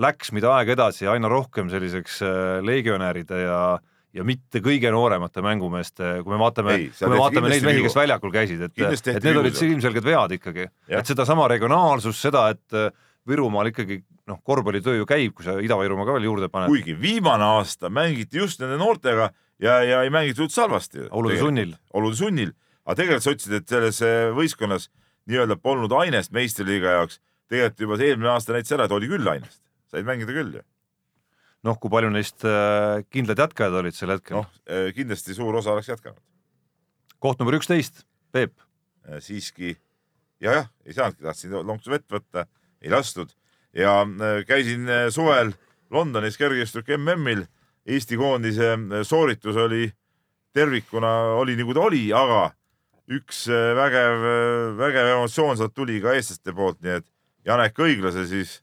läks 0.00 0.34
mida 0.34 0.50
aeg 0.56 0.74
edasi 0.74 1.06
aina 1.10 1.30
rohkem 1.30 1.70
selliseks 1.70 2.20
äh, 2.26 2.34
legionäride 2.66 3.44
ja 3.44 3.62
ja 4.10 4.24
mitte 4.26 4.58
kõige 4.58 4.90
nooremate 4.90 5.38
mängumeeste, 5.46 6.16
kui 6.24 6.34
me 6.34 6.40
vaatame, 6.40 6.72
kui 6.98 7.10
me 7.12 7.20
vaatame 7.20 7.52
neid 7.52 7.62
mehi, 7.62 7.84
kes 7.84 7.94
väljakul 7.94 8.32
käisid, 8.34 8.64
et, 8.66 8.74
et 8.90 9.22
need 9.22 9.38
olid 9.38 9.60
ilmselged 9.68 10.02
vead 10.02 10.34
ikkagi, 10.34 10.66
et 10.90 11.06
sedasama 11.06 11.46
regionaalsust, 11.52 12.18
seda, 12.26 12.48
et 12.50 12.98
Virumaal 13.28 13.68
ikkagi 13.70 14.00
noh, 14.30 14.38
korvpallitöö 14.46 15.00
ju 15.00 15.06
käib, 15.08 15.34
kui 15.36 15.44
sa 15.46 15.56
Ida-Virumaa 15.60 16.08
ka 16.08 16.16
veel 16.16 16.28
juurde 16.28 16.48
paned, 16.52 16.70
kuigi 16.72 16.94
viimane 16.98 17.46
aasta 17.58 17.90
mängiti 17.92 18.40
just 18.40 18.62
nende 18.62 18.78
noortega 18.80 19.30
ja, 19.62 19.76
ja 19.84 20.02
ei 20.06 20.12
mängitud 20.12 20.46
üldse 20.46 20.64
halvasti. 20.64 21.06
olude 21.10 21.38
sunnil. 21.40 21.74
olude 21.96 22.18
sunnil, 22.18 22.54
aga 22.84 22.98
tegelikult 23.00 23.26
sa 23.26 23.34
ütlesid, 23.34 23.56
et 23.58 23.74
selles 23.74 24.00
eh, 24.06 24.30
võistkonnas 24.36 24.88
nii-öelda 25.30 25.58
polnud 25.60 25.92
ainest 26.00 26.32
meistriliiga 26.36 26.96
jaoks. 26.98 27.20
tegelikult 27.50 27.86
juba 27.86 28.00
eelmine 28.06 28.32
aasta 28.32 28.54
näitas 28.56 28.76
ära, 28.76 28.86
et 28.86 28.96
oli 28.96 29.10
küll 29.10 29.32
ainest, 29.34 29.62
said 29.90 30.08
mängida 30.08 30.34
küll 30.36 30.60
ju. 30.60 30.64
noh, 31.66 31.76
kui 31.80 31.92
palju 31.92 32.12
neist 32.14 32.46
äh, 32.48 33.02
kindlad 33.12 33.44
jätkajad 33.44 33.80
olid 33.82 33.96
sel 33.98 34.14
hetkel 34.14 34.40
noh, 34.40 34.48
kindlasti 34.96 35.36
suur 35.36 35.60
osa 35.60 35.74
oleks 35.74 35.92
jätkanud. 35.92 36.22
koht 37.18 37.42
number 37.42 37.58
üksteist, 37.58 38.06
Peep. 38.32 38.54
siiski 39.20 39.74
ja 40.40 40.60
jah, 40.60 40.72
ei 40.86 40.96
saanudki, 40.96 41.24
tahtsin 41.26 41.54
lonksu 41.66 41.92
vett 41.92 42.06
võtta, 42.12 42.46
ei 42.82 42.90
lastud 42.90 43.30
ja 43.74 44.02
äh, 44.02 44.44
käisin 44.46 44.88
äh, 44.88 45.08
suvel 45.10 45.52
Londonis 45.90 46.38
kergejõustik 46.38 46.92
MM-il. 46.98 47.46
Eesti 47.86 48.18
koondise 48.18 48.74
äh, 48.74 49.02
sooritus 49.06 49.56
oli 49.56 49.90
tervikuna 50.54 51.10
oli 51.40 51.56
nagu 51.58 51.74
ta 51.74 51.86
oli, 51.86 52.08
aga 52.14 52.50
üks 53.10 53.44
vägev, 53.50 54.24
vägev 54.78 55.08
emotsioon 55.16 55.56
sealt 55.58 55.74
tuli 55.74 55.96
ka 56.02 56.12
eestlaste 56.14 56.52
poolt, 56.54 56.78
nii 56.82 56.92
et 57.00 57.06
Janek 57.46 57.78
Õiglase 57.82 58.22
siis 58.30 58.60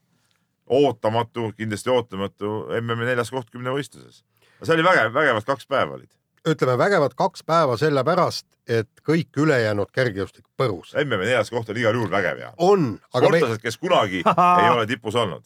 ootamatu, 0.71 1.49
kindlasti 1.57 1.91
ootamatu 1.91 2.51
MM-i 2.79 3.09
neljas 3.09 3.31
koht 3.31 3.49
kümnevõistluses. 3.51 4.23
see 4.63 4.75
oli 4.75 4.87
vägev, 4.87 5.11
vägevad 5.15 5.47
kaks 5.47 5.67
päeva 5.67 5.95
olid. 5.95 6.11
Ütleme 6.47 6.77
vägevad 6.79 7.15
kaks 7.17 7.43
päeva 7.47 7.77
sellepärast, 7.79 8.45
et 8.67 8.89
kõik 9.07 9.37
ülejäänud 9.39 9.91
kergejõustik 9.95 10.45
põrus. 10.59 10.93
MM-i 10.97 11.25
neljas 11.29 11.51
koht 11.53 11.69
oli 11.71 11.83
igal 11.83 11.95
juhul 11.97 12.11
vägev 12.11 12.41
ja 12.41 12.51
on, 12.57 12.93
aga 13.13 13.29
me, 13.29 13.39
sportlased, 13.39 13.63
kes 13.63 13.79
kunagi 13.81 14.21
ei 14.61 14.69
ole 14.69 14.85
tipus 14.89 15.15
olnud. 15.15 15.43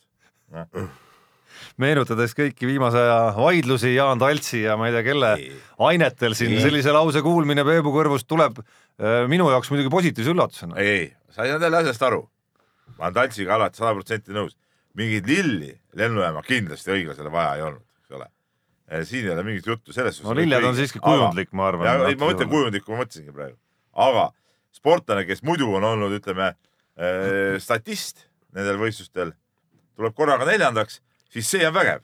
meenutades 1.81 2.33
kõiki 2.37 2.67
viimase 2.67 2.99
aja 2.99 3.33
vaidlusi 3.37 3.93
Jaan 3.95 4.19
Taltsi 4.19 4.63
ja 4.65 4.75
ma 4.77 4.89
ei 4.89 4.95
tea 4.97 5.03
kelle 5.05 5.31
ainetel 5.87 6.35
siin 6.37 6.57
Ei. 6.57 6.61
sellise 6.65 6.91
lause 6.91 7.21
kuulmine 7.25 7.63
Peebu 7.65 7.93
kõrvust 7.95 8.27
tuleb 8.27 8.59
minu 9.31 9.49
jaoks 9.49 9.71
muidugi 9.71 9.89
positiivse 9.93 10.33
üllatusena. 10.33 10.77
ei, 10.77 10.89
ei, 10.89 11.07
sa 11.29 11.45
ei 11.45 11.53
saanud 11.53 11.63
jälle 11.69 11.77
asjast 11.83 12.03
aru. 12.09 12.25
ma 12.97 13.07
olen 13.07 13.13
Taltsiga 13.13 13.55
alati 13.55 13.81
sada 13.81 13.93
protsenti 13.93 14.35
nõus. 14.35 14.57
mingit 14.93 15.27
lilli 15.27 15.71
lennujaama 15.95 16.41
kindlasti 16.43 16.91
õiglasele 16.91 17.31
vaja 17.31 17.55
ei 17.55 17.61
olnud, 17.69 17.85
eks 18.01 18.17
ole. 18.17 18.27
Siin 19.07 19.25
ei 19.25 19.33
ole 19.33 19.43
mingit 19.47 19.67
juttu 19.67 19.93
selles 19.95 20.19
no 20.23 20.35
lilled 20.35 20.63
on 20.67 20.75
siiski 20.75 20.99
kujundlik, 21.03 21.51
ma 21.55 21.69
arvan. 21.71 21.87
ja 21.87 22.09
ei, 22.09 22.17
ma 22.19 22.31
mõtlen. 22.31 22.49
kujundlikku, 22.51 22.91
ma 22.93 23.03
mõtlesingi 23.03 23.35
praegu, 23.35 23.57
aga 24.07 24.27
sportlane, 24.75 25.25
kes 25.29 25.43
muidu 25.47 25.69
on 25.77 25.85
olnud, 25.93 26.13
ütleme 26.19 26.51
äh, 26.51 27.55
statist 27.63 28.25
nendel 28.55 28.79
võistlustel, 28.81 29.33
tuleb 29.95 30.15
korraga 30.17 30.47
neljandaks, 30.49 30.99
siis 31.31 31.49
see 31.53 31.65
on 31.67 31.75
vägev. 31.75 32.03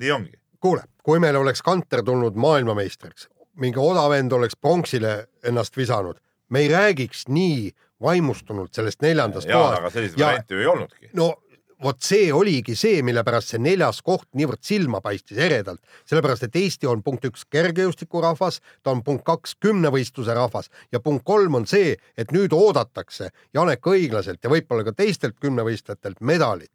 nii 0.00 0.10
ongi. 0.10 0.36
kuule, 0.60 0.84
kui 1.02 1.20
meil 1.20 1.36
oleks 1.36 1.62
Kanter 1.62 2.02
tulnud 2.04 2.36
maailmameistriks, 2.40 3.28
mingi 3.60 3.78
odav 3.78 4.10
vend 4.10 4.32
oleks 4.32 4.56
pronksile 4.56 5.16
ennast 5.44 5.76
visanud, 5.76 6.18
me 6.48 6.64
ei 6.64 6.68
räägiks 6.72 7.28
nii 7.28 7.72
vaimustunult 8.02 8.74
sellest 8.74 9.02
neljandast 9.04 9.48
jaa, 9.48 9.68
aga 9.68 9.76
kohast. 9.84 9.94
selliseid 9.94 10.20
variante 10.20 10.54
ju 10.54 10.60
ei 10.60 10.66
olnudki. 10.66 11.10
no 11.12 11.34
vot 11.82 12.00
see 12.02 12.28
oligi 12.32 12.76
see, 12.78 13.02
mille 13.06 13.24
pärast 13.26 13.52
see 13.52 13.60
neljas 13.62 14.00
koht 14.04 14.26
niivõrd 14.38 14.62
silma 14.64 15.00
paistis 15.04 15.38
eredalt, 15.40 15.80
sellepärast 16.08 16.46
et 16.46 16.56
Eesti 16.60 16.88
on 16.90 17.02
punkt 17.04 17.26
üks 17.28 17.44
kergejõustikurahvas, 17.52 18.60
ta 18.82 18.94
on 18.94 19.02
punkt 19.06 19.24
kaks 19.26 19.56
kümnevõistluse 19.62 20.36
rahvas 20.36 20.70
ja 20.92 21.00
punkt 21.04 21.24
kolm 21.26 21.60
on 21.60 21.68
see, 21.70 21.96
et 22.16 22.32
nüüd 22.34 22.54
oodatakse 22.56 23.30
Janek 23.54 23.86
Õiglaselt 23.90 24.44
ja 24.44 24.52
võib-olla 24.52 24.86
ka 24.88 24.96
teistelt 24.96 25.38
kümnevõistlejatelt 25.42 26.20
medalit. 26.20 26.72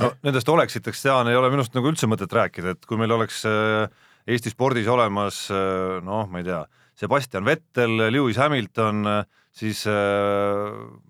no 0.00 0.12
nendest 0.22 0.48
oleksitest, 0.48 1.04
Jaan, 1.04 1.28
ei 1.28 1.36
ole 1.36 1.50
minu 1.50 1.64
arust 1.64 1.74
nagu 1.74 1.90
üldse 1.90 2.10
mõtet 2.10 2.32
rääkida, 2.32 2.76
et 2.76 2.86
kui 2.86 3.00
meil 3.00 3.12
oleks 3.16 3.44
äh, 3.48 3.88
Eesti 4.26 4.52
spordis 4.52 4.88
olemas 4.88 5.48
äh, 5.50 5.98
noh, 6.04 6.26
ma 6.30 6.42
ei 6.42 6.48
tea, 6.50 6.64
Sebastian 7.00 7.46
Vettel, 7.46 8.10
Lewis 8.12 8.36
Hamilton, 8.36 9.06
siis 9.50 9.84
äh, 9.86 9.94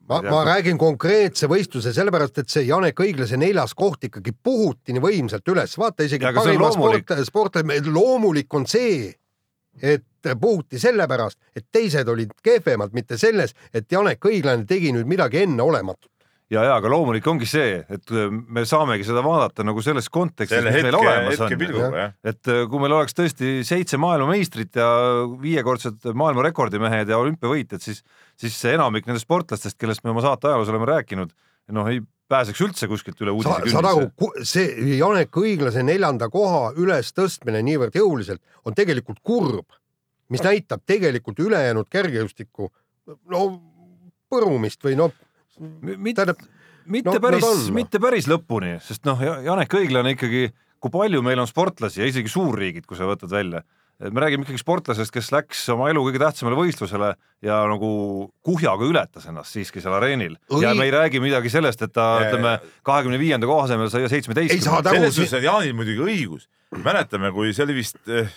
ma, 0.09 0.21
ma 0.25 0.43
räägin 0.49 0.79
konkreetse 0.81 1.49
võistluse 1.51 1.93
sellepärast, 1.95 2.43
et 2.43 2.53
see 2.53 2.67
Janek 2.69 3.01
Õiglase 3.05 3.39
neljas 3.41 3.75
koht 3.79 4.09
ikkagi 4.09 4.33
puhuti 4.33 4.97
nii 4.97 5.05
võimsalt 5.05 5.53
üles, 5.53 5.77
vaata 5.79 6.07
isegi 6.07 6.27
Ja 6.27 6.33
aga 6.33 6.45
see 6.45 6.57
on 6.57 6.63
parima 6.63 6.71
loomulik. 6.71 7.09
sport, 7.11 7.27
sportlane, 7.31 7.81
loomulik 7.93 8.55
on 8.57 8.67
see, 8.71 9.11
et 9.81 10.07
puhuti 10.41 10.81
sellepärast, 10.81 11.39
et 11.57 11.67
teised 11.73 12.09
olid 12.09 12.33
kehvemad, 12.45 12.95
mitte 12.97 13.19
selles, 13.21 13.55
et 13.75 13.91
Janek 13.93 14.25
Õiglane 14.25 14.67
tegi 14.69 14.93
nüüd 14.97 15.09
midagi 15.09 15.45
enneolematut. 15.45 16.11
ja, 16.51 16.65
ja 16.67 16.75
aga 16.81 16.91
loomulik 16.91 17.27
ongi 17.31 17.47
see, 17.47 17.79
et 17.89 18.11
äh, 18.11 18.31
me 18.31 18.65
saamegi 18.67 19.05
seda 19.07 19.23
vaadata 19.23 19.65
nagu 19.69 19.83
selles 19.85 20.09
kontekstis, 20.09 20.65
mis 20.65 20.81
meil 20.81 20.89
hetke, 20.89 21.03
olemas 21.05 21.45
on. 21.45 22.01
et 22.25 22.51
äh, 22.51 22.65
kui 22.73 22.83
meil 22.83 22.97
oleks 22.97 23.15
tõesti 23.15 23.61
seitse 23.69 24.01
maailmameistrit 24.01 24.81
ja 24.81 24.89
viiekordsed 25.41 26.11
maailmarekordimehed 26.11 27.13
ja 27.13 27.21
olümpiavõitjad, 27.23 27.85
siis, 27.85 28.03
siis 28.41 28.57
enamik 28.73 29.07
nendest 29.09 29.29
sportlastest, 29.29 29.79
kellest 29.81 30.05
me 30.05 30.15
oma 30.15 30.25
saate 30.25 30.49
ajaloos 30.49 30.73
oleme 30.73 30.89
rääkinud, 30.91 31.33
noh, 31.77 31.89
ei 31.91 32.01
pääseks 32.31 32.63
üldse 32.65 32.89
kuskilt 32.91 33.21
üle 33.25 33.33
sa, 33.43 33.57
uudise 33.57 33.75
saad 33.75 33.89
aru 33.91 34.07
künnise., 34.15 34.47
see 34.53 34.97
Janek 35.01 35.41
Õiglase 35.43 35.83
neljanda 35.87 36.31
koha 36.33 36.71
ülestõstmine 36.79 37.63
niivõrd 37.67 37.99
jõuliselt 37.99 38.43
on 38.69 38.77
tegelikult 38.79 39.21
kurb, 39.27 39.75
mis 40.31 40.45
näitab 40.47 40.85
tegelikult 40.89 41.43
ülejäänud 41.43 41.91
kergejõustiku 41.91 42.71
no 43.35 43.45
põrumist 44.31 44.83
või 44.87 44.97
noh, 45.01 45.15
mitte 45.83 46.23
tähendab, 46.23 46.45
mitte 46.87 47.17
no- 47.17 47.23
päris 47.23 47.71
mitte 47.75 48.03
päris 48.03 48.31
lõpuni, 48.31 48.77
sest 48.85 49.07
noh, 49.09 49.21
Janek 49.21 49.75
Õiglane 49.81 50.15
ikkagi, 50.15 50.49
kui 50.81 50.95
palju 50.95 51.23
meil 51.27 51.43
on 51.43 51.51
sportlasi 51.51 52.05
ja 52.05 52.09
isegi 52.11 52.31
suurriigid, 52.31 52.87
kui 52.89 52.99
sa 52.99 53.11
võtad 53.11 53.33
välja, 53.33 53.65
me 54.01 54.21
räägime 54.23 54.47
ikkagi 54.47 54.59
sportlasest, 54.63 55.13
kes 55.13 55.29
läks 55.35 55.63
oma 55.75 55.91
elu 55.93 56.01
kõige 56.07 56.21
tähtsamale 56.23 56.57
võistlusele 56.57 57.11
ja 57.45 57.59
nagu 57.69 57.91
kuhjaga 58.47 58.87
ületas 58.89 59.27
ennast 59.29 59.53
siiski 59.53 59.83
seal 59.85 59.93
areenil 59.99 60.39
Õi- 60.49 60.63
ja 60.65 60.75
me 60.75 60.87
ei 60.89 60.95
räägi 60.95 61.21
midagi 61.21 61.51
sellest, 61.53 61.83
et 61.85 61.93
ta 61.93 62.07
Ja- 62.23 62.31
ütleme 62.31 62.55
kahekümne 62.83 63.19
viienda 63.21 63.47
koha 63.47 63.65
asemel 63.69 63.91
sai 63.93 64.01
Ei 64.03 64.09
saa 64.09 64.15
seitsmeteistkümnenda. 64.17 64.83
ta- 64.83 64.91
selles 64.97 65.15
suhtes 65.19 65.35
on 65.37 65.43
Jaanil 65.45 65.75
muidugi 65.77 66.01
õigus. 66.07 66.47
mäletame, 66.85 67.33
kui 67.33 67.53
see 67.53 67.65
oli 67.65 67.75
vist 67.75 67.97
eh, 68.09 68.29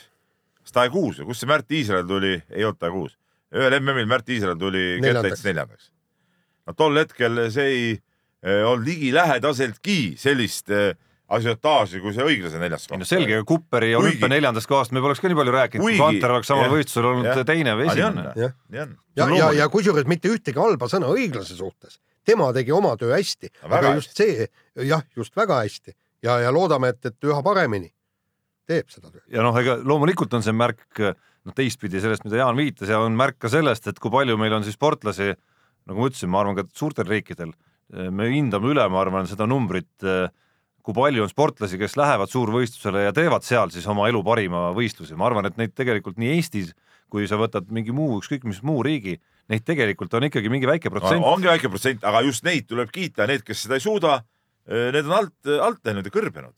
kas 0.64 0.72
Taekuus 0.76 1.20
või 1.22 1.26
kus 1.32 1.40
see 1.40 1.48
Märt 1.48 1.72
Iisrael 1.72 2.06
tuli, 2.08 2.42
ei 2.52 2.64
olnud 2.64 2.80
Taekuus, 2.80 3.16
ühel 3.54 3.80
MM-il 3.80 4.06
Märt 4.08 4.28
Iisrael 4.30 4.58
tuli 4.58 5.00
kettaits 5.02 5.44
neljandaks. 5.46 5.92
no 6.68 6.74
tol 6.74 6.96
hetkel 6.98 7.50
see 7.52 7.64
ei 7.72 8.02
eh, 8.44 8.64
olnud 8.68 8.86
ligilähedaseltki 8.88 10.16
sellist 10.20 10.70
eh, 10.72 10.94
asiotaaži 11.32 12.02
kui 12.04 12.14
see 12.16 12.26
õiglase 12.28 12.60
neljas 12.62 12.88
koht. 12.88 13.00
no 13.00 13.08
selge, 13.08 13.40
Kupperi 13.48 13.94
ja 13.94 14.00
olümpia 14.02 14.30
neljandast 14.32 14.68
kohast 14.70 14.94
me 14.96 15.02
poleks 15.04 15.22
ka 15.24 15.32
nii 15.32 15.40
palju 15.40 15.56
rääkinud, 15.56 15.86
kui 15.88 15.98
Kanter 16.00 16.36
oleks 16.36 16.52
samal 16.52 16.72
võistlusel 16.74 17.10
olnud 17.10 17.30
jah. 17.30 17.44
teine 17.48 17.76
või 17.80 17.90
esimene. 17.90 18.34
ja, 18.36 18.52
on 18.84 18.96
ja, 19.16 19.28
loomulik. 19.30 19.60
ja 19.60 19.70
kusjuures 19.74 20.10
mitte 20.10 20.32
ühtegi 20.34 20.60
halba 20.60 20.90
sõna 20.92 21.10
õiglase 21.14 21.58
suhtes, 21.58 22.00
tema 22.28 22.52
tegi 22.56 22.76
oma 22.76 22.96
töö 23.00 23.16
hästi, 23.16 23.54
Väga 23.64 23.80
aga 23.80 23.94
just 23.98 24.18
see, 24.20 24.48
jah, 24.90 25.06
just 25.16 25.36
väga 25.40 25.64
hästi 25.64 25.96
ja, 26.28 26.40
ja 26.44 26.54
loodame, 26.54 26.94
et, 26.94 27.12
et 27.12 27.30
üha 27.32 27.40
paremini 27.46 27.94
teeb 28.70 28.92
seda 28.92 29.10
tööd. 29.10 29.24
ja 29.32 29.46
noh, 29.46 29.56
ega 29.60 29.80
loomulikult 29.84 30.34
on 30.36 30.46
see 30.46 30.56
märk 30.56 31.02
noh, 31.02 31.56
teistpidi 31.56 32.04
sellest, 32.04 32.28
mida 32.28 32.44
Jaan 32.44 32.60
viitas 32.60 32.92
ja 32.92 33.02
on 33.04 33.16
märk 33.20 33.40
ka 33.44 33.52
sellest, 33.52 33.88
et 33.92 34.00
kui 34.00 34.12
palju 34.14 34.38
meil 34.40 34.56
on 34.60 34.68
siis 34.68 34.78
sportlasi, 34.80 35.34
nagu 35.90 36.00
ma 36.00 36.12
ütlesin, 36.12 36.32
ma 36.32 36.44
arvan 36.44 36.60
ka 36.60 36.68
suurtel 36.76 37.08
riikidel, 37.10 37.52
me 38.12 38.30
hindame 38.32 38.72
üle, 38.72 38.86
ma 38.90 39.02
arvan, 39.04 39.28
seda 39.30 39.48
numbrit, 39.50 39.92
kui 40.84 40.96
palju 40.96 41.24
on 41.24 41.32
sportlasi, 41.32 41.78
kes 41.80 41.96
lähevad 41.96 42.32
suurvõistlusele 42.32 43.06
ja 43.06 43.14
teevad 43.16 43.46
seal 43.48 43.72
siis 43.72 43.86
oma 43.88 44.10
elu 44.12 44.20
parima 44.24 44.70
võistlusi, 44.76 45.16
ma 45.16 45.30
arvan, 45.30 45.48
et 45.48 45.56
neid 45.58 45.72
tegelikult 45.78 46.20
nii 46.20 46.36
Eestis 46.36 46.74
kui 47.14 47.30
sa 47.30 47.38
võtad 47.38 47.70
mingi 47.74 47.94
muu, 47.94 48.18
ükskõik 48.22 48.48
mis 48.50 48.64
muu 48.66 48.82
riigi, 48.86 49.20
neid 49.52 49.66
tegelikult 49.68 50.14
on 50.18 50.26
ikkagi 50.30 50.50
mingi 50.52 50.70
väike 50.70 50.90
protsent. 50.94 51.22
ongi 51.22 51.50
väike 51.52 51.70
protsent, 51.70 52.06
aga 52.10 52.24
just 52.26 52.46
neid 52.48 52.66
tuleb 52.70 52.92
kiita, 52.94 53.28
need, 53.30 53.46
kes 53.46 53.66
seda 53.68 53.78
ei 53.78 53.84
suuda, 53.86 54.20
need 54.66 55.04
on 55.06 55.18
alt, 55.20 55.36
alt 55.70 55.84
läinud 55.86 56.08
ja 56.10 56.14
kõrbenud. 56.14 56.56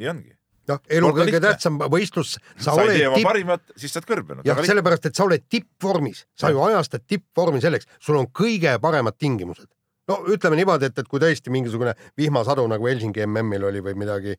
nii 0.00 0.10
ongi. 0.12 0.34
noh, 0.68 0.80
elu 0.88 1.06
Sport 1.06 1.14
on 1.14 1.20
kõige 1.20 1.30
lihtne. 1.30 1.46
tähtsam 1.46 1.80
võistlus, 1.94 2.34
sa 2.56 2.66
sa 2.66 2.74
ei 2.76 2.88
oled 2.88 2.98
tee 2.98 3.08
oma 3.08 3.20
tipp, 3.20 3.28
parimat, 3.30 3.64
siis 3.76 3.94
sa 3.94 4.00
oled 4.02 4.10
kõrbenud. 4.12 4.48
jah, 4.50 4.64
sellepärast, 4.68 5.08
et 5.08 5.20
sa 5.20 5.24
oled 5.24 5.48
tippvormis, 5.56 6.24
sa 6.36 6.52
ju 6.52 6.60
ajastad 6.68 7.06
tippvormi 7.08 7.64
selleks, 7.64 7.88
sul 8.00 8.20
on 8.20 8.28
kõige 8.42 8.76
paremad 8.84 9.16
tingimused. 9.16 9.70
No 10.10 10.20
ütleme 10.32 10.58
niimoodi, 10.60 10.90
et, 10.90 10.98
et 10.98 11.08
kui 11.08 11.22
tõesti 11.22 11.52
mingisugune 11.54 11.94
vihmasadu 12.18 12.66
nagu 12.70 12.88
Helsingi 12.90 13.26
MM-il 13.26 13.68
oli 13.70 13.82
või 13.84 13.96
midagi, 14.04 14.36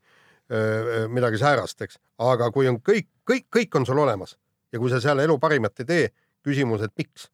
midagi 1.09 1.39
säärast, 1.41 1.81
eks, 1.81 1.97
aga 2.21 2.51
kui 2.53 2.67
on 2.69 2.77
kõik, 2.85 3.07
kõik, 3.25 3.47
kõik 3.49 3.79
on 3.79 3.87
sul 3.89 4.01
olemas 4.03 4.35
ja 4.75 4.81
kui 4.81 4.91
sa 4.91 4.99
seal 5.03 5.21
elu 5.23 5.37
parimat 5.41 5.81
ei 5.81 5.87
tee, 5.89 6.05
küsimus, 6.45 6.83
et 6.85 6.93
miks. 6.99 7.29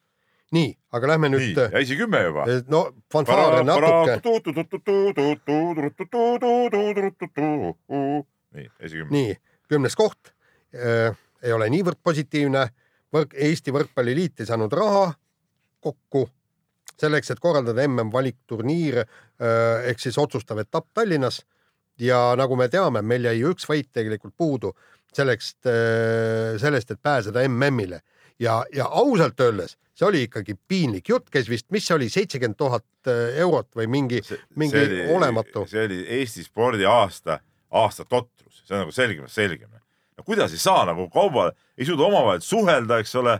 nii, 0.51 0.73
aga 0.91 1.07
lähme 1.13 1.29
nii 1.31 1.39
nüüd, 1.39 1.59
ja 1.63 1.79
esikümme 1.79 2.19
juba. 2.25 2.45
no 2.71 2.81
fanfaare 3.11 3.61
natuke, 3.63 4.17
nii, 8.57 8.67
esikümme. 8.79 9.11
nii, 9.15 9.37
kümnes 9.71 9.95
koht 9.95 10.33
äh, 10.75 11.15
ei 11.41 11.55
ole 11.55 11.69
niivõrd 11.73 11.99
positiivne. 12.03 12.69
Eesti 13.11 13.73
Võrkpalliliit 13.75 14.39
ei 14.39 14.47
saanud 14.47 14.71
raha 14.71 15.09
kokku 15.83 16.29
selleks, 17.01 17.33
et 17.33 17.41
korraldada 17.43 17.83
MM 17.87 18.13
valikturniir 18.13 19.01
äh, 19.03 19.89
ehk 19.91 19.99
siis 20.03 20.17
otsustav 20.21 20.61
etapp 20.63 20.89
Tallinnas 20.93 21.41
ja 21.99 22.31
nagu 22.39 22.55
me 22.57 22.69
teame, 22.71 23.01
meil 23.01 23.27
jäi 23.29 23.43
üks 23.51 23.67
võit 23.69 23.91
tegelikult 23.93 24.37
puudu 24.37 24.71
selleks, 25.11 25.57
sellest, 26.61 26.93
et 26.93 27.01
pääseda 27.03 27.41
MM-ile 27.49 27.97
ja, 28.39 28.61
ja 28.71 28.85
ausalt 28.87 29.43
öeldes 29.43 29.75
see 30.01 30.07
oli 30.07 30.23
ikkagi 30.25 30.55
piinlik 30.67 31.09
jutt, 31.09 31.29
käis 31.31 31.49
vist, 31.49 31.67
mis 31.73 31.85
see 31.85 31.95
oli, 31.95 32.07
seitsekümmend 32.09 32.57
tuhat 32.57 33.11
eurot 33.43 33.69
või 33.77 33.87
mingi, 33.91 34.21
mingi 34.57 35.05
olematu. 35.13 35.65
see 35.69 35.85
oli 35.85 36.01
Eesti 36.19 36.45
spordi 36.45 36.87
aasta, 36.89 37.37
aasta 37.77 38.05
totrus, 38.05 38.63
see 38.65 38.75
on 38.75 38.85
nagu 38.85 38.95
selgemast 38.95 39.37
selgem. 39.37 39.69
no 40.17 40.25
kuidas 40.25 40.55
ei 40.55 40.61
saa 40.61 40.85
nagu 40.89 41.07
kaubal, 41.13 41.53
ei 41.77 41.85
suuda 41.85 42.07
omavahel 42.07 42.41
suhelda, 42.45 43.01
eks 43.03 43.15
ole, 43.21 43.37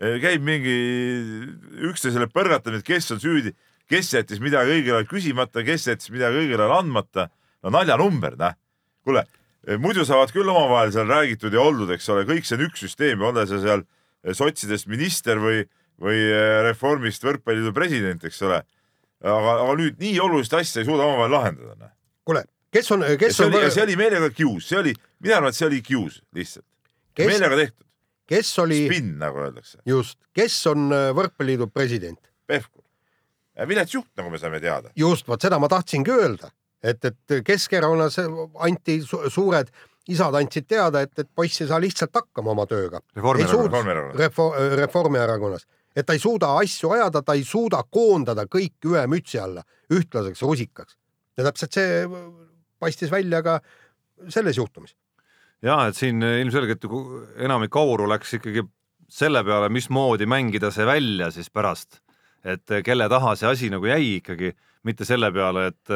käib 0.00 0.42
mingi 0.42 0.74
üksteisele 1.90 2.26
põrgatamine, 2.32 2.82
et 2.82 2.86
kes 2.86 3.12
on 3.14 3.22
süüdi, 3.22 3.54
kes 3.90 4.10
jättis 4.14 4.40
midagi 4.42 4.78
õigel 4.78 4.98
ajal 4.98 5.08
küsimata, 5.08 5.64
kes 5.66 5.88
jättis 5.90 6.10
midagi 6.14 6.42
õigel 6.42 6.60
ajal 6.60 6.78
andmata. 6.80 7.28
no 7.64 7.72
naljanumber, 7.72 8.36
noh. 8.36 8.56
kuule, 9.04 9.24
muidu 9.80 10.04
saavad 10.04 10.32
küll 10.34 10.48
omavahel 10.48 10.92
seal 10.92 11.08
räägitud 11.08 11.54
ja 11.54 11.62
oldud, 11.62 11.90
eks 11.94 12.08
ole, 12.12 12.26
kõik 12.28 12.44
see 12.44 12.58
on 12.58 12.64
üks 12.66 12.84
süsteem 12.84 13.22
ja 13.22 13.30
on 13.30 13.38
ta 13.38 13.46
see 13.48 13.60
seal 13.62 13.84
sotsidest 14.36 14.88
minister 14.88 15.40
või, 15.40 15.62
või 16.00 16.18
Reformist 16.66 17.24
võrkpalliliidu 17.24 17.72
president, 17.76 18.24
eks 18.24 18.42
ole. 18.44 18.62
aga, 19.24 19.54
aga 19.62 19.76
nüüd 19.78 20.00
nii 20.00 20.18
olulist 20.20 20.52
asja 20.56 20.82
ei 20.82 20.88
suuda 20.88 21.06
omavahel 21.06 21.36
lahendada, 21.36 21.76
noh. 21.86 21.94
kuule, 22.26 22.44
kes 22.74 22.90
on, 22.96 23.06
kes 23.20 23.38
see 23.38 23.46
on 23.46 23.56
oli, 23.60 23.70
see 23.72 23.86
oli 23.86 23.96
meelega 24.00 24.30
kius, 24.34 24.68
see 24.68 24.80
oli, 24.80 24.94
mina 25.24 25.38
arvan, 25.38 25.54
et 25.54 25.60
see 25.60 25.68
oli 25.68 25.80
kius 25.84 26.20
lihtsalt. 26.36 26.66
kes, 27.14 27.28
meelega 27.30 27.60
tehtud, 27.62 27.83
kes 28.30 28.50
oli, 28.62 28.84
spinn 28.88 29.16
nagu 29.20 29.44
öeldakse, 29.44 29.80
just, 29.88 30.18
kes 30.36 30.58
on 30.70 30.90
äh, 30.94 31.10
Võrkpalliliidu 31.16 31.70
president? 31.72 32.20
Pevkur. 32.46 32.82
vilets 33.68 33.94
juht, 33.94 34.10
nagu 34.18 34.30
me 34.30 34.38
saime 34.38 34.60
teada. 34.60 34.92
just, 34.98 35.28
vot 35.28 35.42
seda 35.42 35.58
ma 35.62 35.70
tahtsingi 35.72 36.14
öelda, 36.14 36.50
et, 36.82 37.04
et 37.04 37.36
Keskerakonnas 37.44 38.20
anti 38.66 39.00
su 39.04 39.22
suured 39.30 39.72
isad 40.12 40.36
andsid 40.36 40.66
teada, 40.68 41.00
et, 41.04 41.14
et 41.18 41.30
poiss 41.34 41.62
ei 41.62 41.68
saa 41.70 41.80
lihtsalt 41.80 42.12
hakkama 42.12 42.52
oma 42.52 42.66
tööga. 42.68 43.00
Reformierakond. 43.16 43.70
Reformierakond. 43.70 44.18
Refo 44.20 44.48
Reformierakonnas, 44.80 45.64
et 45.96 46.06
ta 46.06 46.16
ei 46.16 46.20
suuda 46.20 46.50
asju 46.60 46.92
ajada, 46.96 47.22
ta 47.24 47.36
ei 47.38 47.44
suuda 47.48 47.80
koondada 47.90 48.44
kõik 48.50 48.90
ühe 48.90 49.06
mütsi 49.10 49.40
alla 49.40 49.64
ühtlaseks 49.92 50.42
rusikaks. 50.44 50.98
ja 51.36 51.44
täpselt 51.48 51.72
see 51.74 52.04
paistis 52.78 53.10
välja 53.10 53.42
ka 53.42 53.58
selles 54.28 54.56
juhtumis. 54.56 54.94
Ja 55.64 55.78
et 55.88 55.98
siin 55.98 56.22
ilmselgelt 56.22 56.84
ju 56.84 57.02
enamik 57.40 57.76
auru 57.80 58.08
läks 58.10 58.36
ikkagi 58.38 58.64
selle 59.10 59.44
peale, 59.46 59.70
mismoodi 59.72 60.26
mängida 60.28 60.70
see 60.74 60.86
välja 60.88 61.30
siis 61.34 61.50
pärast, 61.52 62.00
et 62.44 62.80
kelle 62.84 63.08
taha 63.08 63.34
see 63.38 63.48
asi 63.50 63.70
nagu 63.72 63.88
jäi 63.88 64.18
ikkagi, 64.18 64.52
mitte 64.84 65.06
selle 65.08 65.30
peale, 65.32 65.68
et, 65.72 65.94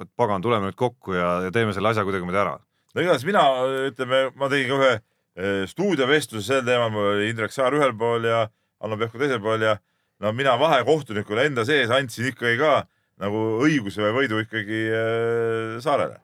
et 0.00 0.10
pagan, 0.16 0.42
tuleme 0.42 0.70
nüüd 0.70 0.78
kokku 0.78 1.16
ja, 1.16 1.32
ja 1.46 1.52
teeme 1.54 1.74
selle 1.76 1.92
asja 1.92 2.04
kuidagimoodi 2.06 2.40
ära. 2.40 2.56
no 2.94 3.04
igatahes 3.04 3.26
mina, 3.28 3.44
ütleme, 3.90 4.22
ma 4.36 4.48
tegin 4.52 4.72
ka 4.72 4.78
ühe 4.80 4.94
eh, 4.94 5.66
stuudiovestluse 5.70 6.46
sel 6.46 6.64
teemal, 6.66 6.92
mul 6.94 7.12
oli 7.16 7.28
Indrek 7.32 7.54
Saar 7.54 7.76
ühel 7.76 7.92
pool 7.98 8.28
ja 8.28 8.46
Hanno 8.80 8.96
Pevkur 9.00 9.24
teisel 9.24 9.42
pool 9.44 9.66
ja 9.66 9.76
no 10.20 10.32
mina 10.36 10.56
vahekohtunikule 10.60 11.50
enda 11.50 11.66
sees 11.68 11.92
andsin 11.92 12.30
ikkagi 12.32 12.56
ka 12.60 12.80
nagu 13.20 13.44
õiguse 13.66 14.00
või 14.06 14.22
võidu 14.22 14.40
ikkagi 14.46 14.82
eh, 14.88 15.78
Saarele 15.84 16.20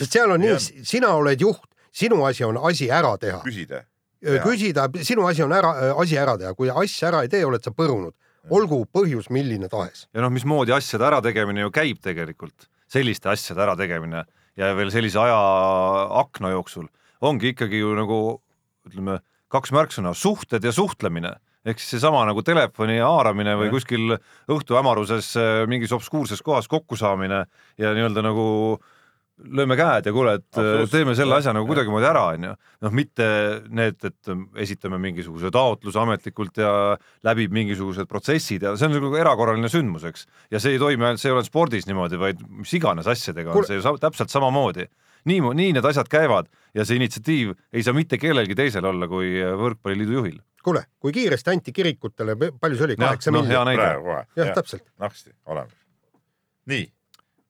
sest 0.00 0.16
seal 0.16 0.32
on 0.32 0.44
Jah. 0.44 0.56
nii, 0.56 0.84
sina 0.86 1.12
oled 1.18 1.42
juht, 1.42 1.69
sinu 1.92 2.22
asi 2.26 2.44
on 2.46 2.58
asi 2.70 2.90
ära 2.90 3.16
teha, 3.20 3.42
küsida. 3.44 3.84
küsida, 4.44 4.88
sinu 5.02 5.26
asi 5.28 5.44
on 5.44 5.52
ära, 5.56 5.72
asi 6.00 6.18
ära 6.20 6.36
teha, 6.38 6.54
kui 6.54 6.70
asja 6.70 7.08
ära 7.10 7.24
ei 7.26 7.32
tee, 7.32 7.44
oled 7.46 7.64
sa 7.64 7.72
põrunud, 7.74 8.14
olgu 8.50 8.84
põhjus 8.92 9.30
milline 9.30 9.68
tahes. 9.68 10.06
ja 10.14 10.24
noh, 10.24 10.32
mismoodi 10.32 10.74
asjade 10.76 11.08
ärategemine 11.10 11.66
ju 11.66 11.74
käib 11.74 12.00
tegelikult, 12.02 12.70
selliste 12.90 13.30
asjade 13.32 13.66
ärategemine 13.66 14.24
ja 14.56 14.72
veel 14.76 14.90
sellise 14.94 15.18
ajaakna 15.22 16.54
jooksul 16.56 16.88
ongi 17.20 17.52
ikkagi 17.54 17.80
ju 17.80 17.92
nagu 17.96 18.18
ütleme, 18.88 19.20
kaks 19.52 19.72
märksõna, 19.74 20.14
suhted 20.16 20.64
ja 20.64 20.72
suhtlemine. 20.74 21.34
Ehk 21.68 21.80
siis 21.80 21.98
seesama 21.98 22.22
nagu 22.24 22.40
telefoni 22.44 22.96
haaramine 23.02 23.52
või 23.60 23.68
Jah. 23.68 23.74
kuskil 23.74 24.14
õhtu 24.48 24.78
hämaruses 24.78 25.34
äh, 25.36 25.50
mingis 25.68 25.92
obskuurses 25.92 26.40
kohas 26.42 26.70
kokkusaamine 26.72 27.42
ja 27.76 27.92
nii-öelda 27.96 28.24
nagu 28.24 28.46
lööme 29.40 29.76
käed 29.78 30.06
ja 30.08 30.12
kuule, 30.14 30.34
et 30.40 30.58
äh, 30.60 30.82
teeme 30.90 31.14
selle 31.18 31.36
asja 31.38 31.52
nagu 31.56 31.68
kuidagimoodi 31.68 32.06
ära, 32.08 32.24
onju. 32.34 32.52
noh, 32.84 32.94
mitte 32.96 33.26
need, 33.72 33.98
et 34.06 34.32
esitame 34.64 34.98
mingisuguse 35.02 35.52
taotluse 35.54 36.00
ametlikult 36.02 36.60
ja 36.60 36.72
läbib 37.26 37.54
mingisugused 37.56 38.08
protsessid 38.10 38.66
ja 38.66 38.74
see 38.78 38.90
on 38.90 38.98
nagu 38.98 39.12
erakorraline 39.20 39.70
sündmus, 39.72 40.04
eks. 40.10 40.26
ja 40.52 40.60
see 40.62 40.76
ei 40.76 40.82
toimi 40.82 41.08
ainult, 41.08 41.22
see 41.22 41.30
ei 41.32 41.36
ole 41.36 41.44
spordis 41.46 41.88
niimoodi, 41.88 42.20
vaid 42.20 42.44
mis 42.60 42.74
iganes 42.76 43.08
asjadega 43.10 43.52
on 43.52 43.58
Kuule- 43.60 43.70
see 43.70 43.80
ju 43.80 43.96
täpselt 44.02 44.32
samamoodi. 44.32 44.86
nii, 45.30 45.40
nii 45.40 45.72
need 45.76 45.84
asjad 45.84 46.08
käivad 46.08 46.48
ja 46.74 46.84
see 46.84 47.00
initsiatiiv 47.00 47.56
ei 47.72 47.82
saa 47.84 47.96
mitte 47.96 48.18
kellelgi 48.18 48.56
teisel 48.56 48.84
olla 48.84 49.08
kui 49.08 49.34
Võrkpalliliidu 49.40 50.16
juhil. 50.20 50.38
kuule, 50.64 50.84
kui 51.00 51.12
kiiresti 51.12 51.50
anti 51.50 51.72
kirikutele, 51.72 52.36
palju 52.36 52.76
see 52.76 52.90
oli, 52.90 52.96
kaheksa 53.00 53.32
noh, 53.32 53.44
miljonit? 53.44 53.80
jah, 54.36 54.54
täpselt. 54.54 54.86
naksti, 54.98 55.34
olemas. 55.46 55.76
nii, 56.66 56.88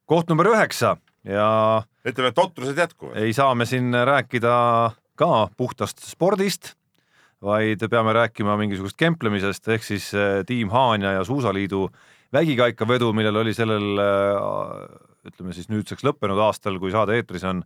koht 0.06 0.28
number 0.30 0.50
üheksa 0.54 0.96
ja 1.24 1.82
ütleme, 2.06 2.30
et 2.30 2.38
totrused 2.38 2.78
jätkuvad. 2.78 3.16
ei 3.20 3.32
saa 3.36 3.54
me 3.54 3.66
siin 3.68 3.92
rääkida 3.92 4.54
ka 5.20 5.48
puhtast 5.56 6.04
spordist, 6.08 6.74
vaid 7.42 7.82
peame 7.90 8.12
rääkima 8.16 8.56
mingisugust 8.60 8.96
kemplemisest 9.00 9.68
ehk 9.68 9.84
siis 9.84 10.12
eh, 10.14 10.40
tiim 10.46 10.72
Haanja 10.72 11.18
ja 11.18 11.24
Suusaliidu 11.24 11.88
vägikaikavedu, 12.32 13.12
millel 13.12 13.42
oli 13.42 13.54
sellel 13.56 14.00
eh, 14.00 15.28
ütleme 15.28 15.52
siis 15.56 15.68
nüüdseks 15.68 16.04
lõppenud 16.06 16.40
aastal, 16.40 16.78
kui 16.80 16.92
saade 16.92 17.18
eetris 17.18 17.44
on, 17.48 17.62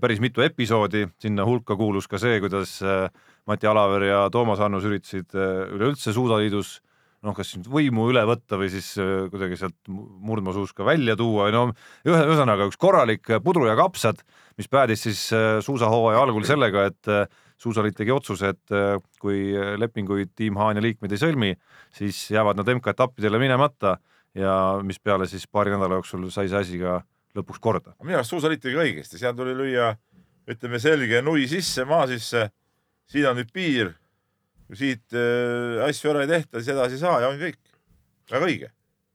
päris 0.00 0.20
mitu 0.22 0.44
episoodi, 0.44 1.06
sinna 1.22 1.46
hulka 1.46 1.76
kuulus 1.76 2.08
ka 2.08 2.20
see, 2.22 2.38
kuidas 2.42 2.78
eh, 2.86 3.08
Mati 3.46 3.66
Alaver 3.66 4.06
ja 4.06 4.22
Toomas 4.30 4.62
Annus 4.62 4.86
üritasid 4.86 5.34
eh, 5.34 5.66
üleüldse 5.74 6.14
Suusaliidus 6.14 6.78
noh, 7.22 7.34
kas 7.36 7.54
võimu 7.70 8.08
üle 8.10 8.24
võtta 8.26 8.58
või 8.60 8.70
siis 8.72 8.92
eh, 9.00 9.28
kuidagi 9.32 9.58
sealt 9.60 9.90
murdmaasuuska 9.90 10.86
välja 10.86 11.16
tuua, 11.18 11.50
no 11.54 11.68
ühe, 11.70 12.18
ühesõnaga 12.18 12.66
üks 12.70 12.80
korralik 12.80 13.30
pudru 13.44 13.68
ja 13.68 13.76
kapsad, 13.78 14.22
mis 14.58 14.68
päädis 14.72 15.06
siis 15.06 15.22
äh, 15.36 15.58
suusahooaja 15.64 16.22
algul 16.22 16.46
sellega, 16.46 16.86
et 16.90 17.10
äh, 17.12 17.26
suusaliit 17.62 17.96
tegi 17.96 18.12
otsuse, 18.14 18.52
et 18.54 18.74
äh, 18.74 18.96
kui 19.22 19.52
lepinguid 19.78 20.32
tiim 20.38 20.58
Haanja 20.60 20.82
liikmed 20.84 21.12
ei 21.12 21.20
sõlmi, 21.20 21.52
siis 21.94 22.24
jäävad 22.34 22.58
nad 22.60 22.74
MK-etappidele 22.76 23.40
minemata 23.42 23.96
ja 24.38 24.54
mispeale 24.84 25.28
siis 25.30 25.46
paari 25.46 25.72
nädala 25.74 26.00
jooksul 26.00 26.28
sai 26.32 26.50
see 26.50 26.60
asi 26.60 26.80
ka 26.82 27.00
lõpuks 27.36 27.60
korda. 27.62 27.94
minu 28.02 28.18
arust 28.20 28.34
suusaliit 28.34 28.62
tegi 28.62 28.78
õigesti, 28.80 29.20
seal 29.20 29.36
tuli 29.36 29.54
lüüa, 29.56 29.92
ütleme 30.50 30.80
selge 30.82 31.22
nui 31.24 31.46
sisse, 31.48 31.86
maa 31.88 32.06
sisse. 32.10 32.50
siin 33.12 33.26
on 33.28 33.36
nüüd 33.36 33.50
piir. 33.52 33.92
Kui 34.72 34.80
siit 34.80 35.16
äh, 35.16 35.82
asju 35.84 36.14
ära 36.14 36.24
ei 36.24 36.30
tehta, 36.30 36.60
siis 36.60 36.72
edasi 36.72 36.96
ei 36.96 37.02
saa 37.02 37.18
ja 37.20 37.28
on 37.28 37.36
kõik. 37.40 37.58
väga 38.32 38.48
õige. 38.48 38.70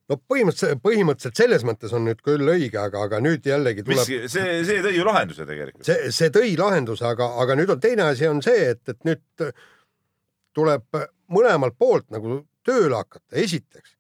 no 0.08 0.20
põhimõtteliselt, 0.22 0.84
põhimõtteliselt 0.84 1.42
selles 1.42 1.66
mõttes 1.68 1.96
on 1.98 2.06
nüüd 2.06 2.22
küll 2.26 2.54
õige, 2.54 2.78
aga, 2.78 3.02
aga 3.10 3.20
nüüd 3.24 3.50
jällegi 3.50 3.86
tuleb, 3.88 4.06
see, 4.06 4.52
see 4.68 4.84
tõi 4.86 4.94
ju 5.00 5.08
lahenduse 5.08 5.48
tegelikult. 5.50 5.88
see, 5.90 6.12
see 6.14 6.34
tõi 6.36 6.54
lahenduse, 6.60 7.06
aga, 7.10 7.32
aga 7.42 7.58
nüüd 7.58 7.74
on 7.74 7.82
teine 7.82 8.06
asi 8.12 8.30
on 8.30 8.44
see, 8.46 8.70
et, 8.76 8.84
et 8.94 9.02
nüüd 9.10 9.48
tuleb 10.58 11.02
mõlemalt 11.34 11.78
poolt 11.78 12.10
nagu 12.14 12.44
tööle 12.68 13.00
hakata, 13.00 13.34
esiteks 13.42 13.96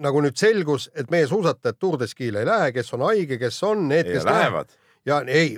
nagu 0.00 0.20
nüüd 0.24 0.36
selgus, 0.38 0.86
et 0.96 1.10
meie 1.12 1.26
suusatajad 1.28 1.76
Tour 1.76 1.98
de 2.00 2.06
Ski'le 2.08 2.40
ei 2.40 2.48
lähe, 2.48 2.70
kes 2.76 2.92
on 2.96 3.02
haige, 3.04 3.36
kes 3.40 3.58
on, 3.68 3.88
need, 3.90 4.08
kes 4.08 4.24
lähevad 4.24 4.44
lähevad. 4.44 4.76
Ja 5.08 5.18
ei, 5.26 5.54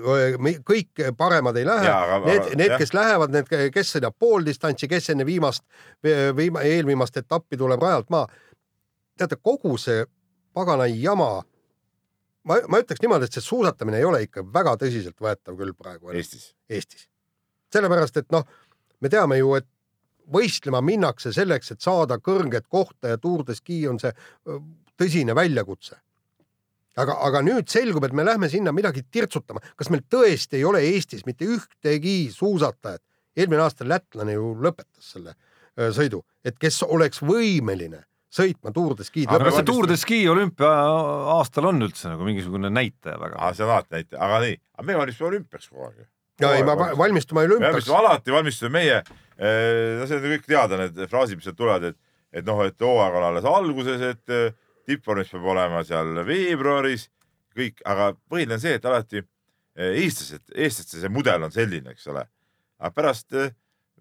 kõik 0.67 1.03
paremad 1.19 1.59
ei 1.59 1.67
lähe 1.67 1.91
need 2.27 2.55
need, 2.61 2.77
kes 2.81 2.95
lähevad, 2.97 3.35
need, 3.35 3.51
kes 3.75 3.95
sõidab 3.97 4.17
pool 4.19 4.47
distantsi, 4.47 4.89
kes 4.91 5.11
enne 5.15 5.27
viimast, 5.29 5.65
viima-, 6.37 6.65
eelviimast 6.67 7.21
etappi 7.23 7.59
tuleb 7.61 7.83
rajalt 7.83 8.11
maha. 8.11 8.29
teate, 9.19 9.37
kogu 9.37 9.77
see 9.79 10.05
pagana 10.57 10.87
jama, 10.89 11.43
ma, 12.49 12.61
ma 12.69 12.81
ütleks 12.83 13.03
niimoodi, 13.03 13.29
et 13.29 13.37
see 13.37 13.45
suusatamine 13.45 14.01
ei 14.01 14.09
ole 14.09 14.23
ikka 14.27 14.45
väga 14.55 14.77
tõsiseltvõetav 14.81 15.59
küll 15.59 15.75
praegu 15.77 16.15
Eestis. 16.15 16.55
Eestis. 16.69 17.09
sellepärast, 17.73 18.17
et 18.17 18.33
noh, 18.33 18.47
me 19.01 19.09
teame 19.13 19.39
ju, 19.39 19.55
et 19.59 19.69
võistlema 20.31 20.81
minnakse 20.85 21.33
selleks, 21.35 21.73
et 21.75 21.83
saada 21.83 22.19
kõrget 22.23 22.69
kohta 22.69 23.15
ja 23.15 23.19
Tour 23.19 23.45
de 23.47 23.55
Ski 23.55 23.83
on 23.91 23.99
see 24.03 24.13
tõsine 25.01 25.35
väljakutse. 25.35 25.99
aga, 27.03 27.17
aga 27.29 27.43
nüüd 27.47 27.71
selgub, 27.73 28.05
et 28.07 28.15
me 28.17 28.25
lähme 28.27 28.49
sinna 28.53 28.73
midagi 28.77 29.03
tirtsutama. 29.13 29.63
kas 29.77 29.91
meil 29.93 30.05
tõesti 30.11 30.61
ei 30.61 30.67
ole 30.69 30.83
Eestis 30.93 31.27
mitte 31.29 31.49
ühtegi 31.49 32.31
suusatajat, 32.35 33.03
eelmine 33.37 33.65
aasta 33.65 33.89
lätlane 33.89 34.37
ju 34.37 34.55
lõpetas 34.61 35.15
selle 35.15 35.35
sõidu, 35.95 36.23
et 36.45 36.59
kes 36.61 36.83
oleks 36.87 37.23
võimeline 37.25 38.05
sõitma 38.31 38.73
Tour 38.75 38.95
de 38.99 39.05
Ski'd 39.07 39.31
Aga 39.31 39.49
kas 39.49 39.59
see 39.59 39.67
Tour 39.69 39.89
de 39.91 39.97
Ski 39.99 40.21
olümpia 40.31 40.71
aastal 41.35 41.71
on 41.71 41.83
üldse 41.83 42.11
nagu 42.13 42.27
mingisugune 42.27 42.71
näitaja 42.73 43.19
väga? 43.19 43.39
aa, 43.41 43.53
see 43.57 43.67
on 43.67 43.75
alati 43.75 43.97
näitaja, 43.97 44.21
aga 44.27 44.41
nii, 44.45 44.57
aga 44.77 44.87
me 44.87 44.99
valmistume 45.01 45.31
olümpiaks 45.33 45.71
kogu 45.71 45.89
aeg 45.89 45.99
ju. 46.03 46.07
ja 46.45 46.53
ei, 46.59 46.65
ma 46.67 46.77
va- 46.79 46.93
valmistuma 46.99 47.43
me 47.43 47.51
olümpiaks 47.51 47.75
valmistume, 47.75 47.99
alati 47.99 48.37
valmistume 48.37 48.73
meie, 48.79 49.03
no 49.99 50.07
see 50.07 50.21
on 50.21 50.29
kõik 50.37 50.47
teada, 50.47 50.81
need 50.85 51.03
fraasid, 51.11 51.41
mis 51.41 51.49
sealt 51.49 51.59
tulevad, 51.59 51.91
et, 51.91 51.99
et 52.41 52.47
noh, 52.47 52.63
et 52.67 52.87
hooaeg 52.87 53.19
on 53.19 53.29
alles 53.33 53.51
alguses, 53.51 54.07
et 54.13 54.37
tippvormis 54.91 55.31
peab 55.33 55.47
olema 55.55 55.83
seal 55.87 56.23
veebruaris, 56.27 57.09
kõik, 57.57 57.81
aga 57.89 58.13
põhiline 58.31 58.57
on 58.59 58.63
see, 58.63 58.75
et 58.79 58.89
alati 58.89 59.23
eh, 59.23 60.03
eestlased, 60.05 60.45
eestlaste 60.55 61.03
see 61.03 61.13
mudel 61.13 61.47
on 61.47 61.55
selline, 61.55 61.95
eks 61.95 62.11
ole. 62.13 62.27
aga 62.81 62.93
pärast 62.97 63.37
eh, 63.37 63.55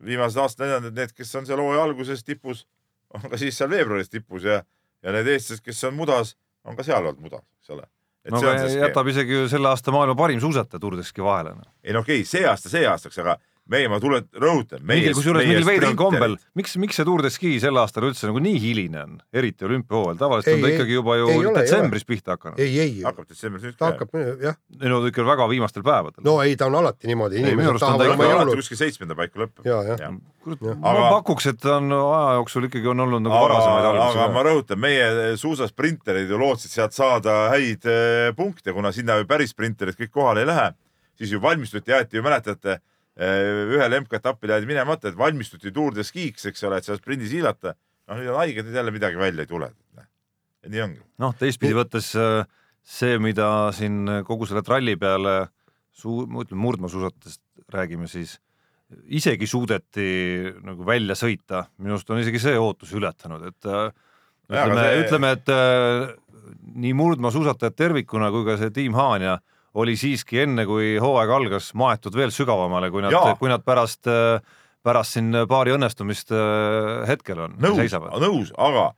viimased 0.06 0.40
aastad 0.40 0.66
näidanud, 0.66 0.92
et 0.92 1.00
need, 1.04 1.16
kes 1.16 1.36
on 1.36 1.48
seal 1.50 1.62
hooaja 1.62 1.86
alguses 1.88 2.24
tipus, 2.24 2.66
on 3.14 3.30
ka 3.30 3.40
siis 3.42 3.58
seal 3.58 3.72
veebruaris 3.72 4.12
tipus 4.12 4.46
ja, 4.48 4.62
ja 5.04 5.16
need 5.16 5.30
eestlased, 5.34 5.64
kes 5.66 5.84
on 5.90 5.98
mudas, 5.98 6.36
on 6.68 6.78
ka 6.78 6.86
seal 6.88 7.02
olnud 7.02 7.24
mudas, 7.24 7.46
eks 7.60 7.76
ole. 7.76 7.88
no 8.30 8.42
aga 8.44 8.70
jätab 8.70 9.08
isegi 9.12 9.38
ju 9.38 9.52
selle 9.52 9.72
aasta 9.72 9.94
maailma 9.96 10.18
parim 10.20 10.42
suusataja 10.44 10.82
Tour 10.82 10.98
de 11.00 11.06
Ski 11.08 11.24
vahele. 11.26 11.56
noh. 11.58 11.72
ei 11.84 11.96
no 11.96 12.04
okei 12.06 12.22
okay,, 12.22 12.30
see 12.30 12.46
aasta 12.48 12.72
see 12.72 12.86
aastaks, 12.88 13.18
aga 13.24 13.40
meie, 13.70 13.88
ma 13.92 14.00
tulen, 14.02 14.26
rõhutan. 14.42 14.82
kusjuures 15.16 15.46
mingil 15.46 15.66
veidral 15.68 15.96
kombel, 16.00 16.36
miks, 16.58 16.76
miks 16.82 16.98
see 17.00 17.06
Tour 17.08 17.22
de 17.26 17.30
Ski 17.34 17.52
sel 17.62 17.78
aastal 17.78 18.08
üldse 18.10 18.28
nagu 18.30 18.42
nii 18.44 18.58
hiline 18.64 19.04
on, 19.04 19.18
eriti 19.34 19.68
olümpiahooajal, 19.68 20.18
tavaliselt 20.20 20.54
on 20.56 20.60
Ei, 20.60 20.64
ta 20.64 20.72
ei, 20.72 20.78
ikkagi 20.80 20.98
juba 20.98 21.18
ju 21.20 21.28
ei 21.30 21.38
ole, 21.40 21.52
ei 21.52 21.56
detsembris 21.60 22.06
pihta 22.10 22.36
hakanud. 22.38 22.60
ei, 22.64 22.74
ei, 22.82 22.96
hakkab 23.06 23.30
detsembris 23.30 23.68
nüüd 23.68 23.78
ta 23.80 23.92
hakkab 23.92 24.18
jah, 24.42 24.58
ei 24.82 24.90
no 24.92 25.00
ikka 25.08 25.26
väga 25.28 25.48
viimastel 25.52 25.86
päevadel. 25.86 26.26
no 26.26 26.38
ei, 26.44 26.56
ta 26.60 26.68
on 26.72 26.80
alati 26.82 27.08
niimoodi, 27.12 27.44
Ei, 27.44 27.56
minu 27.56 27.70
arust 27.76 27.86
on 27.88 27.98
ta 28.02 28.10
ikka 28.10 28.32
alati 28.40 28.60
kuskil 28.64 28.82
seitsmenda 28.82 29.16
paiku 29.20 29.46
lõpeb. 29.46 29.64
ja, 29.70 29.80
jah. 29.94 30.18
kurat, 30.44 30.62
Jah. 30.66 30.78
ma 30.80 30.92
Aga- 30.96 31.10
pakuks, 31.20 31.50
et 31.54 31.62
ta 31.62 31.78
on 31.78 31.92
aja 31.94 32.36
jooksul 32.40 32.68
ikkagi 32.70 32.88
on 32.90 33.06
olnud 33.06 33.22
nagu 33.28 33.36
varasemaid 33.46 33.86
aga 33.86 34.04
ma 34.04 34.10
algusi. 34.10 34.46
rõhutan, 34.50 34.80
meie 34.82 35.38
suusasprinterid 35.38 36.30
ju 36.32 36.38
lootsid 36.40 36.72
sealt 36.74 36.96
saada 36.96 37.50
häid 37.54 37.86
eh, 37.90 38.30
punkte, 38.38 38.74
kuna 38.74 38.92
sinna 38.96 39.18
ju 39.20 39.28
päris 39.30 39.52
sprinterid 39.54 39.98
kõik 40.00 40.12
kohale 40.16 40.44
ei 40.46 40.50
lähe, 40.50 40.70
siis 41.20 41.34
ju 41.36 41.42
valmistuti, 41.44 41.92
jäeti 41.92 42.18
ju 42.20 42.24
mäletate, 42.24 42.80
ühel 43.20 43.96
MK-etapil 44.02 44.54
jäid 44.54 44.68
minemata, 44.70 45.10
et 45.10 45.18
valmistuti 45.18 45.74
Tour 45.76 45.96
de 45.96 46.06
Ski'ks, 46.08 46.46
eks 46.52 46.64
ole, 46.68 46.80
et 46.80 46.88
seal 46.88 47.00
sprindis 47.02 47.34
hiilata. 47.36 47.76
noh, 48.10 48.18
nüüd 48.20 48.32
on 48.32 48.40
haiged, 48.40 48.66
nüüd 48.66 48.78
jälle 48.80 48.94
midagi 48.96 49.20
välja 49.20 49.46
ei 49.46 49.50
tule. 49.50 49.72
nii 50.68 50.82
ongi. 50.82 51.02
noh, 51.20 51.36
teistpidi 51.40 51.76
võttes 51.76 52.12
äh, 52.20 52.44
see, 52.84 53.18
mida 53.20 53.72
siin 53.76 54.24
kogu 54.28 54.48
selle 54.50 54.64
tralli 54.66 54.96
peale 55.00 55.50
suu-, 55.96 56.28
ma 56.28 56.44
ütlen 56.46 56.62
murdmaasuusatest 56.62 57.42
räägime, 57.74 58.08
siis 58.10 58.38
isegi 59.14 59.48
suudeti 59.48 60.08
nagu 60.66 60.86
välja 60.86 61.16
sõita, 61.18 61.68
minu 61.78 61.96
arust 61.96 62.10
on 62.10 62.22
isegi 62.24 62.42
see 62.42 62.58
ootus 62.58 62.94
ületanud, 62.98 63.46
et 63.52 63.70
äh, 63.70 63.92
ütleme 64.50 64.82
see-, 64.82 65.04
ütleme, 65.04 65.32
et 65.38 65.54
äh, 65.54 66.10
nii 66.80 66.96
murdmaasuusatajad 66.98 67.78
tervikuna 67.78 68.32
kui 68.34 68.48
ka 68.48 68.58
see 68.62 68.74
tiim 68.74 68.98
Haanja 68.98 69.38
oli 69.74 69.98
siiski 70.00 70.42
enne, 70.46 70.66
kui 70.66 70.96
hooaeg 71.02 71.30
algas, 71.36 71.74
maetud 71.78 72.16
veel 72.18 72.32
sügavamale, 72.34 72.90
kui 72.94 73.04
nad 73.06 73.14
kui 73.40 73.52
nad 73.52 73.62
pärast, 73.66 74.08
pärast 74.84 75.18
siin 75.18 75.44
paari 75.50 75.76
õnnestumist 75.76 76.34
äh, 76.34 77.04
hetkel 77.10 77.46
on, 77.46 77.60
nõus, 77.62 78.00
nõus, 78.24 78.56
aga 78.58 78.90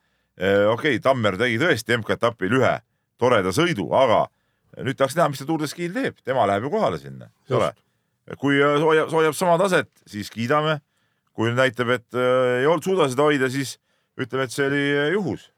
okei 0.41 0.95
okay,, 0.95 1.01
Tammer 1.03 1.36
tegi 1.38 1.59
tõesti 1.61 1.97
MK-etapil 1.99 2.55
ühe 2.61 2.78
toreda 3.22 3.51
sõidu, 3.53 3.91
aga 3.93 4.26
nüüd 4.80 4.97
tahaks 4.99 5.17
näha, 5.17 5.30
mis 5.32 5.41
ta 5.41 5.47
Tour 5.47 5.61
de 5.61 5.69
Ski'l 5.69 5.93
teeb, 5.95 6.19
tema 6.26 6.45
läheb 6.49 6.67
ju 6.67 6.74
kohale 6.74 6.99
sinna, 7.01 7.30
eks 7.43 7.55
ole. 7.57 7.72
kui 8.39 8.59
äh, 8.61 8.78
hoiab, 8.82 9.11
hoiab 9.11 9.36
sama 9.38 9.57
taset, 9.61 9.89
siis 10.07 10.32
kiidame. 10.32 10.80
kui 11.32 11.53
näitab, 11.55 11.89
et 11.89 12.15
äh, 12.15 12.61
ei 12.61 12.67
olnud, 12.67 12.84
suuda 12.84 13.07
seda 13.09 13.24
hoida, 13.24 13.47
siis 13.49 13.78
ütleme, 14.19 14.43
et 14.43 14.53
see 14.53 14.67
oli 14.67 14.84
äh, 14.91 15.11
juhus. 15.15 15.49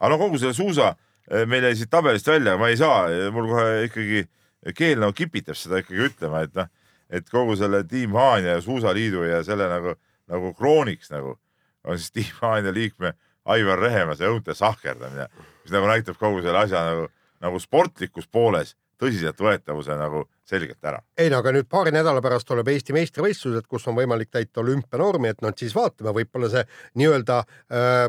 aga 0.00 0.12
no 0.12 0.18
kogu 0.20 0.38
selle 0.38 0.54
suusa 0.54 0.94
äh, 0.94 1.44
meil 1.46 1.64
jäi 1.64 1.76
siit 1.76 1.90
tabelist 1.90 2.28
välja, 2.28 2.56
ma 2.58 2.68
ei 2.68 2.76
saa, 2.76 3.06
mul 3.32 3.48
kohe 3.52 3.84
ikkagi 3.88 4.24
keel 4.72 5.02
nagu 5.02 5.12
kipitab 5.12 5.58
seda 5.58 5.82
ikkagi 5.82 6.08
ütlema, 6.08 6.44
et 6.46 6.54
noh, 6.56 6.70
et 7.10 7.28
kogu 7.30 7.56
selle 7.60 7.82
Tiim 7.88 8.14
Haanja 8.16 8.56
ja 8.56 8.62
Suusaliidu 8.64 9.26
ja 9.28 9.42
selle 9.44 9.68
nagu, 9.68 9.94
nagu 10.30 10.54
krooniks 10.56 11.12
nagu 11.12 11.36
on 11.84 11.98
siis 11.98 12.14
Tiim 12.14 12.32
Haanja 12.40 12.72
liikme 12.72 13.12
Aivar 13.44 13.78
Rehemase 13.78 14.24
õunte 14.30 14.54
sahkerdamine, 14.56 15.28
mis 15.64 15.74
nagu 15.74 15.88
näitab 15.90 16.16
kogu 16.20 16.40
selle 16.42 16.64
asja 16.64 16.80
nagu, 16.86 17.10
nagu 17.44 17.60
sportlikus 17.60 18.28
pooles 18.32 18.72
tõsiseltvõetavuse 19.00 19.96
nagu 19.98 20.24
selgelt 20.48 20.84
ära. 20.84 21.00
ei 21.18 21.30
no 21.32 21.40
aga 21.42 21.52
nüüd 21.52 21.68
paari 21.68 21.92
nädala 21.92 22.22
pärast 22.24 22.48
tuleb 22.48 22.68
Eesti 22.72 22.94
meistrivõistlused, 22.96 23.66
kus 23.68 23.88
on 23.90 23.98
võimalik 23.98 24.30
täita 24.32 24.62
olümpianormi, 24.62 25.32
et 25.32 25.42
noh, 25.44 25.52
siis 25.56 25.74
vaatame, 25.76 26.14
võib-olla 26.16 26.50
see 26.52 26.64
nii-öelda 27.00 27.40
äh, 27.44 28.06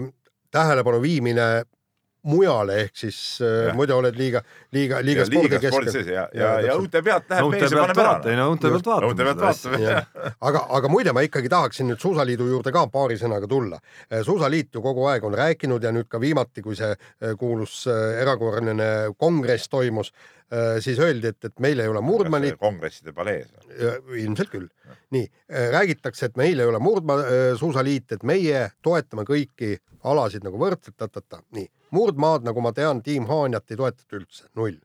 tähelepanu 0.56 1.02
viimine 1.04 1.66
mujale 2.26 2.80
ehk 2.86 2.98
siis 2.98 3.18
äh, 3.42 3.68
Jah. 3.68 3.76
muidu 3.78 3.96
oled 4.00 4.18
liiga, 4.18 4.42
liiga, 4.76 5.00
liiga 5.06 5.24
ja 5.24 5.28
spordikeskel 5.30 5.90
sees 5.94 6.10
ja, 6.10 6.26
ja, 6.34 6.52
ja 6.66 6.76
õunte 6.78 7.02
pealt 7.06 7.30
läheb 7.32 7.52
mees 7.54 7.66
ja 7.70 7.82
paneb 7.84 8.02
ära 8.04 8.14
ei 8.32 8.40
no 8.40 8.48
õunte 8.52 8.72
pealt 8.74 8.90
vaatame 8.90 9.12
õunte 9.12 9.28
pealt 9.28 9.44
vaatame, 9.44 9.82
Jah. 9.84 10.32
aga, 10.50 10.64
aga 10.80 10.92
muide, 10.92 11.14
ma 11.16 11.26
ikkagi 11.26 11.52
tahaksin 11.54 11.90
nüüd 11.92 12.02
Suusaliidu 12.02 12.50
juurde 12.50 12.74
ka 12.76 12.86
paari 12.92 13.18
sõnaga 13.22 13.50
tulla. 13.50 13.80
suusaliit 14.26 14.74
ju 14.74 14.82
kogu 14.86 15.06
aeg 15.12 15.26
on 15.26 15.38
rääkinud 15.38 15.84
ja 15.84 15.94
nüüd 15.96 16.10
ka 16.10 16.22
viimati, 16.22 16.64
kui 16.66 16.78
see 16.78 16.92
eh, 16.94 17.36
kuulus 17.40 17.84
erakorraline 17.92 18.90
kongress 19.18 19.70
toimus, 19.70 20.12
siis 20.80 21.00
öeldi, 21.02 21.32
et, 21.34 21.48
et 21.50 21.64
meil 21.64 21.80
ei 21.82 21.90
ole 21.90 22.02
murdmaaliit, 22.06 22.58
kongresside 22.62 23.14
palees. 23.18 23.50
ilmselt 24.14 24.52
küll. 24.52 24.68
nii, 25.16 25.26
räägitakse, 25.74 26.30
et 26.30 26.38
meil 26.38 26.60
ei 26.62 26.70
ole 26.70 26.80
murdmaasuusaliit, 26.80 28.12
et 28.18 28.24
meie 28.24 28.68
toetame 28.86 29.26
kõiki 29.26 29.76
alasid 30.06 30.46
nagu 30.46 30.60
võrdselt, 30.62 30.96
ta-ta-ta, 30.98 31.42
nii. 31.56 31.68
murdmaad, 31.96 32.44
nagu 32.48 32.62
ma 32.64 32.74
tean, 32.76 33.02
tiim 33.06 33.26
Haanjat 33.30 33.72
ei 33.72 33.80
toetata 33.80 34.20
üldse, 34.20 34.50
null. 34.60 34.78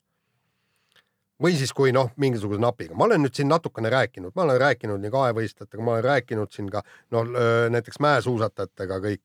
või 1.41 1.57
siis, 1.57 1.73
kui 1.73 1.93
noh, 1.97 2.11
mingisuguse 2.21 2.61
napiga, 2.61 2.95
ma 2.95 3.07
olen 3.09 3.23
nüüd 3.25 3.35
siin 3.37 3.49
natukene 3.49 3.91
rääkinud, 3.93 4.35
ma 4.37 4.45
olen 4.45 4.61
rääkinud 4.61 5.01
nii 5.01 5.13
kahevõistlejatega, 5.15 5.85
ma 5.85 5.95
olen 5.97 6.05
rääkinud 6.05 6.53
siin 6.53 6.69
ka 6.73 6.83
noh, 7.17 7.31
näiteks 7.73 8.01
mäesuusatajatega 8.05 9.01
kõik 9.07 9.23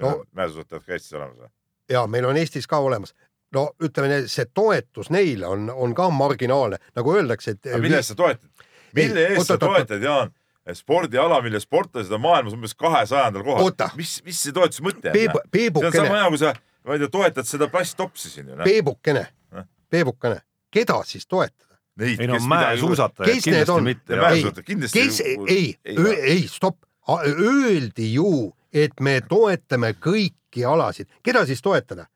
No- 0.00 0.22
mäesuusatajad 0.32 0.84
ka 0.86 0.92
Eestis 0.96 1.12
olemas 1.12 1.36
või? 1.36 1.50
ja 1.92 2.06
meil 2.08 2.24
on 2.24 2.36
Eestis 2.40 2.66
ka 2.66 2.78
olemas. 2.80 3.14
no 3.52 3.70
ütleme, 3.84 4.22
see 4.32 4.46
toetus 4.54 5.10
neile 5.12 5.46
on, 5.46 5.66
on 5.70 5.94
ka 5.94 6.10
marginaalne, 6.10 6.78
nagu 6.96 7.16
öeldakse, 7.16 7.56
et 7.56 7.74
mille 7.80 8.00
eest 8.00 8.14
sa 8.14 8.14
toetad? 8.14 8.68
mille 8.96 9.26
eest 9.32 9.46
sa 9.52 9.58
toetad, 9.60 10.02
Jaan? 10.02 10.32
spordiala, 10.72 11.40
mille 11.42 11.60
sportlased 11.60 12.12
on 12.12 12.20
maailmas 12.22 12.54
umbes 12.56 12.74
kahesajandal 12.78 13.42
kohal 13.44 13.64
mis, 13.98 14.20
mis 14.24 14.42
see 14.46 14.52
toetuse 14.54 14.84
mõte 14.86 15.10
on? 15.10 15.92
See 15.92 16.00
on 16.00 16.06
sama 16.06 16.20
hea, 16.20 16.28
kui 16.30 16.40
sa, 16.40 16.52
ma 16.86 16.96
ei 16.96 17.02
tea, 17.02 17.10
toetad 17.12 17.48
seda 17.48 17.68
plasttopsi 17.72 18.30
siin 18.30 18.52
ju. 18.52 18.62
Peebukene 18.64 19.26
Noh., 19.52 19.68
Peebukene, 19.92 20.40
keda 20.72 21.02
siis 21.04 21.26
toetada? 21.28 21.76
Neid, 22.00 22.22
ei 22.24 22.30
no 22.30 22.38
mäesuusatajad 22.48 23.42
kindlasti 23.44 23.72
on? 23.74 23.84
mitte. 23.84 24.62
Kindlasti 24.64 25.02
kes, 25.02 25.20
ei, 25.20 25.66
ei 25.84 25.96
ei, 26.34 26.46
stopp, 26.48 26.80
öeldi 27.12 28.14
ju, 28.14 28.48
et 28.72 29.00
me 29.04 29.18
toetame 29.28 29.92
kõiki 30.00 30.64
alasid, 30.68 31.10
keda 31.22 31.44
siis 31.48 31.60
toetada? 31.62 32.06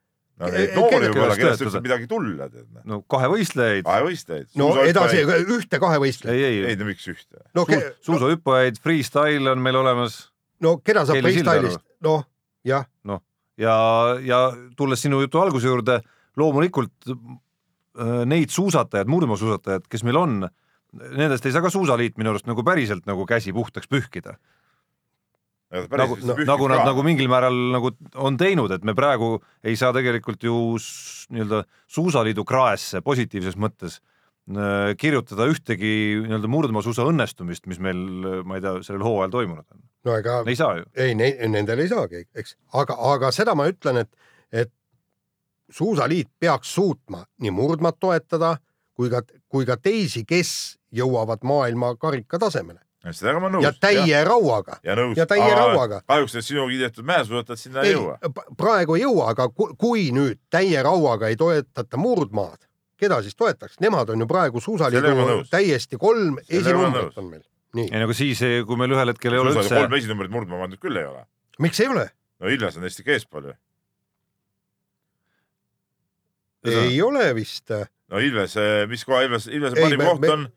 no 0.40 0.48
neid 0.52 0.70
Ke- 0.70 0.76
noori 0.76 1.08
võib-olla, 1.08 1.36
kellest 1.38 1.64
üldse 1.64 1.80
midagi 1.84 2.08
tulla, 2.10 2.48
tead. 2.52 2.66
no 2.84 3.00
kahevõistlejaid, 3.08 3.86
kahevõistlejaid. 3.86 4.50
no 4.60 4.68
edasi, 4.84 5.22
ühte 5.56 5.80
kahevõistlejat. 5.80 6.36
ei, 6.36 6.44
ei, 6.44 6.58
ei 6.60 6.72
ei, 6.72 6.80
no 6.80 6.88
miks 6.88 7.06
ühte? 7.12 7.40
no, 7.56 7.64
Suus, 7.64 7.86
suusahüppajaid, 8.10 8.80
freestyle 8.84 9.54
on 9.54 9.64
meil 9.64 9.80
olemas 9.80 10.18
no 10.64 10.76
keda 10.84 11.06
saab 11.08 11.24
freestyle'ist, 11.24 11.80
noh 12.04 12.26
jah, 12.68 12.84
ja, 13.60 13.76
ja 14.24 14.40
tulles 14.76 15.02
sinu 15.02 15.20
jutu 15.24 15.40
alguse 15.42 15.68
juurde, 15.70 16.00
loomulikult 16.36 17.10
äh, 17.10 18.22
neid 18.28 18.52
suusatajaid, 18.54 19.10
murdmaasuusatajad, 19.10 19.86
kes 19.90 20.04
meil 20.06 20.20
on, 20.20 20.36
nendest 20.96 21.46
ei 21.46 21.54
saa 21.54 21.64
ka 21.64 21.72
Suusaliit 21.72 22.16
minu 22.20 22.32
arust 22.32 22.46
nagu 22.48 22.64
päriselt 22.64 23.08
nagu 23.08 23.26
käsi 23.28 23.54
puhtaks 23.56 23.90
pühkida. 23.90 24.36
nagu, 25.90 26.16
nagu 26.46 26.68
nad 26.70 26.84
nagu 26.86 27.02
mingil 27.02 27.28
määral 27.28 27.56
nagu 27.74 27.90
on 28.14 28.36
teinud, 28.38 28.70
et 28.70 28.84
me 28.86 28.94
praegu 28.94 29.40
ei 29.66 29.76
saa 29.76 29.92
tegelikult 29.92 30.44
ju 30.46 30.76
nii-öelda 31.34 31.64
Suusaliidu 31.90 32.44
kraesse 32.46 33.02
positiivses 33.04 33.58
mõttes 33.58 33.98
äh, 33.98 34.15
kirjutada 35.00 35.48
ühtegi 35.50 35.92
nii-öelda 36.22 36.46
murdmaasuusa 36.46 37.02
õnnestumist, 37.10 37.64
mis 37.66 37.80
meil, 37.82 37.98
ma 38.46 38.58
ei 38.58 38.62
tea, 38.62 38.76
sellel 38.86 39.02
hooajal 39.02 39.32
toimunud 39.34 39.64
on. 39.74 39.80
no 40.06 40.14
ega 40.20 40.36
ei 40.46 40.54
saa 40.58 40.76
ju. 40.78 40.86
ei, 40.94 41.16
nendel 41.18 41.82
ei 41.82 41.90
saagi, 41.90 42.22
eks, 42.30 42.54
aga, 42.78 42.94
aga 43.10 43.32
seda 43.34 43.56
ma 43.58 43.66
ütlen, 43.66 44.04
et, 44.04 44.30
et 44.54 44.70
suusaliit 45.70 46.30
peaks 46.38 46.74
suutma 46.78 47.24
nii 47.42 47.50
murdmaad 47.50 47.98
toetada 47.98 48.54
kui 48.96 49.10
ka, 49.12 49.22
kui 49.48 49.66
ka 49.68 49.76
teisi, 49.76 50.24
kes 50.28 50.50
jõuavad 50.96 51.44
maailma 51.46 51.94
karika 52.00 52.38
tasemele. 52.40 52.80
sellega 53.10 53.40
ma 53.40 53.50
nõus. 53.52 53.64
ja 53.64 53.72
täie 53.80 54.06
ja. 54.08 54.24
rauaga. 54.24 54.78
ja 54.84 55.26
täie 55.26 55.50
rauaga. 55.54 56.00
kahjuks 56.06 56.34
need 56.34 56.46
sinu 56.46 56.66
kiidetud 56.70 57.06
mäesuusatajad 57.06 57.60
sinna 57.60 57.82
ei, 57.82 57.92
ei 57.92 57.98
jõua. 57.98 58.18
praegu 58.56 58.96
ei 58.96 59.02
jõua, 59.04 59.28
aga 59.34 59.48
kui 59.78 60.08
nüüd 60.12 60.40
täie 60.50 60.82
rauaga 60.82 61.28
ei 61.28 61.36
toetata 61.36 62.00
murdmaad, 62.00 62.66
keda 63.00 63.20
siis 63.24 63.36
toetaks, 63.36 63.80
nemad 63.84 64.10
on 64.12 64.24
ju 64.24 64.28
praegu 64.30 64.62
suusaliidu 64.62 65.42
täiesti 65.50 65.98
kolm 66.00 66.38
esinumbrit 66.48 67.18
on 67.20 67.30
meil. 67.30 67.44
ei 67.76 67.90
no 67.92 68.08
aga 68.08 68.16
siis, 68.16 68.40
kui 68.68 68.80
meil 68.80 68.94
ühel 68.96 69.12
hetkel 69.12 69.36
ei 69.36 69.42
ole 69.42 69.52
üldse. 69.54 69.74
kolm 69.74 69.98
esinumbrit 69.98 70.32
murdmaa 70.32 70.62
pandud 70.64 70.82
küll 70.82 71.00
ei 71.00 71.08
ole. 71.08 71.26
miks 71.62 71.82
ei 71.84 71.90
ole? 71.92 72.08
no 72.40 72.52
Ilves 72.52 72.80
on 72.80 72.88
Eesti 72.88 73.04
eespool 73.16 73.50
ju. 73.50 73.58
ei 76.72 76.96
ole 77.04 77.28
vist. 77.36 77.74
no 78.12 78.22
Ilves, 78.22 78.56
mis 78.90 79.04
koha 79.08 79.22
Ilves, 79.28 79.50
Ilvese 79.52 79.80
parim 79.80 80.02
me, 80.02 80.10
koht 80.10 80.24
me... 80.24 80.32
on, 80.32 80.48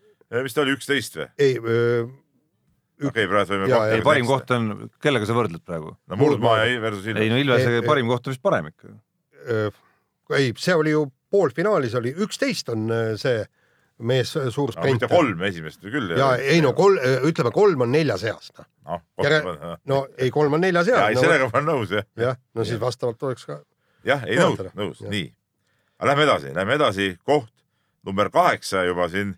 mis 0.47 0.55
ta 0.55 0.63
oli, 0.63 0.79
üksteist 0.79 1.19
või? 1.19 1.29
ei 1.43 1.53
okei 1.59 3.11
okay,, 3.11 3.29
praegu 3.31 3.55
võime 3.55 3.83
ei, 3.97 4.01
parim 4.05 4.27
koht 4.27 4.55
on, 4.55 4.89
kellega 5.03 5.27
sa 5.27 5.35
võrdled 5.35 5.63
praegu? 5.67 5.93
no 6.07 6.23
Murdmaa 6.23 6.63
ja 6.63 6.81
versus 6.87 7.07
Ilves. 7.07 7.27
ei 7.27 7.35
no 7.35 7.43
Ilvese 7.43 7.83
parim 7.87 8.11
koht 8.11 8.27
on 8.27 8.37
vist 8.37 8.43
parem 8.47 8.71
ikka. 8.71 8.95
ei, 10.39 10.53
see 10.55 10.75
oli 10.79 10.95
ju 10.95 11.07
poolfinaalis 11.31 11.95
oli, 11.99 12.13
üksteist 12.25 12.69
on 12.73 12.89
äh, 12.93 13.13
see 13.19 13.43
mees 13.99 14.31
äh, 14.37 14.47
suur 14.53 14.71
sprint 14.71 15.03
no,. 15.03 15.09
kolm 15.11 15.41
esimest 15.47 15.81
küll. 15.83 16.13
ja 16.17 16.33
ei 16.39 16.61
no 16.63 16.73
kolm, 16.77 16.99
äh, 17.03 17.19
ütleme 17.27 17.51
kolm 17.55 17.85
on 17.85 17.91
nelja 17.91 18.17
seas 18.21 18.53
noh. 18.57 18.69
no, 18.87 19.73
no 19.85 19.99
ei, 20.17 20.31
kolm 20.31 20.55
on 20.57 20.63
nelja 20.63 20.85
seas. 20.87 21.03
No, 21.15 21.25
sellega 21.25 21.49
ma 21.49 21.59
olen 21.59 21.69
nõus 21.73 21.93
jah. 21.93 22.07
jah, 22.19 22.39
no 22.55 22.65
siis 22.67 22.79
vastavalt 22.81 23.23
oleks 23.29 23.45
ka. 23.49 23.59
jah, 24.07 24.23
ei 24.27 24.39
nõus, 24.39 24.63
nõus, 24.77 25.03
nii. 25.03 25.27
aga 25.99 26.11
lähme 26.13 26.27
edasi, 26.29 26.55
lähme 26.55 26.77
edasi, 26.79 27.11
koht 27.27 27.51
number 28.07 28.31
kaheksa 28.33 28.85
juba 28.87 29.09
siin, 29.11 29.35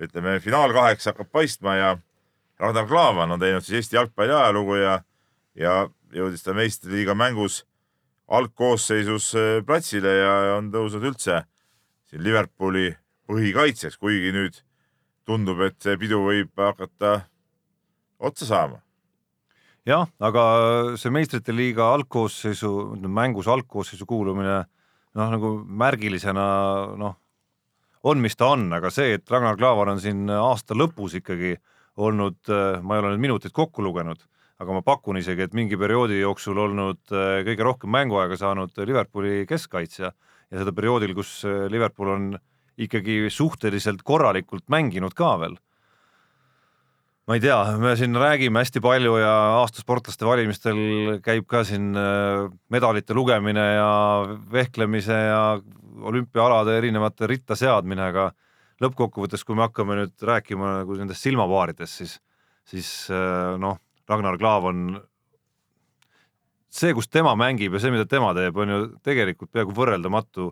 ütleme 0.00 0.38
finaal 0.42 0.74
kaheksa 0.74 1.14
hakkab 1.14 1.30
paistma 1.32 1.76
ja 1.78 1.94
Ragnar 2.60 2.88
Klavan 2.88 3.30
on 3.32 3.40
teinud 3.40 3.64
siis 3.64 3.80
Eesti 3.80 3.96
jalgpalli 3.96 4.34
ajalugu 4.34 4.76
ja, 4.82 4.98
ja 5.56 5.76
jõudis 6.12 6.42
ta 6.44 6.54
meistriliiga 6.56 7.14
mängus 7.16 7.62
algkoosseisus 8.30 9.32
äh, 9.34 9.60
platsile 9.66 10.12
ja 10.20 10.34
on 10.56 10.70
tõusnud 10.72 11.06
üldse 11.10 11.42
siin 12.10 12.22
Liverpooli 12.24 12.90
põhikaitseks, 13.30 13.98
kuigi 13.98 14.32
nüüd 14.34 14.60
tundub, 15.28 15.60
et 15.66 15.78
see 15.82 15.98
pidu 15.98 16.22
võib 16.24 16.50
hakata 16.58 17.20
otsa 18.18 18.46
saama. 18.48 18.80
jah, 19.86 20.06
aga 20.20 20.42
see 21.00 21.12
meistrite 21.14 21.54
liiga 21.54 21.88
algkoosseisu, 21.94 22.72
mängus 23.06 23.48
algkoosseisu 23.50 24.06
kuulumine 24.06 24.58
noh, 25.16 25.30
nagu 25.34 25.52
märgilisena 25.66 26.46
noh, 26.98 27.16
on, 28.02 28.20
mis 28.22 28.36
ta 28.36 28.52
on, 28.54 28.68
aga 28.72 28.90
see, 28.94 29.14
et 29.18 29.30
Ragnar 29.30 29.58
Klavan 29.58 29.94
on 29.94 30.02
siin 30.02 30.28
aasta 30.30 30.76
lõpus 30.76 31.16
ikkagi 31.18 31.56
olnud, 32.00 32.38
ma 32.82 32.96
ei 32.96 33.02
ole 33.02 33.14
nüüd 33.14 33.26
minuteid 33.26 33.54
kokku 33.56 33.82
lugenud 33.84 34.22
aga 34.60 34.76
ma 34.76 34.82
pakun 34.84 35.18
isegi, 35.20 35.46
et 35.46 35.56
mingi 35.56 35.78
perioodi 35.80 36.20
jooksul 36.20 36.58
olnud 36.66 37.14
äh, 37.14 37.40
kõige 37.46 37.64
rohkem 37.64 37.92
mänguaega 37.94 38.36
saanud 38.40 38.76
Liverpooli 38.76 39.46
keskkaitsja 39.48 40.10
ja 40.10 40.60
seda 40.60 40.74
perioodil, 40.76 41.14
kus 41.16 41.40
äh, 41.48 41.64
Liverpool 41.72 42.12
on 42.12 42.28
ikkagi 42.80 43.22
suhteliselt 43.32 44.04
korralikult 44.06 44.66
mänginud 44.72 45.16
ka 45.16 45.32
veel. 45.40 45.56
ma 47.28 47.36
ei 47.38 47.42
tea, 47.44 47.56
me 47.78 47.94
siin 47.96 48.16
räägime 48.18 48.60
hästi 48.60 48.82
palju 48.82 49.16
ja 49.20 49.32
aasta 49.60 49.80
sportlaste 49.84 50.26
valimistel 50.26 51.20
käib 51.24 51.48
ka 51.48 51.64
siin 51.64 51.94
äh, 51.96 52.48
medalite 52.68 53.16
lugemine 53.16 53.66
ja 53.78 53.90
vehklemise 54.52 55.20
ja 55.30 55.42
olümpiaalade 56.00 56.76
erinevate 56.76 57.28
ritta 57.30 57.56
seadmine, 57.56 58.10
aga 58.12 58.32
lõppkokkuvõttes, 58.80 59.44
kui 59.44 59.56
me 59.56 59.68
hakkame 59.68 60.02
nüüd 60.02 60.24
rääkima 60.24 60.80
nagu 60.80 60.96
nendest 60.96 61.24
silmapaaridest, 61.24 62.00
siis, 62.00 62.18
siis 62.68 62.90
noh 63.60 63.76
Ragnar 64.10 64.38
Klav 64.40 64.66
on 64.70 65.00
see, 66.70 66.94
kus 66.96 67.10
tema 67.10 67.34
mängib 67.38 67.74
ja 67.74 67.82
see, 67.82 67.92
mida 67.94 68.06
tema 68.08 68.32
teeb, 68.36 68.56
on 68.58 68.72
ju 68.72 68.80
tegelikult 69.06 69.52
peaaegu 69.54 69.74
võrreldamatu 69.76 70.50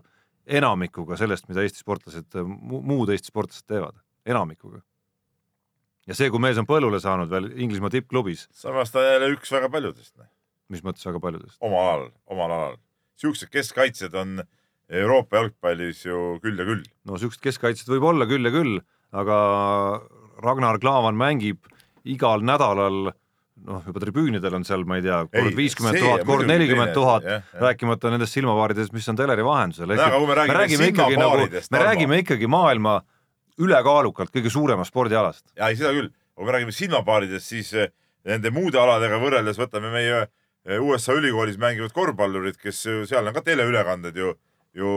enamikuga 0.59 1.17
sellest, 1.19 1.47
mida 1.49 1.63
Eesti 1.63 1.83
sportlased, 1.83 2.37
muud 2.43 3.11
Eesti 3.13 3.31
sportlased 3.31 3.67
teevad, 3.69 3.97
enamikuga. 4.27 4.81
ja 6.09 6.17
see, 6.17 6.29
kui 6.33 6.41
mees 6.41 6.57
on 6.57 6.67
põllule 6.69 6.99
saanud 7.01 7.29
veel 7.31 7.51
Inglismaa 7.55 7.91
tippklubis. 7.93 8.47
samas 8.51 8.91
ta 8.91 9.03
jälle 9.05 9.31
üks 9.35 9.51
väga 9.53 9.69
paljudest. 9.69 10.15
Noh. 10.17 10.29
mis 10.69 10.83
mõttes 10.85 11.05
väga 11.05 11.19
paljudest? 11.23 11.57
omal 11.61 11.91
alal, 11.93 12.07
omal 12.27 12.51
alal. 12.51 12.79
siuksed 13.15 13.51
keskkaitsjad 13.53 14.15
on 14.15 14.41
Euroopa 14.89 15.37
jalgpallis 15.37 16.05
ju 16.05 16.39
küll 16.43 16.57
ja 16.57 16.65
küll. 16.65 16.83
no 17.05 17.17
siuksed 17.21 17.43
keskkaitsjad 17.45 17.93
võib 17.95 18.09
olla 18.11 18.27
küll 18.29 18.45
ja 18.45 18.53
küll, 18.53 18.79
aga 19.11 19.39
Ragnar 20.39 20.79
Klavan 20.79 21.17
mängib 21.19 21.67
igal 22.07 22.41
nädalal 22.41 23.11
noh, 23.67 23.83
juba 23.87 24.01
tribüünidel 24.03 24.55
on 24.59 24.65
seal, 24.67 24.83
ma 24.87 24.99
ei 24.99 25.05
tea, 25.05 25.19
kord 25.33 25.55
viiskümmend 25.57 25.99
tuhat, 25.99 26.25
kord 26.27 26.49
nelikümmend 26.49 26.93
tuhat, 26.95 27.27
rääkimata 27.59 28.11
nendest 28.13 28.37
silmapaaridest, 28.37 28.93
mis 28.95 29.07
on 29.11 29.19
teleri 29.19 29.45
vahendusel. 29.45 29.93
me 29.93 30.57
räägime 30.59 30.89
ikkagi 30.93 31.19
nagu, 31.19 31.47
me 31.47 31.83
räägime 31.83 32.21
ikkagi 32.23 32.49
maailma 32.51 32.99
ülekaalukalt 33.59 34.33
kõige 34.35 34.51
suuremast 34.53 34.93
spordialast. 34.93 35.45
ja 35.57 35.69
ei, 35.69 35.79
seda 35.79 35.93
küll, 35.95 36.11
kui 36.35 36.47
me 36.47 36.57
räägime 36.57 36.75
silmapaaridest, 36.75 37.47
siis 37.55 37.73
eh, 37.73 37.93
nende 38.27 38.51
muude 38.55 38.79
aladega 38.79 39.19
võrreldes 39.21 39.59
võtame 39.59 39.91
meie 39.93 40.21
eh, 40.25 40.77
USA 40.79 41.17
ülikoolis 41.19 41.59
mängivad 41.61 41.95
korvpallurid, 41.95 42.59
kes 42.61 42.85
seal 43.09 43.27
on 43.27 43.35
ka 43.35 43.45
teleülekanded 43.45 44.15
ju 44.17 44.35
ju 44.79 44.89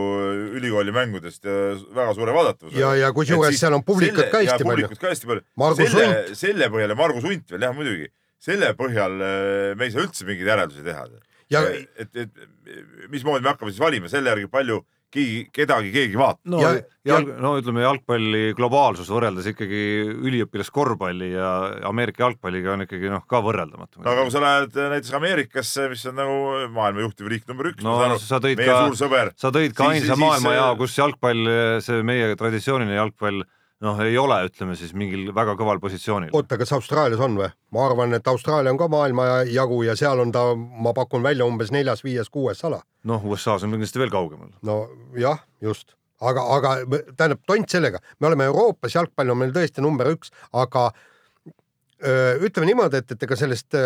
ülikooli 0.52 0.92
mängudest 0.92 1.46
ja 1.48 1.52
väga 1.96 2.12
suure 2.14 2.32
vaadatavusega. 2.36 2.80
ja, 2.80 2.90
ja 3.06 3.12
kusjuures 3.16 3.56
seal 3.56 3.72
on 3.72 3.80
publikut 3.82 4.28
ka 4.28 4.42
hästi 4.42 4.66
palju. 4.68 4.84
publikut 4.84 5.00
ka 5.00 5.08
hästi 5.08 5.30
palju. 5.30 5.86
selle, 5.88 6.34
selle 6.36 6.68
põhjal 6.68 6.92
ja 6.92 6.96
Margus 6.98 7.24
Unt 7.24 7.54
veel 7.54 7.64
jah 7.64 7.72
muidugi 7.72 8.10
selle 8.42 8.72
põhjal 8.78 9.20
äh, 9.22 9.74
me 9.78 9.86
ei 9.86 9.94
saa 9.94 10.06
üldse 10.06 10.26
mingeid 10.28 10.50
järeldusi 10.54 10.86
teha. 10.86 11.06
et, 11.52 11.92
et, 12.00 12.16
et 12.16 13.12
mismoodi 13.12 13.44
me 13.44 13.52
hakkame 13.52 13.72
siis 13.72 13.82
valima 13.82 14.10
selle 14.10 14.32
järgi, 14.32 14.50
palju 14.50 14.82
keegi, 15.12 15.42
kedagi 15.54 15.92
keegi 15.92 16.18
vaatab. 16.18 16.40
no, 16.52 16.60
ja, 16.62 16.72
jalg, 17.06 17.30
no 17.42 17.52
ütleme, 17.60 17.82
jalgpalli 17.84 18.42
globaalsus 18.56 19.10
võrreldes 19.12 19.48
ikkagi 19.52 19.82
üliõpilaskorvpalli 20.14 21.32
ja 21.34 21.50
Ameerika 21.88 22.24
jalgpalliga 22.24 22.74
on 22.74 22.86
ikkagi 22.86 23.12
noh, 23.12 23.24
ka 23.28 23.42
võrreldamatu. 23.44 24.02
no 24.02 24.12
aga 24.14 24.26
kui 24.26 24.34
sa 24.34 24.44
lähed 24.44 24.78
näiteks 24.94 25.16
Ameerikasse, 25.18 25.88
mis 25.92 26.04
on 26.10 26.18
nagu 26.22 26.38
maailma 26.72 27.04
juhtiv 27.04 27.32
riik 27.32 27.48
number 27.50 27.72
üks. 27.72 27.84
no 27.84 27.98
aru, 28.00 28.20
sa 28.22 28.40
tõid 28.42 28.62
ka, 28.64 28.78
sa 29.36 29.52
tõid 29.54 29.76
ka 29.76 29.90
ainsa 29.92 30.18
maailmajao, 30.20 30.76
kus 30.80 30.96
jalgpall, 30.98 31.52
see 31.84 32.06
meie 32.06 32.32
traditsiooniline 32.40 32.98
jalgpall 32.98 33.44
noh, 33.82 34.00
ei 34.04 34.18
ole, 34.18 34.38
ütleme 34.46 34.76
siis 34.78 34.92
mingil 34.96 35.32
väga 35.34 35.54
kõval 35.58 35.80
positsioonil. 35.82 36.30
oota, 36.36 36.58
kas 36.60 36.72
Austraalias 36.76 37.22
on 37.22 37.36
või? 37.38 37.48
ma 37.74 37.86
arvan, 37.86 38.14
et 38.16 38.28
Austraalia 38.30 38.72
on 38.72 38.78
ka 38.80 38.88
maailmajagu 38.92 39.82
ja 39.86 39.96
seal 39.98 40.22
on 40.22 40.32
ta, 40.34 40.44
ma 40.56 40.94
pakun 40.96 41.24
välja 41.24 41.46
umbes 41.48 41.72
neljas, 41.74 42.04
viies, 42.04 42.30
kuues 42.30 42.62
ala. 42.68 42.82
noh, 43.08 43.24
USA-s 43.26 43.66
on 43.66 43.74
kindlasti 43.74 44.02
veel 44.02 44.14
kaugemal. 44.14 44.52
nojah, 44.66 45.42
just, 45.64 45.96
aga, 46.20 46.46
aga 46.56 46.76
tähendab, 47.16 47.42
tont 47.46 47.76
sellega, 47.76 48.02
me 48.20 48.30
oleme 48.30 48.48
Euroopas, 48.50 48.94
jalgpall 48.94 49.34
on 49.34 49.42
meil 49.42 49.54
tõesti 49.54 49.84
number 49.84 50.12
üks, 50.14 50.32
aga 50.52 50.90
öö, 52.02 52.38
ütleme 52.48 52.70
niimoodi, 52.70 53.02
et, 53.02 53.16
et 53.16 53.28
ega 53.28 53.38
sellest 53.38 53.78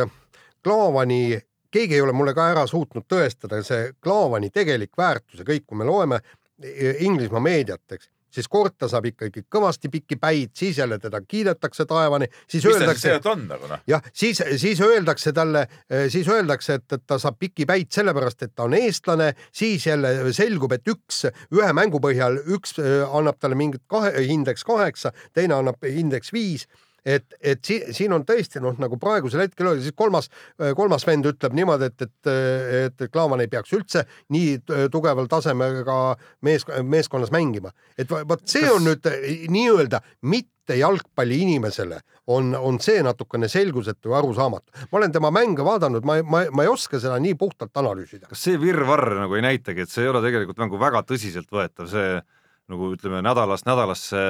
Klaavani 0.67 1.39
keegi 1.71 1.95
ei 1.95 2.03
ole 2.03 2.13
mulle 2.17 2.33
ka 2.35 2.49
ära 2.51 2.65
suutnud 2.67 3.05
tõestada, 3.09 3.61
see 3.65 3.93
Klaavani 4.03 4.51
tegelik 4.51 4.93
väärtus 4.99 5.41
ja 5.41 5.49
kõik, 5.49 5.67
kui 5.67 5.79
me 5.79 5.89
loeme 5.89 6.21
Inglismaa 7.05 7.43
meediat, 7.45 7.83
eks 7.93 8.09
siis 8.37 8.49
kord 8.53 8.77
ta 8.79 8.89
saab 8.91 9.09
ikkagi 9.09 9.47
kõvasti 9.53 9.91
pikki 9.93 10.19
päid, 10.21 10.53
siis 10.57 10.79
jälle 10.79 10.99
teda 11.03 11.21
kiidetakse 11.25 11.87
taevani, 11.89 12.29
siis 12.45 12.65
mis 12.65 12.75
öeldakse. 12.75 13.17
Nagu, 13.47 13.71
noh? 13.71 13.85
jah, 13.89 14.05
siis, 14.13 14.43
siis 14.61 14.81
öeldakse 14.85 15.33
talle, 15.37 15.67
siis 16.13 16.29
öeldakse, 16.29 16.81
et, 16.81 16.87
et 16.93 17.07
ta 17.07 17.19
saab 17.23 17.39
pikki 17.41 17.67
päid 17.69 17.91
sellepärast, 17.95 18.47
et 18.47 18.55
ta 18.55 18.67
on 18.69 18.77
eestlane, 18.77 19.33
siis 19.53 19.87
jälle 19.87 20.13
selgub, 20.37 20.77
et 20.77 20.89
üks, 20.93 21.25
ühe 21.57 21.73
mängu 21.77 22.01
põhjal 22.03 22.41
üks 22.57 22.77
äh, 22.83 23.05
annab 23.17 23.41
talle 23.41 23.59
mingit 23.59 23.87
kahe, 23.91 24.13
indeks 24.37 24.67
kaheksa, 24.67 25.15
teine 25.37 25.57
annab 25.59 25.85
indeks 25.87 26.33
viis 26.35 26.67
et, 27.07 27.27
et 27.41 27.63
si 27.65 27.79
siin 27.95 28.15
on 28.17 28.25
tõesti 28.27 28.61
noh, 28.63 28.75
nagu 28.83 28.99
praegusel 29.01 29.45
hetkel 29.45 29.71
oli, 29.71 29.85
siis 29.85 29.95
kolmas, 29.97 30.29
kolmas 30.79 31.07
vend 31.07 31.29
ütleb 31.31 31.55
niimoodi, 31.57 31.91
et, 31.93 32.07
et, 32.09 32.33
et 32.81 33.07
Klaavan 33.13 33.45
ei 33.45 33.51
peaks 33.53 33.73
üldse 33.77 34.05
nii 34.35 34.59
tugeval 34.93 35.31
tasemega 35.31 36.01
mees, 36.47 36.67
meeskonnas 36.83 37.33
mängima. 37.35 37.73
et 37.99 38.11
vot 38.11 38.43
see 38.49 38.67
on 38.71 38.85
nüüd 38.89 39.07
nii-öelda 39.53 40.03
mitte 40.27 40.77
jalgpalliinimesele 40.81 42.01
on, 42.27 42.55
on 42.59 42.81
see 42.83 43.03
natukene 43.07 43.49
selgusetu 43.49 44.11
ja 44.11 44.19
arusaamatu. 44.19 44.73
ma 44.91 44.99
olen 44.99 45.13
tema 45.13 45.31
mänge 45.31 45.65
vaadanud, 45.65 46.05
ma, 46.05 46.19
ma, 46.23 46.43
ma 46.51 46.67
ei 46.67 46.71
oska 46.73 46.99
seda 46.99 47.21
nii 47.23 47.37
puhtalt 47.39 47.77
analüüsida. 47.79 48.27
kas 48.33 48.43
see 48.49 48.59
virvarr 48.61 49.15
nagu 49.23 49.39
ei 49.39 49.47
näitagi, 49.47 49.87
et 49.87 49.93
see 49.93 50.05
ei 50.05 50.11
ole 50.11 50.25
tegelikult 50.27 50.59
nagu 50.65 50.81
väga 50.81 51.05
tõsiseltvõetav, 51.07 51.91
see 51.93 52.21
nagu 52.67 52.95
ütleme 52.97 53.23
nädalast 53.23 53.69
nädalasse 53.69 54.23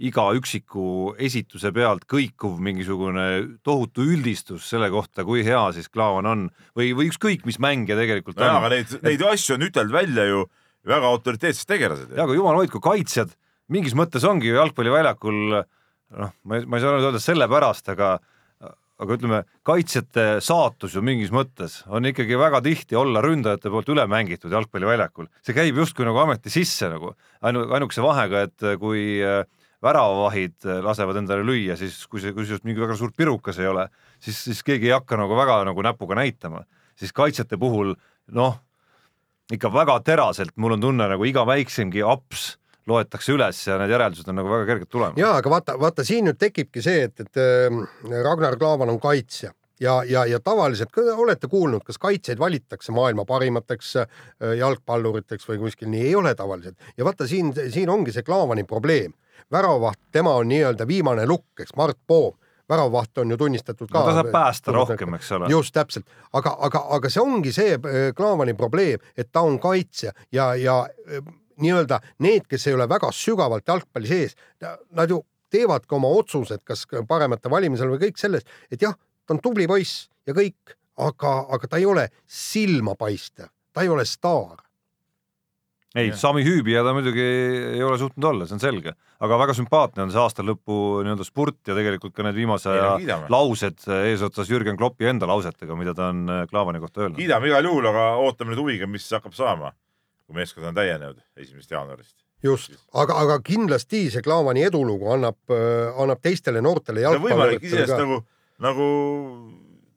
iga 0.00 0.24
üksiku 0.36 1.12
esituse 1.20 1.72
pealt 1.76 2.06
kõikuv 2.08 2.56
mingisugune 2.64 3.26
tohutu 3.66 4.06
üldistus 4.14 4.68
selle 4.70 4.88
kohta, 4.92 5.26
kui 5.28 5.44
hea 5.44 5.60
siis 5.76 5.90
Klaavan 5.92 6.28
on 6.30 6.46
või, 6.78 6.94
või 6.96 7.10
ükskõik, 7.10 7.44
mis 7.48 7.60
mängija 7.60 7.98
tegelikult 7.98 8.40
no 8.40 8.48
on. 8.48 8.56
aga 8.62 8.72
neid, 8.76 8.96
neid 9.04 9.26
asju 9.32 9.58
on 9.58 9.68
ütelnud 9.68 9.94
välja 9.94 10.24
ju 10.30 10.46
väga 10.88 11.12
autoriteetsed 11.12 11.68
tegelased. 11.68 12.16
ja 12.16 12.24
aga 12.24 12.38
jumal 12.38 12.56
hoidku, 12.62 12.80
kaitsjad 12.84 13.36
mingis 13.70 13.94
mõttes 13.98 14.24
ongi 14.26 14.48
ju 14.48 14.56
jalgpalliväljakul 14.56 15.40
noh, 15.60 16.34
ma 16.42 16.58
ei, 16.58 16.66
ma 16.66 16.78
ei 16.78 16.84
saa 16.84 16.96
nüüd 16.96 17.10
öelda 17.10 17.22
sellepärast, 17.22 17.92
aga 17.92 18.16
aga 19.00 19.16
ütleme, 19.16 19.38
kaitsjate 19.64 20.24
saatus 20.44 20.92
ju 20.96 21.00
mingis 21.04 21.30
mõttes 21.32 21.78
on 21.88 22.04
ikkagi 22.08 22.36
väga 22.40 22.60
tihti 22.64 22.98
olla 23.00 23.22
ründajate 23.24 23.72
poolt 23.72 23.88
üle 23.92 24.04
mängitud 24.10 24.52
jalgpalliväljakul. 24.52 25.30
see 25.40 25.56
käib 25.56 25.78
justkui 25.80 26.04
nagu 26.04 26.20
ameti 26.20 26.52
sisse 26.52 26.90
nagu, 26.92 27.14
ainu-, 27.40 27.64
ainukese 27.72 28.04
vahega, 28.04 28.44
et 28.48 28.66
kui 28.82 29.22
äh, 29.24 29.40
väravavahid 29.82 30.56
äh, 30.66 30.80
lasevad 30.84 31.20
endale 31.20 31.44
lüüa, 31.46 31.76
siis 31.80 32.02
kui 32.10 32.22
see, 32.22 32.34
kusjuures 32.36 32.64
mingi 32.66 32.82
väga 32.82 32.96
suur 32.98 33.12
pirukas 33.16 33.60
ei 33.60 33.70
ole, 33.70 33.88
siis, 34.22 34.38
siis 34.48 34.62
keegi 34.66 34.90
ei 34.90 34.96
hakka 34.96 35.18
nagu 35.20 35.36
väga 35.38 35.62
nagu 35.68 35.84
näpuga 35.84 36.18
näitama, 36.20 36.64
siis 36.98 37.14
kaitsjate 37.16 37.58
puhul 37.60 37.94
noh, 38.36 38.58
ikka 39.52 39.72
väga 39.74 40.00
teraselt, 40.06 40.56
mul 40.56 40.76
on 40.76 40.84
tunne 40.84 41.08
nagu 41.10 41.28
iga 41.28 41.46
väiksemgi 41.48 42.04
aps 42.06 42.54
loetakse 42.90 43.34
üles 43.34 43.60
ja 43.66 43.78
need 43.80 43.92
järeldused 43.92 44.28
on 44.30 44.38
nagu 44.40 44.50
väga 44.50 44.68
kerged 44.68 44.90
tulema. 44.90 45.16
ja 45.20 45.34
aga 45.38 45.52
vaata, 45.52 45.78
vaata 45.80 46.04
siin 46.06 46.28
nüüd 46.28 46.38
tekibki 46.40 46.82
see, 46.84 47.06
et, 47.08 47.24
et 47.24 47.40
äh, 47.40 47.80
Ragnar 48.24 48.58
Klavan 48.60 48.92
on 48.92 49.00
kaitsja 49.02 49.52
ja, 49.80 50.00
ja, 50.04 50.24
ja 50.26 50.40
tavaliselt 50.40 50.96
olete 51.16 51.48
kuulnud, 51.48 51.84
kas 51.86 51.98
kaitsjaid 51.98 52.38
valitakse 52.38 52.92
maailma 52.92 53.24
parimateks 53.28 53.96
äh, 54.02 54.06
jalgpalluriteks 54.58 55.48
või 55.48 55.60
kuskil 55.64 55.90
nii 55.92 56.06
ei 56.10 56.14
ole 56.18 56.34
tavaliselt 56.38 56.96
ja 56.96 57.06
vaata 57.08 57.28
siin, 57.30 57.52
siin 57.70 57.90
ongi 57.90 58.14
see 58.16 58.26
Klavani 58.26 58.64
probleem. 58.68 59.14
väravaht, 59.52 60.00
tema 60.12 60.34
on 60.40 60.48
nii-öelda 60.48 60.86
viimane 60.88 61.26
lukk, 61.26 61.60
eks 61.60 61.74
Mart 61.76 61.98
Poom, 62.06 62.36
väravavaht 62.70 63.18
on 63.18 63.30
ju 63.30 63.36
tunnistatud 63.36 63.90
ka 63.90 63.98
no 63.98 64.06
ta 64.06 64.14
saab 64.20 64.30
päästa 64.32 64.72
rohkem, 64.74 65.14
eks 65.18 65.32
ole. 65.32 65.50
just 65.50 65.74
täpselt, 65.74 66.06
aga, 66.32 66.54
aga, 66.66 66.84
aga 66.96 67.10
see 67.10 67.22
ongi 67.22 67.52
see 67.54 67.74
äh, 67.74 67.98
Klaavani 68.16 68.54
probleem, 68.54 69.02
et 69.16 69.32
ta 69.32 69.42
on 69.46 69.58
kaitsja 69.62 70.12
ja, 70.32 70.52
ja 70.54 70.76
äh, 70.86 71.24
nii-öelda 71.60 72.00
need, 72.24 72.46
kes 72.48 72.68
ei 72.68 72.76
ole 72.78 72.88
väga 72.88 73.10
sügavalt 73.12 73.68
jalgpalli 73.68 74.08
sees, 74.08 74.36
nad 74.96 75.10
ju 75.10 75.20
teevad 75.50 75.86
ka 75.88 75.98
oma 75.98 76.10
otsused, 76.20 76.62
kas 76.64 76.86
ka 76.88 77.02
paremate 77.08 77.50
valimisel 77.50 77.90
või 77.92 78.06
kõik 78.06 78.20
sellest, 78.22 78.48
et 78.70 78.82
jah, 78.82 78.94
ta 79.26 79.34
on 79.34 79.42
tubli 79.42 79.66
poiss 79.70 80.08
ja 80.28 80.34
kõik, 80.36 80.76
aga, 81.00 81.34
aga 81.56 81.70
ta 81.70 81.80
ei 81.80 81.88
ole 81.88 82.08
silmapaistev, 82.26 83.50
ta 83.74 83.84
ei 83.84 83.92
ole 83.92 84.06
staar. 84.08 84.62
ei, 85.98 86.12
Sami 86.14 86.44
Hüübija 86.46 86.84
ta 86.86 86.92
muidugi 86.94 87.22
ei 87.22 87.82
ole 87.82 87.98
suutnud 87.98 88.26
olla, 88.30 88.46
see 88.46 88.56
on 88.56 88.62
selge, 88.62 88.94
aga 89.26 89.38
väga 89.42 89.56
sümpaatne 89.58 90.04
on 90.04 90.12
see 90.14 90.20
aasta 90.22 90.44
lõpu 90.46 90.76
nii-öelda 91.04 91.26
spurt 91.26 91.70
ja 91.70 91.76
tegelikult 91.78 92.14
ka 92.14 92.26
need 92.26 92.38
viimase 92.38 92.70
aja 92.70 93.20
laused 93.32 93.86
eesotsas 93.96 94.50
Jürgen 94.52 94.78
Kloppi 94.78 95.10
enda 95.10 95.28
lausetega, 95.30 95.76
mida 95.78 95.94
ta 95.96 96.10
on 96.14 96.24
äh, 96.30 96.44
Klaavani 96.50 96.82
kohta 96.82 97.04
öelnud. 97.04 97.18
kiidame 97.18 97.50
igal 97.50 97.66
juhul, 97.66 97.90
aga 97.90 98.06
ootame 98.22 98.54
nüüd 98.54 98.62
huviga, 98.62 98.90
mis 98.90 99.08
hakkab 99.10 99.34
saama, 99.36 99.72
kui 100.26 100.38
meeskond 100.38 100.70
on 100.70 100.78
täienenud 100.78 101.18
esimesest 101.36 101.74
jaanuarist. 101.74 102.16
just, 102.46 102.78
aga, 102.94 103.18
aga 103.24 103.40
kindlasti 103.46 104.06
see 104.14 104.22
Klaavani 104.22 104.68
edulugu 104.70 105.10
annab, 105.16 105.40
annab 105.50 106.22
teistele 106.22 106.62
noortele 106.62 107.06
on 107.08 107.18
võimalik 107.18 107.66
jalgpalluritele 107.66 107.72
iseenesest 107.72 107.96
ka. 107.96 108.04
nagu, 108.04 108.22
nagu 108.62 108.88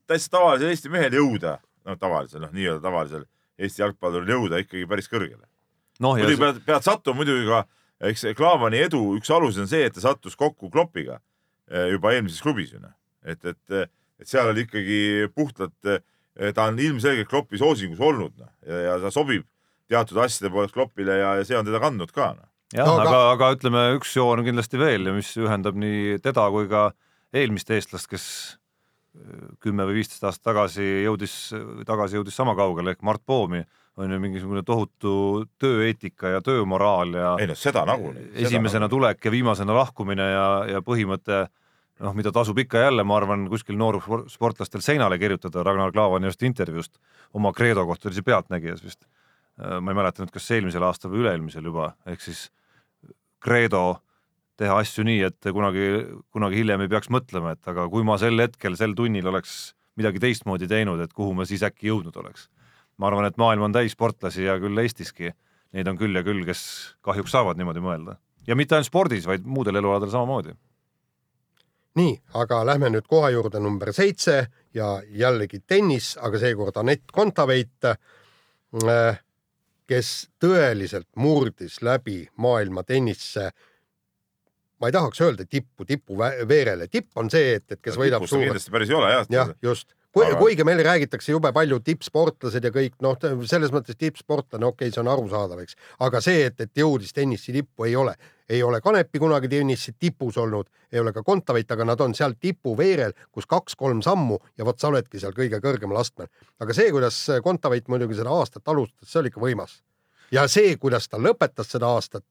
täitsa 0.10 0.36
tavalisel 0.40 0.74
Eesti 0.74 0.92
mehel 0.94 1.22
jõuda, 1.22 1.58
no 1.86 1.96
tavalisel, 2.02 2.42
noh, 2.44 2.52
nii-öelda 2.56 2.82
tavalisel 2.84 3.26
Eesti 3.62 3.84
jalgpalluril 3.84 4.34
jõuda 4.34 4.60
ikkagi 4.64 4.88
päris 4.90 5.12
kõrgele. 5.12 5.46
noh, 6.04 6.18
ja 6.20 6.28
muidugi 6.28 6.42
pead, 6.44 6.62
pead 6.68 6.86
sattuma 6.86 7.22
muidugi 7.22 7.48
ka, 7.50 7.64
eks 8.10 8.28
Klaavani 8.38 8.84
edu 8.84 9.02
üks 9.18 9.32
alus 9.34 9.60
on 9.62 9.70
see, 9.72 9.86
et 9.88 9.96
ta 9.96 10.04
sattus 10.04 10.36
kokku 10.40 10.72
Kloppiga 10.74 11.20
eh, 11.72 11.94
juba 11.96 12.14
eelmises 12.16 12.44
klubis 12.44 12.76
ju. 12.76 12.82
Noh, 12.84 12.94
et, 13.24 13.40
et, 13.48 13.90
et 14.20 14.28
seal 14.30 14.52
oli 14.52 14.66
ikkagi 14.68 15.00
puhtalt, 15.36 15.76
ta 16.56 16.68
on 16.68 16.80
ilmselgelt 16.82 17.30
Kloppi 17.30 17.60
soosingus 17.62 18.02
olnud 18.04 18.34
noh 18.42 18.50
ja, 18.66 18.80
ja 18.90 18.96
ta 19.02 19.12
sobib 19.14 19.46
teatud 19.92 20.18
asjade 20.24 20.52
poolest 20.54 20.74
Kloppile 20.76 21.20
ja, 21.20 21.36
ja 21.40 21.46
see 21.48 21.58
on 21.60 21.68
teda 21.68 21.82
kandnud 21.84 22.12
ka 22.16 22.34
noh. 22.38 22.50
jah 22.74 22.90
No 22.90 22.98
no,, 22.98 23.06
aga- 23.06 23.32
aga, 23.36 23.52
ütleme, 23.58 23.84
üks 24.00 24.16
joon 24.18 24.42
on 24.42 24.48
kindlasti 24.48 24.82
veel 24.82 25.10
ja 25.10 25.14
mis 25.16 25.30
ühendab 25.38 25.78
nii 25.80 26.18
teda 26.24 26.48
kui 26.54 26.70
ka 26.72 26.88
eelmist 27.34 27.70
eestlast, 27.74 28.10
kes 28.10 28.26
äh, 29.18 29.54
kümme 29.64 29.86
või 29.90 30.00
viisteist 30.02 30.26
aastat 30.26 30.50
tagasi 30.52 30.88
jõudis, 31.06 31.36
tagasi 31.86 32.20
jõudis 32.20 32.38
sama 32.38 32.58
kaugele 32.58 32.96
ehk 32.96 33.06
Mart 33.06 33.24
Poomi 33.26 33.64
on 33.98 34.12
ju 34.12 34.20
mingisugune 34.20 34.64
tohutu 34.66 35.16
tööeetika 35.62 36.32
ja 36.34 36.42
töömoraal 36.42 37.14
ja 37.14 37.34
ei 37.42 37.50
noh, 37.52 37.58
seda 37.58 37.84
nagunii. 37.86 38.32
esimesena 38.46 38.90
tulek 38.90 39.26
ja 39.26 39.32
viimasena 39.34 39.76
lahkumine 39.78 40.30
ja, 40.32 40.48
ja 40.72 40.82
põhimõte 40.86 41.44
noh, 42.02 42.16
mida 42.18 42.32
tasub 42.34 42.58
ikka 42.64 42.82
jälle, 42.88 43.06
ma 43.06 43.20
arvan, 43.20 43.46
kuskil 43.52 43.78
noorsportlastel 43.78 44.82
seinale 44.82 45.20
kirjutada, 45.22 45.64
Ragnar 45.64 45.94
Klavan 45.94 46.26
just 46.26 46.42
intervjuust 46.44 46.98
oma 47.34 47.54
Kreedo 47.54 47.86
kohta 47.86 48.10
oli 48.10 48.18
see 48.18 48.26
Pealtnägijas 48.26 48.84
vist. 48.84 49.06
ma 49.58 49.92
ei 49.92 49.98
mäleta 49.98 50.24
nüüd, 50.24 50.34
kas 50.34 50.50
eelmisel 50.56 50.82
aastal 50.82 51.12
või 51.14 51.22
üle-eelmisel 51.22 51.70
juba, 51.70 51.92
ehk 52.10 52.24
siis 52.26 52.48
Kreedo 53.44 54.00
teha 54.58 54.80
asju 54.82 55.06
nii, 55.06 55.22
et 55.30 55.50
kunagi, 55.54 55.86
kunagi 56.34 56.62
hiljem 56.62 56.82
ei 56.86 56.90
peaks 56.90 57.12
mõtlema, 57.14 57.54
et 57.54 57.70
aga 57.70 57.86
kui 57.92 58.06
ma 58.06 58.18
sel 58.22 58.40
hetkel, 58.42 58.78
sel 58.80 58.96
tunnil 58.98 59.30
oleks 59.30 59.76
midagi 60.00 60.22
teistmoodi 60.24 60.70
teinud, 60.70 61.02
et 61.04 61.14
kuhu 61.14 61.36
ma 61.38 61.46
siis 61.46 61.62
äkki 61.66 61.92
jõudnud 61.92 62.18
oleks. 62.22 62.48
Ma 63.04 63.10
arvan, 63.12 63.28
et 63.28 63.40
maailm 63.42 63.68
on 63.68 63.74
täis 63.76 63.98
sportlasi 63.98 64.46
ja 64.46 64.56
küll 64.64 64.80
Eestiski, 64.80 65.34
neid 65.76 65.90
on 65.92 65.98
küll 66.00 66.16
ja 66.16 66.24
küll, 66.24 66.46
kes 66.48 66.62
kahjuks 67.04 67.36
saavad 67.36 67.60
niimoodi 67.60 67.84
mõelda 67.84 68.16
ja 68.48 68.56
mitte 68.56 68.78
ainult 68.78 68.90
spordis, 68.90 69.28
vaid 69.28 69.46
muudel 69.46 69.80
elualadel 69.80 70.12
samamoodi. 70.12 70.56
nii, 71.96 72.14
aga 72.42 72.64
lähme 72.66 72.90
nüüd 72.90 73.06
koha 73.08 73.30
juurde 73.30 73.60
number 73.62 73.94
seitse 73.94 74.48
ja 74.74 75.02
jällegi 75.06 75.60
tennis, 75.68 76.16
aga 76.18 76.40
seekord 76.42 76.78
Anett 76.82 77.12
Kontaveit, 77.14 77.86
kes 79.88 80.10
tõeliselt 80.42 81.10
murdis 81.16 81.82
läbi 81.82 82.28
maailma 82.36 82.84
tennisse. 82.84 83.52
ma 84.80 84.88
ei 84.90 84.92
tahaks 84.92 85.22
öelda 85.22 85.46
tippu 85.46 85.86
tipu 85.86 86.18
veerele, 86.48 86.88
tipp 86.88 87.18
on 87.18 87.30
see, 87.30 87.56
et, 87.56 87.72
et 87.72 87.82
kes 87.82 87.96
võidab 87.96 88.26
suure, 88.28 88.50
kindlasti 88.50 88.72
päris 88.72 88.90
ei 88.90 88.96
ole 88.96 89.12
jah. 89.12 89.28
jah, 89.30 89.54
just. 89.62 89.94
Aga-, 90.14 90.38
kuigi 90.38 90.64
meil 90.64 90.82
räägitakse 90.86 91.32
jube 91.32 91.50
palju 91.54 91.80
tippsportlased 91.82 92.66
ja 92.68 92.70
kõik 92.74 93.00
noh, 93.02 93.18
selles 93.50 93.72
mõttes 93.74 93.98
tippsportlane, 93.98 94.66
okei 94.68 94.88
okay,, 94.88 94.94
see 94.94 95.02
on 95.02 95.10
arusaadav, 95.10 95.64
eks, 95.64 95.78
aga 96.06 96.22
see, 96.22 96.44
et, 96.50 96.60
et 96.62 96.78
jõudis 96.78 97.16
tennissi 97.18 97.56
tippu, 97.56 97.88
ei 97.88 97.96
ole, 97.98 98.14
ei 98.50 98.62
ole 98.64 98.82
Kanepi 98.82 99.22
kunagi 99.24 99.50
tennissi 99.50 99.96
tipus 99.98 100.38
olnud, 100.38 100.70
ei 100.92 101.02
ole 101.02 101.16
ka 101.16 101.24
Kontaveit, 101.26 101.72
aga 101.74 101.88
nad 101.90 102.06
on 102.06 102.14
seal 102.14 102.38
tipu 102.40 102.76
veerel, 102.78 103.16
kus 103.34 103.50
kaks-kolm 103.50 104.04
sammu 104.06 104.38
ja 104.58 104.68
vot 104.68 104.80
sa 104.80 104.92
oledki 104.94 105.22
seal 105.22 105.34
kõige 105.34 105.58
kõrgemal 105.64 106.04
astmel. 106.04 106.30
aga 106.62 106.78
see, 106.78 106.92
kuidas 106.94 107.18
Kontaveit 107.44 107.90
muidugi 107.90 108.22
seda 108.22 108.38
aastat 108.38 108.70
alustas, 108.70 109.10
see 109.10 109.24
oli 109.24 109.34
ikka 109.34 109.42
võimas. 109.42 109.80
ja 110.32 110.46
see, 110.48 110.78
kuidas 110.78 111.10
ta 111.10 111.18
lõpetas 111.18 111.74
seda 111.74 111.90
aastat, 111.90 112.26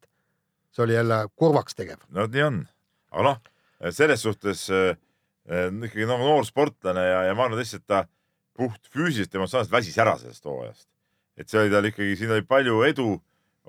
see 0.71 0.87
oli 0.87 0.95
jälle 0.95 1.25
kurvaks 1.35 1.75
tegev. 1.75 1.99
no 2.15 2.31
nii 2.31 2.47
on, 2.47 2.67
aga 3.11 3.33
noh, 3.33 3.43
selles 3.91 4.23
suhtes 4.23 4.69
äh, 4.71 4.95
ikkagi 5.49 6.07
nagu 6.07 6.27
noor 6.27 6.47
sportlane 6.47 7.03
ja, 7.03 7.23
ja 7.29 7.35
ma 7.35 7.47
arvan 7.47 7.59
tõesti, 7.59 7.81
et 7.81 7.87
ta 7.91 8.05
puht 8.59 8.87
füüsiliselt 8.93 9.35
emotsionaalselt 9.39 9.75
väsis 9.75 9.99
ära 9.99 10.15
sellest 10.21 10.45
hooajast. 10.47 10.89
et 11.37 11.49
see 11.49 11.63
oli 11.63 11.73
tal 11.73 11.89
ikkagi, 11.89 12.17
siin 12.21 12.31
oli 12.35 12.45
palju 12.47 12.83
edu, 12.87 13.09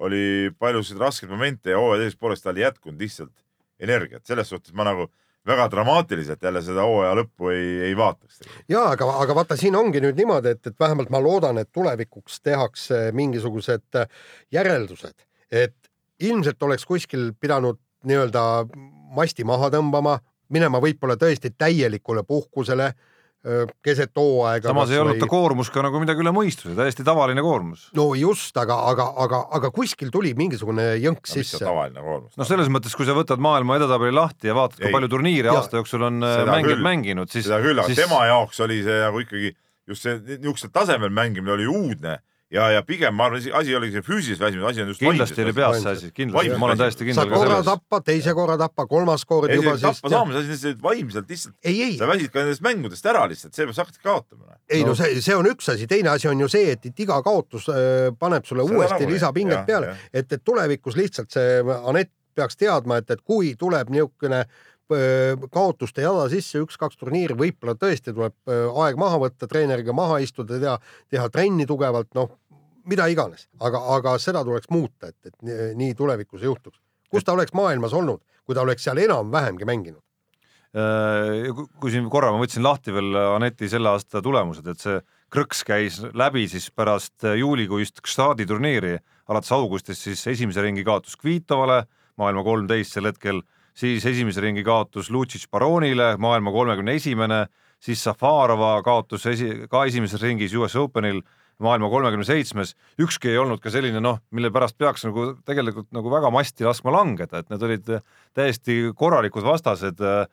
oli 0.03 0.51
paljusid 0.59 0.99
raskeid 0.99 1.31
momente 1.31 1.71
ja 1.71 1.79
hooaja 1.79 2.03
teisest 2.03 2.19
poolest 2.19 2.43
tal 2.43 2.57
ei 2.59 2.65
jätkunud 2.65 3.01
lihtsalt 3.01 3.33
energiat, 3.79 4.25
selles 4.25 4.49
suhtes 4.49 4.73
ma 4.75 4.85
nagu 4.85 5.07
väga 5.47 5.67
dramaatiliselt 5.71 6.43
jälle 6.43 6.61
seda 6.63 6.85
hooaja 6.87 7.15
lõppu 7.19 7.49
ei, 7.51 7.69
ei 7.89 7.95
vaataks. 7.97 8.43
ja 8.69 8.83
aga, 8.91 9.07
aga 9.23 9.35
vaata, 9.35 9.57
siin 9.59 9.75
ongi 9.75 10.01
nüüd 10.03 10.19
niimoodi, 10.19 10.53
et, 10.55 10.67
et 10.67 10.79
vähemalt 10.79 11.11
ma 11.11 11.21
loodan, 11.23 11.57
et 11.57 11.71
tulevikuks 11.71 12.41
tehakse 12.43 13.09
mingisugused 13.15 14.03
järeldused, 14.51 15.25
et 15.51 15.75
ilmselt 16.23 16.63
oleks 16.63 16.85
kuskil 16.85 17.31
pidanud 17.39 17.79
nii-öelda 18.07 18.43
masti 19.15 19.43
maha 19.47 19.69
tõmbama, 19.73 20.17
minema 20.49 20.81
võib-olla 20.83 21.15
tõesti 21.19 21.53
täielikule 21.57 22.23
puhkusele 22.27 22.93
keset 23.83 24.13
hooaega. 24.15 24.69
samas 24.69 24.91
ei 24.93 24.99
olnud 25.01 25.17
ta 25.19 25.27
koormus 25.27 25.67
ka 25.73 25.81
nagu 25.83 25.99
midagi 25.99 26.23
üle 26.23 26.31
mõistuse, 26.31 26.71
täiesti 26.77 27.03
tavaline 27.03 27.43
koormus. 27.43 27.89
no 27.97 28.05
just, 28.15 28.55
aga, 28.57 28.77
aga, 28.87 29.09
aga, 29.19 29.41
aga 29.59 29.71
kuskil 29.75 30.13
tuli 30.13 30.31
mingisugune 30.39 30.93
jõnks 31.03 31.33
no 31.33 31.41
sisse. 31.41 31.59
tavaline 31.59 31.99
koormus 31.99 32.39
noh, 32.39 32.47
selles 32.47 32.71
mõttes, 32.71 32.95
kui 32.95 33.07
sa 33.07 33.15
võtad 33.17 33.43
maailma 33.43 33.75
edetabeli 33.81 34.15
lahti 34.15 34.47
ja 34.47 34.55
vaatad, 34.55 34.79
kui 34.79 34.93
palju 34.95 35.11
turniire 35.11 35.51
Ja- 35.51 35.57
aasta 35.59 35.81
jooksul 35.81 36.07
on 36.07 36.23
äh, 36.23 36.45
mängijad 36.47 36.85
mänginud, 36.87 37.33
siis 37.35 37.49
seda 37.49 37.59
küll, 37.65 37.75
aga 37.75 37.91
siis 37.91 37.99
tema 37.99 38.23
jaoks 38.31 38.63
oli 38.63 38.79
see 38.87 39.01
nagu 39.03 39.25
ikkagi 39.25 39.51
just 39.91 40.07
see 40.07 40.21
niisugusel 40.23 40.71
tasemel 40.71 41.11
mängimine 41.11 41.57
oli 41.57 41.67
uudne 41.67 42.21
ja, 42.53 42.69
ja 42.75 42.83
pigem 42.87 43.15
ma 43.17 43.27
arvan, 43.27 43.41
asi 43.59 43.73
ei 43.73 43.77
olegi 43.77 43.97
see 43.97 44.05
füüsilises 44.05 44.41
väsimus, 44.41 44.67
asi 44.69 44.83
on 44.83 44.91
just 44.93 45.03
kindlasti 45.03 45.43
oli 45.45 45.55
peas 45.57 45.79
see 45.81 45.93
asi, 45.97 46.11
kindlasti, 46.15 46.55
ma 46.61 46.69
olen 46.69 46.81
täiesti 46.81 47.07
saad 47.09 47.09
kindel 47.09 47.31
ka 47.33 47.41
korra 47.41 47.59
tappa, 47.67 48.01
teise 48.05 48.35
korra 48.37 48.57
tappa, 48.61 48.87
kolmas 48.89 49.27
kord 49.29 49.51
ei, 49.51 49.59
juba 49.59 49.75
see 49.75 49.83
siis 49.83 50.01
tappa. 50.01 50.13
saamise 50.15 50.41
asi, 50.43 50.57
see 50.61 50.79
vaimselt 50.83 51.35
lihtsalt, 51.35 51.55
ei, 51.65 51.77
ei, 51.89 51.99
sa 51.99 52.09
väsid 52.09 52.33
ka 52.33 52.43
nendest 52.43 52.65
mängudest 52.65 53.11
ära 53.13 53.27
lihtsalt, 53.31 53.55
seepärast 53.57 53.79
sa 53.79 53.87
hakkad 53.87 54.09
kaotama. 54.09 54.57
ei 54.69 54.83
no 54.87 54.97
see, 54.99 55.21
see 55.25 55.37
on 55.37 55.49
üks 55.51 55.71
asi, 55.73 55.87
teine 55.89 56.13
asi 56.13 56.29
on 56.31 56.43
ju 56.45 56.49
see, 56.51 56.73
et, 56.77 56.91
et 56.91 57.05
iga 57.05 57.21
kaotus 57.25 57.69
äh, 57.73 58.09
paneb 58.19 58.45
sulle 58.49 58.67
Seda 58.67 58.79
uuesti 58.79 59.01
nagu, 59.03 59.15
lisapinget 59.17 59.65
peale. 59.69 59.95
et, 60.13 60.29
et 60.29 60.43
tulevikus 60.45 60.99
lihtsalt 60.99 61.33
see 61.33 61.63
Anett 61.83 62.13
peaks 62.35 62.57
teadma, 62.57 62.99
et, 63.01 63.09
et 63.13 63.21
kui 63.21 63.53
tuleb 63.59 63.91
niisugune 63.93 64.43
öö, 64.93 65.35
kaotuste 65.53 66.03
jada 66.03 66.25
sisse 66.31 66.61
üks-kaks 66.63 66.99
turniiri, 66.99 67.35
võib-olla 67.37 67.75
tõesti 67.79 68.13
tuleb 68.13 68.35
öö, 68.49 68.69
aeg 68.83 68.99
maha 68.99 69.19
võtta, 69.25 69.49
treeneriga 69.49 69.95
maha 69.95 70.19
istuda, 70.23 70.59
teha, 70.59 70.77
teha 71.13 71.29
trenni 71.33 71.67
tugevalt, 71.69 72.11
noh, 72.17 72.31
mida 72.85 73.07
iganes, 73.11 73.47
aga, 73.59 73.79
aga 73.95 74.17
seda 74.19 74.43
tuleks 74.43 74.69
muuta, 74.69 75.07
et, 75.13 75.17
et 75.25 75.35
nii- 75.41 75.73
nii 75.79 75.93
tulevikus 75.95 76.41
ei 76.41 76.49
juhtuks. 76.51 76.79
kus 77.13 77.23
ta 77.23 77.33
oleks 77.33 77.53
maailmas 77.53 77.93
olnud, 77.93 78.21
kui 78.45 78.55
ta 78.55 78.61
oleks 78.65 78.83
seal 78.83 78.97
enam-vähemgi 78.97 79.65
mänginud? 79.69 80.01
Äh, 80.73 81.51
kui- 81.53 81.67
kui 81.79 81.91
siin 81.93 82.07
korra 82.09 82.31
ma 82.33 82.39
võtsin 82.41 82.63
lahti 82.65 82.91
veel 82.93 83.13
Aneti 83.35 83.67
selle 83.69 83.91
aasta 83.93 84.21
tulemused, 84.25 84.65
et 84.67 84.79
see 84.81 84.99
krõks 85.33 85.61
käis 85.65 85.99
läbi 86.17 86.47
siis 86.49 86.71
pärast 86.73 87.21
juulikuist 87.37 88.01
Gstadi 88.01 88.45
turniiri 88.49 88.95
alates 89.29 89.51
augustist 89.53 90.01
siis 90.01 90.23
esimese 90.27 90.61
ringi 90.65 90.83
kaotus 90.83 91.15
Kvitovale, 91.21 91.83
maailma 92.17 92.43
kolmteist 92.43 92.93
sel 92.97 93.05
hetkel, 93.05 93.43
siis 93.77 94.03
esimese 94.05 94.41
ringi 94.41 94.63
kaotus 94.65 95.11
Lucic 95.13 95.45
Baronile, 95.51 96.15
maailma 96.17 96.51
kolmekümne 96.51 96.97
esimene, 96.97 97.45
siis 97.79 98.01
Safarova 98.03 98.81
kaotus 98.85 99.25
esi, 99.29 99.67
ka 99.69 99.85
esimeses 99.85 100.21
ringis 100.21 100.53
US 100.57 100.75
Openil, 100.75 101.21
maailma 101.61 101.89
kolmekümne 101.91 102.25
seitsmes, 102.25 102.73
ükski 103.01 103.33
ei 103.33 103.37
olnud 103.41 103.61
ka 103.61 103.71
selline 103.73 104.01
noh, 104.01 104.21
mille 104.33 104.49
pärast 104.53 104.77
peaks 104.79 105.05
nagu 105.05 105.33
tegelikult 105.45 105.91
nagu 105.95 106.11
väga 106.11 106.31
masti 106.33 106.65
laskma 106.65 106.93
langeda, 106.95 107.43
et 107.43 107.51
need 107.53 107.67
olid 107.67 107.91
täiesti 108.37 108.79
korralikud 108.97 109.45
vastased 109.45 110.01
äh, 110.01 110.25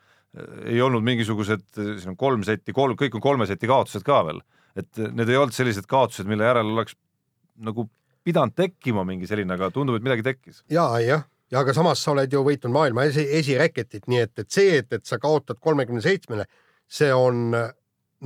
ei 0.65 0.81
olnud 0.83 1.05
mingisugused, 1.05 1.65
siin 1.75 2.13
on 2.13 2.19
kolm 2.19 2.45
seti, 2.47 2.75
kolm, 2.75 2.97
kõik 2.99 3.17
on 3.19 3.25
kolme 3.25 3.49
seti 3.51 3.69
kaotused 3.71 4.05
ka 4.07 4.21
veel, 4.29 4.39
et 4.79 5.01
need 5.01 5.29
ei 5.29 5.39
olnud 5.41 5.55
sellised 5.57 5.89
kaotused, 5.91 6.29
mille 6.31 6.47
järel 6.47 6.71
oleks 6.77 6.95
nagu 7.61 7.89
pidanud 8.25 8.55
tekkima 8.57 9.05
mingi 9.09 9.29
selline, 9.29 9.57
aga 9.57 9.71
tundub, 9.75 9.99
et 9.99 10.07
midagi 10.07 10.25
tekkis. 10.27 10.63
ja, 10.71 10.87
jah, 11.03 11.27
ja 11.51 11.65
aga 11.65 11.75
samas 11.75 12.03
sa 12.05 12.15
oled 12.15 12.33
ju 12.33 12.45
võitnud 12.47 12.75
maailma 12.75 13.09
esi, 13.11 13.27
esireketit, 13.41 14.07
nii 14.11 14.23
et, 14.27 14.35
et 14.45 14.55
see, 14.55 14.79
et, 14.79 14.93
et 14.93 15.07
sa 15.07 15.19
kaotad 15.19 15.59
kolmekümne 15.61 16.03
seitsmele, 16.05 16.47
see 16.91 17.11
on 17.15 17.51
äh, 17.57 17.73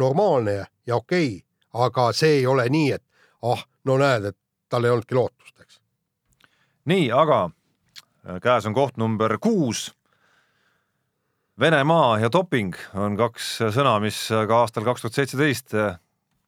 normaalne 0.00 0.60
ja 0.60 1.00
okei 1.00 1.28
okay., 1.38 1.42
aga 1.74 2.12
see 2.16 2.40
ei 2.40 2.46
ole 2.46 2.68
nii, 2.70 2.92
et 2.96 3.04
ah, 3.42 3.64
no 3.84 3.98
näed, 4.00 4.30
et 4.30 4.38
tal 4.68 4.86
ei 4.86 4.94
olnudki 4.94 5.18
lootust, 5.18 5.58
eks. 5.60 5.80
nii, 6.90 7.10
aga 7.12 7.44
äh, 7.48 8.40
käes 8.42 8.66
on 8.70 8.76
koht 8.76 8.96
number 9.00 9.38
kuus. 9.38 9.90
Venemaa 11.60 12.18
ja 12.18 12.26
doping 12.32 12.74
on 12.98 13.14
kaks 13.14 13.60
sõna, 13.76 14.00
mis 14.02 14.16
ka 14.26 14.64
aastal 14.64 14.82
kaks 14.82 15.04
tuhat 15.04 15.20
seitseteist 15.20 15.76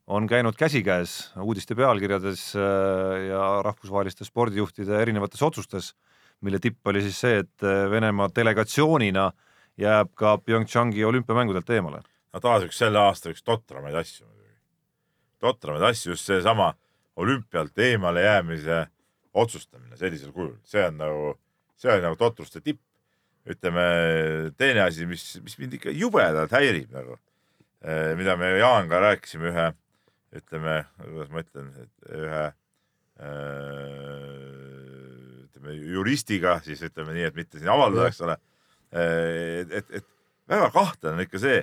on 0.06 0.26
käinud 0.26 0.54
käsikäes 0.58 1.32
uudiste 1.42 1.74
pealkirjades 1.74 2.56
äh, 2.56 3.26
ja 3.28 3.62
rahvusvaheliste 3.62 4.24
spordijuhtide 4.24 5.02
erinevates 5.02 5.42
otsustes, 5.42 5.94
mille 6.40 6.58
tipp 6.58 6.86
oli 6.86 7.02
siis 7.02 7.20
see, 7.20 7.38
et 7.42 7.66
äh, 7.66 7.90
Venemaa 7.90 8.28
delegatsioonina 8.36 9.30
jääb 9.78 10.14
ka 10.14 10.38
PyeongChangi 10.38 11.04
olümpiamängudelt 11.04 11.70
eemale. 11.70 12.02
no 12.32 12.40
taas 12.40 12.64
üks 12.68 12.78
selle 12.78 12.98
aasta 12.98 13.30
üks 13.30 13.42
totramaid 13.42 13.94
asju. 13.94 14.26
Totramaid 15.42 15.84
asju, 15.90 16.14
just 16.14 16.28
seesama 16.28 16.72
olümpialt 17.16 17.78
eemale 17.78 18.22
jäämise 18.24 18.86
otsustamine 19.36 19.96
sellisel 19.96 20.32
kujul, 20.32 20.56
see 20.64 20.84
on 20.86 20.98
nagu, 21.00 21.32
see 21.80 21.92
on 21.92 22.04
nagu 22.04 22.18
totruste 22.20 22.60
tipp. 22.60 22.80
ütleme 23.46 23.82
teine 24.58 24.80
asi, 24.82 25.04
mis, 25.06 25.22
mis 25.38 25.54
mind 25.60 25.76
ikka 25.76 25.92
jubedalt 25.94 26.50
häirib 26.50 26.90
nagu, 26.90 27.14
mida 28.18 28.34
me 28.36 28.48
Jaan 28.58 28.88
ka 28.90 28.98
rääkisime 29.04 29.52
ühe, 29.52 29.66
ütleme, 30.34 30.80
kuidas 30.98 31.30
ma 31.30 31.44
ütlen, 31.44 31.68
ühe 32.10 32.40
äh, 33.22 33.36
ütleme 35.44 35.76
juristiga, 35.78 36.56
siis 36.64 36.82
ütleme 36.82 37.14
nii, 37.14 37.28
et 37.30 37.38
mitte 37.38 37.60
siin 37.60 37.70
avaldada, 37.70 38.08
eks 38.10 38.20
ole. 38.26 38.36
et, 38.90 39.70
et, 39.70 39.94
et 40.00 40.06
väga 40.50 40.70
kahtlane 40.74 41.20
on 41.20 41.24
ikka 41.28 41.38
see, 41.42 41.62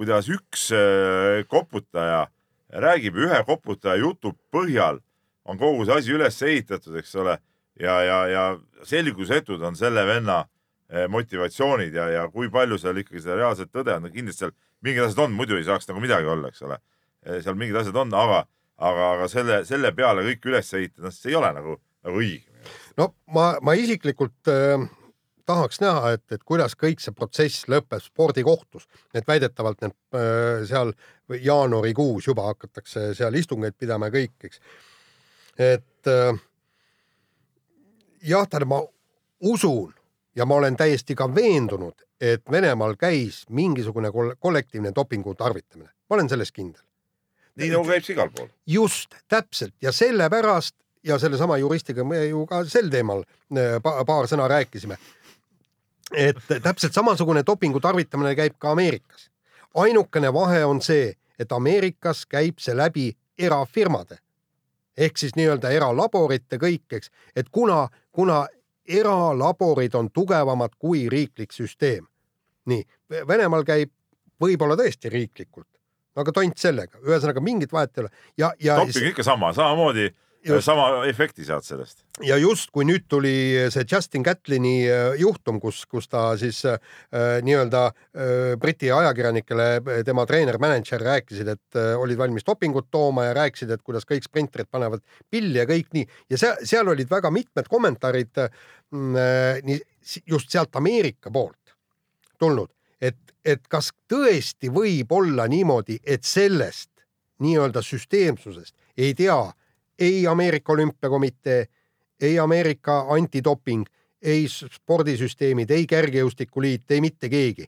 kuidas 0.00 0.28
üks 0.32 0.70
äh, 0.74 1.46
koputaja 1.46 2.24
räägib 2.72 3.16
ühe 3.18 3.42
koputaja 3.46 4.00
jutu 4.00 4.34
põhjal, 4.52 5.00
on 5.44 5.58
kogu 5.58 5.86
see 5.86 5.96
asi 5.96 6.14
üles 6.14 6.42
ehitatud, 6.42 6.96
eks 7.00 7.14
ole, 7.18 7.38
ja, 7.80 7.96
ja, 8.04 8.18
ja 8.30 8.44
selgusetud 8.86 9.62
on 9.66 9.76
selle 9.78 10.04
venna 10.06 10.42
äh, 10.44 11.08
motivatsioonid 11.08 11.94
ja, 11.94 12.08
ja 12.12 12.28
kui 12.30 12.50
palju 12.52 12.78
seal 12.78 13.00
ikkagi 13.02 13.22
seda 13.24 13.40
reaalset 13.40 13.72
tõde 13.72 13.96
on, 13.96 14.10
kindlasti 14.12 14.46
seal 14.46 14.54
mingid 14.84 15.06
asjad 15.06 15.24
on, 15.26 15.36
muidu 15.36 15.58
ei 15.58 15.66
saaks 15.66 15.88
nagu 15.90 16.02
midagi 16.02 16.30
olla, 16.30 16.50
eks 16.50 16.62
ole. 16.68 16.78
seal 17.44 17.58
mingid 17.58 17.76
asjad 17.82 17.96
on, 18.00 18.14
aga, 18.16 18.44
aga, 18.78 19.10
aga 19.16 19.28
selle, 19.28 19.60
selle 19.68 19.92
peale 19.96 20.24
kõik 20.28 20.46
üles 20.52 20.72
ehitada, 20.76 21.12
see 21.14 21.34
ei 21.34 21.36
ole 21.40 21.52
nagu, 21.56 21.76
nagu 22.06 22.22
õige. 22.22 22.72
no 23.00 23.10
ma, 23.34 23.52
ma 23.64 23.76
isiklikult 23.76 24.52
äh, 24.52 24.88
tahaks 25.50 25.80
näha, 25.82 26.14
et, 26.16 26.24
et 26.32 26.44
kuidas 26.46 26.76
kõik 26.78 27.02
see 27.02 27.14
protsess 27.16 27.66
lõpeb 27.70 28.02
spordikohtus, 28.04 28.86
et 29.14 29.26
väidetavalt 29.28 29.82
need 29.84 29.96
äh, 30.14 30.62
seal 30.68 30.94
jaanuarikuus 31.30 32.30
juba 32.30 32.48
hakatakse 32.50 33.10
seal 33.18 33.36
istungeid 33.38 33.76
pidama 33.78 34.10
ja 34.10 34.16
kõik, 34.20 34.36
eks. 34.48 34.62
et 35.58 36.10
äh, 36.10 36.40
jah, 38.22 38.46
tähendab, 38.46 38.70
ma 38.70 38.82
usun 39.40 39.94
ja 40.36 40.46
ma 40.46 40.60
olen 40.60 40.76
täiesti 40.76 41.14
ka 41.18 41.28
veendunud, 41.34 42.06
et 42.20 42.42
Venemaal 42.50 42.96
käis 43.00 43.44
mingisugune 43.50 44.12
koll- 44.14 44.36
kollektiivne 44.38 44.92
dopingu 44.96 45.34
tarvitamine, 45.34 45.90
ma 45.90 46.18
olen 46.18 46.28
selles 46.28 46.52
kindel. 46.52 46.82
nii 47.60 47.72
nagu 47.72 47.84
käib 47.84 48.04
see 48.06 48.14
igal 48.14 48.30
pool. 48.30 48.48
just 48.66 49.16
täpselt 49.28 49.74
ja 49.82 49.92
sellepärast 49.92 50.76
ja 51.04 51.18
sellesama 51.18 51.58
juristiga 51.58 52.04
me 52.04 52.24
ju 52.26 52.46
ka 52.46 52.64
sel 52.68 52.90
teemal 52.92 53.24
äh, 53.24 53.80
pa 53.82 54.04
paar 54.04 54.28
sõna 54.30 54.48
rääkisime. 54.48 54.98
Et 56.16 56.62
täpselt 56.62 56.94
samasugune 56.94 57.42
dopingu 57.46 57.80
tarvitamine 57.80 58.34
käib 58.34 58.58
ka 58.58 58.70
Ameerikas. 58.70 59.30
ainukene 59.74 60.32
vahe 60.32 60.64
on 60.64 60.80
see, 60.82 61.14
et 61.38 61.52
Ameerikas 61.52 62.26
käib 62.26 62.58
see 62.58 62.76
läbi 62.76 63.12
erafirmade. 63.38 64.18
Ehk 64.96 65.16
siis 65.16 65.36
nii-öelda 65.36 65.70
eralaborite 65.70 66.58
kõik, 66.58 66.88
eks, 66.92 67.10
et 67.36 67.48
kuna, 67.48 67.88
kuna 68.12 68.46
eralaborid 68.88 69.94
on 69.94 70.10
tugevamad 70.10 70.74
kui 70.78 71.08
riiklik 71.08 71.52
süsteem. 71.52 72.06
nii, 72.66 72.84
Venemaal 73.28 73.64
käib 73.64 73.90
võib-olla 74.40 74.76
tõesti 74.78 75.10
riiklikult, 75.10 75.68
aga 76.16 76.32
tont 76.32 76.58
sellega, 76.58 76.98
ühesõnaga 77.02 77.40
mingit 77.40 77.72
vahet 77.72 77.96
ei 77.96 78.02
ole. 78.02 78.10
Ja, 78.38 78.52
ja 78.60 78.76
doping 78.76 79.08
ikka 79.10 79.24
sama, 79.26 79.52
samamoodi, 79.56 80.10
Just. 80.40 80.64
sama 80.64 81.04
efekti 81.04 81.44
saad 81.44 81.64
sellest. 81.66 81.98
ja 82.24 82.36
just 82.40 82.70
kui 82.72 82.86
nüüd 82.88 83.04
tuli 83.12 83.32
see 83.72 83.84
Justin 83.84 84.24
Gatlini 84.24 84.86
äh, 84.88 85.18
juhtum, 85.20 85.58
kus, 85.60 85.82
kus 85.84 86.08
ta 86.08 86.30
siis 86.40 86.62
äh, 86.64 86.78
nii-öelda 87.44 87.82
äh, 87.90 88.56
Briti 88.60 88.88
ajakirjanikele 88.94 89.66
äh, 89.76 90.00
tema 90.06 90.24
treener-mänedžer 90.28 91.04
rääkisid, 91.04 91.52
et 91.52 91.76
äh, 91.76 91.92
olid 92.00 92.16
valmis 92.20 92.46
dopingut 92.46 92.88
tooma 92.90 93.26
ja 93.28 93.36
rääkisid, 93.36 93.74
et 93.76 93.84
kuidas 93.84 94.08
kõik 94.08 94.24
sprinterid 94.24 94.70
panevad 94.72 95.04
pilli 95.30 95.60
ja 95.60 95.68
kõik 95.68 95.92
nii 95.92 96.08
ja 96.32 96.40
seal, 96.40 96.64
seal 96.64 96.88
olid 96.88 97.12
väga 97.12 97.32
mitmed 97.36 97.68
kommentaarid 97.68 98.44
äh, 98.46 98.50
nii 99.68 99.80
just 100.26 100.48
sealt 100.50 100.76
Ameerika 100.80 101.30
poolt 101.30 101.76
tulnud, 102.40 102.72
et, 102.96 103.20
et 103.44 103.66
kas 103.68 103.92
tõesti 104.08 104.72
võib 104.72 105.12
olla 105.12 105.44
niimoodi, 105.52 106.00
et 106.00 106.24
sellest 106.24 106.88
nii-öelda 107.44 107.84
süsteemsusest 107.84 108.74
ei 108.96 109.12
tea 109.14 109.36
ei 110.00 110.26
Ameerika 110.26 110.72
Olümpiakomitee, 110.72 111.66
ei 112.20 112.38
Ameerika 112.38 113.06
antidoping, 113.08 113.86
ei 114.22 114.46
spordisüsteemid, 114.48 115.70
ei 115.70 115.86
Kergejõustikuliit, 115.86 116.90
ei 116.90 117.00
mitte 117.00 117.28
keegi. 117.28 117.64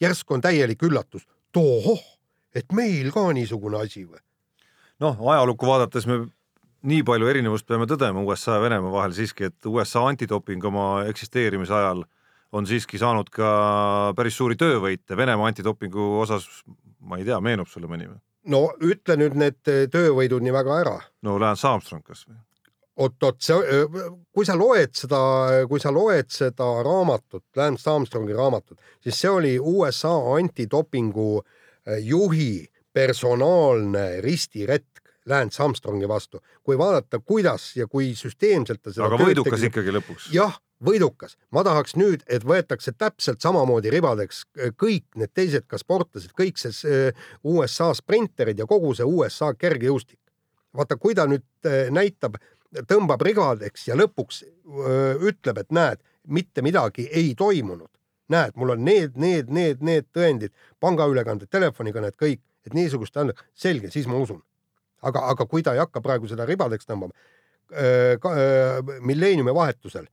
järsku 0.00 0.34
on 0.34 0.40
täielik 0.40 0.82
üllatus, 0.82 1.22
tohoh, 1.52 2.02
et 2.54 2.72
meil 2.72 3.12
ka 3.12 3.32
niisugune 3.32 3.78
asi 3.78 4.04
või? 4.04 4.18
noh, 5.00 5.20
ajalukku 5.30 5.66
vaadates 5.66 6.06
me 6.06 6.18
nii 6.82 7.02
palju 7.06 7.28
erinevust 7.30 7.66
peame 7.66 7.86
tõdema 7.88 8.24
USA 8.24 8.58
ja 8.58 8.64
Venemaa 8.64 8.92
vahel 8.92 9.14
siiski, 9.16 9.48
et 9.48 9.66
USA 9.66 10.04
antidoping 10.08 10.64
oma 10.64 11.04
eksisteerimise 11.08 11.74
ajal 11.74 12.04
on 12.52 12.66
siiski 12.66 12.98
saanud 12.98 13.30
ka 13.32 14.12
päris 14.16 14.36
suuri 14.36 14.56
töövõite, 14.60 15.16
Venemaa 15.16 15.48
antidopingu 15.50 16.20
osas 16.20 16.46
ma 17.00 17.18
ei 17.18 17.24
tea, 17.24 17.40
meenub 17.40 17.68
sulle 17.70 17.88
mõni 17.90 18.08
või? 18.08 18.20
No 18.50 18.66
ütle 18.80 19.16
nüüd 19.16 19.36
need 19.40 19.60
töövõidud 19.64 20.42
nii 20.44 20.52
väga 20.52 20.80
ära 20.82 20.96
no 21.22 21.38
Lance 21.40 21.66
Armstrong 21.68 22.04
kas 22.06 22.26
või? 22.28 22.36
oot-oot, 22.94 23.40
see, 23.42 23.80
kui 24.30 24.46
sa 24.46 24.54
loed 24.54 24.92
seda, 24.94 25.18
kui 25.66 25.80
sa 25.82 25.90
loed 25.90 26.28
seda 26.30 26.68
raamatut, 26.86 27.42
Lance 27.58 27.90
Armstrongi 27.90 28.36
raamatut, 28.36 28.78
siis 29.02 29.18
see 29.18 29.30
oli 29.34 29.54
USA 29.58 30.12
antidopingu 30.36 31.40
eh, 31.42 31.98
juhi 32.06 32.68
personaalne 32.94 34.20
ristiretk, 34.22 34.86
Lance 35.26 35.62
Armstrongi 35.64 36.06
vastu. 36.08 36.38
kui 36.62 36.76
vaadata, 36.78 37.18
kuidas 37.18 37.72
ja 37.76 37.86
kui 37.88 38.12
süsteemselt 38.14 38.82
ta 38.82 38.92
seda 38.92 39.06
aga 39.08 39.18
võidukas 39.24 39.58
tegi- 39.58 39.72
ikkagi 39.72 39.94
lõpuks. 39.96 40.28
jah, 40.36 40.54
võidukas. 40.82 41.36
ma 41.50 41.62
tahaks 41.64 41.96
nüüd, 41.96 42.22
et 42.26 42.44
võetakse 42.44 42.92
täpselt 42.92 43.40
samamoodi 43.40 43.90
ribadeks 43.90 44.44
kõik 44.76 45.04
need 45.16 45.32
teised 45.34 45.66
ka 45.68 45.78
sportlased, 45.78 46.32
kõik 46.36 46.58
see 46.58 46.72
eh, 46.90 47.26
USA 47.44 47.92
sprinterid 47.94 48.58
ja 48.58 48.66
kogu 48.66 48.94
see 48.94 49.04
USA 49.04 49.54
kergejõustik. 49.54 50.18
vaata, 50.74 50.96
kui 50.96 51.14
ta 51.14 51.26
nüüd 51.26 51.44
eh, 51.64 51.90
näitab, 51.90 52.36
tõmbab 52.90 53.22
ribadeks 53.22 53.88
ja 53.88 53.94
lõpuks 53.94 54.42
öö, 54.42 55.28
ütleb, 55.30 55.58
et 55.58 55.70
näed, 55.70 56.00
mitte 56.26 56.62
midagi 56.62 57.06
ei 57.12 57.34
toimunud. 57.38 57.90
näed, 58.28 58.56
mul 58.56 58.70
on 58.70 58.84
need, 58.84 59.16
need, 59.16 59.50
need, 59.52 59.82
need 59.84 60.06
tõendid, 60.10 60.50
pangaülekanded, 60.80 61.48
telefonikõned, 61.50 62.16
kõik, 62.16 62.40
et 62.66 62.74
niisugust 62.74 63.16
on 63.16 63.32
selge, 63.54 63.90
siis 63.90 64.06
ma 64.06 64.16
usun. 64.16 64.42
aga, 65.02 65.20
aga 65.28 65.46
kui 65.46 65.62
ta 65.62 65.74
ei 65.74 65.78
hakka 65.78 66.00
praegu 66.00 66.26
seda 66.26 66.46
ribadeks 66.48 66.88
tõmbama, 66.88 67.12
milleeniumi 69.00 69.54
vahetusel, 69.54 70.06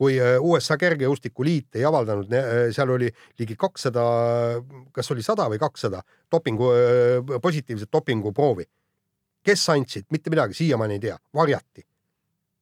kui 0.00 0.16
öö, 0.16 0.38
USA 0.40 0.78
Kergejõustikuliit 0.80 1.76
ei 1.76 1.84
avaldanud, 1.84 2.30
seal 2.72 2.94
oli 2.94 3.10
ligi 3.38 3.56
kakssada, 3.60 4.02
kas 4.96 5.12
oli 5.12 5.24
sada 5.24 5.44
või 5.52 5.60
kakssada 5.60 6.00
dopingu, 6.32 6.70
positiivset 7.42 7.92
dopinguproovi. 7.92 8.64
kes 9.44 9.68
andsid, 9.72 10.04
mitte 10.12 10.30
midagi, 10.30 10.54
siiamaani 10.54 10.96
ei 10.98 11.00
tea, 11.00 11.18
varjati. 11.34 11.84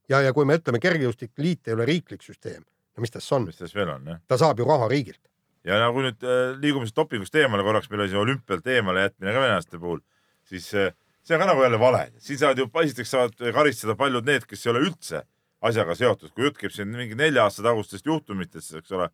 ja, 0.09 0.20
ja 0.20 0.32
kui 0.32 0.44
me 0.44 0.59
ütleme, 0.59 0.82
Kergejõustikliit 0.82 1.69
ei 1.69 1.78
ole 1.78 1.86
riiklik 1.86 2.23
süsteem, 2.23 2.62
no 2.62 3.06
mis 3.06 3.15
tast 3.15 3.32
on, 3.32 3.47
mis 3.47 3.62
tas 3.62 3.74
veel 3.74 3.94
on 3.94 4.06
jah? 4.06 4.20
ta 4.27 4.39
saab 4.39 4.59
ju 4.59 4.66
raha 4.66 4.90
riigilt. 4.90 5.23
ja 5.65 5.78
nagu 5.78 6.02
nüüd 6.02 6.27
äh, 6.27 6.59
liigume 6.59 6.90
siis 6.90 6.97
dopingust 6.98 7.35
eemale 7.35 7.62
korraks, 7.62 7.90
meil 7.90 8.02
oli 8.02 8.15
see 8.16 8.23
olümpialt 8.27 8.66
eemale 8.66 9.06
jätmine 9.06 9.32
ka 9.35 9.47
venelaste 9.47 9.78
puhul, 9.78 10.02
siis 10.43 10.73
äh, 10.74 10.90
see 11.23 11.39
on 11.39 11.47
ka 11.47 11.52
nagu 11.52 11.62
jälle 11.62 11.78
vale, 11.78 12.09
siin 12.19 12.43
saavad 12.43 12.66
ju, 12.66 12.70
esiteks 12.82 13.15
saavad 13.15 13.51
karistada 13.55 13.94
paljud 13.94 14.27
need, 14.27 14.47
kes 14.51 14.66
ei 14.66 14.74
ole 14.74 14.89
üldse 14.90 15.23
asjaga 15.65 15.97
seotud, 15.99 16.33
kui 16.35 16.47
jutt 16.47 16.59
käib 16.61 16.75
siin 16.75 16.91
mingi 16.93 17.17
nelja 17.19 17.47
aasta 17.47 17.65
tagustest 17.67 18.07
juhtumitest, 18.07 18.77
eks 18.79 18.95
ole, 18.95 19.09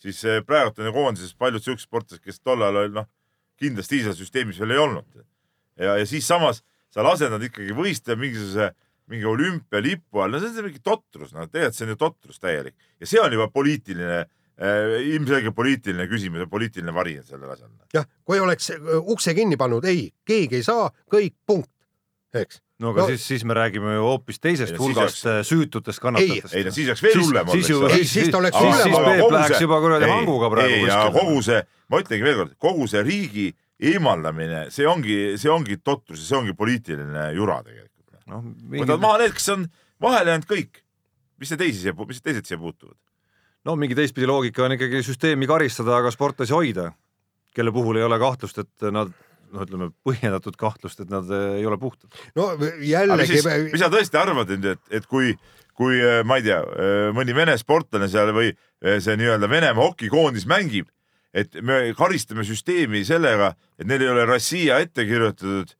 siis 0.00 0.22
äh, 0.24 0.40
praegu 0.46 0.72
on 0.80 0.88
ju 0.88 0.94
koondises 0.96 1.36
paljud 1.36 1.64
siuksed 1.64 1.88
sportlased, 1.88 2.24
kes 2.24 2.40
tol 2.40 2.62
ajal 2.64 2.82
olid 2.84 2.96
noh, 2.96 3.08
kindlasti 3.60 4.02
seal 4.04 4.16
süsteemis 4.16 4.60
veel 4.62 4.76
ei 4.76 4.80
olnud. 4.80 5.24
ja, 5.76 5.96
ja 6.00 6.06
siis 6.08 6.28
samas 6.28 6.62
sa 6.94 7.04
lased 7.06 7.32
nad 7.32 7.42
ikkagi 7.44 7.76
võistlema 7.76 8.24
mingisuguse 8.24 8.70
mingi 9.10 9.26
olümpialipu 9.26 10.22
all, 10.22 10.32
no 10.32 10.40
see 10.40 10.52
on 10.54 10.68
mingi 10.68 10.82
totrus, 10.84 11.34
no 11.34 11.46
tegelikult 11.50 11.76
see 11.76 11.86
on 11.86 11.92
ju 11.92 11.98
totrus 12.00 12.40
täielik 12.42 12.76
ja 13.00 13.10
see 13.10 13.20
on 13.20 13.34
juba 13.34 13.48
poliitiline 13.52 14.20
äh, 14.22 14.96
ilmselge 15.12 15.52
poliitiline 15.56 16.06
küsimus 16.10 16.44
ja 16.44 16.50
poliitiline 16.50 16.94
vari 16.94 17.18
on 17.20 17.26
sellel 17.28 17.52
asjal. 17.52 17.70
jah, 17.94 18.08
kui 18.24 18.40
oleks 18.40 18.72
ukse 19.02 19.34
kinni 19.36 19.58
pannud, 19.60 19.84
ei, 19.90 20.08
keegi 20.26 20.60
ei 20.60 20.66
saa, 20.66 20.88
kõik, 21.12 21.36
punkt, 21.46 21.72
eks. 22.34 22.62
No 22.80 22.90
aga 22.94 23.02
No- 23.02 23.06
no, 23.06 23.12
siis, 23.12 23.24
siis 23.28 23.42
me 23.44 23.54
räägime 23.54 23.94
ju 23.98 24.02
hoopis 24.06 24.38
teisest 24.40 24.72
Ei, 24.72 24.76
no 24.78 24.84
siis 24.84 24.96
hulgast 24.96 25.26
oleks- 25.26 25.48
süütutest 25.50 26.00
kannatajatest. 26.00 26.54
ei 26.56 26.64
no 26.64 26.70
siis 26.72 26.88
oleks 26.88 27.02
veel 27.04 27.18
hullem 27.20 27.50
siis 27.52 27.70
Ei, 27.70 28.04
siis 28.08 28.30
ta 28.32 28.38
oleks 28.40 28.56
siis, 28.56 28.64
hullem, 28.66 28.86
siis 28.88 29.04
Peep 29.04 29.20
kogu 29.20 29.34
läheks 29.36 29.60
juba 29.66 29.80
kuradi 29.84 30.06
ei, 30.08 30.12
hanguga 30.14 30.50
praegu 30.54 30.74
ei, 30.78 30.86
ja 30.88 31.00
kuskile. 31.04 31.20
kogu 31.20 31.42
see, 31.50 31.60
ma 31.92 32.00
ütlengi 32.04 32.24
veel 32.28 32.38
kord, 32.40 32.54
kogu 32.66 32.88
see 32.88 33.02
riigi 33.04 33.46
eemaldamine, 33.90 34.64
see 34.72 34.86
ongi, 34.88 35.18
see 35.40 35.50
ongi 35.52 35.76
totrus 35.84 36.20
ja 36.24 36.26
see 36.30 36.38
ongi 36.40 36.52
poliitiline 36.56 37.30
jura 37.36 37.60
tegelikult. 37.66 38.18
noh, 38.30 38.44
võtad 38.80 39.00
maha 39.02 39.20
need, 39.24 39.32
kes 39.36 39.48
on 39.56 39.68
vahele 40.00 40.34
jäänud 40.34 40.48
kõik. 40.50 40.82
mis 41.40 41.48
see 41.48 41.56
teisi 41.60 41.80
siia, 41.84 41.94
mis 41.96 42.20
teised 42.20 42.44
siia 42.48 42.58
puutuvad? 42.60 42.96
no 43.64 43.76
mingi 43.76 43.96
teistpidi 43.96 44.26
loogika 44.28 44.64
on 44.64 44.72
ikkagi 44.76 45.02
süsteemi 45.04 45.46
karistada, 45.48 45.96
aga 46.00 46.10
sportlasi 46.12 46.52
hoida, 46.56 46.90
kelle 47.56 47.72
puhul 47.72 47.96
ei 48.00 48.04
ole 48.06 48.18
kahtlust, 48.20 48.58
et 48.62 48.88
nad 48.92 49.10
no 49.50 49.64
ütleme, 49.66 49.90
põhjendatud 50.06 50.56
kahtlust, 50.60 51.02
et 51.02 51.10
nad 51.12 51.28
eh, 51.34 51.60
ei 51.60 51.66
ole 51.68 51.78
puhtad. 51.80 52.10
no 52.38 52.52
jällegi 52.84 53.40
mis 53.70 53.82
sa 53.82 53.90
tõesti 53.92 54.20
arvad 54.20 54.54
et, 54.56 54.86
et 54.90 55.10
kui, 55.10 55.34
kui 55.78 55.98
äh, 55.98 56.22
ma 56.26 56.40
ei 56.40 56.46
tea, 56.46 56.62
mõni 57.16 57.36
Vene 57.36 57.56
sportlane 57.60 58.08
seal 58.12 58.32
või 58.36 58.52
äh, 58.52 58.98
see 59.02 59.18
nii-öelda 59.20 59.50
Venemaa 59.50 59.90
hokikoondis 59.90 60.48
mängib, 60.50 60.88
et 61.34 61.60
me 61.62 61.82
karistame 61.98 62.44
süsteemi 62.46 63.02
sellega, 63.06 63.54
et 63.78 63.88
neil 63.88 64.04
ei 64.04 64.10
ole 64.12 64.26
Rossija 64.28 64.80
ette 64.82 65.06
kirjutatud 65.08 65.74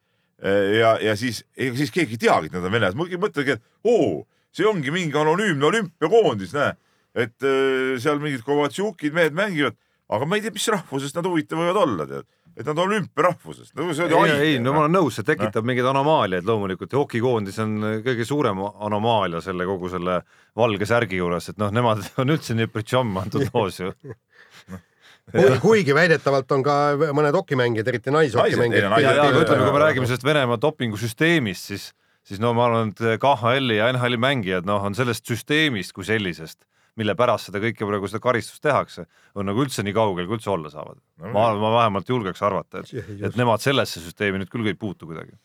äh, 0.44 0.78
ja, 0.78 0.94
ja 1.02 1.16
siis, 1.18 1.42
ega 1.56 1.78
siis 1.78 1.92
keegi 1.94 2.16
ei 2.16 2.24
teagi, 2.26 2.50
et 2.50 2.56
nad 2.56 2.66
on 2.66 2.74
venelased, 2.74 2.98
ma 2.98 3.08
mõtlengi, 3.26 3.58
et 3.58 3.90
oo, 3.90 4.24
see 4.54 4.66
ongi 4.68 4.94
mingi 4.94 5.18
anonüümne 5.18 5.70
olümpiakoondis, 5.70 6.54
näe, 6.56 6.74
et 7.18 7.46
äh, 7.46 7.96
seal 8.02 8.22
mingid 8.22 8.44
Kovatšukid 8.46 9.16
mehed 9.16 9.36
mängivad, 9.36 9.78
aga 10.10 10.26
ma 10.26 10.38
ei 10.38 10.44
tea, 10.44 10.54
mis 10.54 10.70
rahvusest 10.74 11.18
nad 11.18 11.26
huvitav 11.26 11.62
võivad 11.62 11.82
olla, 11.84 12.06
tead, 12.10 12.28
et 12.56 12.66
nad 12.66 12.74
on 12.76 12.84
olümpiarahvusest 12.88 13.76
no,. 13.78 13.88
ei, 14.24 14.32
ei, 14.34 14.58
no 14.62 14.74
ma 14.74 14.84
olen 14.84 14.96
nõus, 14.98 15.16
see 15.18 15.26
tekitab 15.26 15.66
mingeid 15.66 15.86
anomaaliaid 15.90 16.46
loomulikult 16.48 16.92
ja 16.92 17.00
hokikoondis 17.00 17.60
on 17.62 17.76
kõige 18.04 18.26
suurem 18.28 18.62
anomaalia 18.66 19.42
selle 19.44 19.66
kogu 19.68 19.90
selle 19.92 20.20
valge 20.58 20.88
särgi 20.88 21.20
juures, 21.20 21.50
et 21.52 21.60
noh, 21.62 21.72
nemad 21.74 22.02
on 22.20 22.34
üldse 22.34 22.56
nii 22.58 22.70
pritšamm 22.72 23.20
antud 23.22 23.46
loos 23.54 23.80
ju. 23.82 23.92
kuigi 25.64 25.94
väidetavalt 25.94 26.50
on 26.56 26.64
ka 26.66 26.76
mõned 27.14 27.36
hokimängijad, 27.38 27.92
eriti 27.92 28.14
naishokimängijad. 28.14 28.90
Aga 28.90 29.30
ütleme, 29.44 29.64
kui 29.66 29.76
me 29.76 29.84
räägime 29.84 30.10
sellest 30.10 30.26
Venemaa 30.26 30.58
dopingusüsteemist, 30.60 31.70
siis, 31.70 31.86
siis 32.26 32.42
no 32.42 32.52
ma 32.56 32.66
arvan, 32.66 32.90
et 32.90 33.22
KHL-i 33.22 33.78
ja 33.78 33.92
NHL-i 33.94 34.20
mängijad, 34.20 34.66
noh, 34.68 34.82
on 34.86 34.98
sellest 34.98 35.28
süsteemist 35.30 35.94
kui 35.94 36.08
sellisest, 36.08 36.64
mille 37.00 37.16
pärast 37.18 37.48
seda 37.48 37.60
kõike 37.62 37.88
praegu 37.88 38.10
seda 38.10 38.20
karistust 38.24 38.62
tehakse, 38.64 39.06
on 39.38 39.48
nagu 39.48 39.64
üldse 39.64 39.84
nii 39.86 39.96
kaugel, 39.96 40.28
kui 40.28 40.38
üldse 40.38 40.52
olla 40.52 40.72
saavad. 40.72 41.00
No 41.22 41.32
ma, 41.34 41.48
ma 41.60 41.72
vähemalt 41.78 42.12
julgeks 42.12 42.42
arvata, 42.46 42.84
et, 42.84 43.10
et 43.30 43.40
nemad 43.40 43.62
sellesse 43.64 44.02
süsteemi 44.04 44.42
nüüd 44.42 44.52
küll 44.52 44.68
ei 44.70 44.78
puutu 44.78 45.08
kuidagi. 45.08 45.36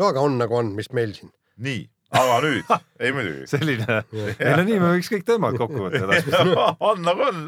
no 0.00 0.10
aga 0.10 0.22
on 0.24 0.38
nagu 0.40 0.56
on, 0.56 0.74
mis 0.76 0.90
meil 0.96 1.14
siin. 1.16 1.30
nii, 1.60 1.82
aga 2.16 2.38
nüüd, 2.46 2.70
ei 3.04 3.14
muidugi. 3.16 3.48
selline, 3.50 4.02
ei 4.32 4.54
no 4.56 4.66
nii 4.66 4.78
me 4.82 4.92
võiks 4.96 5.10
kõik 5.14 5.26
teemad 5.28 5.58
kokku 5.60 5.86
võtta 5.86 6.04
edaspidi. 6.06 6.54
on 6.90 7.02
nagu 7.06 7.26
on. 7.28 7.42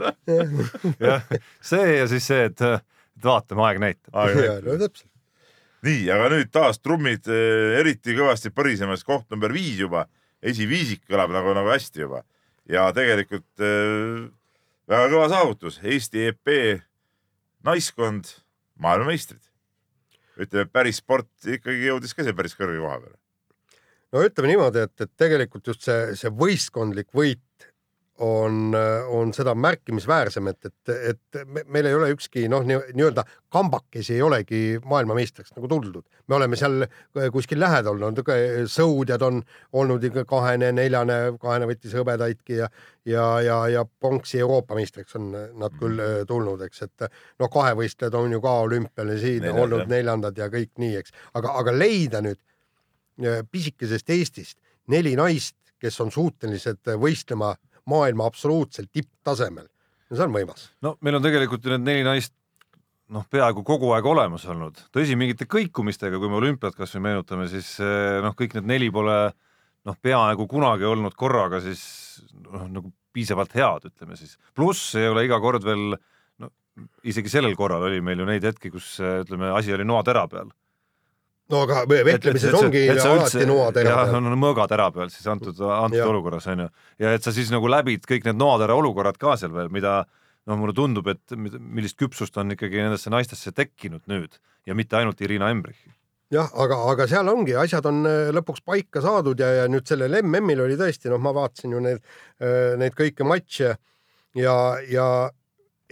jah, 1.02 1.30
see 1.72 1.96
ja 1.98 2.10
siis 2.10 2.28
see, 2.30 2.50
et, 2.50 2.66
et 2.66 3.24
vaatame, 3.28 3.66
aeg 3.68 3.82
näitab. 3.82 4.12
no 4.66 4.76
täpselt. 4.84 5.08
nii, 5.88 6.02
aga 6.14 6.34
nüüd 6.36 6.52
taas 6.54 6.82
trummid 6.82 7.30
eh, 7.32 7.78
eriti 7.80 8.18
kõvasti 8.18 8.54
põrisemas, 8.54 9.06
koht 9.06 9.26
number 9.34 9.54
viis 9.54 9.80
juba, 9.82 10.06
esiviisik 10.42 11.06
kõlab 11.10 11.32
nagu, 11.34 11.56
nagu 11.56 11.70
hästi 11.72 12.06
juba 12.06 12.22
ja 12.70 12.86
tegelikult 12.94 13.62
äh, 13.62 14.28
väga 14.90 15.08
kõva 15.12 15.28
saavutus, 15.32 15.80
Eesti 15.82 16.28
EP 16.30 16.52
naiskond 17.66 18.28
maailmameistrid. 18.82 19.42
ütleme, 20.40 20.66
päris 20.72 21.02
sport 21.02 21.28
ikkagi 21.44 21.90
jõudis 21.90 22.14
ka 22.16 22.24
siia 22.24 22.34
päris 22.34 22.56
kõrge 22.56 22.80
koha 22.80 22.98
peale. 23.02 23.18
no 24.12 24.24
ütleme 24.26 24.52
niimoodi, 24.52 24.86
et, 24.86 24.94
et 25.00 25.12
tegelikult 25.16 25.66
just 25.72 25.86
see, 25.86 26.16
see 26.18 26.32
võistkondlik 26.32 27.10
võit 27.14 27.71
on, 28.22 28.74
on 29.10 29.32
seda 29.34 29.54
märkimisväärsem, 29.58 30.46
et, 30.52 30.68
et, 30.68 30.92
et 31.12 31.40
me- 31.46 31.64
meil 31.74 31.88
ei 31.90 31.94
ole 31.98 32.12
ükski 32.14 32.44
noh, 32.50 32.62
nii-öelda 32.66 33.24
kambakesi 33.52 34.14
ei 34.14 34.22
olegi 34.22 34.60
maailmameistriks 34.84 35.56
nagu 35.56 35.68
tuldud. 35.68 36.04
me 36.28 36.38
oleme 36.38 36.56
seal 36.56 36.86
kuskil 37.34 37.60
lähedal 37.60 37.98
olnud, 37.98 38.22
sõudjad 38.70 39.24
on 39.26 39.42
olnud 39.72 40.04
ikka 40.06 40.24
kahene, 40.30 40.70
neljane, 40.72 41.18
kahene 41.42 41.66
võttis 41.70 41.96
hõbedaidki 41.98 42.60
ja 42.62 42.68
ja, 43.06 43.40
ja, 43.42 43.56
ja 43.68 43.84
pronksi 43.84 44.38
Euroopa 44.38 44.74
meistriks 44.78 45.16
on 45.18 45.32
nad 45.34 45.74
küll 45.80 45.98
äh, 45.98 46.20
tulnud, 46.28 46.60
eks, 46.62 46.84
et 46.86 47.06
noh, 47.42 47.50
kahevõistlejad 47.50 48.14
on 48.14 48.36
ju 48.36 48.40
ka 48.44 48.52
olümpial 48.66 49.10
ja 49.14 49.18
siin 49.18 49.42
Neljad, 49.42 49.58
olnud 49.64 49.84
jah. 49.84 49.90
neljandad 49.90 50.38
ja 50.38 50.46
kõik 50.52 50.70
nii, 50.78 50.94
eks, 51.00 51.14
aga, 51.34 51.56
aga 51.58 51.74
leida 51.74 52.22
nüüd 52.22 52.38
äh, 52.38 53.42
pisikesest 53.50 54.10
Eestist 54.14 54.58
neli 54.92 55.16
naist, 55.18 55.56
kes 55.82 55.98
on 56.02 56.14
suutelised 56.14 56.94
võistlema 57.02 57.56
maailma 57.90 58.28
absoluutselt 58.30 58.92
tipptasemel, 58.92 59.66
no 60.10 60.18
see 60.18 60.26
on 60.26 60.36
võimas. 60.36 60.68
no 60.84 60.96
meil 61.00 61.18
on 61.18 61.24
tegelikult 61.24 61.64
ju 61.64 61.74
need 61.74 61.88
neli 61.88 62.06
naist 62.06 62.34
noh, 63.12 63.24
peaaegu 63.30 63.64
kogu 63.66 63.92
aeg 63.96 64.06
olemas 64.08 64.44
olnud, 64.50 64.78
tõsi, 64.94 65.16
mingite 65.18 65.46
kõikumistega, 65.50 66.20
kui 66.20 66.30
me 66.32 66.38
olümpiat 66.40 66.76
kasvõi 66.78 67.04
meenutame, 67.08 67.48
siis 67.50 67.74
eh, 67.82 68.20
noh, 68.24 68.36
kõik 68.38 68.56
need 68.58 68.70
neli 68.70 68.88
pole 68.94 69.16
noh, 69.88 69.98
peaaegu 70.00 70.46
kunagi 70.50 70.86
olnud 70.88 71.16
korraga 71.18 71.60
siis 71.64 71.82
noh, 72.46 72.66
nagu 72.70 72.92
piisavalt 73.12 73.52
head, 73.58 73.90
ütleme 73.90 74.16
siis. 74.16 74.38
pluss 74.56 74.94
ei 74.96 75.10
ole 75.10 75.26
iga 75.26 75.38
kord 75.42 75.66
veel 75.66 75.92
no 76.40 76.50
isegi 77.04 77.32
sellel 77.32 77.56
korral 77.58 77.84
oli 77.90 78.00
meil 78.04 78.22
ju 78.22 78.28
neid 78.28 78.46
hetki, 78.48 78.72
kus 78.72 78.94
eh, 79.02 79.20
ütleme, 79.26 79.52
asi 79.52 79.74
oli 79.74 79.88
noatera 79.88 80.24
peal. 80.30 80.52
No 81.50 81.62
aga 81.66 81.82
vetlemises 81.90 82.54
ongi 82.56 82.84
alati 82.92 83.46
noatera 83.48 83.94
jah, 83.94 84.10
peal. 84.10 84.18
on 84.20 84.38
mõõgatera 84.40 84.88
peal 84.94 85.10
siis 85.12 85.26
antud, 85.30 85.56
antud 85.58 85.98
Jah. 85.98 86.10
olukorras 86.10 86.46
on 86.52 86.66
ju. 86.66 86.68
ja 87.02 87.14
et 87.16 87.24
sa 87.24 87.34
siis 87.34 87.50
nagu 87.54 87.70
läbid 87.70 88.06
kõik 88.08 88.28
need 88.28 88.38
noatera 88.40 88.76
olukorrad 88.78 89.18
ka 89.20 89.36
seal 89.40 89.54
veel, 89.56 89.72
mida 89.74 90.02
noh, 90.48 90.58
mulle 90.58 90.74
tundub, 90.74 91.08
et 91.12 91.34
millist 91.36 91.98
küpsust 92.00 92.38
on 92.40 92.54
ikkagi 92.54 92.80
nendesse 92.82 93.10
naistesse 93.12 93.52
tekkinud 93.54 94.06
nüüd 94.10 94.38
ja 94.66 94.78
mitte 94.78 94.98
ainult 94.98 95.20
Irina 95.22 95.50
Embrichi. 95.54 95.90
jah, 96.32 96.50
aga, 96.64 96.78
aga 96.94 97.06
seal 97.10 97.28
ongi, 97.28 97.56
asjad 97.58 97.86
on 97.90 98.02
äh, 98.08 98.32
lõpuks 98.34 98.64
paika 98.64 99.02
saadud 99.04 99.40
ja, 99.42 99.50
ja 99.62 99.68
nüüd 99.70 99.86
sellel 99.88 100.22
MM-il 100.22 100.64
oli 100.64 100.78
tõesti, 100.80 101.10
noh, 101.12 101.20
ma 101.22 101.34
vaatasin 101.36 101.74
ju 101.76 101.82
neid, 101.84 102.04
neid 102.80 102.94
kõiki 102.98 103.26
matše 103.26 103.74
ja, 104.38 104.56
ja 104.88 105.06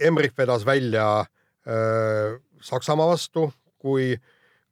Emmerich 0.01 0.37
vedas 0.37 0.65
välja 0.65 1.05
äh, 1.21 2.39
Saksamaa 2.61 3.07
vastu, 3.09 3.47
kui, 3.81 4.15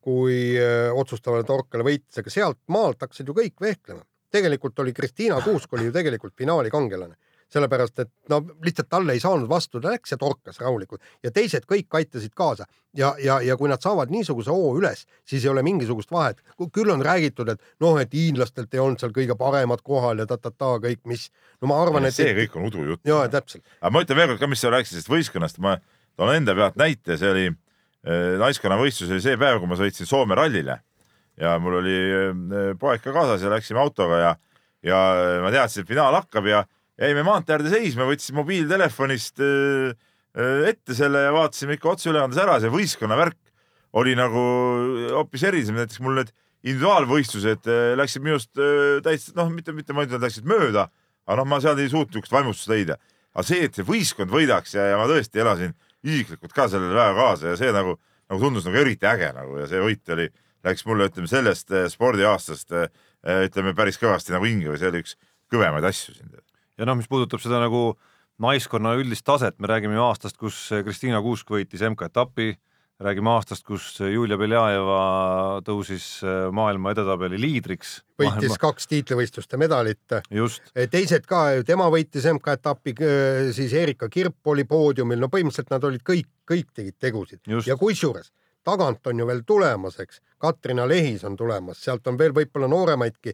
kui 0.09 0.57
öö, 0.57 0.91
otsustavale 0.97 1.45
torkale 1.45 1.85
võitis, 1.85 2.17
aga 2.21 2.33
sealt 2.33 2.61
maalt 2.73 3.01
hakkasid 3.05 3.29
ju 3.29 3.37
kõik 3.37 3.59
vehklema. 3.61 4.01
tegelikult 4.29 4.79
oli 4.79 4.93
Kristiina 4.93 5.39
Kuusk 5.41 5.73
oli 5.73 5.87
ju 5.87 5.91
tegelikult 5.91 6.35
finaali 6.37 6.69
kangelane, 6.69 7.15
sellepärast 7.49 7.99
et 8.03 8.11
no 8.29 8.43
lihtsalt 8.65 8.89
talle 8.89 9.15
ei 9.17 9.21
saanud 9.21 9.49
vastu, 9.49 9.81
ta 9.81 9.89
läks 9.95 10.13
ja 10.13 10.17
torkas 10.21 10.59
rahulikult. 10.61 11.01
Ja 11.25 11.31
teised 11.33 11.65
kõik 11.69 11.97
aitasid 11.97 12.35
kaasa. 12.37 12.67
Ja, 12.97 13.15
ja, 13.21 13.39
ja 13.41 13.57
kui 13.57 13.69
nad 13.69 13.81
saavad 13.81 14.13
niisuguse 14.13 14.53
hoo 14.53 14.75
üles, 14.77 15.05
siis 15.25 15.45
ei 15.45 15.49
ole 15.49 15.63
mingisugust 15.65 16.11
vahet. 16.11 16.43
küll 16.73 16.93
on 16.93 17.01
räägitud, 17.05 17.49
et 17.49 17.61
noh, 17.81 17.97
et 18.01 18.13
hiinlastelt 18.13 18.73
ei 18.73 18.81
olnud 18.83 19.01
seal 19.01 19.13
kõige 19.13 19.37
paremad 19.37 19.81
kohal 19.85 20.21
ja 20.21 20.25
ta-ta-ta 20.29 20.75
kõik, 20.85 21.01
mis. 21.05 21.29
No 21.61 21.69
ma 21.69 21.81
arvan, 21.81 22.05
et 22.05 22.17
see 22.17 22.33
kõik 22.43 22.57
on 22.57 22.69
udujutt. 22.69 23.01
ja 23.05 23.23
täpselt, 23.29 23.65
aga 23.81 23.93
ma 23.93 24.05
ütlen 24.05 24.21
veel 24.21 24.29
kord 24.33 24.45
ka, 24.45 24.51
mis 24.53 24.61
sa 24.61 24.73
rääkisid 24.73 24.97
sellest 24.97 25.13
võistkonnast, 25.13 25.57
ma 25.61 25.79
toon 26.17 26.35
enda 26.35 26.55
pealt 26.57 26.77
näite, 26.81 27.17
see 27.17 27.33
oli 27.33 27.49
äh, 28.07 28.35
naiskonna 28.41 28.79
võistlus 28.79 29.11
oli 29.11 29.23
see 29.23 29.39
päev, 29.39 29.61
kui 29.61 29.69
ma 29.69 29.79
sõitsin 29.79 30.09
Soome 30.09 30.37
rallile 30.39 30.79
ja 31.39 31.55
mul 31.61 31.79
oli 31.79 31.95
äh, 31.95 32.73
poeg 32.79 33.03
ka 33.03 33.15
kaasas 33.15 33.45
ja 33.45 33.53
läksime 33.53 33.81
autoga 33.81 34.19
ja, 34.21 34.35
ja 34.85 34.99
ma 35.43 35.53
teadsin, 35.53 35.85
et 35.85 35.91
finaal 35.91 36.17
hakkab 36.19 36.49
ja 36.49 36.65
jäime 36.99 37.23
maantee 37.27 37.55
äärde 37.55 37.71
seisma, 37.73 38.07
võtsin 38.09 38.37
mobiiltelefonist 38.39 39.43
äh, 39.43 39.95
äh, 40.35 40.67
ette 40.73 40.97
selle 40.97 41.27
ja 41.27 41.35
vaatasime 41.35 41.77
ikka 41.79 41.93
otseülekandes 41.95 42.41
ära, 42.43 42.59
see 42.59 42.73
võistkonna 42.73 43.17
värk 43.19 43.39
oli 43.99 44.13
nagu 44.17 44.41
hoopis 45.15 45.47
erilisem, 45.49 45.79
näiteks 45.79 46.01
mul 46.03 46.19
need 46.19 46.33
individuaalvõistlused 46.67 47.69
äh, 47.71 47.93
läksid 47.99 48.25
minust 48.25 48.59
äh, 48.59 48.99
täitsa 49.05 49.35
noh, 49.37 49.51
mitte, 49.53 49.73
mitte 49.75 49.95
ma 49.95 50.03
ei 50.03 50.09
ütle, 50.09 50.19
et 50.19 50.27
läksid 50.27 50.49
mööda, 50.49 50.89
aga 51.27 51.39
noh, 51.39 51.47
ma 51.47 51.61
seal 51.63 51.79
ei 51.79 51.91
suutnud 51.91 52.19
niisugust 52.19 52.35
vaimustust 52.35 52.73
leida. 52.73 52.99
aga 53.33 53.45
see, 53.47 53.61
et 53.63 53.77
see 53.77 53.85
võistkond 53.87 54.33
võidaks 54.33 54.75
ja, 54.75 54.89
ja 54.91 54.99
ma 54.99 55.07
tõesti 55.07 55.39
elasin 55.39 55.75
isiklikult 56.07 56.53
ka 56.55 56.67
sellele 56.71 56.95
väga 56.95 57.15
kaasa 57.17 57.53
ja 57.53 57.57
see 57.59 57.71
nagu, 57.75 57.97
nagu 58.29 58.43
tundus 58.43 58.67
nagu 58.67 58.79
eriti 58.81 59.07
äge 59.09 59.31
nagu 59.35 59.57
ja 59.59 59.67
see 59.69 59.81
võit 59.83 60.13
oli, 60.15 60.29
läks 60.67 60.85
mulle, 60.87 61.09
ütleme 61.11 61.31
sellest 61.31 61.73
äh, 61.75 61.87
spordiaastast 61.91 62.75
äh, 62.75 62.87
ütleme 63.47 63.75
päris 63.77 63.99
kõvasti 64.01 64.35
nagu 64.35 64.47
hinge 64.47 64.71
või 64.71 64.79
see 64.79 64.91
oli 64.91 65.03
üks 65.03 65.17
kõvemaid 65.51 65.87
asju 65.89 66.15
siin. 66.15 66.31
ja 66.77 66.87
noh, 66.87 66.97
mis 66.99 67.09
puudutab 67.09 67.43
seda 67.43 67.61
nagu 67.63 67.93
naiskonna 68.39 68.95
üldist 68.95 69.25
taset, 69.27 69.57
me 69.59 69.67
räägime 69.67 69.97
ju 69.97 70.05
aastast, 70.05 70.37
kus 70.39 70.57
Kristiina 70.85 71.19
Kuusk 71.21 71.49
võitis 71.51 71.83
MK-etapi, 71.83 72.53
räägime 72.99 73.31
aastast, 73.31 73.63
kus 73.67 73.85
Julia 74.03 74.37
Beljajeva 74.39 74.99
tõusis 75.67 76.07
maailma 76.51 76.91
edetabeli 76.95 77.39
liidriks. 77.39 77.99
võitis 78.19 78.57
kaks 78.59 78.89
tiitlivõistluste 78.91 79.59
medalit 79.61 80.17
just, 80.35 80.67
teised 80.91 81.27
ka, 81.29 81.45
tema 81.67 81.87
võitis 81.93 82.27
MK-etapi, 82.33 82.95
siis 83.55 83.73
Erika 83.73 84.09
Kirp 84.11 84.51
oli 84.51 84.67
poodiumil, 84.67 85.21
no 85.21 85.31
põhimõtteliselt 85.31 85.71
nad 85.71 85.87
olid 85.87 86.03
kõik, 86.03 86.27
kõik 86.49 86.73
tegid 86.75 86.99
tegusid 86.99 87.39
Just. 87.47 87.71
ja 87.71 87.79
kusjuures 87.79 88.33
tagant 88.63 89.07
on 89.07 89.19
ju 89.19 89.27
veel 89.27 89.41
tulemas, 89.47 89.99
eks, 89.99 90.21
Katrina 90.39 90.85
Lehis 90.87 91.23
on 91.27 91.35
tulemas, 91.39 91.81
sealt 91.83 92.07
on 92.07 92.17
veel 92.19 92.33
võib-olla 92.35 92.69
nooremaidki 92.71 93.33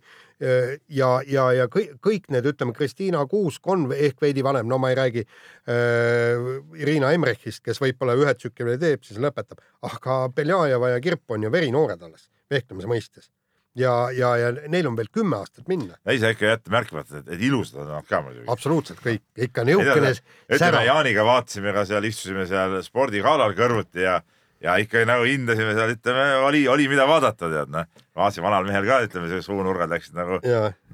ja, 0.89 1.09
ja, 1.27 1.45
ja 1.53 1.67
kõik, 1.71 1.95
kõik 2.03 2.27
need, 2.33 2.49
ütleme, 2.49 2.73
Kristiina 2.73 3.21
Kuusk 3.29 3.67
on 3.71 3.87
ehk 3.93 4.21
veidi 4.21 4.43
vanem, 4.45 4.67
no 4.69 4.79
ma 4.81 4.91
ei 4.91 4.99
räägi 4.99 5.25
äh, 5.25 6.49
Irina 6.81 7.13
Emrechist, 7.15 7.63
kes 7.65 7.81
võib-olla 7.83 8.17
ühe 8.17 8.33
tsükli 8.33 8.71
veel 8.71 8.81
teeb, 8.81 9.05
siis 9.05 9.21
lõpetab, 9.21 9.61
aga 9.85 10.25
Beljajeva 10.35 10.95
ja 10.95 11.01
Kirp 11.03 11.37
on 11.37 11.45
ju 11.45 11.53
verinoorad 11.53 12.01
alles 12.05 12.29
vehklemise 12.51 12.89
mõistes 12.89 13.29
ja, 13.75 13.93
ja, 14.15 14.35
ja 14.39 14.51
neil 14.71 14.87
on 14.89 14.95
veel 14.97 15.09
kümme 15.13 15.37
aastat 15.41 15.67
minna 15.71 15.97
ei 16.09 16.19
saa 16.21 16.33
ikka 16.33 16.47
jätta 16.53 16.73
märkimata, 16.73 17.21
et, 17.21 17.31
et 17.35 17.43
ilusad 17.47 17.81
on 17.83 17.91
nad 17.91 18.07
ka 18.09 18.21
muidugi. 18.25 18.47
absoluutselt 18.51 19.01
kõik, 19.03 19.23
ikka 19.47 19.65
niisugune 19.67 20.13
ütleme. 20.49 20.85
Jaaniga 20.87 21.25
vaatasime 21.27 21.73
ka 21.75 21.85
seal, 21.89 22.07
istusime 22.07 22.47
seal 22.49 22.77
spordigalal 22.85 23.55
kõrvuti 23.57 24.05
ja, 24.05 24.19
ja 24.63 24.75
ikka 24.81 25.03
nagu 25.07 25.25
hindasime 25.27 25.73
seal, 25.77 25.93
ütleme, 25.95 26.25
oli, 26.47 26.63
oli 26.71 26.87
mida 26.91 27.05
vaadata, 27.09 27.49
tead 27.51 27.71
noh. 27.73 27.87
vaatasime 28.15 28.47
vanal 28.47 28.67
mehel 28.67 28.87
ka, 28.87 29.01
ütleme, 29.05 29.29
see 29.31 29.43
suunurgad 29.45 29.91
läksid 29.91 30.15
nagu, 30.17 30.39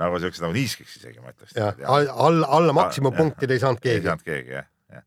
nagu 0.02 0.22
siuksed 0.24 0.44
nagu 0.46 0.56
niiskeks 0.56 0.98
isegi 1.00 1.22
ma 1.22 1.34
ütleks. 1.34 1.56
ja 1.56 1.72
alla, 1.94 2.48
alla 2.50 2.74
maksimumpunktid 2.78 3.52
ei 3.54 3.62
saanud 3.62 3.84
ei 3.84 3.90
keegi. 3.92 4.08
saanud 4.10 4.26
keegi 4.28 4.56
jah, 4.58 4.68
jah. 4.96 5.06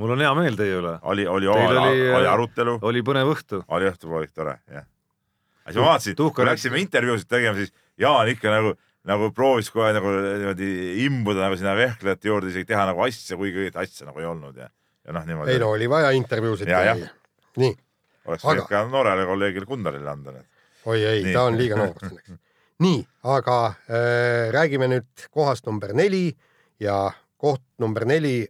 mul 0.00 0.16
on 0.16 0.24
hea 0.26 0.32
meel 0.40 0.58
teie 0.58 0.80
üle, 0.80 0.96
oli, 1.02 1.26
oli, 1.26 1.48
oli, 1.48 1.78
oli- 1.84 2.10
oli 2.18 2.30
arutelu, 2.32 2.78
oli 2.82 3.04
põnev 3.06 3.30
õhtu. 3.36 3.62
oli 3.68 3.90
õhtupoolik 3.92 4.34
tore, 4.34 4.58
jah. 4.72 4.88
siis 5.68 5.80
ma 5.80 5.92
vaatasin, 5.92 6.18
kui 6.18 6.50
läksime 6.50 6.82
intervjuusid 6.82 7.30
tegema, 7.30 7.56
siis 7.62 7.72
Jaan 7.98 8.26
ikka 8.26 8.50
nagu, 8.50 8.72
nagu 9.06 9.28
proovis 9.30 9.68
kohe 9.70 9.92
nagu 9.94 10.10
niimoodi 10.18 10.70
imbuda 11.04 11.44
nagu 11.46 11.54
sinna 11.60 11.76
vehklejate 11.78 12.26
juurde, 12.26 12.50
isegi 12.50 12.66
teha 12.72 12.88
nagu 12.90 13.04
asja, 13.06 13.36
kuigi 13.38 13.62
õiget 13.62 13.78
asja 13.78 14.08
nagu 14.08 14.18
ei 14.18 14.26
olnud 14.26 14.58
ja, 14.58 14.66
ja 15.06 15.14
noh, 15.14 15.22
niimoodi 15.28 15.54
ei 15.54 15.62
no 15.62 15.68
oli 15.76 15.86
vaja 15.92 16.10
intervjuusid 16.18 16.66
Ja, 16.66 16.80
teha 16.82 17.12
nii, 17.62 17.70
oleks 18.26 18.44
aga- 18.44 18.54
võinud 18.54 18.68
ka 18.70 18.84
noorele 18.92 19.26
kolleegile 19.28 19.66
Gunnarile 19.68 20.10
anda 20.10 20.32
need. 20.38 20.48
oi 20.86 21.04
ei, 21.04 21.32
ta 21.32 21.44
on 21.48 21.56
liiga 21.58 21.76
noor 21.80 21.94
selleks. 22.00 22.34
nii, 22.84 23.04
aga 23.36 23.58
äh, 23.68 24.50
räägime 24.54 24.88
nüüd 24.92 25.28
kohast 25.30 25.66
number 25.66 25.92
neli 25.96 26.26
ja 26.80 27.10
koht 27.40 27.62
number 27.78 28.04
neli 28.08 28.42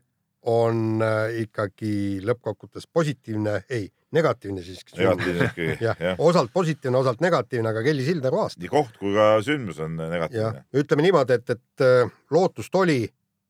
on 0.50 1.00
äh, 1.02 1.40
ikkagi 1.44 2.20
lõppkokkuvõttes 2.24 2.84
positiivne, 2.92 3.62
ei, 3.72 3.86
negatiivne 4.12 4.62
siiski. 4.62 4.96
negatiivne 4.98 5.44
ikkagi, 5.50 5.76
jah 5.84 6.00
jah. 6.00 6.18
osalt 6.20 6.52
positiivne, 6.52 6.98
osalt 7.00 7.20
negatiivne, 7.24 7.68
aga 7.72 7.82
Kelly 7.82 8.04
Sildaru 8.04 8.42
aasta. 8.42 8.60
nii 8.60 8.68
koht 8.72 8.96
kui 9.00 9.14
ka 9.16 9.38
sündmus 9.46 9.80
on 9.84 9.96
negatiivne., 9.96 10.64
ütleme 10.82 11.06
niimoodi, 11.06 11.38
et, 11.40 11.54
et 11.56 11.84
äh, 11.86 12.10
lootust 12.30 12.74
oli, 12.76 13.02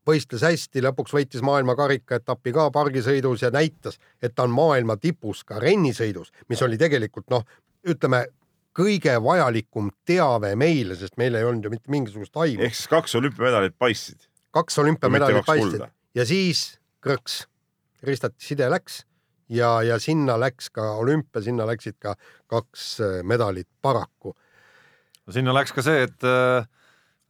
võistles 0.08 0.44
hästi, 0.44 0.82
lõpuks 0.84 1.14
võitis 1.16 1.42
maailma 1.44 1.76
karikaetapi 1.78 2.52
ka 2.54 2.68
pargisõidus 2.74 3.44
ja 3.44 3.50
näitas, 3.54 3.98
et 4.22 4.34
ta 4.34 4.46
on 4.46 4.54
maailma 4.54 4.96
tipus 5.00 5.44
ka 5.44 5.60
rennisõidus, 5.62 6.32
mis 6.48 6.62
oli 6.62 6.78
tegelikult 6.80 7.30
noh, 7.32 7.44
ütleme 7.88 8.24
kõige 8.74 9.14
vajalikum 9.22 9.90
teave 10.06 10.54
meile, 10.58 10.96
sest 10.98 11.18
meil 11.20 11.38
ei 11.38 11.46
olnud 11.46 11.66
ju 11.66 11.72
mitte 11.72 11.92
mingisugust 11.94 12.36
aimu. 12.36 12.62
ehk 12.66 12.74
siis 12.74 12.90
kaks 12.90 13.14
olümpiamedalit 13.20 13.76
paistsid. 13.78 14.28
kaks 14.50 14.78
olümpiamedalit 14.82 15.46
paistsid 15.46 15.86
ja 16.14 16.26
siis 16.26 16.78
krõks, 17.04 17.44
ristati 18.02 18.44
side 18.44 18.68
läks 18.70 19.04
ja, 19.48 19.82
ja 19.82 19.98
sinna 20.02 20.36
läks 20.40 20.70
ka 20.74 20.94
olümpia, 21.00 21.42
sinna 21.44 21.66
läksid 21.68 21.98
ka 22.02 22.16
kaks 22.50 22.98
medalit 23.22 23.68
paraku. 23.82 24.34
sinna 25.30 25.54
läks 25.54 25.72
ka 25.72 25.82
see, 25.82 26.02
et 26.08 26.26
äh, 26.26 26.66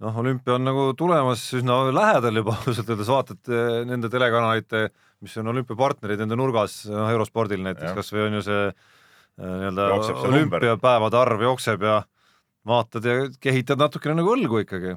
noh, 0.04 0.18
olümpia 0.20 0.56
on 0.58 0.66
nagu 0.66 0.88
tulemas 0.98 1.42
üsna 1.56 1.78
lähedal 1.94 2.40
juba 2.40 2.56
ausalt 2.60 2.90
öeldes, 2.90 3.10
vaatad 3.10 3.52
äh, 3.52 3.78
nende 3.88 4.10
telekanalite, 4.12 4.88
mis 5.24 5.36
on 5.40 5.52
olümpiapartnerid 5.54 6.20
nende 6.22 6.38
nurgas, 6.38 6.82
noh 6.90 7.12
Eurospordil 7.12 7.64
näiteks 7.64 7.96
kasvõi 7.96 8.26
on 8.26 8.38
ju 8.38 8.44
see 8.48 8.60
äh, 8.68 8.74
nii-öelda 9.44 9.88
olümpiapäevade 10.28 11.20
arv 11.20 11.46
jookseb 11.48 11.86
ja 11.86 12.02
vaatad 12.68 13.08
ja 13.08 13.16
kehitad 13.40 13.80
natukene 13.80 14.18
nagu 14.20 14.34
õlgu 14.34 14.62
ikkagi. 14.64 14.94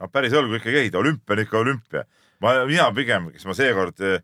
no 0.00 0.12
päris 0.12 0.36
õlgu 0.36 0.60
ikkagi 0.60 0.84
ei, 0.84 0.92
olümpia 0.96 1.36
on 1.36 1.44
ikka 1.44 1.60
olümpia. 1.60 2.06
ma, 2.44 2.54
mina 2.68 2.90
pigem, 2.96 3.30
kes 3.34 3.44
ma 3.48 3.56
seekord 3.56 4.00
eh, 4.04 4.22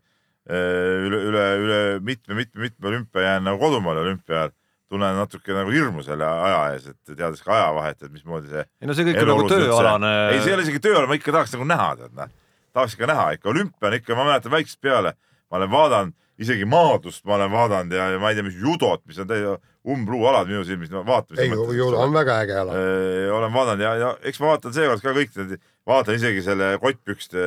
üle, 0.49 1.21
üle, 1.29 1.45
üle 1.65 1.83
mitme-mitme-mitme 2.05 2.91
olümpia 2.93 3.27
jään 3.27 3.47
nagu 3.49 3.61
kodumaal 3.61 4.01
olümpia 4.03 4.39
ajal, 4.39 4.55
tunnen 4.91 5.17
natuke 5.17 5.55
nagu 5.55 5.73
hirmu 5.73 6.03
selle 6.05 6.27
aja 6.27 6.61
ees, 6.75 6.87
et 6.91 7.15
teades 7.15 7.41
ka 7.45 7.55
ajavahet, 7.57 7.99
et 8.03 8.13
mismoodi 8.13 8.51
see 8.51 8.63
ei 8.63 8.89
no 8.89 8.95
see 8.97 9.07
kõik 9.07 9.21
on 9.23 9.31
nagu 9.33 9.49
tööalane. 9.51 10.13
ei, 10.31 10.39
see 10.41 10.51
ei 10.51 10.57
ole 10.57 10.67
isegi 10.67 10.83
tööalane, 10.83 11.09
ma 11.11 11.19
ikka 11.19 11.35
tahaks 11.37 11.55
nagu 11.55 11.67
näha, 11.71 11.91
tead 12.01 12.17
noh. 12.17 12.33
tahaks 12.75 12.97
ikka 12.97 13.11
näha 13.11 13.27
ikka, 13.37 13.51
olümpia 13.53 13.91
on 13.91 13.99
ikka, 13.99 14.17
ma 14.19 14.27
mäletan 14.29 14.55
väiksest 14.55 14.81
peale, 14.83 15.15
ma 15.51 15.61
olen 15.61 15.71
vaadanud 15.71 16.17
isegi 16.41 16.65
maadlust 16.69 17.25
ma 17.27 17.35
olen 17.37 17.51
vaadanud 17.53 17.93
ja, 17.95 18.07
ja 18.15 18.21
ma 18.21 18.31
ei 18.31 18.37
tea, 18.37 18.45
mis 18.45 18.57
judot, 18.57 19.03
mis 19.09 19.19
on 19.21 19.29
täie 19.29 19.51
umbluualad 19.91 20.49
minu 20.49 20.61
silmis, 20.65 20.91
no 20.93 21.03
vaatamise 21.05 21.45
ei, 21.45 21.77
ju 21.77 21.87
on 21.97 22.13
väga 22.13 22.37
äge 22.43 22.57
ala. 22.61 22.77
Äh, 22.77 23.27
olen 23.33 23.53
vaadanud 23.53 23.85
ja, 23.85 23.93
ja 23.97 24.09
eks 24.29 24.41
ma 24.41 24.51
vaatan 24.53 24.75
seekord 24.75 25.03
ka 25.03 25.13
kõik 25.17 25.37
need, 25.37 25.55
vaatan 25.89 26.17
isegi 26.17 26.43
selle 26.45 26.73
kottpükste 26.81 27.45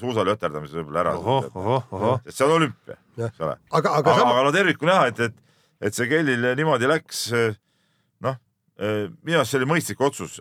suusalöterdamise 0.00 0.80
võib-olla 0.80 1.04
ära. 1.04 1.14
sest 2.26 2.36
see 2.36 2.48
on 2.48 2.56
olümpia, 2.58 2.98
eks 3.16 3.46
ole. 3.46 3.56
aga, 3.70 3.94
aga 4.00 4.16
aga, 4.16 4.28
aga 4.34 4.44
no 4.48 4.52
tervikuna 4.56 4.98
jah, 4.98 5.08
et, 5.12 5.24
et, 5.30 5.38
et 5.80 5.96
see 5.96 6.08
Kellil 6.10 6.52
niimoodi 6.58 6.88
läks, 6.90 7.26
noh, 8.24 8.38
minu 8.80 9.40
arust 9.40 9.54
see 9.54 9.60
oli 9.60 9.70
mõistlik 9.70 10.00
otsus, 10.04 10.38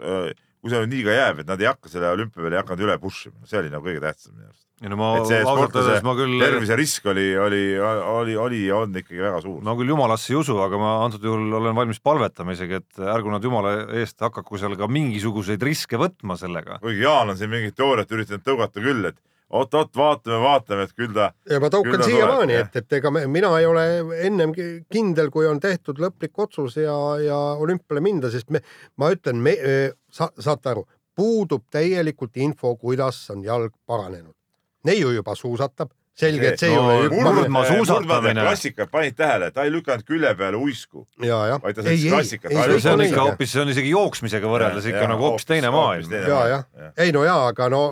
kui 0.59 0.71
see 0.71 0.81
nüüd 0.83 0.91
nii 0.91 1.03
ka 1.07 1.13
jääb, 1.15 1.43
et 1.43 1.49
nad 1.49 1.61
ei 1.61 1.69
hakka 1.69 1.91
selle 1.91 2.09
olümpia 2.11 2.41
peale, 2.41 2.57
ei 2.57 2.61
hakanud 2.61 2.83
üle 2.87 2.97
push 2.99 3.29
ima, 3.29 3.45
see 3.47 3.61
oli 3.61 3.71
nagu 3.71 3.85
kõige 3.85 4.01
tähtsam 4.03 4.35
minu 4.35 4.49
arust. 4.49 4.65
ei 4.83 4.91
no 4.91 4.97
ma 4.99 5.11
ausalt 5.19 5.77
öeldes 5.79 6.03
ma 6.07 6.15
küll, 6.17 6.35
terviserisk 6.43 7.07
oli, 7.13 7.27
oli, 7.39 7.61
oli, 7.79 8.35
oli 8.39 8.59
ja 8.65 8.81
on 8.83 8.99
ikkagi 8.99 9.23
väga 9.23 9.39
suur. 9.45 9.61
ma 9.63 9.75
küll 9.79 9.93
jumalasse 9.93 10.33
ei 10.33 10.39
usu, 10.39 10.57
aga 10.63 10.81
ma 10.81 10.91
antud 11.05 11.23
juhul 11.29 11.55
olen 11.61 11.77
valmis 11.77 12.03
palvetama 12.03 12.55
isegi, 12.57 12.81
et 12.83 13.01
ärgu 13.15 13.31
nad 13.31 13.47
jumala 13.47 13.73
eest 14.01 14.19
hakaku 14.25 14.59
seal 14.59 14.75
ka 14.79 14.91
mingisuguseid 14.91 15.63
riske 15.63 15.99
võtma 16.01 16.35
sellega. 16.39 16.81
kuigi 16.83 17.05
Jaan 17.07 17.31
on 17.31 17.39
siin 17.39 17.51
mingit 17.53 17.79
teooriat 17.79 18.11
üritanud 18.11 18.43
tõugata 18.43 18.83
küll, 18.83 19.13
et 19.13 19.19
oot-oot, 19.49 19.91
vaatame, 19.97 20.39
vaatame, 20.43 20.85
et 20.85 20.93
küll 20.97 21.13
ta 21.15 21.31
ja 21.49 21.59
ma 21.61 21.71
tõukan 21.73 21.95
Küll 21.95 22.03
ta 22.03 22.09
siiamaani, 22.09 22.57
et, 22.59 22.75
et 22.81 22.97
ega 22.99 23.11
me, 23.13 23.25
mina 23.31 23.51
ei 23.59 23.65
ole 23.65 23.85
ennem 24.27 24.53
kindel, 24.91 25.31
kui 25.33 25.47
on 25.49 25.61
tehtud 25.63 26.01
lõplik 26.01 26.37
otsus 26.37 26.77
ja, 26.77 26.95
ja 27.23 27.39
olümpiale 27.57 28.03
minda, 28.03 28.31
sest 28.33 28.53
me, 28.53 28.61
ma 29.01 29.09
ütlen, 29.15 29.41
me 29.41 29.55
sa,, 30.13 30.29
saate 30.37 30.73
aru, 30.73 30.85
puudub 31.17 31.65
täielikult 31.71 32.37
info, 32.39 32.75
kuidas 32.79 33.25
on 33.33 33.43
jalg 33.43 33.73
paranenud. 33.89 34.35
neiu 34.87 35.09
juba 35.11 35.33
suusatab, 35.35 35.89
selge, 36.19 36.53
et 36.53 36.61
see 36.61 36.69
ei 36.69 36.75
no, 36.75 36.83
ole 36.85 36.93
murd- 36.95 37.15
hüppamine. 37.15 37.33
murdmaasuusatamine. 37.39 38.43
klassikat 38.45 38.91
panid 38.91 39.17
tähele, 39.17 39.49
ta 39.55 39.65
ei 39.67 39.73
lükanud 39.73 40.05
külje 40.07 40.33
peale 40.39 40.59
uisku. 40.59 41.07
ja. 41.23 41.59
Vaid 41.63 41.75
ta 41.79 41.85
sõitis 41.85 42.13
klassikat, 42.13 42.53
ei, 42.53 42.79
see 42.79 42.93
on 42.93 43.03
ikka 43.07 43.25
hoopis, 43.27 43.51
see 43.55 43.63
on 43.63 43.73
isegi 43.73 43.91
jooksmisega 43.95 44.53
võrreldes 44.53 44.87
ikka 44.91 45.07
nagu 45.11 45.27
hoopis 45.29 45.49
teine 45.49 45.71
maailm. 45.73 46.15
ja, 46.15 46.39
jah, 46.53 46.65
ei 46.97 47.11
no 47.15 47.25
jaa, 47.27 47.49
aga 47.53 47.69
no 47.73 47.83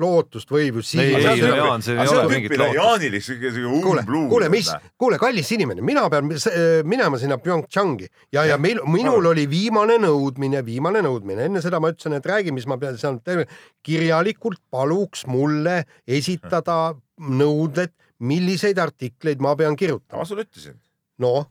lootust 0.00 0.50
võib 0.52 0.80
ju 0.80 0.82
Ei, 0.84 0.88
siis. 0.88 1.24
ei, 1.24 1.42
no 1.42 1.56
Jaan, 1.58 1.84
see 1.84 1.96
ei 1.96 2.10
ole 2.10 2.24
mingit 2.30 2.54
lootust. 2.56 2.78
Jaanil 2.78 3.16
siuke 3.18 3.52
siuke 3.54 3.82
kuule, 3.84 4.04
umbluu. 4.04 4.24
kuule, 4.32 4.48
mis, 4.52 4.70
kuule, 5.00 5.18
kallis 5.22 5.50
inimene, 5.56 5.84
mina 5.86 6.04
pean 6.12 6.30
äh, 6.34 6.80
minema 6.88 7.20
sinna 7.20 7.38
PyeongChangi 7.42 8.08
ja, 8.34 8.46
ja 8.48 8.58
meil, 8.60 8.82
minul 8.90 9.30
oli 9.32 9.46
viimane 9.50 9.98
nõudmine, 10.02 10.64
viimane 10.66 11.04
nõudmine, 11.04 11.48
enne 11.48 11.62
seda 11.64 11.80
ma 11.82 11.92
ütlesin, 11.94 12.16
et 12.18 12.28
räägi, 12.30 12.54
mis 12.54 12.68
ma 12.70 12.78
pean 12.80 12.98
seal 13.00 13.20
tegema. 13.24 13.48
kirjalikult 13.84 14.62
paluks 14.72 15.26
mulle 15.30 15.82
esitada 16.06 16.94
nõuded, 17.20 17.92
milliseid 18.24 18.78
artikleid 18.80 19.42
ma 19.44 19.54
pean 19.58 19.76
kirjutama. 19.76 20.22
ma 20.22 20.28
sulle 20.28 20.46
ütlesin, 20.48 20.78
noh, 21.22 21.48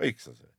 kõik 0.00 0.20
sa 0.22 0.32
see, 0.32 0.50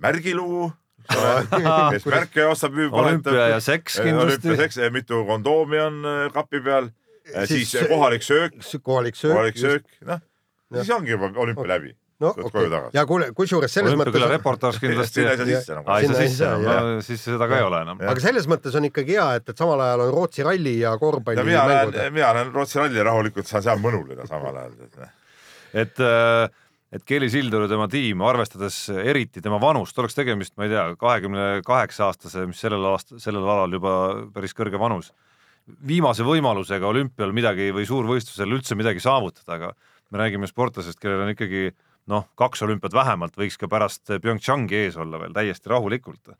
märgiluu, 0.00 0.70
kes 1.94 2.06
märke 2.06 2.46
ostab, 2.46 2.74
müüb, 2.76 2.92
olümpia 2.92 3.48
ja 3.54 3.60
seks 3.60 4.00
kindlasti. 4.00 4.48
olümpiaseks, 4.48 4.80
mitu 4.94 5.24
kondoomi 5.28 5.80
on 5.80 6.02
äh, 6.06 6.26
kapi 6.34 6.60
peal, 6.64 6.90
siis 7.46 7.70
Siis- 7.72 7.88
kohalik 7.88 8.22
söök, 8.26 8.52
kohalik 8.82 9.16
söök. 9.16 9.32
kohalik 9.34 9.56
söök, 9.58 9.88
noh, 10.06 10.20
siis 10.76 10.90
ongi 10.94 11.10
juba 11.16 11.32
olümpia 11.36 11.68
läbi. 11.76 11.96
no 12.20 12.32
Tuled 12.34 12.46
okei 12.46 12.52
koju 12.60 12.70
tagasi. 12.70 12.96
ja 12.98 13.04
kuule, 13.08 13.30
kusjuures 13.32 13.72
selles 13.72 13.94
olümpiaküla 13.94 14.26
mõttes, 14.26 14.36
reportaaž 14.36 14.78
kindlasti. 14.80 15.22
sinna 15.22 15.30
ei 15.30 15.36
saa 15.38 15.46
sisse 15.46 15.72
enam. 15.72 15.84
aa, 15.86 16.00
ei 16.00 16.06
saa 16.08 16.20
sisse 16.20 16.44
enam 16.44 17.00
siis 17.06 17.22
seda 17.24 17.46
ka 17.48 17.56
ei 17.56 17.64
ole 17.64 17.78
enam. 17.80 18.00
aga 18.12 18.20
selles 18.20 18.48
mõttes 18.50 18.76
on 18.76 18.84
ikkagi 18.90 19.16
hea, 19.16 19.28
et, 19.40 19.48
et 19.48 19.56
samal 19.62 19.80
ajal 19.80 20.00
on 20.04 20.12
Rootsi 20.14 20.44
ralli 20.44 20.74
ja 20.82 20.90
ja 20.90 20.98
korvpalli 21.00 21.44
mina 21.48 21.64
mängud. 21.64 21.96
lähen, 21.96 22.12
mina 22.12 22.32
lähen 22.36 22.52
Rootsi 22.52 22.78
ralli 22.78 23.02
rahulikult, 23.08 23.46
saan 23.48 23.62
seal 23.64 23.80
mõnuleda 23.80 24.26
samal 24.28 24.56
ajal. 24.56 24.76
et, 25.72 25.96
et 26.90 27.04
Kelly 27.06 27.30
Sildaru 27.30 27.68
ja 27.68 27.70
tema 27.70 27.86
tiim, 27.90 28.22
arvestades 28.26 28.82
eriti 28.90 29.42
tema 29.42 29.60
vanust, 29.62 29.98
oleks 29.98 30.16
tegemist, 30.18 30.56
ma 30.58 30.66
ei 30.66 30.72
tea, 30.72 30.86
kahekümne 30.98 31.48
kaheksa 31.66 32.08
aastase, 32.08 32.46
mis 32.50 32.62
sellel 32.62 32.86
aasta, 32.90 33.20
sellel 33.22 33.46
alal 33.46 33.76
juba 33.78 33.92
päris 34.34 34.56
kõrge 34.58 34.80
vanus, 34.80 35.12
viimase 35.86 36.26
võimalusega 36.26 36.88
olümpial 36.88 37.34
midagi 37.36 37.70
või 37.74 37.86
suurvõistlusel 37.86 38.58
üldse 38.58 38.78
midagi 38.78 39.02
saavutada, 39.02 39.58
aga 39.58 39.72
me 40.10 40.22
räägime 40.22 40.50
sportlasest, 40.50 40.98
kellel 40.98 41.22
on 41.24 41.34
ikkagi 41.34 41.68
noh, 42.10 42.26
kaks 42.38 42.64
olümpiat 42.66 42.94
vähemalt 42.96 43.36
võiks 43.38 43.58
ka 43.60 43.68
pärast 43.70 44.10
PyeongChangi 44.10 44.80
ees 44.84 44.98
olla 44.98 45.20
veel 45.22 45.36
täiesti 45.36 45.70
rahulikult. 45.70 46.32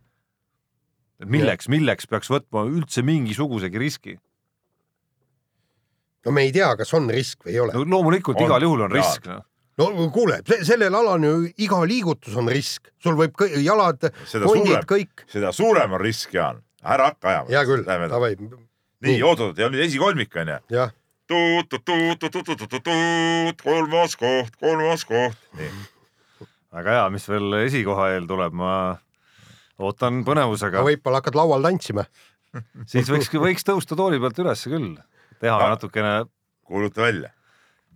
milleks, 1.27 1.69
milleks 1.69 2.09
peaks 2.11 2.31
võtma 2.33 2.65
üldse 2.67 3.05
mingisugusegi 3.07 3.79
riski? 3.79 4.17
no 6.25 6.33
me 6.33 6.43
ei 6.49 6.53
tea, 6.53 6.73
kas 6.77 6.93
on 6.97 7.09
risk 7.13 7.47
või 7.47 7.55
ei 7.55 7.61
ole 7.61 7.77
no 7.77 7.85
loomulikult 7.85 8.41
On, 8.41 8.49
igal 8.49 8.67
juhul 8.67 8.87
on 8.89 8.93
risk, 8.93 9.29
noh. 9.29 9.45
No 9.79 10.11
kuule, 10.13 10.41
sellel 10.67 10.95
alal 10.95 11.23
ju 11.25 11.35
iga 11.59 11.79
liigutus 11.87 12.37
on 12.37 12.49
risk, 12.49 12.89
sul 13.03 13.15
võib 13.19 13.33
kõ- 13.39 13.61
jalad, 13.65 14.01
kondid 14.43 14.85
kõik. 14.89 15.25
seda 15.31 15.53
suurem 15.53 15.93
on 15.93 16.01
risk, 16.01 16.35
Jaan. 16.35 16.63
ära 16.83 17.11
hakka 17.13 17.29
ajama. 17.29 17.49
hea 17.51 17.65
küll, 17.69 17.85
davai, 17.85 18.35
nii, 19.01 19.23
oot-oot, 19.23 19.59
ja 19.59 19.69
nüüd 19.73 19.85
esikolmik 19.87 20.37
on 20.37 20.49
ju. 20.49 20.59
kolmas 23.63 24.17
koht, 24.19 24.57
kolmas 24.61 25.05
koht. 25.09 25.39
nii, 25.59 25.71
väga 26.75 26.97
hea, 26.99 27.07
mis 27.15 27.29
veel 27.31 27.53
esikoha 27.65 28.11
eel 28.17 28.27
tuleb, 28.31 28.53
ma 28.57 28.73
ootan 29.81 30.25
põnevusega. 30.27 30.83
võib-olla 30.87 31.21
hakkad 31.23 31.39
laual 31.39 31.63
tantsima. 31.65 32.05
siis 32.91 33.09
võiks, 33.09 33.31
võiks 33.33 33.65
tõusta 33.67 33.97
tooli 33.97 34.19
pealt 34.21 34.39
üles 34.43 34.65
küll, 34.67 34.97
teha 35.41 35.57
No. 35.59 35.69
natukene 35.75 36.25
kuuluta 36.67 37.03
välja. 37.07 37.31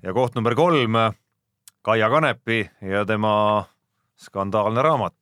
ja 0.03 0.13
koht 0.13 0.35
number 0.35 0.55
kolm, 0.55 0.97
Kaia 1.85 2.09
Kanepi 2.11 2.63
ja 2.91 3.05
tema 3.09 3.65
skandaalne 4.17 4.83
raamat, 4.83 5.15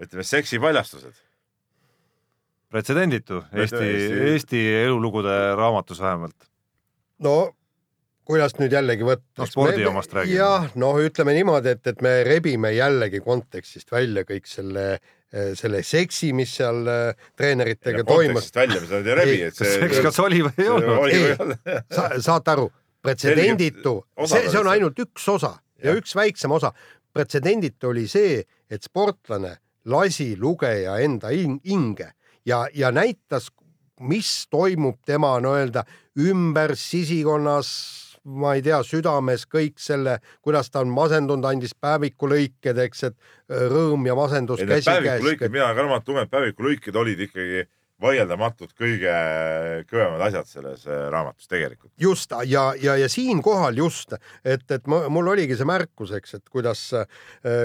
ütleme 0.00 0.24
seksipaljastused. 0.24 1.12
pretsedenditu 2.68 3.42
Eesti, 3.52 3.76
Eesti- 3.76 4.22
Eesti 4.32 4.60
elulugude 4.84 5.54
raamatus 5.56 6.00
vähemalt. 6.00 6.34
no 7.18 7.52
kuidas 8.28 8.52
nüüd 8.60 8.72
jällegi 8.76 9.04
võtta 9.08 9.40
No 9.40 9.46
spordi 9.48 9.86
omast 9.88 10.12
räägime. 10.12 10.36
jah, 10.36 10.66
noh, 10.76 10.98
ütleme 11.00 11.32
niimoodi, 11.36 11.68
et, 11.76 11.86
et 11.86 12.02
me 12.04 12.12
rebime 12.24 12.72
jällegi 12.76 13.20
kontekstist 13.24 13.90
välja 13.92 14.24
kõik 14.28 14.44
selle, 14.46 14.98
selle 15.56 15.80
seksi, 15.82 16.32
mis 16.36 16.52
seal 16.56 16.84
äh, 16.88 17.14
treeneritega 17.36 18.04
toimus. 18.04 18.26
kontekstist 18.28 18.56
välja, 18.60 18.80
me 18.80 18.86
seda 18.86 19.10
ei 19.10 19.16
rebi, 19.22 19.38
et 19.48 19.56
see. 19.56 19.78
eks 19.88 20.00
kas 20.04 20.20
oli 20.20 20.42
või 20.44 20.52
ei 20.60 20.68
olnud. 20.68 21.56
sa, 21.92 22.10
saate 22.20 22.52
aru, 22.52 22.68
pretsedenditu, 23.08 23.94
see, 24.26 24.44
see 24.50 24.60
on 24.60 24.70
ainult 24.74 24.98
üks 25.04 25.28
osa 25.32 25.54
ja 25.82 25.92
Jah. 25.92 26.00
üks 26.00 26.14
väiksem 26.18 26.52
osa. 26.54 26.72
pretsedenditu 27.12 27.88
oli 27.88 28.06
see, 28.08 28.42
et 28.70 28.84
sportlane 28.84 29.56
lasi 29.88 30.36
lugeja 30.38 30.98
enda 31.02 31.32
hing- 31.32 31.60
hinge 31.66 32.12
ja, 32.46 32.66
ja 32.74 32.90
näitas, 32.92 33.48
mis 34.00 34.46
toimub 34.50 35.00
tema 35.06 35.38
nii-öelda 35.42 35.84
ümber 36.18 36.76
sisikonnas, 36.78 37.70
ma 38.28 38.52
ei 38.58 38.62
tea, 38.62 38.82
südames 38.86 39.46
kõik 39.50 39.78
selle, 39.80 40.18
kuidas 40.44 40.70
ta 40.70 40.82
on 40.84 40.92
masendunud, 40.92 41.46
andis 41.48 41.74
päevikulõiked, 41.80 42.78
eks, 42.84 43.04
et 43.08 43.16
äh, 43.16 43.64
rõõm 43.72 44.06
ja 44.06 44.14
masendus 44.18 44.60
käsikäes. 44.60 44.84
päevikulõiked, 45.04 45.54
mina 45.54 45.72
ka 45.72 45.82
raamatut 45.86 46.12
lugenud, 46.14 46.30
päevikulõiked 46.30 47.00
olid 47.02 47.26
ikkagi 47.28 47.64
vaieldamatult 48.02 48.74
kõige 48.78 49.12
kõvemad 49.90 50.22
asjad 50.28 50.48
selles 50.50 50.84
äh, 50.86 51.06
raamatus 51.12 51.50
tegelikult. 51.50 51.92
just 52.00 52.32
ja, 52.46 52.70
ja, 52.78 52.96
ja 52.98 53.08
siinkohal 53.10 53.78
just, 53.80 54.14
et, 54.44 54.64
et 54.70 54.86
ma, 54.90 55.00
mul 55.12 55.32
oligi 55.34 55.56
see 55.58 55.68
märkus, 55.68 56.12
eks, 56.18 56.38
et 56.38 56.52
kuidas, 56.52 56.82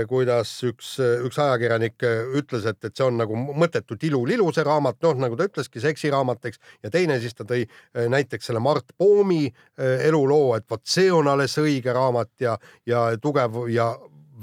kuidas 0.10 0.52
üks, 0.68 0.96
üks 1.28 1.40
ajakirjanik 1.42 2.06
ütles, 2.40 2.66
et, 2.70 2.80
et 2.84 2.96
see 2.96 3.06
on 3.06 3.20
nagu 3.22 3.38
mõttetult 3.38 4.04
ilulilu 4.08 4.50
see 4.54 4.66
raamat, 4.66 5.00
noh, 5.06 5.18
nagu 5.26 5.38
ta 5.40 5.48
ütleski, 5.50 5.82
seksiraamat, 5.84 6.50
eks, 6.50 6.62
ja 6.84 6.94
teine 6.94 7.20
siis 7.22 7.38
ta 7.38 7.46
tõi 7.48 7.66
näiteks 7.94 8.50
selle 8.50 8.62
Mart 8.64 8.96
Poomi 8.98 9.46
eluloo, 9.78 10.56
et 10.58 10.66
vot 10.70 10.84
see 10.88 11.12
on 11.14 11.30
alles 11.32 11.58
õige 11.62 11.94
raamat 11.94 12.32
ja, 12.42 12.58
ja 12.90 13.06
tugev 13.22 13.66
ja 13.72 13.92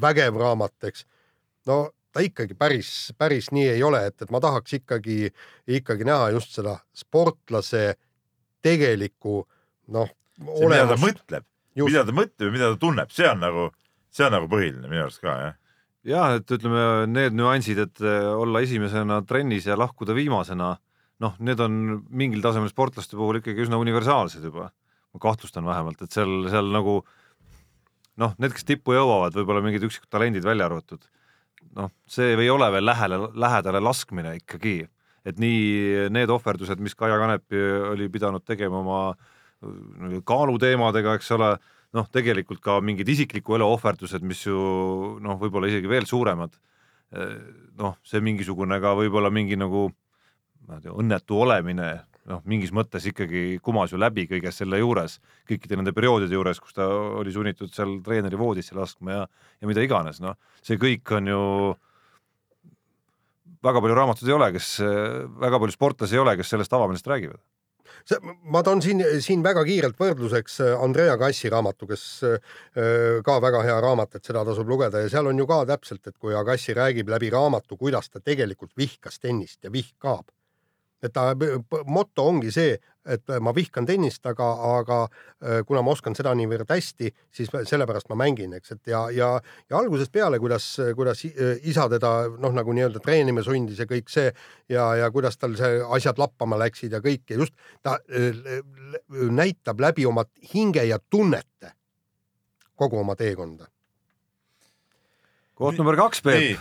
vägev 0.01 0.39
raamat, 0.41 0.77
eks. 0.91 1.07
no 1.67 1.89
ta 2.13 2.23
ikkagi 2.25 2.57
päris, 2.59 3.13
päris 3.19 3.51
nii 3.55 3.69
ei 3.77 3.83
ole, 3.87 4.03
et, 4.11 4.17
et 4.23 4.33
ma 4.35 4.41
tahaks 4.43 4.79
ikkagi, 4.81 5.31
ikkagi 5.79 6.07
näha 6.09 6.31
just 6.35 6.57
seda 6.57 6.77
sportlase 6.97 7.95
tegelikku 8.65 9.45
noh, 9.95 10.11
mida 10.41 10.87
ta 10.91 10.99
mõtleb, 11.01 11.47
Just. 11.77 11.93
mida 11.93 12.05
ta 12.07 12.17
mõtleb 12.17 12.49
ja 12.49 12.55
mida 12.55 12.73
ta 12.75 12.81
tunneb, 12.81 13.15
see 13.15 13.29
on 13.31 13.43
nagu, 13.45 13.71
see 14.11 14.27
on 14.27 14.37
nagu 14.37 14.51
põhiline 14.51 14.91
minu 14.91 15.05
arust 15.05 15.23
ka 15.23 15.37
jah. 15.39 15.57
jah, 16.11 16.37
et 16.41 16.55
ütleme 16.57 16.85
need 17.11 17.37
nüansid, 17.39 17.81
et 17.87 18.05
eh, 18.05 18.29
olla 18.35 18.63
esimesena 18.67 19.21
trennis 19.29 19.69
ja 19.71 19.79
lahkuda 19.79 20.17
viimasena, 20.17 20.75
noh, 21.21 21.39
need 21.39 21.61
on 21.63 22.03
mingil 22.09 22.43
tasemel 22.45 22.73
sportlaste 22.73 23.19
puhul 23.19 23.41
ikkagi 23.41 23.67
üsna 23.67 23.81
universaalsed 23.81 24.45
juba. 24.45 24.71
ma 25.11 25.19
kahtlustan 25.19 25.67
vähemalt, 25.67 26.03
et 26.05 26.15
seal, 26.15 26.45
seal 26.51 26.69
nagu 26.71 27.01
noh, 28.21 28.35
need, 28.39 28.53
kes 28.55 28.67
tippu 28.69 28.95
jõuavad, 28.95 29.35
võib-olla 29.35 29.63
mingid 29.65 29.83
üksikud 29.89 30.11
talendid 30.13 30.45
välja 30.47 30.69
arvatud. 30.69 31.03
noh, 31.79 31.93
see 32.11 32.35
ei 32.35 32.51
ole 32.51 32.71
veel 32.75 32.87
lähele, 32.87 33.21
lähedale 33.35 33.83
laskmine 33.85 34.37
ikkagi, 34.41 34.79
et 35.27 35.39
nii 35.41 36.09
need 36.13 36.33
ohverdused, 36.33 36.81
mis 36.81 36.97
Kaia 36.99 37.19
Kanepi 37.21 37.61
oli 37.93 38.09
pidanud 38.13 38.45
tegema 38.47 38.81
oma 38.81 39.03
äh, 39.11 40.19
kaaluteemadega, 40.25 41.15
eks 41.19 41.31
ole 41.37 41.55
noh, 41.97 42.07
tegelikult 42.13 42.63
ka 42.65 42.79
mingid 42.85 43.09
isikliku 43.11 43.59
elu 43.59 43.67
ohverdused, 43.77 44.25
mis 44.27 44.45
ju 44.47 44.59
noh, 45.23 45.39
võib-olla 45.41 45.71
isegi 45.71 45.91
veel 45.91 46.07
suuremad. 46.07 46.55
noh, 47.81 47.97
see 48.07 48.21
mingisugune 48.23 48.77
ka 48.79 48.93
võib-olla 48.95 49.33
mingi 49.35 49.57
nagu 49.59 49.89
ma 50.69 50.79
ei 50.79 50.85
tea, 50.85 50.95
õnnetu 50.95 51.41
olemine, 51.43 51.89
noh, 52.29 52.41
mingis 52.49 52.73
mõttes 52.77 53.07
ikkagi 53.09 53.61
kumas 53.65 53.93
ju 53.95 54.01
läbi 54.01 54.27
kõige 54.31 54.53
selle 54.53 54.81
juures, 54.81 55.19
kõikide 55.49 55.79
nende 55.79 55.95
perioodide 55.97 56.37
juures, 56.37 56.61
kus 56.61 56.77
ta 56.77 56.87
oli 57.21 57.33
sunnitud 57.33 57.73
seal 57.75 57.99
treeneri 58.05 58.39
voodisse 58.41 58.77
laskma 58.77 59.15
ja, 59.15 59.23
ja 59.61 59.71
mida 59.71 59.85
iganes, 59.85 60.21
noh, 60.25 60.37
see 60.65 60.81
kõik 60.81 61.15
on 61.17 61.31
ju 61.31 61.45
väga 63.65 63.81
palju 63.85 63.97
raamatuid 63.97 64.29
ei 64.29 64.37
ole, 64.37 64.51
kes, 64.57 64.75
väga 65.41 65.63
palju 65.63 65.77
sportlasi 65.77 66.17
ei 66.17 66.23
ole, 66.23 66.37
kes 66.41 66.53
sellest 66.55 66.77
avameelest 66.77 67.09
räägivad. 67.11 67.41
ma 68.53 68.63
toon 68.63 68.81
siin, 68.83 69.03
siin 69.21 69.43
väga 69.43 69.65
kiirelt 69.67 69.99
võrdluseks 69.99 70.61
äh, 70.65 70.83
Andrea 70.85 71.17
Kassi 71.19 71.51
raamatu, 71.53 71.89
kes 71.91 72.05
äh, 72.25 72.39
ka 73.27 73.39
väga 73.43 73.63
hea 73.67 73.81
raamat, 73.83 74.15
et 74.17 74.25
seda 74.25 74.45
tasub 74.47 74.69
lugeda 74.69 75.03
ja 75.03 75.11
seal 75.13 75.27
on 75.27 75.39
ju 75.39 75.47
ka 75.51 75.65
täpselt, 75.69 76.07
et 76.07 76.17
kui 76.17 76.37
Agassi 76.37 76.77
räägib 76.77 77.11
läbi 77.11 77.33
raamatu, 77.35 77.77
kuidas 77.77 78.09
ta 78.09 78.23
tegelikult 78.25 78.73
vihkas 78.79 79.19
tennist 79.21 79.65
ja 79.65 79.73
vihkab, 79.73 80.31
et 81.03 81.13
ta 81.13 81.31
moto 81.87 82.27
ongi 82.29 82.51
see, 82.53 82.75
et 83.11 83.31
ma 83.41 83.55
vihkan 83.57 83.87
tennist, 83.89 84.21
aga, 84.29 84.47
aga 84.77 84.99
äh, 85.07 85.63
kuna 85.67 85.81
ma 85.83 85.95
oskan 85.95 86.15
seda 86.15 86.35
niivõrd 86.37 86.69
hästi, 86.69 87.09
siis 87.33 87.49
ma- 87.55 87.63
sellepärast 87.65 88.11
ma 88.13 88.19
mängin, 88.21 88.53
eks, 88.59 88.75
et 88.77 88.91
ja, 88.93 89.07
ja, 89.17 89.31
ja 89.71 89.79
algusest 89.79 90.13
peale, 90.13 90.39
kuidas, 90.39 90.67
kuidas 90.99 91.25
i- 91.25 91.33
isa 91.73 91.89
teda 91.89 92.11
noh, 92.37 92.53
nagu 92.53 92.75
nii-öelda 92.77 93.01
treenima 93.01 93.43
sundis 93.47 93.81
ja 93.81 93.89
kõik 93.89 94.13
see 94.13 94.29
ja, 94.69 94.91
ja 95.01 95.09
kuidas 95.11 95.41
tal 95.41 95.57
see 95.57 95.81
asjad 95.97 96.21
lappama 96.21 96.59
läksid 96.61 96.93
ja 96.93 97.01
kõik 97.01 97.25
ja 97.33 97.41
just 97.41 97.57
ta 97.83 97.97
äh, 98.13 98.61
näitab 99.33 99.81
läbi 99.81 100.05
oma 100.07 100.27
hinge 100.53 100.85
ja 100.85 101.01
tunnete 101.11 101.73
kogu 102.81 103.01
oma 103.01 103.17
teekonda. 103.17 103.67
koht 105.55 105.77
number 105.81 105.97
kaks, 105.97 106.23
Peep., 106.25 106.61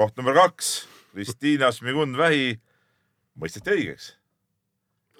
koht 0.00 0.16
number 0.16 0.36
kaks, 0.36 0.72
Kristiina 1.12 1.68
Šmigund-Vähi 1.74 2.54
mõisteti 3.40 3.74
õigeks 3.74 4.14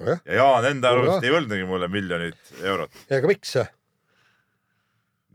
ja 0.01 0.17
Jaan 0.41 0.69
enda 0.71 0.95
arust 0.95 1.25
ei 1.27 1.33
võlgnegi 1.35 1.67
mulle 1.69 1.89
miljonit 1.93 2.53
eurot. 2.63 2.93
aga 3.13 3.31
miks? 3.31 3.57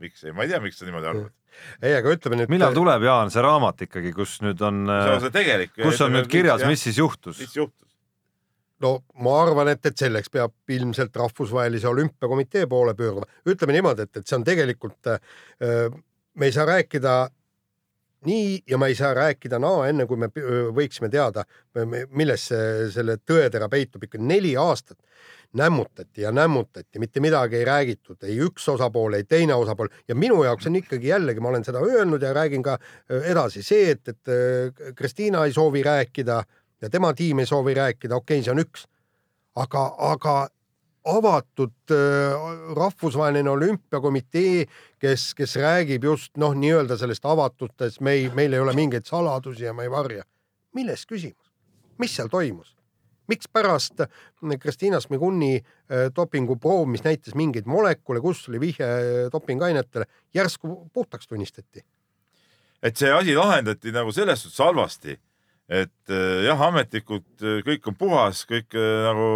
miks, 0.02 0.26
ma 0.34 0.44
ei 0.44 0.52
tea, 0.52 0.60
miks 0.64 0.80
sa 0.80 0.88
niimoodi 0.88 1.10
arvad. 1.12 1.32
ei, 1.80 1.94
aga 1.94 2.14
ütleme 2.16 2.40
nüüd. 2.40 2.52
millal 2.52 2.76
tuleb, 2.76 3.06
Jaan, 3.06 3.32
see 3.32 3.44
raamat 3.46 3.86
ikkagi, 3.86 4.12
kus 4.16 4.38
nüüd 4.44 4.62
on, 4.66 4.86
see 4.90 5.16
on 5.16 5.26
see 5.26 5.34
tegelik. 5.38 5.74
kus 5.78 6.02
on 6.04 6.16
nüüd 6.16 6.30
kirjas, 6.32 6.66
mis 6.68 6.82
siis 6.88 6.98
juhtus? 7.02 7.38
mis 7.42 7.54
juhtus? 7.56 7.86
no 8.82 8.98
ma 9.22 9.38
arvan, 9.44 9.70
et, 9.72 9.84
et 9.88 10.04
selleks 10.06 10.32
peab 10.32 10.74
ilmselt 10.74 11.14
rahvusvahelise 11.16 11.88
olümpiakomitee 11.88 12.66
poole 12.70 12.96
pöörduma. 12.98 13.30
ütleme 13.46 13.78
niimoodi, 13.78 14.08
et, 14.08 14.20
et 14.20 14.26
see 14.26 14.40
on 14.40 14.44
tegelikult 14.46 15.14
äh,, 15.14 15.20
me 16.36 16.50
ei 16.50 16.52
saa 16.52 16.66
rääkida 16.68 17.20
nii 18.26 18.60
ja 18.68 18.78
me 18.78 18.90
ei 18.90 18.98
saa 18.98 19.14
rääkida 19.14 19.58
naa, 19.62 19.86
enne 19.90 20.06
kui 20.06 20.18
me 20.20 20.28
võiksime 20.74 21.10
teada, 21.12 21.44
milles 22.10 22.48
see, 22.50 22.90
selle 22.94 23.18
tõetera 23.22 23.68
peitub 23.72 24.04
ikka 24.06 24.20
neli 24.20 24.56
aastat 24.60 24.98
nämmutati 25.56 26.22
ja 26.22 26.32
nämmutati, 26.34 26.98
mitte 26.98 27.20
midagi 27.20 27.56
ei 27.56 27.64
räägitud, 27.64 28.18
ei 28.26 28.36
üks 28.44 28.66
osapool, 28.68 29.16
ei 29.16 29.24
teine 29.24 29.54
osapool 29.54 29.88
ja 30.08 30.14
minu 30.14 30.42
jaoks 30.44 30.66
on 30.68 30.76
ikkagi 30.82 31.08
jällegi, 31.08 31.40
ma 31.40 31.52
olen 31.52 31.64
seda 31.64 31.80
öelnud 31.80 32.22
ja 32.22 32.34
räägin 32.36 32.64
ka 32.66 32.76
edasi 33.22 33.62
see, 33.64 33.94
et, 33.94 34.08
et 34.08 34.94
Kristiina 34.96 35.44
ei 35.46 35.54
soovi 35.56 35.82
rääkida 35.86 36.42
ja 36.82 36.90
tema 36.90 37.14
tiim 37.14 37.40
ei 37.40 37.46
soovi 37.46 37.74
rääkida, 37.74 38.16
okei 38.16 38.40
okay,, 38.40 38.44
see 38.44 38.52
on 38.52 38.62
üks. 38.64 38.86
aga, 39.56 39.86
aga 39.98 40.48
avatud 41.06 41.90
öö, 41.90 42.30
rahvusvaheline 42.76 43.50
olümpiakomitee, 43.50 44.66
kes, 44.98 45.34
kes 45.34 45.56
räägib 45.56 46.04
just 46.04 46.36
noh, 46.36 46.54
nii-öelda 46.54 46.98
sellest 46.98 47.24
avatustest, 47.24 48.00
me 48.00 48.16
ei, 48.18 48.30
meil 48.34 48.52
ei 48.52 48.60
ole 48.60 48.74
mingeid 48.74 49.06
saladusi 49.06 49.64
ja 49.64 49.74
me 49.74 49.86
ei 49.86 49.90
varja. 49.90 50.24
milles 50.74 51.06
küsimus, 51.06 51.52
mis 51.98 52.16
seal 52.16 52.28
toimus? 52.28 52.76
mikspärast 53.26 54.04
Kristiina 54.60 55.00
Smiguni 55.00 55.56
äh, 55.56 56.10
dopinguproov, 56.16 56.86
mis 56.86 57.02
näitas 57.04 57.34
mingeid 57.34 57.66
molekule, 57.66 58.20
kus 58.20 58.48
oli 58.48 58.60
vihje 58.60 58.86
äh, 58.86 59.30
dopingainetele, 59.32 60.06
järsku 60.34 60.90
puhtaks 60.92 61.26
tunnistati? 61.26 61.84
et 62.82 62.96
see 62.96 63.10
asi 63.10 63.34
lahendati 63.34 63.92
nagu 63.92 64.12
selles 64.12 64.42
suhtes 64.42 64.62
halvasti, 64.62 65.16
et 65.66 66.14
äh, 66.14 66.44
jah, 66.46 66.60
ametlikult 66.68 67.42
äh, 67.42 67.58
kõik 67.66 67.88
on 67.90 67.96
puhas, 67.98 68.44
kõik 68.46 68.76
äh, 68.78 69.06
nagu 69.08 69.26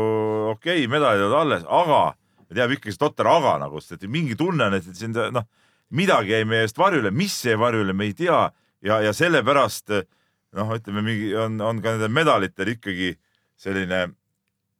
okei 0.53 0.85
okay,, 0.85 0.91
medalid 0.91 1.27
on 1.27 1.37
alles, 1.41 1.65
aga 1.67 2.15
jääb 2.55 2.77
ikkagi 2.77 2.95
see 2.95 3.03
totter 3.03 3.29
aga 3.31 3.57
nagu, 3.65 3.83
sest 3.83 3.99
et 3.99 4.11
mingi 4.11 4.37
tunne 4.39 4.69
on, 4.71 4.79
et 4.79 4.87
siin 4.87 5.15
noh, 5.35 5.47
midagi 5.95 6.37
jäi 6.37 6.47
meie 6.47 6.67
eest 6.67 6.79
varjule, 6.79 7.11
mis 7.15 7.35
jäi 7.45 7.59
varjule, 7.59 7.95
me 7.95 8.07
ei 8.11 8.15
tea 8.19 8.45
ja, 8.87 9.01
ja 9.03 9.13
sellepärast 9.17 9.91
noh, 10.59 10.73
ütleme 10.79 11.03
mingi 11.07 11.35
on, 11.39 11.59
on 11.63 11.83
ka 11.83 11.97
nendel 11.97 12.15
medalitel 12.15 12.75
ikkagi 12.77 13.13
selline 13.61 14.07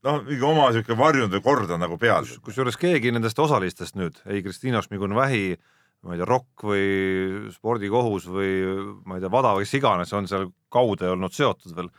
noh, 0.07 0.23
mingi 0.27 0.47
oma 0.47 0.71
sihuke 0.75 0.97
varjunud 0.99 1.35
kord 1.45 1.71
on 1.71 1.83
nagu 1.83 1.99
peal. 2.01 2.27
kusjuures 2.47 2.79
keegi 2.81 3.13
nendest 3.15 3.39
osalistest 3.43 3.99
nüüd, 3.99 4.23
ei 4.31 4.43
Kristiina 4.47 4.83
Šmigun-Vähi, 4.87 5.59
ma 6.07 6.15
ei 6.15 6.21
tea, 6.21 6.29
Rokk 6.29 6.65
või 6.65 7.51
spordikohus 7.53 8.29
või 8.33 8.53
ma 9.05 9.19
ei 9.19 9.25
tea, 9.25 9.33
Vada 9.33 9.53
või 9.57 9.67
kes 9.67 9.77
iganes 9.81 10.15
on 10.17 10.29
seal 10.31 10.49
kaude 10.73 11.11
olnud 11.13 11.35
seotud 11.37 11.75
veel, 11.77 11.91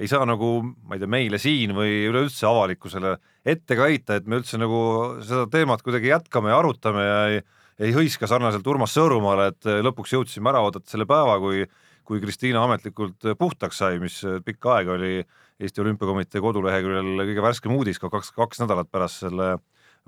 ei 0.00 0.08
saa 0.08 0.24
nagu, 0.28 0.52
ma 0.64 0.96
ei 0.96 1.02
tea, 1.02 1.10
meile 1.12 1.40
siin 1.42 1.74
või 1.76 2.06
üleüldse 2.08 2.48
avalikkusele 2.48 3.16
ette 3.44 3.76
ka 3.76 3.90
heita, 3.90 4.16
et 4.16 4.30
me 4.30 4.40
üldse 4.40 4.60
nagu 4.60 4.80
seda 5.26 5.44
teemat 5.52 5.84
kuidagi 5.84 6.12
jätkame 6.12 6.52
ja 6.52 6.60
arutame 6.62 7.04
ja 7.04 7.20
ei, 7.34 7.44
ei 7.84 7.92
hõiska 7.96 8.28
sarnaselt 8.30 8.66
Urmas 8.68 8.96
Sõõrumaale, 8.96 9.50
et 9.52 9.70
lõpuks 9.84 10.16
jõudsime 10.16 10.52
ära 10.52 10.64
oodata 10.64 10.88
selle 10.88 11.08
päeva, 11.08 11.36
kui 11.42 11.66
kui 12.10 12.18
Kristiina 12.18 12.64
ametlikult 12.66 13.22
puhtaks 13.38 13.78
sai, 13.78 14.00
mis 14.02 14.16
pikka 14.42 14.72
aega 14.80 14.96
oli 14.96 15.20
Eesti 15.62 15.82
Olümpiakomitee 15.84 16.40
koduleheküljel 16.42 17.20
kõige 17.20 17.44
värskem 17.44 17.74
uudis 17.76 18.00
ka 18.02 18.10
kaks, 18.10 18.32
kaks 18.34 18.62
nädalat 18.64 18.90
pärast 18.90 19.22
selle 19.22 19.52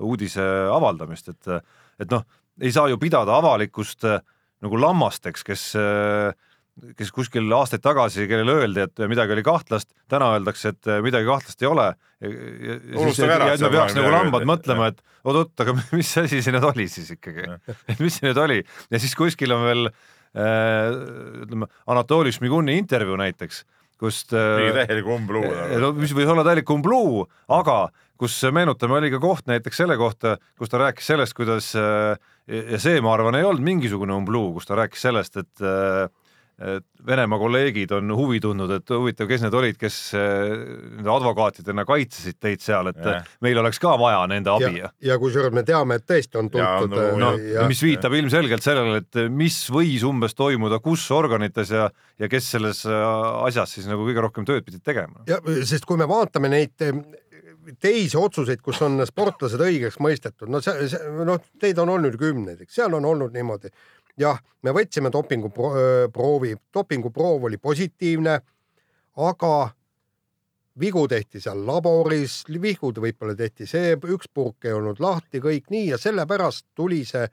uudise 0.02 0.42
avaldamist, 0.72 1.30
et 1.30 1.52
et 2.00 2.10
noh, 2.10 2.24
ei 2.60 2.72
saa 2.74 2.88
ju 2.90 2.98
pidada 3.00 3.38
avalikkust 3.40 4.04
äh, 4.08 4.20
nagu 4.62 4.80
lammasteks, 4.80 5.44
kes 5.46 5.68
äh, 5.78 6.32
kes 6.96 7.10
kuskil 7.12 7.50
aastaid 7.52 7.82
tagasi, 7.84 8.24
kellele 8.30 8.54
öeldi, 8.62 8.86
et 8.86 9.02
midagi 9.10 9.34
oli 9.34 9.44
kahtlast, 9.44 9.90
täna 10.10 10.32
öeldakse, 10.38 10.72
et 10.72 10.88
midagi 11.04 11.28
kahtlast 11.28 11.62
ei 11.62 11.68
ole. 11.68 11.88
Unustage 12.22 13.34
ära, 13.34 13.50
me 13.60 13.70
peaks 13.74 13.96
nagu 13.98 14.12
lambad 14.14 14.46
mõtlema, 14.48 14.88
et 14.92 15.02
oot-oot, 15.22 15.52
aga 15.64 15.76
mis 15.92 16.14
asi 16.22 16.40
see 16.42 16.54
nüüd 16.54 16.66
oli 16.70 16.88
siis 16.90 17.12
ikkagi, 17.16 17.44
et 17.92 18.00
mis 18.02 18.16
see 18.16 18.28
nüüd 18.28 18.40
oli? 18.40 18.62
Ja 18.92 19.02
siis 19.02 19.14
kuskil 19.18 19.52
on 19.54 19.66
veel 19.68 19.90
äh, 19.90 20.88
ütleme, 21.44 21.68
Anatoli 21.92 22.32
Šmiguni 22.34 22.78
intervjuu 22.80 23.20
näiteks, 23.20 23.62
kust 24.00 24.32
mingi 24.34 24.72
äh, 24.72 24.88
täielik 24.88 25.12
umbluu. 25.12 25.44
no 25.82 25.92
mis 25.98 26.16
võis 26.16 26.30
olla 26.32 26.46
täielik 26.46 26.72
umbluu, 26.72 27.26
aga 27.52 27.84
kus 28.22 28.38
meenutame, 28.54 28.96
oli 29.00 29.12
ka 29.12 29.20
koht 29.22 29.48
näiteks 29.50 29.82
selle 29.82 29.98
kohta, 30.00 30.36
kus 30.58 30.72
ta 30.72 30.80
rääkis 30.82 31.12
sellest, 31.12 31.36
kuidas 31.36 31.72
äh, 31.78 32.16
ja 32.50 32.82
see, 32.82 33.00
ma 33.04 33.14
arvan, 33.16 33.38
ei 33.38 33.46
olnud 33.46 33.64
mingisugune 33.64 34.16
umbluu, 34.16 34.52
kus 34.56 34.68
ta 34.68 34.78
rääkis 34.82 35.08
sellest, 35.08 35.38
et 35.42 35.64
äh, 35.66 36.08
et 36.62 36.84
Venemaa 37.06 37.40
kolleegid 37.40 37.90
on 37.96 38.12
huvi 38.14 38.38
tundnud, 38.38 38.70
et 38.76 38.90
huvitav, 38.92 39.26
kes 39.26 39.42
need 39.42 39.54
olid, 39.56 39.78
kes 39.80 39.96
äh, 40.14 40.52
nende 40.98 41.10
advokaatidena 41.10 41.82
kaitsesid 41.88 42.36
teid 42.38 42.62
seal, 42.62 42.92
et 42.92 43.00
Jah. 43.02 43.24
meil 43.42 43.58
oleks 43.58 43.80
ka 43.82 43.96
vaja 43.98 44.20
nende 44.30 44.52
abi 44.52 44.82
ja, 44.82 44.92
ja 45.02 45.16
kusjuures 45.18 45.54
me 45.56 45.64
teame, 45.66 45.98
et 45.98 46.06
tõesti 46.06 46.38
on 46.38 46.50
Ja, 46.52 46.68
tuntud 46.84 47.00
no, 47.00 47.08
äh, 47.08 47.18
noh, 47.24 47.40
ja, 47.56 47.66
mis 47.70 47.82
viitab 47.82 48.14
ilmselgelt 48.14 48.62
sellele, 48.62 49.00
et 49.02 49.22
mis 49.32 49.58
võis 49.74 50.04
umbes 50.06 50.36
toimuda, 50.38 50.78
kus 50.84 51.08
organites 51.16 51.72
ja, 51.74 51.88
ja 52.20 52.30
kes 52.30 52.52
selles 52.54 52.84
asjas 52.86 53.74
siis 53.78 53.90
nagu 53.90 54.06
kõige 54.06 54.22
rohkem 54.28 54.46
tööd 54.46 54.62
pidid 54.68 54.84
tegema. 54.86 55.24
ja 55.26 55.40
sest 55.66 55.88
kui 55.88 55.98
me 55.98 56.06
vaatame 56.10 56.52
neid 56.52 56.76
teisi 57.80 58.18
otsuseid, 58.18 58.60
kus 58.64 58.80
on 58.82 59.00
sportlased 59.08 59.60
õigeks 59.62 60.00
mõistetud, 60.02 60.50
no 60.52 60.60
see, 60.64 60.88
see, 60.92 61.12
noh, 61.26 61.40
teid 61.60 61.78
on 61.82 61.92
olnud 61.94 62.16
kümneid, 62.20 62.62
eks 62.64 62.80
seal 62.80 62.94
on 62.98 63.04
olnud 63.08 63.34
niimoodi. 63.34 63.72
jah, 64.20 64.40
me 64.62 64.74
võtsime 64.76 65.12
dopinguproovi, 65.12 66.56
dopinguproov 66.74 67.48
oli 67.48 67.58
positiivne, 67.58 68.40
aga 69.16 69.54
vigu 70.80 71.04
tehti 71.08 71.40
seal 71.40 71.64
laboris, 71.66 72.42
vigud 72.48 72.98
võib-olla 73.02 73.36
tehti 73.36 73.66
see, 73.68 73.96
üks 73.96 74.28
purk 74.32 74.68
ei 74.68 74.76
olnud 74.76 75.00
lahti, 75.00 75.40
kõik 75.40 75.72
nii 75.72 75.90
ja 75.92 75.98
sellepärast 76.00 76.70
tuli 76.76 77.02
see 77.08 77.26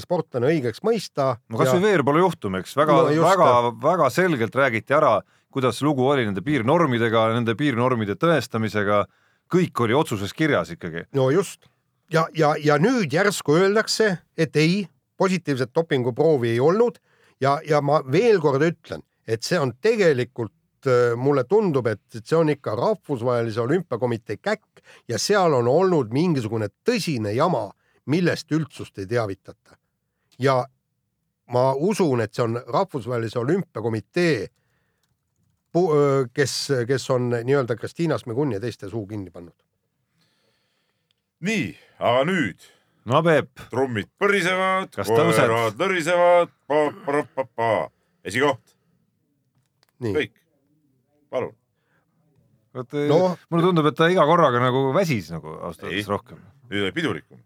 sportlane 0.00 0.48
õigeks 0.48 0.80
mõista. 0.84 1.34
no 1.48 1.60
kasvõi 1.60 1.82
Veerpalu 1.84 2.22
juhtum, 2.24 2.56
eks 2.60 2.76
väga 2.76 2.94
No 2.94 3.02
no,, 3.04 3.12
just. 3.12 3.28
väga, 3.28 3.48
väga 3.82 4.10
selgelt 4.10 4.54
räägiti 4.56 4.96
ära, 4.96 5.18
kuidas 5.52 5.82
lugu 5.84 6.06
oli 6.08 6.24
nende 6.24 6.42
piirnormidega, 6.44 7.28
nende 7.34 7.54
piirnormide 7.58 8.16
tõestamisega, 8.16 9.04
kõik 9.52 9.80
oli 9.84 9.96
otsuses 9.96 10.34
kirjas 10.34 10.70
ikkagi. 10.74 11.06
no 11.14 11.30
just 11.30 11.68
ja, 12.12 12.26
ja, 12.34 12.54
ja 12.58 12.78
nüüd 12.78 13.12
järsku 13.12 13.56
öeldakse, 13.58 14.18
et 14.36 14.56
ei, 14.56 14.86
positiivset 15.16 15.74
dopinguproovi 15.74 16.54
ei 16.54 16.60
olnud 16.60 16.98
ja, 17.40 17.58
ja 17.66 17.80
ma 17.84 18.00
veel 18.12 18.40
kord 18.40 18.62
ütlen, 18.64 19.02
et 19.26 19.42
see 19.46 19.58
on 19.60 19.74
tegelikult 19.82 20.54
äh, 20.86 21.16
mulle 21.16 21.44
tundub, 21.48 21.86
et 21.86 22.02
et 22.14 22.24
see 22.24 22.38
on 22.38 22.52
ikka 22.52 22.76
rahvusvahelise 22.78 23.60
olümpiakomitee 23.60 24.38
käkk 24.42 24.82
ja 25.08 25.18
seal 25.18 25.54
on 25.58 25.68
olnud 25.68 26.12
mingisugune 26.14 26.70
tõsine 26.86 27.34
jama, 27.36 27.68
millest 28.06 28.52
üldsust 28.52 28.98
ei 28.98 29.06
teavitata. 29.06 29.76
ja 30.38 30.64
ma 31.48 31.72
usun, 31.74 32.20
et 32.20 32.34
see 32.34 32.44
on 32.44 32.60
rahvusvahelise 32.66 33.38
olümpiakomitee, 33.38 34.48
kes, 36.34 36.54
kes 36.88 37.10
on 37.14 37.30
nii-öelda 37.34 37.76
Kristiina 37.76 38.18
Smeguni 38.18 38.56
ja 38.56 38.60
teiste 38.60 38.88
suu 38.88 39.06
kinni 39.06 39.30
pannud. 39.30 39.54
nii, 41.44 41.68
aga 41.98 42.24
nüüd 42.28 42.64
no 43.08 43.22
Peep, 43.24 43.62
trummid 43.70 44.08
põrisevad, 44.20 44.96
koerad 44.96 45.78
lõrisevad, 45.80 46.52
esikoht, 48.28 48.74
nii, 50.04 50.14
kõik, 50.16 50.34
palun. 51.30 51.54
vot 52.74 52.92
No. 53.08 53.16
no. 53.18 53.20
mulle 53.50 53.64
tundub, 53.64 53.86
et 53.90 53.96
ta 53.98 54.06
iga 54.12 54.24
korraga 54.28 54.60
nagu 54.62 54.88
väsis 54.94 55.30
nagu 55.32 55.54
ausalt 55.56 55.86
Ei. 55.88 55.96
öeldes 55.96 56.10
rohkem. 56.10 56.42
nüüd 56.70 56.84
oli 56.84 56.92
pidulikum. 56.94 57.40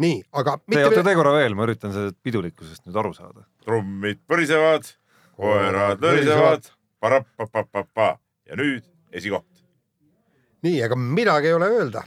nii, 0.00 0.20
aga 0.32 0.58
Te 0.58 0.82
oota 0.84 0.90
mitte, 0.90 1.06
tee 1.08 1.16
korra 1.18 1.32
veel, 1.38 1.56
ma 1.58 1.66
üritan 1.66 1.94
sellest 1.96 2.18
pidulikkusest 2.22 2.86
nüüd 2.86 2.98
aru 3.00 3.14
saada. 3.16 3.46
trummid 3.64 4.20
põrisevad, 4.30 4.92
koerad 5.38 6.04
lõrisevad, 6.04 6.70
ja 8.48 8.56
nüüd 8.56 8.84
esikoht. 9.12 9.64
nii, 10.62 10.80
ega 10.82 10.96
midagi 10.96 11.50
ei 11.50 11.58
ole 11.58 11.68
öelda. 11.68 12.04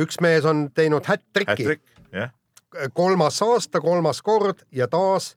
üks 0.00 0.20
mees 0.20 0.44
on 0.44 0.70
teinud 0.74 1.04
hätt-triki, 1.06 1.62
Hätrik, 1.64 1.82
jah. 2.12 2.32
kolmas 2.92 3.42
aasta, 3.42 3.80
kolmas 3.80 4.22
kord 4.22 4.66
ja 4.72 4.88
taas 4.88 5.36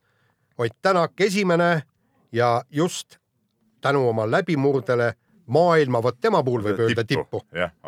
Ott 0.60 0.76
Tänak 0.82 1.20
esimene 1.20 1.82
ja 2.32 2.62
just 2.70 3.16
tänu 3.80 4.08
oma 4.08 4.30
läbimurdele 4.30 5.14
maailma, 5.46 6.02
vot 6.02 6.20
tema 6.20 6.42
puhul 6.44 6.62
võib 6.62 6.82
öelda 6.84 7.04
tippu. 7.04 7.40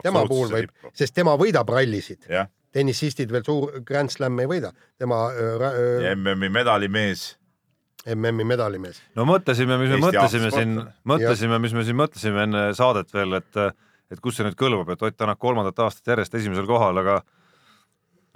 tema 0.03 0.25
puhul 0.29 0.49
võib, 0.51 0.73
sest 0.97 1.15
tema 1.15 1.37
võidab 1.37 1.69
rallisid. 1.69 2.25
tennisistid 2.73 3.33
veel 3.33 3.45
suur 3.45 3.81
Grand 3.85 4.11
Slam 4.11 4.41
ei 4.41 4.49
võida, 4.49 4.73
tema 4.99 5.27
äh, 5.29 5.67
ja 6.07 6.17
MM-i 6.17 6.49
medalimees. 6.49 7.37
MM-i 8.11 8.47
medalimees. 8.49 8.99
no 9.19 9.27
mõtlesime, 9.29 9.79
mis 9.79 9.93
me 9.93 9.99
Eesti 9.99 10.07
mõtlesime 10.07 10.51
siin, 10.55 10.75
mõtlesime, 11.07 11.61
mis 11.63 11.77
me 11.77 11.85
siin 11.87 11.99
mõtlesime 11.99 12.47
enne 12.49 12.65
saadet 12.79 13.13
veel, 13.15 13.39
et 13.39 13.63
et 14.13 14.21
kus 14.21 14.37
see 14.37 14.45
nüüd 14.45 14.59
kõlbab, 14.61 14.91
et 14.93 15.03
Ott 15.07 15.17
Tänak 15.17 15.39
kolmandat 15.41 15.79
aastat 15.81 16.13
järjest 16.13 16.35
esimesel 16.37 16.67
kohal, 16.69 16.99
aga 17.01 17.23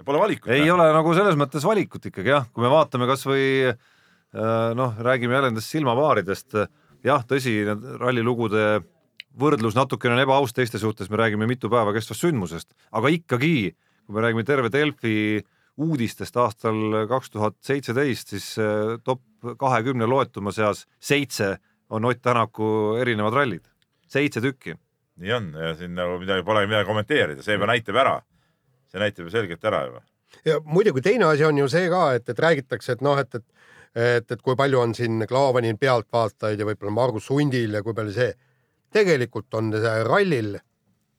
Pole 0.05 0.19
valikut. 0.21 0.51
ei 0.53 0.69
ole 0.69 0.85
nagu 0.93 1.13
selles 1.17 1.37
mõttes 1.37 1.65
valikut 1.65 2.05
ikkagi 2.09 2.29
jah, 2.29 2.45
kui 2.53 2.63
me 2.63 2.69
vaatame 2.71 3.07
kasvõi 3.09 3.47
äh, 3.69 4.69
noh, 4.77 4.93
räägime 5.03 5.37
jälle 5.37 5.51
nendest 5.51 5.73
silmapaaridest, 5.73 6.57
jah, 7.05 7.25
tõsi, 7.27 7.59
need 7.67 7.85
rallilugude 8.01 8.67
võrdlus 9.37 9.77
natukene 9.77 10.15
on 10.17 10.23
ebaaus 10.23 10.53
teiste 10.55 10.81
suhtes, 10.81 11.11
me 11.13 11.19
räägime 11.21 11.49
mitu 11.49 11.69
päeva 11.69 11.93
kestvast 11.95 12.25
sündmusest, 12.25 12.71
aga 12.97 13.11
ikkagi, 13.13 13.73
kui 14.05 14.17
me 14.17 14.23
räägime 14.25 14.45
terve 14.47 14.71
Delfi 14.73 15.17
uudistest 15.77 16.37
aastal 16.41 17.03
kaks 17.09 17.33
tuhat 17.33 17.57
seitseteist, 17.65 18.33
siis 18.33 18.53
äh, 18.61 18.97
top 19.05 19.21
kahekümne 19.59 20.05
loetuma 20.05 20.51
seas 20.51 20.85
seitse 20.99 21.57
on 21.89 22.05
Ott 22.05 22.21
Tänaku 22.21 22.97
erinevad 23.01 23.33
rallid, 23.33 23.65
seitse 24.07 24.41
tükki. 24.41 24.75
nii 25.17 25.33
on 25.33 25.53
ja 25.53 25.75
siin 25.75 25.95
nagu 25.95 26.19
midagi 26.19 26.43
polegi 26.45 26.67
midagi 26.67 26.85
kommenteerida, 26.85 27.41
see 27.43 27.55
juba 27.55 27.65
näitab 27.65 27.95
ära. 27.95 28.21
see 28.87 28.99
näitab 28.99 29.25
ju 29.25 29.31
selgelt 29.31 29.63
ära 29.65 29.85
juba. 29.85 30.01
ja 30.45 30.59
muidugi 30.63 31.01
teine 31.01 31.25
asi 31.25 31.45
on 31.45 31.57
ju 31.57 31.67
see 31.69 31.89
ka, 31.89 32.13
et, 32.13 32.29
et 32.29 32.39
räägitakse, 32.39 32.91
et 32.91 33.01
noh, 33.01 33.17
et, 33.17 33.35
et 33.35 33.45
et, 33.95 34.31
et 34.31 34.41
kui 34.41 34.55
palju 34.55 34.79
on 34.79 34.93
siin 34.95 35.25
Klaavanil 35.27 35.77
pealtvaatajaid 35.77 36.59
ja 36.59 36.65
võib-olla 36.67 36.93
Margus 36.93 37.29
Hundil 37.29 37.73
ja 37.73 37.83
kui 37.83 37.93
palju 37.97 38.13
see. 38.13 38.33
tegelikult 38.93 39.53
on 39.53 39.73
rallil 40.05 40.59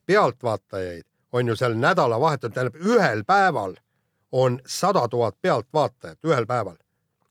pealtvaatajaid 0.07 1.05
on 1.33 1.49
ju 1.49 1.57
seal 1.57 1.75
nädalavahetusel, 1.77 2.53
tähendab 2.55 2.77
ühel 2.81 3.25
päeval 3.27 3.75
on 4.33 4.61
sada 4.67 5.09
tuhat 5.09 5.37
pealtvaatajat 5.43 6.19
ühel 6.25 6.47
päeval. 6.47 6.77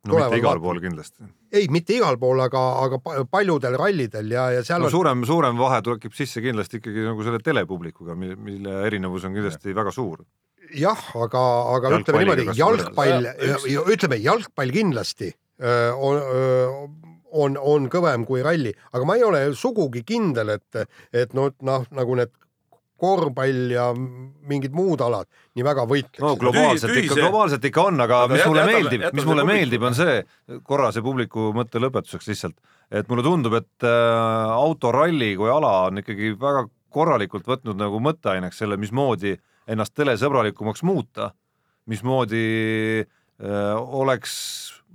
No 0.09 0.17
mitte 0.19 0.39
igal 0.41 0.59
pool 0.63 0.81
kindlasti. 0.83 1.27
ei, 1.51 1.67
mitte 1.73 1.95
igal 1.97 2.17
pool, 2.21 2.41
aga, 2.43 2.63
aga 2.85 2.99
pa- 3.03 3.23
paljudel 3.31 3.77
rallidel 3.79 4.31
ja, 4.33 4.49
ja 4.57 4.65
seal 4.67 4.83
no 4.83 4.89
on 4.89 4.95
suurem, 4.95 5.23
suurem 5.29 5.59
vahe 5.59 5.81
tekib 5.85 6.15
sisse 6.17 6.43
kindlasti 6.43 6.81
ikkagi 6.81 7.07
nagu 7.07 7.25
selle 7.25 7.41
telepublikuga, 7.43 8.17
mille 8.17 8.81
erinevus 8.87 9.27
on 9.27 9.37
kindlasti 9.37 9.75
väga 9.77 9.93
suur. 9.95 10.23
jah, 10.75 11.03
aga, 11.15 11.43
aga 11.75 11.93
ütleme 11.99 12.23
niimoodi, 12.23 12.47
jalgpall 12.57 13.29
ütleme 13.95 14.21
jalgpall 14.23 14.73
kindlasti 14.75 15.31
öö, 15.63 15.93
on, 15.93 16.97
on, 17.31 17.57
on 17.57 17.87
kõvem 17.91 18.25
kui 18.27 18.43
ralli, 18.45 18.73
aga 18.91 19.07
ma 19.07 19.15
ei 19.17 19.23
ole 19.27 19.45
sugugi 19.55 20.03
kindel, 20.07 20.57
et, 20.57 20.83
et 21.15 21.33
noh, 21.37 21.53
noh 21.63 21.87
nagu 21.95 22.19
need 22.19 22.33
korvpall 22.97 23.73
ja 23.73 23.87
mingid 23.95 24.73
muud 24.75 25.01
alad 25.05 25.27
nii 25.57 25.65
väga 25.65 25.85
no 25.85 25.91
võitleks. 25.91 26.39
globaalselt 26.41 26.93
tühi 26.93 27.05
ikka, 27.07 27.19
globaalselt 27.19 27.67
ikka 27.69 27.85
on, 27.89 28.01
aga 28.05 28.21
mis 28.31 28.45
mulle 28.45 28.63
jätame- 28.63 28.73
meeldib, 28.73 29.05
mis 29.13 29.27
mulle 29.27 29.43
publiku- 29.43 29.53
meeldib, 29.53 29.85
on 29.89 29.97
see, 29.97 30.15
korra 30.63 30.91
see 30.95 31.05
publiku 31.05 31.51
mõtte 31.57 31.81
lõpetuseks 31.81 32.31
lihtsalt, 32.31 32.57
et 32.91 33.09
mulle 33.09 33.25
tundub, 33.25 33.57
et 33.59 33.87
äh, 33.87 34.55
autoralli 34.57 35.35
kui 35.39 35.51
ala 35.53 35.73
on 35.91 36.01
ikkagi 36.03 36.33
väga 36.39 36.65
korralikult 36.93 37.47
võtnud 37.49 37.77
nagu 37.77 37.99
mõtteaineks 38.01 38.63
selle, 38.63 38.77
mismoodi 38.81 39.35
ennast 39.67 39.93
telesõbralikumaks 39.97 40.83
muuta, 40.87 41.31
mismoodi 41.91 42.43
äh, 43.03 43.75
oleks 43.77 44.33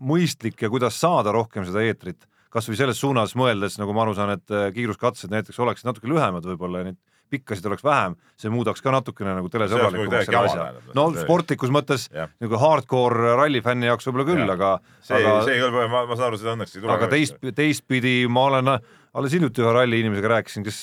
mõistlik 0.02 0.62
ja 0.62 0.70
kuidas 0.72 0.98
saada 1.00 1.32
rohkem 1.34 1.66
seda 1.68 1.84
eetrit, 1.84 2.26
kasvõi 2.52 2.76
selles 2.76 2.98
suunas 3.00 3.36
mõeldes, 3.38 3.78
nagu 3.80 3.94
ma 3.96 4.04
aru 4.04 4.16
saan, 4.16 4.34
et 4.36 4.54
äh, 4.54 4.70
kiiruskatsed 4.74 5.32
näiteks 5.32 5.58
oleksid 5.62 5.88
natuke 5.88 6.10
lühemad 6.10 6.44
võib-olla 6.48 6.82
ja 6.82 6.90
neid 6.90 7.00
pikkasid 7.32 7.66
oleks 7.70 7.84
vähem, 7.86 8.16
see 8.40 8.52
muudaks 8.52 8.84
ka 8.84 8.92
natukene 8.94 9.34
nagu 9.38 9.50
telesõbralikumaks 9.52 10.28
selle 10.28 10.42
asja 10.46 10.96
no 10.98 11.08
sportlikus 11.16 11.72
mõttes 11.74 12.08
nagu 12.12 12.60
hardcore 12.62 13.36
rallifänni 13.40 13.88
jaoks 13.90 14.08
võib-olla 14.08 14.28
küll, 14.28 14.54
aga, 14.56 14.72
see, 15.00 15.18
aga 15.18 15.38
see 15.46 15.56
ei 15.56 15.64
kõlba, 15.64 15.86
ma, 15.92 16.04
ma 16.10 16.18
saan 16.18 16.30
aru, 16.30 16.40
seda 16.42 16.56
õnneks 16.56 16.76
ei 16.76 16.84
tule. 16.84 16.96
aga 16.96 17.10
teist, 17.12 17.38
teistpidi 17.56 18.14
ma 18.30 18.48
olen 18.50 18.72
alles 18.76 19.36
hiljuti 19.36 19.64
ühe 19.64 19.74
ralli 19.76 20.02
inimesega 20.04 20.36
rääkisin, 20.36 20.66
kes 20.66 20.82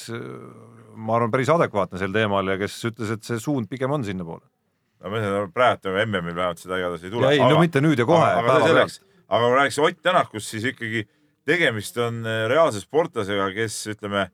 ma 0.99 1.17
arvan, 1.17 1.31
päris 1.34 1.51
adekvaatne 1.53 1.99
sel 2.01 2.15
teemal 2.15 2.49
ja 2.51 2.57
kes 2.59 2.77
ütles, 2.91 3.13
et 3.15 3.27
see 3.27 3.39
suund 3.41 3.69
pigem 3.71 3.93
on 3.95 4.03
sinnapoole. 4.05 4.43
no 5.03 5.13
ma 5.13 5.21
ütlen, 5.21 5.53
praegu 5.55 5.93
MM-il 5.93 6.35
vähemalt 6.35 6.61
seda 6.61 6.80
igatahes 6.81 7.05
ei 7.07 7.13
tule. 7.13 7.31
ei, 7.35 7.39
no 7.43 7.61
mitte 7.61 7.84
nüüd 7.84 8.01
ja 8.01 8.07
kohe, 8.09 8.34
aga, 8.41 8.59
aga, 8.59 8.85
aga 9.30 9.47
kui 9.47 9.57
rääkis 9.61 9.80
Ott 9.85 10.03
Tänakust, 10.03 10.51
siis 10.51 10.67
ikkagi 10.73 11.05
tegemist 11.49 11.97
on 12.03 12.21
äh, 12.27 12.43
reaalse 12.51 12.84
sportlasega, 12.84 13.49
kes 13.55 13.80
ütleme 13.95 14.27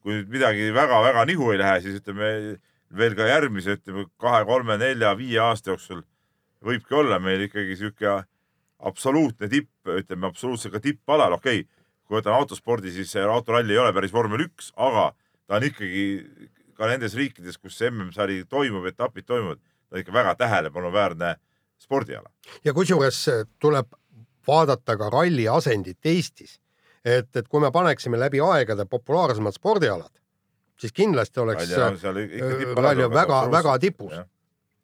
kui 0.00 0.16
nüüd 0.16 0.30
midagi 0.32 0.70
väga-väga 0.74 1.24
nihu 1.28 1.50
ei 1.52 1.60
lähe, 1.60 1.80
siis 1.84 2.00
ütleme 2.00 2.30
veel 2.96 3.16
ka 3.18 3.28
järgmise, 3.28 3.76
ütleme 3.78 4.06
kahe-kolme-nelja-viie 4.20 5.40
aasta 5.44 5.74
jooksul 5.74 6.02
võibki 6.64 6.96
olla 6.96 7.20
meil 7.22 7.46
ikkagi 7.46 7.76
sihuke 7.78 8.20
absoluutne 8.90 9.48
tipp, 9.52 9.72
ütleme 9.84 10.28
absoluutselt 10.30 10.74
ka 10.74 10.82
tippalal, 10.84 11.36
okei 11.36 11.64
okay,, 11.64 11.80
kui 12.04 12.18
võtame 12.18 12.40
autospordi, 12.40 12.90
siis 12.94 13.12
autoralli 13.22 13.76
ei 13.76 13.78
ole 13.78 13.92
päris 13.94 14.12
vormel 14.12 14.48
üks, 14.48 14.72
aga 14.76 15.12
ta 15.46 15.60
on 15.60 15.66
ikkagi 15.68 16.04
ka 16.74 16.88
nendes 16.90 17.14
riikides, 17.14 17.60
kus 17.60 17.78
MM-sari 17.86 18.42
toimub, 18.50 18.88
etapid 18.88 19.28
toimuvad, 19.28 19.60
ta 19.60 19.96
on 19.96 20.02
ikka 20.02 20.16
väga 20.16 20.34
tähelepanuväärne 20.40 21.34
spordiala. 21.80 22.30
ja 22.64 22.74
kusjuures 22.74 23.20
tuleb 23.60 23.94
vaadata 24.46 24.96
ka 24.96 25.10
ralli 25.12 25.46
asendit 25.48 26.06
Eestis. 26.06 26.58
et, 27.04 27.30
et 27.36 27.48
kui 27.48 27.62
me 27.62 27.70
paneksime 27.72 28.18
läbi 28.20 28.42
aegade 28.44 28.86
populaarsemad 28.90 29.56
spordialad, 29.56 30.12
siis 30.80 30.92
kindlasti 30.92 31.40
oleks 31.40 31.72
äh, 31.72 32.76
ralli 32.76 33.04
on 33.04 33.14
väga, 33.14 33.42
väga 33.52 33.78
tipus 33.78 34.14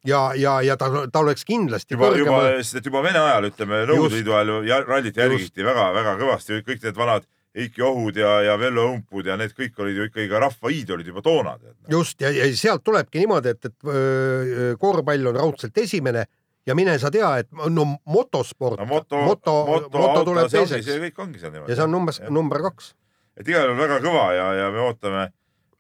ja, 0.07 0.33
ja, 0.35 0.59
ja 0.63 0.77
ta, 0.77 0.91
ta 1.13 1.23
oleks 1.25 1.45
kindlasti 1.45 1.97
juba, 1.97 2.13
juba 2.17 2.43
sest 2.61 2.81
et 2.81 2.91
juba 2.91 3.03
Vene 3.05 3.21
ajal, 3.21 3.49
ütleme 3.51 3.83
Nõukogude. 3.89 4.21
Liidu 4.21 4.37
ajal 4.37 4.87
rallit 4.87 5.17
järgiti 5.17 5.67
väga-väga 5.67 6.15
kõvasti, 6.21 6.61
kõik 6.67 6.85
need 6.87 7.01
vanad 7.01 7.27
Eiki 7.57 7.83
Ohud 7.83 8.19
ja, 8.21 8.35
ja 8.45 8.57
Vello 8.61 8.85
Õmpud 8.91 9.31
ja 9.31 9.37
need 9.41 9.55
kõik 9.57 9.79
olid 9.81 9.97
ju 9.97 10.09
ikkagi 10.11 10.29
ka 10.29 10.41
rahva 10.45 10.73
iidolid 10.73 11.07
juba 11.09 11.23
toona. 11.25 11.57
just 11.91 12.21
ja, 12.21 12.31
ja 12.31 12.49
sealt 12.57 12.85
tulebki 12.85 13.23
niimoodi, 13.23 13.55
et, 13.57 13.71
et 13.71 14.77
korvpall 14.81 15.33
on 15.33 15.41
raudselt 15.41 15.79
esimene 15.81 16.27
ja 16.67 16.75
mine 16.75 16.99
sa 16.99 17.11
tea, 17.15 17.31
et 17.43 17.51
no 17.53 17.87
motosport 18.05 18.81
no 18.81 18.87
moto, 18.91 19.23
moto, 19.23 19.57
moto, 19.69 20.03
moto 20.03 20.25
tuleb 20.31 20.51
see 20.51 20.63
teiseks 20.65 21.03
kõik 21.07 21.25
ongi 21.25 21.43
seal 21.43 21.55
niimoodi. 21.55 21.73
ja 21.73 21.79
see 21.79 21.87
on 21.87 21.95
number, 21.95 22.21
number 22.39 22.65
kaks. 22.69 22.93
et 23.39 23.49
igal 23.49 23.69
juhul 23.71 23.83
väga 23.85 23.99
kõva 24.05 24.27
ja, 24.37 24.47
ja 24.61 24.71
me 24.75 24.83
ootame, 24.87 25.27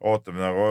ootame 0.00 0.44
nagu 0.44 0.68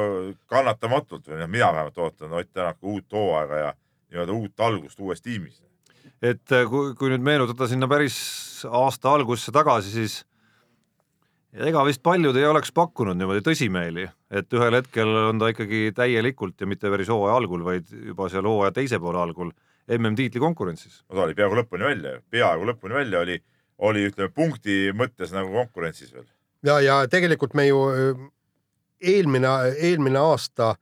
kannatamatult 0.52 1.28
või 1.32 1.42
noh, 1.42 1.52
mina 1.52 1.72
vähemalt 1.74 1.98
ootan 1.98 2.38
Ott 2.40 2.54
Tänaku 2.54 2.96
uut 2.96 3.18
hooaega 3.20 3.64
ja 3.64 3.74
nii-öelda 4.12 4.38
uut 4.38 4.66
algust 4.68 5.00
uues 5.00 5.22
tiimis. 5.22 5.60
et 6.22 6.56
äh, 6.56 6.64
kui, 6.70 6.96
kui 6.96 7.12
nüüd 7.12 7.26
meenutada 7.26 7.68
sinna 7.68 7.90
päris 7.92 8.18
aasta 8.72 9.12
algusse 9.14 9.52
tagasi, 9.52 9.92
siis 9.92 10.22
ega 11.56 11.84
vist 11.88 12.04
paljud 12.04 12.36
ei 12.36 12.48
oleks 12.48 12.72
pakkunud 12.76 13.18
niimoodi 13.20 13.44
tõsimeeli, 13.44 14.08
et 14.32 14.54
ühel 14.54 14.80
hetkel 14.80 15.12
on 15.30 15.40
ta 15.40 15.52
ikkagi 15.52 15.90
täielikult 15.96 16.60
ja 16.62 16.68
mitte 16.68 16.92
päris 16.92 17.12
hooaja 17.12 17.36
algul, 17.36 17.64
vaid 17.68 17.92
juba 17.92 18.32
seal 18.32 18.48
hooaja 18.48 18.76
teise 18.76 19.00
poole 19.00 19.20
algul 19.20 19.52
MM-tiitli 19.88 20.42
konkurentsis. 20.42 21.04
no 21.10 21.20
ta 21.20 21.28
oli 21.28 21.36
peaaegu 21.38 21.60
lõpuni 21.62 21.86
välja, 21.86 22.16
peaaegu 22.32 22.70
lõpuni 22.72 22.98
välja 22.98 23.22
oli, 23.26 23.38
oli 23.90 24.08
ütleme 24.10 24.32
punkti 24.34 24.90
mõttes 24.96 25.34
nagu 25.36 25.52
konkurentsis 25.54 26.14
veel. 26.14 26.26
ja, 26.66 26.80
ja 26.82 26.98
tegelikult 27.12 27.54
me 27.54 27.68
ju 27.68 27.84
öö, 27.92 28.16
eelmine, 29.02 29.54
eelmine 29.78 30.20
aasta, 30.20 30.74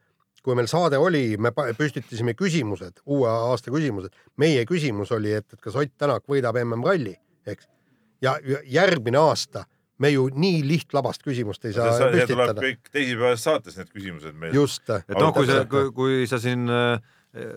kui 0.43 0.55
meil 0.55 0.67
saade 0.71 0.99
oli, 0.99 1.37
me 1.39 1.53
püstitasime 1.55 2.35
küsimused, 2.37 3.03
uue 3.05 3.29
aasta 3.29 3.71
küsimused. 3.71 4.15
meie 4.37 4.65
küsimus 4.69 5.11
oli, 5.15 5.33
et, 5.33 5.47
et 5.53 5.61
kas 5.61 5.75
Ott 5.79 5.93
Tänak 5.97 6.27
võidab 6.29 6.57
MM-ralli, 6.63 7.15
eks. 7.47 7.67
ja 8.21 8.37
järgmine 8.63 9.19
aasta 9.19 9.65
me 10.03 10.09
ju 10.09 10.27
nii 10.33 10.63
lihtlabast 10.67 11.23
küsimust 11.23 11.65
ei 11.67 11.75
saa 11.75 11.91
see 11.95 12.07
tuleb 12.07 12.23
püstitada. 12.27 12.61
kõik 12.63 12.91
teisipäevases 12.91 13.43
saates 13.47 13.77
need 13.79 13.91
küsimused 13.93 14.39
meil. 14.39 14.55
just. 14.55 14.89
et 14.89 15.17
noh, 15.19 15.33
kui 15.35 15.47
sa, 15.47 15.63
kui 15.69 16.23
sa 16.29 16.39
siin 16.43 16.67
äh, 16.71 16.97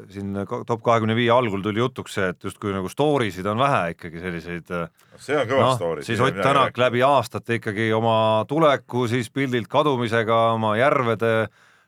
siin 0.09 0.33
top 0.47 0.81
kahekümne 0.81 1.13
viie 1.19 1.29
algul 1.35 1.61
tuli 1.61 1.83
jutuks 1.83 2.17
see, 2.17 2.31
et 2.33 2.49
justkui 2.49 2.73
nagu 2.73 2.89
story 2.89 3.29
sid 3.35 3.47
on 3.51 3.61
vähe 3.61 3.93
ikkagi 3.93 4.23
selliseid 4.23 4.73
äh, 4.73 4.89
see 5.21 5.37
on 5.37 5.49
kõva 5.51 5.67
noh 5.67 5.77
story. 5.77 6.05
siis 6.07 6.23
Ott 6.25 6.41
Tänak 6.41 6.81
läbi 6.81 7.05
aastate 7.05 7.61
ikkagi 7.61 7.91
oma 7.93 8.45
tuleku 8.49 9.05
siis 9.11 9.29
pildilt 9.31 9.69
kadumisega 9.69 10.39
oma 10.57 10.77
järvede 10.81 11.35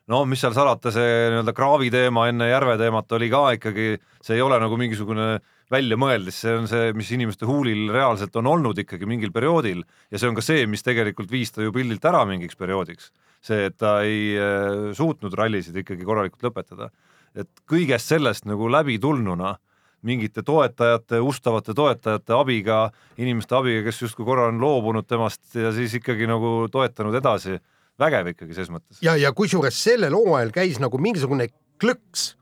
no 0.09 0.23
mis 0.25 0.41
seal 0.41 0.55
salata, 0.57 0.91
see 0.93 1.29
nii-öelda 1.29 1.53
kraavi 1.55 1.91
teema 1.93 2.27
enne 2.29 2.49
Järve 2.49 2.75
teemat 2.81 3.17
oli 3.17 3.29
ka 3.31 3.43
ikkagi, 3.57 3.95
see 4.25 4.37
ei 4.37 4.43
ole 4.45 4.59
nagu 4.61 4.77
mingisugune 4.79 5.37
väljamõeldis, 5.69 6.39
see 6.43 6.55
on 6.57 6.65
see, 6.69 6.93
mis 6.97 7.11
inimeste 7.13 7.45
huulil 7.45 7.91
reaalselt 7.93 8.33
on 8.41 8.49
olnud 8.49 8.79
ikkagi 8.81 9.05
mingil 9.09 9.33
perioodil 9.33 9.83
ja 10.09 10.17
see 10.21 10.29
on 10.31 10.37
ka 10.37 10.43
see, 10.45 10.65
mis 10.69 10.85
tegelikult 10.85 11.29
viis 11.29 11.53
ta 11.53 11.61
ju 11.61 11.73
pildilt 11.75 12.05
ära 12.09 12.23
mingiks 12.29 12.57
perioodiks. 12.57 13.11
see, 13.41 13.69
et 13.69 13.77
ta 13.79 14.01
ei 14.03 14.33
äh, 14.35 14.89
suutnud 14.97 15.33
rallisid 15.37 15.77
ikkagi 15.79 16.03
korralikult 16.03 16.49
lõpetada. 16.49 16.89
Et 17.35 17.49
kõigest 17.69 18.13
sellest 18.13 18.47
nagu 18.49 18.69
läbi 18.71 18.99
tulnuna 18.99 19.55
mingite 20.01 20.43
toetajate, 20.45 21.19
ustavate 21.19 21.73
toetajate 21.75 22.33
abiga, 22.33 22.85
inimeste 23.19 23.55
abiga, 23.57 23.83
kes 23.89 24.01
justkui 24.05 24.25
korra 24.27 24.47
on 24.47 24.61
loobunud 24.61 25.07
temast 25.07 25.41
ja 25.55 25.73
siis 25.75 25.97
ikkagi 25.99 26.27
nagu 26.29 26.69
toetanud 26.71 27.15
edasi. 27.19 27.59
vägev 27.99 28.27
ikkagi 28.31 28.55
ses 28.55 28.69
mõttes. 28.71 29.01
ja, 29.01 29.15
ja 29.19 29.33
kusjuures 29.35 29.83
sellel 29.83 30.15
hooajal 30.15 30.51
käis 30.55 30.79
nagu 30.79 30.97
mingisugune 30.97 31.49
klõks, 31.81 32.35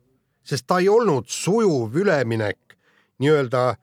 sest 0.44 0.68
ta 0.68 0.78
ei 0.80 0.90
olnud 0.90 1.26
sujuv 1.28 1.96
üleminek 1.98 2.78
nii-öelda 3.20 3.76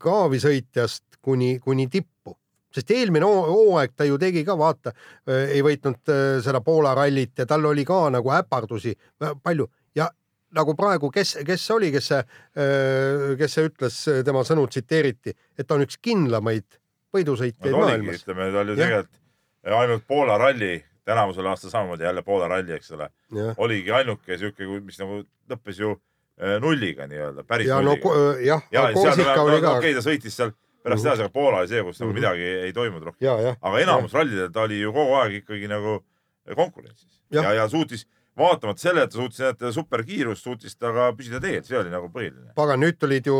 kaavisõitjast 0.00 1.20
kuni, 1.20 1.58
kuni 1.60 1.86
tippu, 1.92 2.17
sest 2.78 2.92
eelmine 2.94 3.26
hooaeg 3.26 3.94
ta 3.96 4.06
ju 4.08 4.18
tegi 4.20 4.44
ka, 4.46 4.56
vaata, 4.58 4.94
ei 5.28 5.60
võitnud 5.64 6.12
seda 6.44 6.62
Poola 6.64 6.94
rallit 6.98 7.42
ja 7.42 7.46
tal 7.48 7.66
oli 7.68 7.84
ka 7.88 8.06
nagu 8.14 8.32
äpardusi 8.34 8.94
palju 9.18 9.68
ja 9.98 10.08
nagu 10.56 10.74
praegu, 10.78 11.10
kes, 11.12 11.36
kes 11.46 11.68
oli, 11.74 11.90
kes 11.92 12.10
see, 12.12 12.20
kes 13.38 13.56
see 13.58 13.68
ütles, 13.68 14.02
tema 14.24 14.44
sõnu 14.48 14.64
tsiteeriti, 14.70 15.34
et 15.58 15.66
ta 15.68 15.76
on 15.76 15.84
üks 15.84 16.00
kindlamaid 16.00 16.78
võidusõitjaid 17.14 17.74
no, 17.74 17.84
maailmas. 17.84 18.22
ütleme, 18.22 18.50
ta 18.54 18.62
oli 18.62 18.76
ju 18.76 18.80
tegelikult 18.80 19.74
ainult 19.78 20.06
Poola 20.08 20.38
ralli, 20.40 20.78
tänavusel 21.08 21.46
aastal 21.50 21.72
samamoodi 21.74 22.06
jälle 22.08 22.24
Poola 22.24 22.48
ralli, 22.48 22.76
eks 22.78 22.94
ole, 22.96 23.10
oligi 23.60 23.92
ainuke 23.92 24.38
sihuke, 24.40 24.68
mis 24.84 25.00
nagu 25.02 25.22
lõppes 25.50 25.82
ju 25.82 25.96
Äh, 26.38 26.60
nulliga 26.62 27.06
nii-öelda, 27.10 27.42
päris 27.42 27.66
ja, 27.66 27.80
nulliga 27.82 28.10
no,. 28.14 28.34
jah, 28.38 28.60
ja, 28.70 28.82
Korsika 28.94 29.42
oli 29.42 29.56
ka. 29.58 29.72
okei, 29.80 29.94
ta 29.96 30.02
sõitis 30.04 30.36
seal 30.38 30.52
pärast 30.88 31.06
edasi, 31.06 31.24
aga 31.26 31.34
Poola 31.34 31.62
oli 31.62 31.72
see, 31.72 31.82
kus 31.86 32.02
nagu 32.02 32.10
mhm. 32.10 32.20
midagi 32.20 32.52
ei 32.66 32.76
toimunud 32.76 33.10
rohkem. 33.10 33.56
aga 33.60 33.82
enamus 33.84 34.16
rallidel 34.16 34.52
ta 34.52 34.66
oli 34.66 34.80
ju 34.82 34.92
kogu 34.96 35.18
aeg 35.22 35.40
ikkagi 35.42 35.70
nagu 35.70 35.98
konkurentsis 36.56 37.20
ja, 37.32 37.42
ja, 37.42 37.52
ja 37.62 37.68
suutis 37.68 38.06
vaatamata 38.38 38.80
sellele, 38.80 39.06
et 39.08 39.12
ta 39.12 39.18
suutis 39.18 39.40
näidata 39.42 39.72
superkiirust, 39.74 40.44
suutis 40.46 40.76
ta 40.78 40.92
ka 40.94 41.08
püsida 41.18 41.40
teel, 41.42 41.64
see 41.66 41.78
oli 41.78 41.90
nagu 41.92 42.10
põhiline. 42.14 42.52
pagan, 42.58 42.80
nüüd 42.82 42.98
tulid 43.00 43.26
ju 43.26 43.38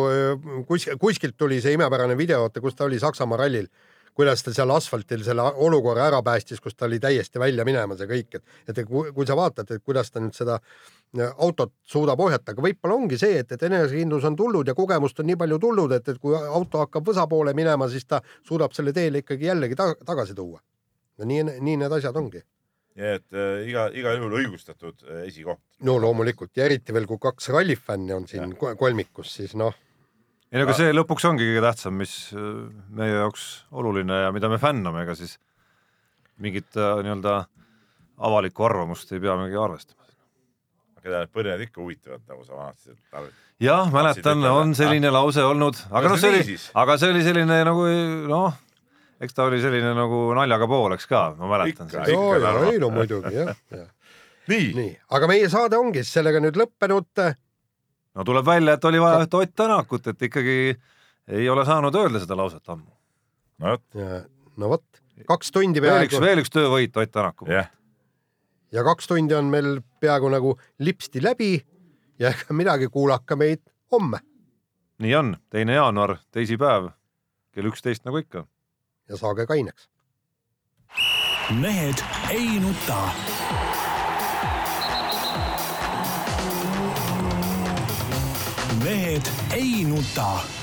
kuskilt, 0.68 0.98
kuskilt 1.00 1.38
tuli 1.38 1.60
see 1.64 1.76
imepärane 1.78 2.18
video, 2.18 2.42
vaata, 2.46 2.62
kus 2.64 2.78
ta 2.78 2.88
oli 2.88 2.98
Saksamaa 3.02 3.38
rallil 3.44 3.70
kuidas 4.18 4.42
ta 4.42 4.50
seal 4.50 4.70
asfaltil 4.74 5.22
selle 5.22 5.44
olukorra 5.62 6.08
ära 6.10 6.18
päästis, 6.26 6.58
kus 6.60 6.74
ta 6.74 6.88
oli 6.88 6.98
täiesti 6.98 7.38
välja 7.38 7.62
minemas 7.64 8.00
ja 8.02 8.08
kõik, 8.10 8.40
et, 8.40 8.56
et 8.66 8.80
kui, 8.88 9.12
kui 9.14 9.26
sa 9.26 9.36
vaatad, 9.38 9.70
et 9.70 9.84
kuidas 9.86 10.10
ta 10.10 10.18
nüüd 10.18 10.34
seda 10.34 10.56
äh, 10.58 10.97
autot 11.38 11.72
suudab 11.88 12.20
ohjata, 12.20 12.52
aga 12.52 12.62
võib-olla 12.62 12.98
ongi 12.98 13.18
see, 13.20 13.38
et, 13.40 13.52
et 13.52 13.62
enesekindlus 13.68 14.26
on 14.28 14.36
tulnud 14.36 14.68
ja 14.68 14.74
kogemust 14.76 15.20
on 15.20 15.28
nii 15.30 15.38
palju 15.40 15.58
tulnud, 15.62 15.94
et, 15.96 16.08
et 16.12 16.20
kui 16.20 16.36
auto 16.36 16.82
hakkab 16.82 17.08
võsa 17.08 17.26
poole 17.30 17.54
minema, 17.56 17.88
siis 17.88 18.04
ta 18.04 18.20
suudab 18.46 18.76
selle 18.76 18.92
teele 18.92 19.24
ikkagi 19.24 19.48
jällegi 19.48 19.78
ta 19.78 19.94
tagasi 20.04 20.36
tuua. 20.36 20.60
nii, 21.24 21.42
nii 21.60 21.76
need 21.80 21.92
asjad 21.92 22.16
ongi. 22.16 22.44
nii 22.98 23.12
et 23.14 23.26
äh, 23.32 23.66
iga, 23.70 23.88
igal 23.94 24.20
juhul 24.20 24.38
õigustatud 24.42 25.04
äh, 25.08 25.26
esikoht. 25.30 25.62
no 25.80 25.98
loomulikult 26.02 26.56
ja 26.56 26.68
eriti 26.68 26.92
veel, 26.92 27.06
kui 27.06 27.18
kaks 27.22 27.48
rallifänni 27.54 28.12
on 28.12 28.28
siin 28.28 28.56
ja. 28.56 28.74
kolmikus, 28.76 29.34
siis 29.40 29.54
noh 29.56 29.74
ei 30.52 30.60
no 30.60 30.64
aga 30.64 30.74
see 30.76 30.92
lõpuks 30.94 31.26
ongi 31.28 31.44
kõige 31.44 31.60
tähtsam, 31.64 31.96
mis 32.00 32.14
äh, 32.32 32.44
meie 32.96 33.20
jaoks 33.20 33.48
oluline 33.72 34.24
ja 34.24 34.32
mida 34.32 34.48
me 34.48 34.60
fänname, 34.60 35.04
ega 35.04 35.16
siis 35.16 35.36
mingit 36.40 36.76
äh, 36.76 37.00
nii-öelda 37.04 37.42
avalikku 38.28 38.64
arvamust 38.64 39.12
ei 39.12 39.20
peamegi 39.22 39.58
arvestama. 39.60 40.07
Keda 41.08 41.24
need 41.24 41.34
põrned 41.34 41.66
ikka 41.66 41.82
huvitavad, 41.82 42.22
nagu 42.28 42.44
sa 42.44 42.56
vanasti 42.58 42.94
jah, 43.64 43.90
mäletan, 43.92 44.44
on 44.52 44.74
selline 44.78 45.12
lause 45.14 45.44
olnud, 45.44 45.80
aga 45.90 46.12
noh, 46.12 46.20
see 46.20 46.32
oli, 46.34 46.56
aga 46.82 46.96
see 47.00 47.12
oli 47.14 47.24
selline 47.26 47.60
nagu 47.66 47.86
noh, 48.30 48.58
eks 49.24 49.36
ta 49.36 49.48
oli 49.48 49.60
selline 49.62 49.94
nagu 49.96 50.22
naljaga 50.38 50.68
pool, 50.70 50.94
eks 50.98 51.08
ka, 51.10 51.24
ma 51.40 51.50
mäletan. 51.54 51.90
ei 52.06 52.78
no 52.82 52.92
muidugi 52.94 53.34
jah, 53.34 53.54
jah. 53.74 53.88
nii, 54.52 54.70
nii., 54.76 54.92
aga 55.18 55.30
meie 55.30 55.50
saade 55.52 55.80
ongi 55.80 56.04
siis 56.04 56.20
sellega 56.20 56.42
nüüd 56.44 56.60
lõppenud 56.60 57.24
no 58.18 58.26
tuleb 58.26 58.46
välja, 58.46 58.76
et 58.78 58.86
oli 58.90 59.02
vaja 59.02 59.24
ühte 59.24 59.42
Ott 59.42 59.56
Tänakut, 59.58 60.06
et 60.12 60.28
ikkagi 60.28 60.60
ei 61.28 61.50
ole 61.50 61.64
saanud 61.68 61.94
öelda 61.94 62.22
seda 62.22 62.38
lauset 62.38 62.72
ammu. 62.72 62.90
no 63.58 63.74
vot. 63.74 63.98
no 64.56 64.70
vot, 64.74 65.02
kaks 65.28 65.52
tundi 65.54 65.82
peaaegu. 65.82 65.98
veel 65.98 66.12
üks, 66.12 66.22
veel 66.26 66.44
üks 66.44 66.54
töövõit 66.54 67.02
Ott 67.02 67.14
Tänaku 67.14 67.46
poolt 67.46 67.56
yeah.. 67.56 67.74
Ja 68.72 68.84
kaks 68.84 69.06
tundi 69.06 69.34
on 69.34 69.44
meil 69.44 69.80
peaaegu 70.00 70.28
nagu 70.28 70.54
lipsti 70.78 71.22
läbi 71.22 71.66
ja 72.18 72.30
ega 72.30 72.54
midagi, 72.54 72.88
kuulake 72.88 73.36
meid 73.36 73.62
homme. 73.92 74.18
nii 74.98 75.14
on, 75.14 75.36
teine 75.50 75.74
jaanuar, 75.74 76.16
teisipäev, 76.30 76.90
kell 77.52 77.70
üksteist 77.70 78.04
nagu 78.04 78.16
ikka. 78.16 78.46
ja 79.08 79.16
saage 79.16 79.46
kaineks. 79.46 79.88
mehed 81.60 82.04
ei 82.30 82.60
nuta 82.60 83.02
mehed 88.84 89.30
ei 89.56 89.84
nuta 89.84 90.57